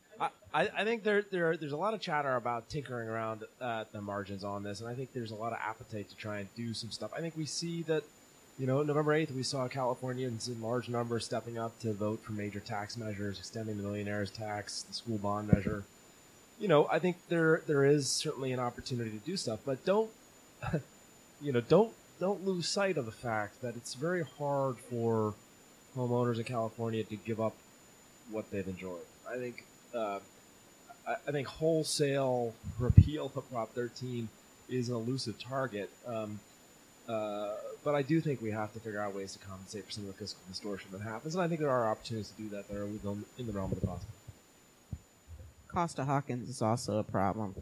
I, 0.53 0.69
I 0.77 0.85
think 0.85 1.03
there, 1.03 1.23
there 1.23 1.57
there's 1.57 1.73
a 1.73 1.77
lot 1.77 1.95
of 1.95 2.01
chatter 2.01 2.37
about 2.37 2.69
tinkering 2.69 3.09
around 3.09 3.43
at 3.61 3.91
the 3.91 4.01
margins 4.01 4.45
on 4.45 4.63
this, 4.63 4.81
and 4.81 4.89
I 4.89 4.95
think 4.95 5.13
there's 5.13 5.33
a 5.33 5.37
lot 5.37 5.53
of 5.53 5.59
appetite 5.61 6.09
to 6.11 6.17
try 6.17 6.39
and 6.39 6.55
do 6.55 6.73
some 6.73 6.93
stuff. 6.93 7.11
I 7.17 7.21
think 7.21 7.37
we 7.37 7.47
see 7.47 7.83
that, 7.83 8.05
you 8.61 8.69
know, 8.69 8.85
November 8.85 9.13
8th, 9.13 9.35
we 9.35 9.43
saw 9.43 9.67
Californians 9.67 10.47
in 10.47 10.63
large 10.63 10.89
numbers 10.89 11.25
stepping 11.25 11.59
up 11.59 11.77
to 11.81 11.93
vote 11.93 12.21
for 12.23 12.31
major 12.31 12.61
tax 12.61 12.97
measures, 12.97 13.41
extending 13.41 13.77
the 13.77 13.83
millionaires 13.83 14.31
tax, 14.31 14.83
the 14.83 14.95
school 14.95 15.19
bond 15.19 15.53
measure. 15.53 15.83
You 16.61 16.69
know, 16.69 16.87
I 16.93 16.99
think 16.99 17.17
there 17.29 17.63
there 17.67 17.85
is 17.87 18.09
certainly 18.09 18.53
an 18.53 18.61
opportunity 18.61 19.11
to 19.11 19.17
do 19.17 19.37
stuff, 19.37 19.61
but 19.65 19.83
don't, 19.87 20.11
you 21.41 21.53
know, 21.53 21.63
don't 21.63 21.93
don't 22.21 22.45
lose 22.45 22.69
sight 22.69 22.99
of 22.99 23.07
the 23.07 23.13
fact 23.13 23.63
that 23.63 23.77
it's 23.77 23.95
very 23.95 24.23
hard 24.23 24.77
for 24.79 25.35
homeowners 25.97 26.37
in 26.37 26.45
California 26.45 27.03
to 27.03 27.17
give 27.17 27.41
up 27.41 27.55
what 28.31 28.51
they've 28.51 28.69
enjoyed. 28.69 29.07
I 29.29 29.39
think 29.39 29.65
uh, 29.95 30.21
I, 31.09 31.15
I, 31.27 31.33
think 31.33 31.49
wholesale 31.49 32.55
repeal 32.79 33.33
of 33.35 33.51
Prop 33.51 33.73
13 33.75 34.29
is 34.69 34.91
an 34.91 34.97
elusive 34.97 35.39
target. 35.39 35.91
Um, 36.07 36.41
uh, 37.09 37.55
but 37.83 37.95
I 37.95 38.03
do 38.03 38.21
think 38.21 38.43
we 38.43 38.51
have 38.51 38.73
to 38.75 38.81
figure 38.81 39.01
out 39.01 39.15
ways 39.15 39.33
to 39.33 39.39
compensate 39.39 39.87
for 39.87 39.91
some 39.91 40.05
of 40.07 40.13
the 40.13 40.19
fiscal 40.19 40.43
distortion 40.49 40.91
that 40.93 41.01
happens, 41.01 41.35
and 41.35 41.43
I 41.43 41.49
think 41.49 41.61
there 41.61 41.71
are 41.71 41.91
opportunities 41.91 42.31
to 42.37 42.43
do 42.43 42.49
that 42.51 42.69
that 42.69 42.77
are 42.77 42.87
within 42.87 43.25
in 43.39 43.47
the 43.47 43.53
realm 43.53 43.73
of 43.73 43.81
the 43.81 43.87
possible. 43.87 44.13
Costa 45.73 46.05
Hawkins 46.05 46.49
is 46.49 46.63
also 46.63 46.99
a 46.99 47.05
problem. 47.05 47.55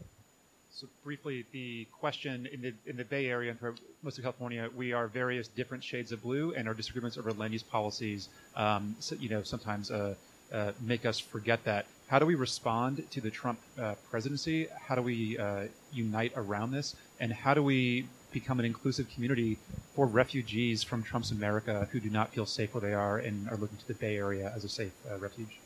So 0.71 0.87
briefly, 1.03 1.45
the 1.51 1.87
question 1.99 2.47
in 2.51 2.61
the 2.61 2.73
in 2.85 2.95
the 2.95 3.03
Bay 3.03 3.27
Area 3.27 3.51
and 3.51 3.59
for 3.59 3.75
most 4.03 4.17
of 4.17 4.23
California, 4.23 4.69
we 4.75 4.93
are 4.93 5.07
various 5.07 5.47
different 5.47 5.83
shades 5.83 6.11
of 6.11 6.21
blue, 6.21 6.53
and 6.53 6.67
our 6.67 6.73
disagreements 6.73 7.17
over 7.17 7.33
land 7.33 7.53
use 7.53 7.63
policies, 7.63 8.29
um, 8.55 8.95
so, 8.99 9.15
you 9.15 9.29
know, 9.29 9.43
sometimes 9.43 9.91
uh, 9.91 10.15
uh, 10.53 10.71
make 10.81 11.05
us 11.05 11.19
forget 11.19 11.63
that. 11.65 11.85
How 12.07 12.17
do 12.17 12.25
we 12.25 12.35
respond 12.35 13.03
to 13.11 13.21
the 13.21 13.29
Trump 13.29 13.59
uh, 13.77 13.95
presidency? 14.09 14.67
How 14.87 14.95
do 14.95 15.01
we 15.01 15.37
uh, 15.37 15.65
unite 15.91 16.33
around 16.35 16.71
this? 16.71 16.95
And 17.19 17.31
how 17.31 17.53
do 17.53 17.61
we 17.61 18.07
become 18.31 18.59
an 18.59 18.65
inclusive 18.65 19.09
community 19.09 19.57
for 19.95 20.05
refugees 20.07 20.81
from 20.83 21.03
Trump's 21.03 21.31
America 21.31 21.87
who 21.91 21.99
do 21.99 22.09
not 22.09 22.33
feel 22.33 22.45
safe 22.45 22.73
where 22.73 22.81
they 22.81 22.93
are 22.93 23.17
and 23.17 23.49
are 23.49 23.57
looking 23.57 23.77
to 23.77 23.87
the 23.87 23.93
Bay 23.93 24.17
Area 24.17 24.51
as 24.55 24.63
a 24.63 24.69
safe 24.69 24.93
uh, 25.11 25.17
refuge? 25.17 25.59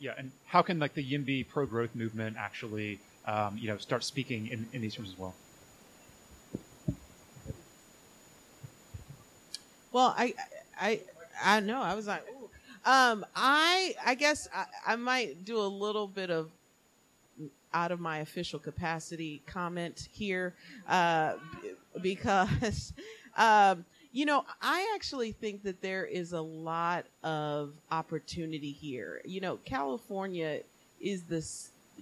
Yeah, 0.00 0.14
and 0.16 0.32
how 0.46 0.62
can 0.62 0.78
like 0.78 0.94
the 0.94 1.04
YIMBY 1.04 1.48
pro-growth 1.48 1.94
movement 1.94 2.36
actually, 2.38 2.98
um, 3.26 3.58
you 3.60 3.68
know, 3.68 3.76
start 3.76 4.02
speaking 4.02 4.46
in, 4.46 4.66
in 4.72 4.80
these 4.80 4.94
terms 4.94 5.10
as 5.10 5.18
well? 5.18 5.34
Well, 9.92 10.14
I, 10.16 10.34
I, 10.80 11.00
I 11.44 11.60
know. 11.60 11.82
I 11.82 11.94
was 11.94 12.06
like, 12.06 12.24
um, 12.86 13.26
I 13.36 13.94
I 14.06 14.14
guess 14.14 14.48
I, 14.54 14.64
I 14.86 14.96
might 14.96 15.44
do 15.44 15.58
a 15.58 15.68
little 15.68 16.06
bit 16.06 16.30
of 16.30 16.50
out 17.74 17.92
of 17.92 18.00
my 18.00 18.18
official 18.18 18.58
capacity 18.58 19.42
comment 19.46 20.08
here 20.12 20.54
uh, 20.88 21.34
because 22.00 22.94
um, 23.36 23.84
you 24.12 24.26
know 24.26 24.44
I 24.60 24.92
actually 24.94 25.32
think 25.32 25.62
that 25.62 25.80
there 25.82 26.04
is 26.04 26.32
a 26.32 26.40
lot 26.40 27.06
of 27.22 27.72
opportunity 27.90 28.72
here. 28.72 29.20
You 29.24 29.40
know, 29.40 29.56
California 29.64 30.60
is 31.00 31.22
the 31.22 31.44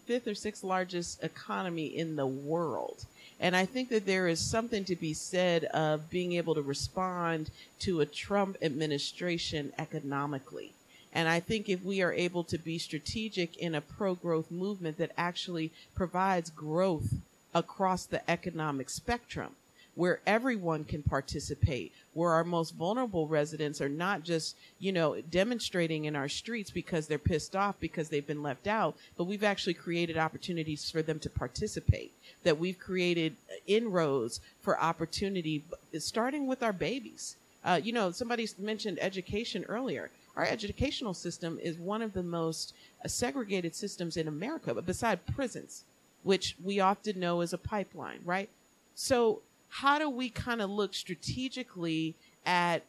fifth 0.07 0.27
or 0.27 0.35
sixth 0.35 0.65
largest 0.65 1.23
economy 1.23 1.87
in 1.87 2.17
the 2.17 2.27
world. 2.27 3.05
And 3.41 3.55
I 3.55 3.67
think 3.67 3.89
that 3.91 4.07
there 4.07 4.27
is 4.27 4.41
something 4.41 4.85
to 4.87 4.97
be 4.97 5.15
said 5.15 5.65
of 5.67 6.11
being 6.11 6.33
able 6.33 6.55
to 6.57 6.63
respond 6.63 7.51
to 7.81 8.01
a 8.01 8.07
Trump 8.07 8.57
administration 8.63 9.73
economically. 9.79 10.73
And 11.13 11.29
I 11.29 11.41
think 11.41 11.69
if 11.69 11.85
we 11.85 12.03
are 12.03 12.13
able 12.13 12.45
to 12.45 12.59
be 12.59 12.79
strategic 12.79 13.57
in 13.57 13.75
a 13.75 13.81
pro 13.81 14.15
growth 14.15 14.51
movement 14.51 14.99
that 14.99 15.13
actually 15.17 15.71
provides 15.95 16.51
growth 16.51 17.15
across 17.55 18.05
the 18.05 18.29
economic 18.31 18.91
spectrum, 18.91 19.53
where 19.99 20.21
everyone 20.29 20.85
can 20.85 21.03
participate, 21.03 21.93
where 22.15 22.31
our 22.31 22.45
most 22.45 22.73
vulnerable 22.77 23.27
residents 23.27 23.81
are 23.81 23.89
not 23.89 24.23
just, 24.23 24.55
you 24.79 24.93
know, 24.93 25.21
demonstrating 25.23 26.05
in 26.05 26.15
our 26.15 26.29
streets 26.29 26.71
because 26.71 27.09
they're 27.09 27.19
pissed 27.19 27.57
off 27.57 27.75
because 27.81 28.09
they've 28.09 28.29
been 28.29 28.41
left 28.41 28.69
out, 28.69 28.97
but 29.17 29.25
we've 29.25 29.43
actually 29.43 29.75
created 29.75 30.17
opportunities 30.17 30.89
for 30.89 31.03
them 31.03 31.19
to 31.19 31.29
participate, 31.29 32.13
that 32.45 32.57
we've 32.57 32.79
created 32.79 33.35
inroads 33.67 34.41
for 34.61 34.81
opportunity, 34.81 35.65
starting 35.99 36.47
with 36.47 36.63
our 36.63 36.73
babies. 36.73 37.35
Uh, 37.65 37.81
you 37.83 37.93
know, 37.93 38.13
somebody 38.13 38.49
mentioned 38.57 38.99
education 39.01 39.65
earlier. 39.65 40.11
Our 40.37 40.45
educational 40.45 41.13
system 41.13 41.59
is 41.61 41.77
one 41.77 42.03
of 42.03 42.13
the 42.13 42.23
most 42.23 42.73
uh, 43.05 43.09
segregated 43.09 43.75
systems 43.75 44.17
in 44.17 44.29
America, 44.29 44.73
but 44.73 44.87
beside 44.87 45.27
prisons, 45.27 45.83
which 46.23 46.55
we 46.63 46.79
often 46.79 47.19
know 47.19 47.41
as 47.41 47.53
a 47.53 47.59
pipeline, 47.59 48.21
right? 48.25 48.49
So 48.95 49.43
how 49.69 49.99
do 49.99 50.09
we 50.09 50.29
kind 50.29 50.61
of 50.61 50.71
look 50.71 50.95
strategically 50.95 52.15
at 52.47 52.83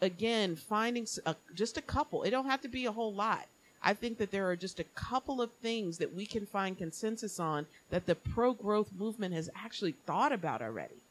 again 0.00 0.54
finding 0.54 1.06
a, 1.26 1.34
just 1.54 1.76
a 1.76 1.82
couple 1.82 2.22
it 2.22 2.30
don't 2.30 2.46
have 2.46 2.60
to 2.60 2.68
be 2.68 2.86
a 2.86 2.92
whole 2.92 3.12
lot 3.12 3.46
i 3.82 3.92
think 3.92 4.18
that 4.18 4.30
there 4.30 4.48
are 4.48 4.56
just 4.56 4.78
a 4.78 4.84
couple 4.84 5.40
of 5.40 5.50
things 5.62 5.98
that 5.98 6.14
we 6.14 6.26
can 6.26 6.46
find 6.46 6.78
consensus 6.78 7.40
on 7.40 7.66
that 7.90 8.06
the 8.06 8.14
pro 8.14 8.52
growth 8.52 8.90
movement 8.96 9.34
has 9.34 9.50
actually 9.56 9.94
thought 10.06 10.32
about 10.32 10.62
already 10.62 11.02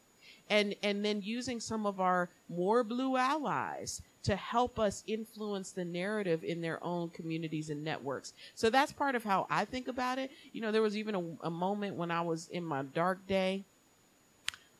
and 0.50 0.74
and 0.82 1.04
then 1.04 1.20
using 1.22 1.60
some 1.60 1.86
of 1.86 2.00
our 2.00 2.28
more 2.48 2.82
blue 2.82 3.16
allies 3.16 4.02
to 4.22 4.36
help 4.36 4.78
us 4.78 5.04
influence 5.06 5.70
the 5.70 5.84
narrative 5.84 6.44
in 6.44 6.60
their 6.60 6.82
own 6.84 7.08
communities 7.10 7.70
and 7.70 7.82
networks. 7.84 8.34
So 8.54 8.68
that's 8.68 8.92
part 8.92 9.14
of 9.14 9.24
how 9.24 9.46
I 9.48 9.64
think 9.64 9.88
about 9.88 10.18
it. 10.18 10.30
You 10.52 10.60
know, 10.60 10.72
there 10.72 10.82
was 10.82 10.96
even 10.96 11.14
a, 11.14 11.46
a 11.46 11.50
moment 11.50 11.96
when 11.96 12.10
I 12.10 12.20
was 12.20 12.48
in 12.48 12.64
my 12.64 12.82
dark 12.82 13.26
day 13.26 13.64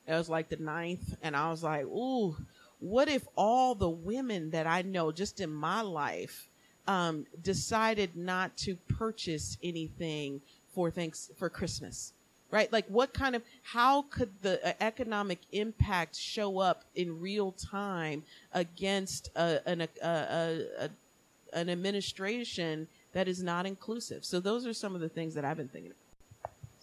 it 0.09 0.15
was 0.15 0.31
like 0.31 0.49
the 0.49 0.57
ninth, 0.57 1.17
and 1.23 1.37
I 1.37 1.51
was 1.51 1.63
like, 1.63 1.85
ooh, 1.85 2.35
what 2.81 3.09
if 3.09 3.29
all 3.37 3.75
the 3.75 3.91
women 3.91 4.51
that 4.51 4.67
I 4.67 4.81
know 4.83 5.13
just 5.13 5.39
in 5.39 5.53
my 5.53 5.83
life 5.83 6.49
um, 6.87 7.27
decided 7.43 8.17
not 8.17 8.57
to 8.59 8.77
purchase 8.97 9.59
anything 9.63 10.41
for 10.75 10.91
thanks 10.91 11.31
for 11.37 11.51
Christmas? 11.51 12.15
Right? 12.51 12.73
Like, 12.73 12.87
what 12.89 13.13
kind 13.13 13.37
of, 13.37 13.43
how 13.63 14.03
could 14.03 14.31
the 14.41 14.67
uh, 14.67 14.73
economic 14.81 15.41
impact 15.53 16.17
show 16.17 16.59
up 16.59 16.85
in 16.95 17.21
real 17.21 17.53
time 17.53 18.23
against 18.55 19.29
a, 19.37 19.61
an, 19.69 19.83
a, 19.83 19.87
a, 20.03 20.89
an 21.53 21.69
administration 21.69 22.89
that 23.13 23.29
is 23.29 23.43
not 23.43 23.67
inclusive? 23.67 24.25
So, 24.25 24.41
those 24.41 24.67
are 24.67 24.73
some 24.73 24.95
of 24.95 25.03
the 25.03 25.11
things 25.11 25.35
that 25.35 25.45
I've 25.45 25.59
been 25.59 25.69
thinking 25.69 25.91
about 25.91 26.08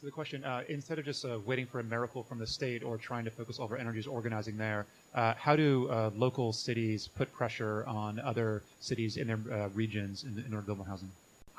the 0.06 0.11
question, 0.11 0.44
uh, 0.44 0.64
instead 0.69 0.99
of 0.99 1.06
just 1.06 1.26
uh, 1.26 1.40
waiting 1.45 1.65
for 1.65 1.80
a 1.80 1.84
miracle 1.84 2.23
from 2.23 2.38
the 2.38 2.45
state 2.45 2.84
or 2.84 2.95
trying 2.95 3.26
to 3.26 3.32
focus 3.32 3.57
all 3.57 3.65
of 3.65 3.72
our 3.72 3.77
energies 3.77 4.06
organizing 4.06 4.56
there, 4.56 4.86
uh, 5.15 5.34
how 5.34 5.56
do 5.56 5.90
uh, 5.90 6.11
local 6.15 6.53
cities 6.53 7.07
put 7.07 7.32
pressure 7.34 7.84
on 7.88 8.19
other 8.19 8.61
cities 8.80 9.18
in 9.18 9.27
their 9.27 9.40
uh, 9.52 9.69
regions 9.69 10.23
in, 10.23 10.38
in, 10.45 10.53
order 10.53 10.61
to 10.61 10.65
build 10.68 10.77
more 10.77 10.88
housing? 10.88 11.10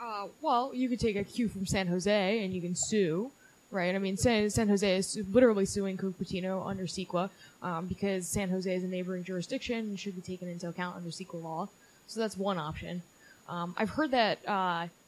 Uh, 0.01 0.29
well, 0.41 0.73
you 0.73 0.89
could 0.89 1.01
take 1.01 1.17
a 1.17 1.25
cue 1.25 1.49
from 1.49 1.67
San 1.67 1.89
Jose 1.89 2.45
and 2.45 2.55
you 2.55 2.61
can 2.61 2.75
sue, 2.77 3.31
right? 3.73 3.95
I 3.95 3.99
mean, 3.99 4.17
San, 4.17 4.49
San 4.49 4.69
Jose 4.69 4.97
is 4.97 5.19
literally 5.33 5.67
suing 5.67 5.97
Cupertino 5.97 6.65
under 6.65 6.85
CEQA 6.85 7.29
um, 7.63 7.87
because 7.87 8.29
San 8.29 8.49
Jose 8.49 8.73
is 8.73 8.85
a 8.85 8.89
neighboring 8.89 9.25
jurisdiction 9.25 9.79
and 9.79 9.99
should 9.99 10.15
be 10.15 10.23
taken 10.23 10.49
into 10.49 10.69
account 10.69 10.97
under 10.97 11.11
CEQA 11.11 11.43
law. 11.43 11.69
So 12.07 12.21
that's 12.21 12.37
one 12.37 12.59
option. 12.59 13.03
Um, 13.49 13.75
I've 13.77 13.91
heard 13.91 14.13
that 14.13 14.39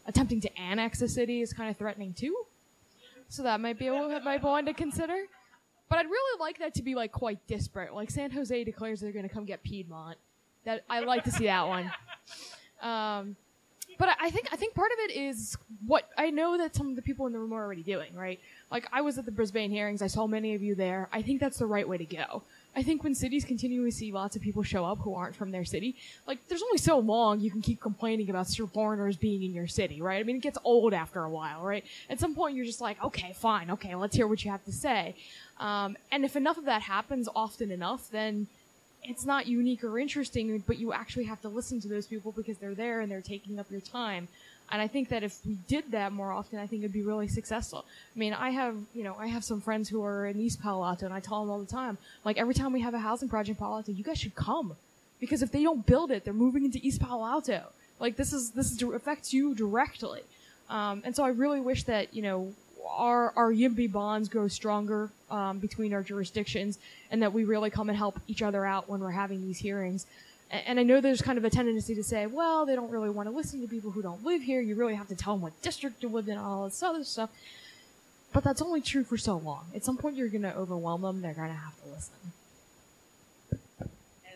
attempting 0.06 0.40
to 0.40 0.59
annex 0.59 1.02
a 1.02 1.09
city 1.09 1.40
is 1.40 1.52
kind 1.52 1.70
of 1.70 1.77
threatening 1.77 2.15
too. 2.15 2.35
So 3.29 3.43
that 3.43 3.61
might 3.61 3.79
be 3.79 3.89
a 3.89 3.93
might 4.25 4.41
be 4.41 4.47
one 4.47 4.67
to 4.67 4.73
consider. 4.73 5.17
But 5.89 5.99
I'd 6.01 6.07
really 6.07 6.41
like 6.41 6.59
that 6.59 6.75
to 6.75 6.83
be 6.83 6.95
like 6.95 7.13
quite 7.13 7.47
disparate. 7.47 7.95
Like 7.95 8.11
San 8.11 8.31
Jose 8.31 8.65
declares 8.65 9.01
they're 9.01 9.13
going 9.13 9.29
to 9.29 9.33
come 9.35 9.45
get 9.45 9.63
Piedmont. 9.63 10.19
That 10.65 10.85
I'd 10.89 11.07
like 11.07 11.25
to 11.25 11.31
see 11.31 11.47
that 11.47 11.67
one. 11.67 11.91
Um, 12.81 13.37
but 13.99 14.16
I 14.20 14.31
think 14.31 14.49
I 14.53 14.57
think 14.57 14.75
part 14.75 14.91
of 14.93 14.99
it 15.11 15.16
is 15.16 15.57
what 15.87 16.09
I 16.16 16.31
know 16.31 16.57
that 16.57 16.75
some 16.75 16.89
of 16.89 16.97
the 16.97 17.03
people 17.03 17.27
in 17.27 17.33
the 17.33 17.39
room 17.39 17.53
are 17.53 17.62
already 17.62 17.83
doing. 17.83 18.15
Right? 18.15 18.41
Like 18.70 18.87
I 18.93 19.01
was 19.01 19.19
at 19.19 19.25
the 19.25 19.33
Brisbane 19.33 19.70
hearings. 19.70 20.03
I 20.03 20.07
saw 20.07 20.27
many 20.27 20.55
of 20.55 20.62
you 20.62 20.75
there. 20.75 21.09
I 21.12 21.23
think 21.23 21.41
that's 21.41 21.59
the 21.59 21.66
right 21.66 21.89
way 21.89 21.99
to 21.99 22.05
go. 22.05 22.43
I 22.77 22.83
think 22.83 23.03
when 23.03 23.15
cities 23.15 23.45
continually 23.45 23.91
see 23.91 24.12
lots 24.12 24.37
of 24.37 24.43
people 24.43 24.62
show 24.62 24.85
up 24.85 24.99
who 24.99 25.15
aren't 25.15 25.35
from 25.35 25.51
their 25.51 25.65
city, 25.65 25.97
like 26.29 26.39
there's 26.49 26.62
only 26.62 26.79
so 26.79 26.99
long 26.99 27.41
you 27.41 27.51
can 27.51 27.61
keep 27.61 27.81
complaining 27.81 28.31
about 28.31 28.47
foreigners 28.73 29.16
being 29.16 29.43
in 29.43 29.53
your 29.53 29.66
city, 29.66 30.01
right? 30.01 30.20
I 30.20 30.23
mean, 30.23 30.37
it 30.37 30.43
gets 30.43 30.59
old 30.62 30.95
after 30.95 31.25
a 31.25 31.31
while, 31.31 31.62
right? 31.62 31.85
At 32.09 32.20
some 32.20 32.37
point, 32.37 32.55
you're 32.55 32.66
just 32.66 32.81
like, 32.81 33.03
okay, 33.03 33.33
fine, 33.35 33.70
okay, 33.73 33.97
let's 33.97 34.15
hear 34.15 34.29
what 34.29 34.45
you 34.45 34.53
have 34.53 34.65
to 34.66 34.73
say. 34.73 35.16
Um, 35.59 35.97
and 36.12 36.25
if 36.25 36.37
enough 36.37 36.57
of 36.57 36.66
that 36.66 36.83
happens 36.83 37.29
often 37.35 37.73
enough, 37.73 38.11
then 38.11 38.47
it's 39.09 39.24
not 39.24 39.47
unique 39.47 39.82
or 39.82 39.98
interesting, 39.98 40.62
but 40.66 40.78
you 40.78 40.93
actually 40.93 41.24
have 41.24 41.40
to 41.40 41.48
listen 41.48 41.80
to 41.80 41.89
those 41.89 42.06
people 42.06 42.30
because 42.32 42.59
they're 42.59 42.74
there 42.74 43.01
and 43.01 43.10
they're 43.10 43.22
taking 43.22 43.59
up 43.59 43.70
your 43.70 43.80
time. 43.80 44.28
And 44.70 44.82
I 44.82 44.86
think 44.86 45.09
that 45.09 45.22
if 45.22 45.39
we 45.47 45.56
did 45.66 45.90
that 45.93 46.12
more 46.12 46.30
often, 46.30 46.59
I 46.59 46.66
think 46.66 46.82
it'd 46.82 46.93
be 46.93 47.02
really 47.02 47.26
successful. 47.26 47.86
I 48.14 48.18
mean, 48.18 48.35
I 48.35 48.51
have, 48.51 48.76
you 48.94 49.02
know, 49.02 49.16
I 49.18 49.26
have 49.28 49.43
some 49.43 49.62
friends 49.62 49.89
who 49.89 50.05
are 50.05 50.26
in 50.26 50.39
East 50.39 50.60
Palo 50.60 50.85
Alto 50.85 51.06
and 51.06 51.14
I 51.14 51.20
tell 51.20 51.40
them 51.40 51.51
all 51.51 51.59
the 51.59 51.66
time, 51.66 51.97
like 52.22 52.36
every 52.36 52.52
time 52.52 52.74
we 52.74 52.82
have 52.82 52.93
a 52.93 52.98
housing 52.98 53.30
project 53.30 53.56
in 53.59 53.64
Palo 53.64 53.76
Alto, 53.76 53.93
you 53.93 54.05
guys 54.05 54.18
should 54.18 54.35
come. 54.35 54.76
Because 55.20 55.43
if 55.43 55.51
they 55.51 55.62
don't 55.62 55.86
build 55.86 56.10
it, 56.10 56.24
they're 56.24 56.35
moving 56.35 56.64
into 56.66 56.78
East 56.82 57.01
Palo 57.01 57.24
Alto. 57.24 57.62
Like 57.98 58.16
this 58.16 58.35
is, 58.35 58.51
this 58.51 58.70
is, 58.70 58.82
affects 58.82 59.32
you 59.32 59.55
directly. 59.55 60.20
Um, 60.68 61.01
and 61.06 61.16
so 61.16 61.24
I 61.24 61.28
really 61.28 61.60
wish 61.60 61.85
that, 61.85 62.12
you 62.12 62.20
know, 62.20 62.52
our, 62.87 63.33
our 63.37 63.53
YIMBY 63.53 63.93
bonds 63.93 64.29
grow 64.29 64.49
stronger, 64.49 65.11
um, 65.31 65.59
between 65.59 65.93
our 65.95 66.03
jurisdictions 66.03 66.79
and 67.11 67.23
that 67.23 67.33
we 67.33 67.45
really 67.45 67.71
come 67.71 67.89
and 67.89 67.99
help 67.99 68.19
each 68.27 68.43
other 68.43 68.65
out 68.65 68.89
when 68.89 69.01
we're 69.01 69.11
having 69.11 69.43
these 69.43 69.59
hearings 69.59 70.07
and 70.51 70.81
I 70.81 70.83
know 70.83 71.01
there's 71.01 71.21
kind 71.21 71.37
of 71.37 71.45
a 71.45 71.51
tendency 71.51 71.95
to 71.95 72.03
say, 72.03 72.27
well, 72.27 72.65
they 72.65 72.75
don't 72.75 72.91
really 72.91 73.11
want 73.11 73.29
to 73.29 73.35
listen 73.35 73.61
to 73.61 73.69
people 73.69 73.91
who 73.91 74.01
don't 74.01 74.25
live 74.25 74.41
here. 74.41 74.61
You 74.61 74.77
really 74.77 74.95
have 74.95 75.09
to 75.09 75.15
tell 75.15 75.35
them 75.35 75.43
what 75.43 75.61
district 75.61 76.03
you 76.03 76.09
live 76.09 76.27
in 76.29 76.39
and 76.39 76.41
all 76.41 76.65
this 76.65 76.83
other 76.83 77.05
stuff. 77.05 77.31
But 78.33 78.45
that's 78.45 78.63
only 78.63 78.81
true 78.81 79.05
for 79.05 79.19
so 79.19 79.37
long. 79.37 79.67
At 79.75 79.85
some 79.85 79.97
point, 79.97 80.17
you're 80.17 80.29
going 80.29 80.43
to 80.43 80.55
overwhelm 80.57 81.03
them. 81.03 81.21
They're 81.21 81.35
going 81.35 81.49
to 81.49 81.55
have 81.55 81.83
to 81.83 81.89
listen. 81.91 82.15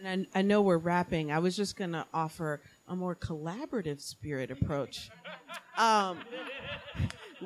And 0.05 0.27
I, 0.35 0.41
I 0.41 0.43
know 0.43 0.61
we're 0.61 0.79
wrapping. 0.79 1.33
I 1.33 1.39
was 1.39 1.57
just 1.57 1.77
going 1.77 1.93
to 1.93 2.05
offer 2.13 2.61
a 2.89 2.97
more 2.97 3.15
collaborative 3.15 4.01
spirit 4.01 4.51
approach, 4.51 5.09
um, 5.79 6.19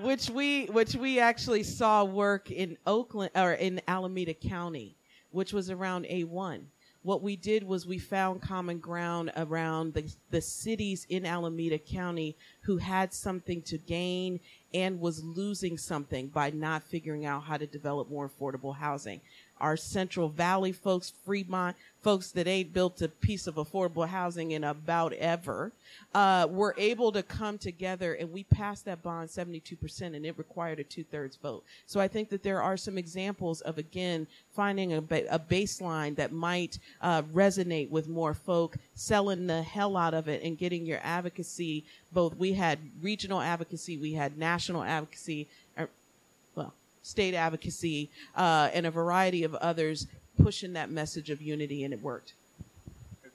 which 0.03 0.31
we 0.31 0.67
which 0.67 0.95
we 0.95 1.19
actually 1.19 1.63
saw 1.63 2.05
work 2.05 2.51
in 2.51 2.77
Oakland 2.87 3.31
or 3.35 3.53
in 3.53 3.81
Alameda 3.89 4.35
County, 4.35 4.97
which 5.31 5.53
was 5.53 5.71
around 5.71 6.05
A1 6.07 6.65
what 7.07 7.23
we 7.23 7.37
did 7.37 7.63
was 7.63 7.87
we 7.87 8.01
found 8.01 8.43
common 8.43 8.81
ground 8.81 9.31
around 9.37 9.95
the, 9.95 10.13
the 10.31 10.41
cities 10.41 11.07
in 11.09 11.25
Alameda 11.25 11.79
County 11.79 12.37
who 12.63 12.79
had 12.79 13.15
something 13.15 13.63
to 13.63 13.79
gain 13.79 14.41
and 14.75 14.99
was 14.99 15.23
losing 15.23 15.79
something 15.79 16.27
by 16.27 16.51
not 16.51 16.83
figuring 16.83 17.25
out 17.25 17.45
how 17.45 17.57
to 17.57 17.67
develop 17.69 18.11
more 18.11 18.29
affordable 18.29 18.75
housing 18.75 19.21
our 19.61 19.77
Central 19.77 20.29
Valley 20.29 20.73
folks, 20.73 21.13
Fremont 21.25 21.77
folks 22.07 22.31
that 22.31 22.47
ain't 22.47 22.73
built 22.73 23.03
a 23.03 23.09
piece 23.09 23.49
of 23.49 23.57
affordable 23.57 24.07
housing 24.07 24.53
in 24.53 24.63
about 24.63 25.13
ever, 25.15 25.73
uh, 26.15 26.47
were 26.49 26.73
able 26.79 27.11
to 27.11 27.21
come 27.21 27.59
together 27.59 28.15
and 28.15 28.31
we 28.31 28.45
passed 28.45 28.85
that 28.85 29.03
bond 29.03 29.29
72% 29.29 30.01
and 30.15 30.25
it 30.25 30.39
required 30.39 30.79
a 30.79 30.85
two 30.85 31.03
thirds 31.03 31.35
vote. 31.35 31.65
So 31.87 31.99
I 31.99 32.07
think 32.07 32.29
that 32.29 32.45
there 32.45 32.63
are 32.63 32.77
some 32.77 32.97
examples 32.97 33.61
of, 33.63 33.77
again, 33.79 34.29
finding 34.55 34.93
a, 34.93 35.03
ba- 35.03 35.27
a 35.35 35.39
baseline 35.41 36.15
that 36.15 36.31
might 36.31 36.79
uh, 37.03 37.23
resonate 37.23 37.91
with 37.91 38.09
more 38.09 38.35
folk, 38.35 38.77
selling 38.95 39.49
the 39.49 39.63
hell 39.63 39.97
out 39.97 40.15
of 40.15 40.29
it 40.29 40.45
and 40.45 40.57
getting 40.57 40.87
your 40.87 41.01
advocacy. 41.03 41.85
Both 42.13 42.37
we 42.37 42.53
had 42.53 42.79
regional 43.03 43.41
advocacy, 43.41 43.97
we 43.99 44.13
had 44.13 44.39
national 44.39 44.85
advocacy, 44.85 45.49
state 47.07 47.35
advocacy, 47.35 48.11
uh, 48.35 48.69
and 48.73 48.85
a 48.85 48.91
variety 48.91 49.45
of 49.45 49.55
others 49.57 50.07
pushing 50.43 50.73
that 50.73 50.91
message 50.91 51.31
of 51.31 51.41
unity, 51.41 51.85
and 51.85 51.95
it 51.95 52.03
worked. 52.03 52.35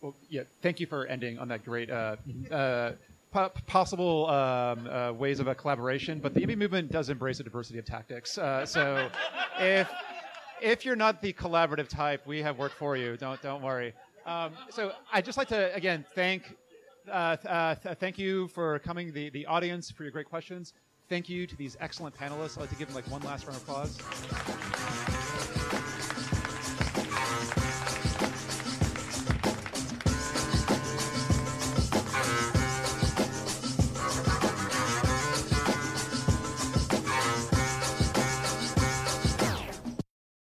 Well, 0.02 0.15
yeah, 0.30 0.41
thank 0.61 0.80
you 0.80 0.88
for 0.88 1.06
ending 1.06 1.39
on 1.39 1.48
that 1.49 1.64
great 1.64 1.89
uh, 1.89 2.15
uh, 2.52 2.93
possible 3.68 4.27
um, 4.30 4.88
uh, 4.88 5.14
ways 5.14 5.39
of 5.39 5.48
a 5.48 5.56
collaboration. 5.56 6.19
But 6.19 6.34
the 6.34 6.41
YIMBY 6.41 6.57
movement 6.57 6.91
does 6.91 7.10
embrace 7.10 7.39
a 7.39 7.43
diversity 7.43 7.80
of 7.80 7.85
tactics. 7.85 8.38
Uh, 8.38 8.65
so 8.65 9.10
if 9.60 9.89
if 10.61 10.85
you're 10.85 10.95
not 10.95 11.22
the 11.22 11.34
collaborative 11.34 11.88
type, 11.88 12.26
we 12.27 12.41
have 12.41 12.57
work 12.57 12.73
for 12.73 12.98
you. 12.98 13.15
Don't 13.15 13.41
don't 13.41 13.61
worry. 13.61 13.93
Um, 14.26 14.52
so 14.69 14.91
I'd 15.14 15.26
just 15.26 15.38
like 15.38 15.48
to 15.49 15.73
again 15.73 16.03
thank 16.14 16.56
uh, 17.07 17.38
uh, 17.48 17.76
th- 17.76 17.98
thank 17.99 18.18
you 18.18 18.48
for 18.49 18.80
coming, 18.80 19.14
the 19.14 19.30
the 19.30 19.45
audience 19.45 19.91
for 19.91 20.03
your 20.03 20.11
great 20.11 20.27
questions 20.27 20.73
thank 21.12 21.28
you 21.28 21.46
to 21.46 21.58
these 21.58 21.76
excellent 21.82 22.16
panelists. 22.16 22.58
I'd 22.58 22.62
like 22.62 22.70
to 22.70 22.76
give 22.76 22.88
them 22.88 22.96
like 22.96 23.06
one 23.12 23.22
last 23.24 23.46
round 23.46 23.58
of 23.58 23.64
applause. 23.64 24.81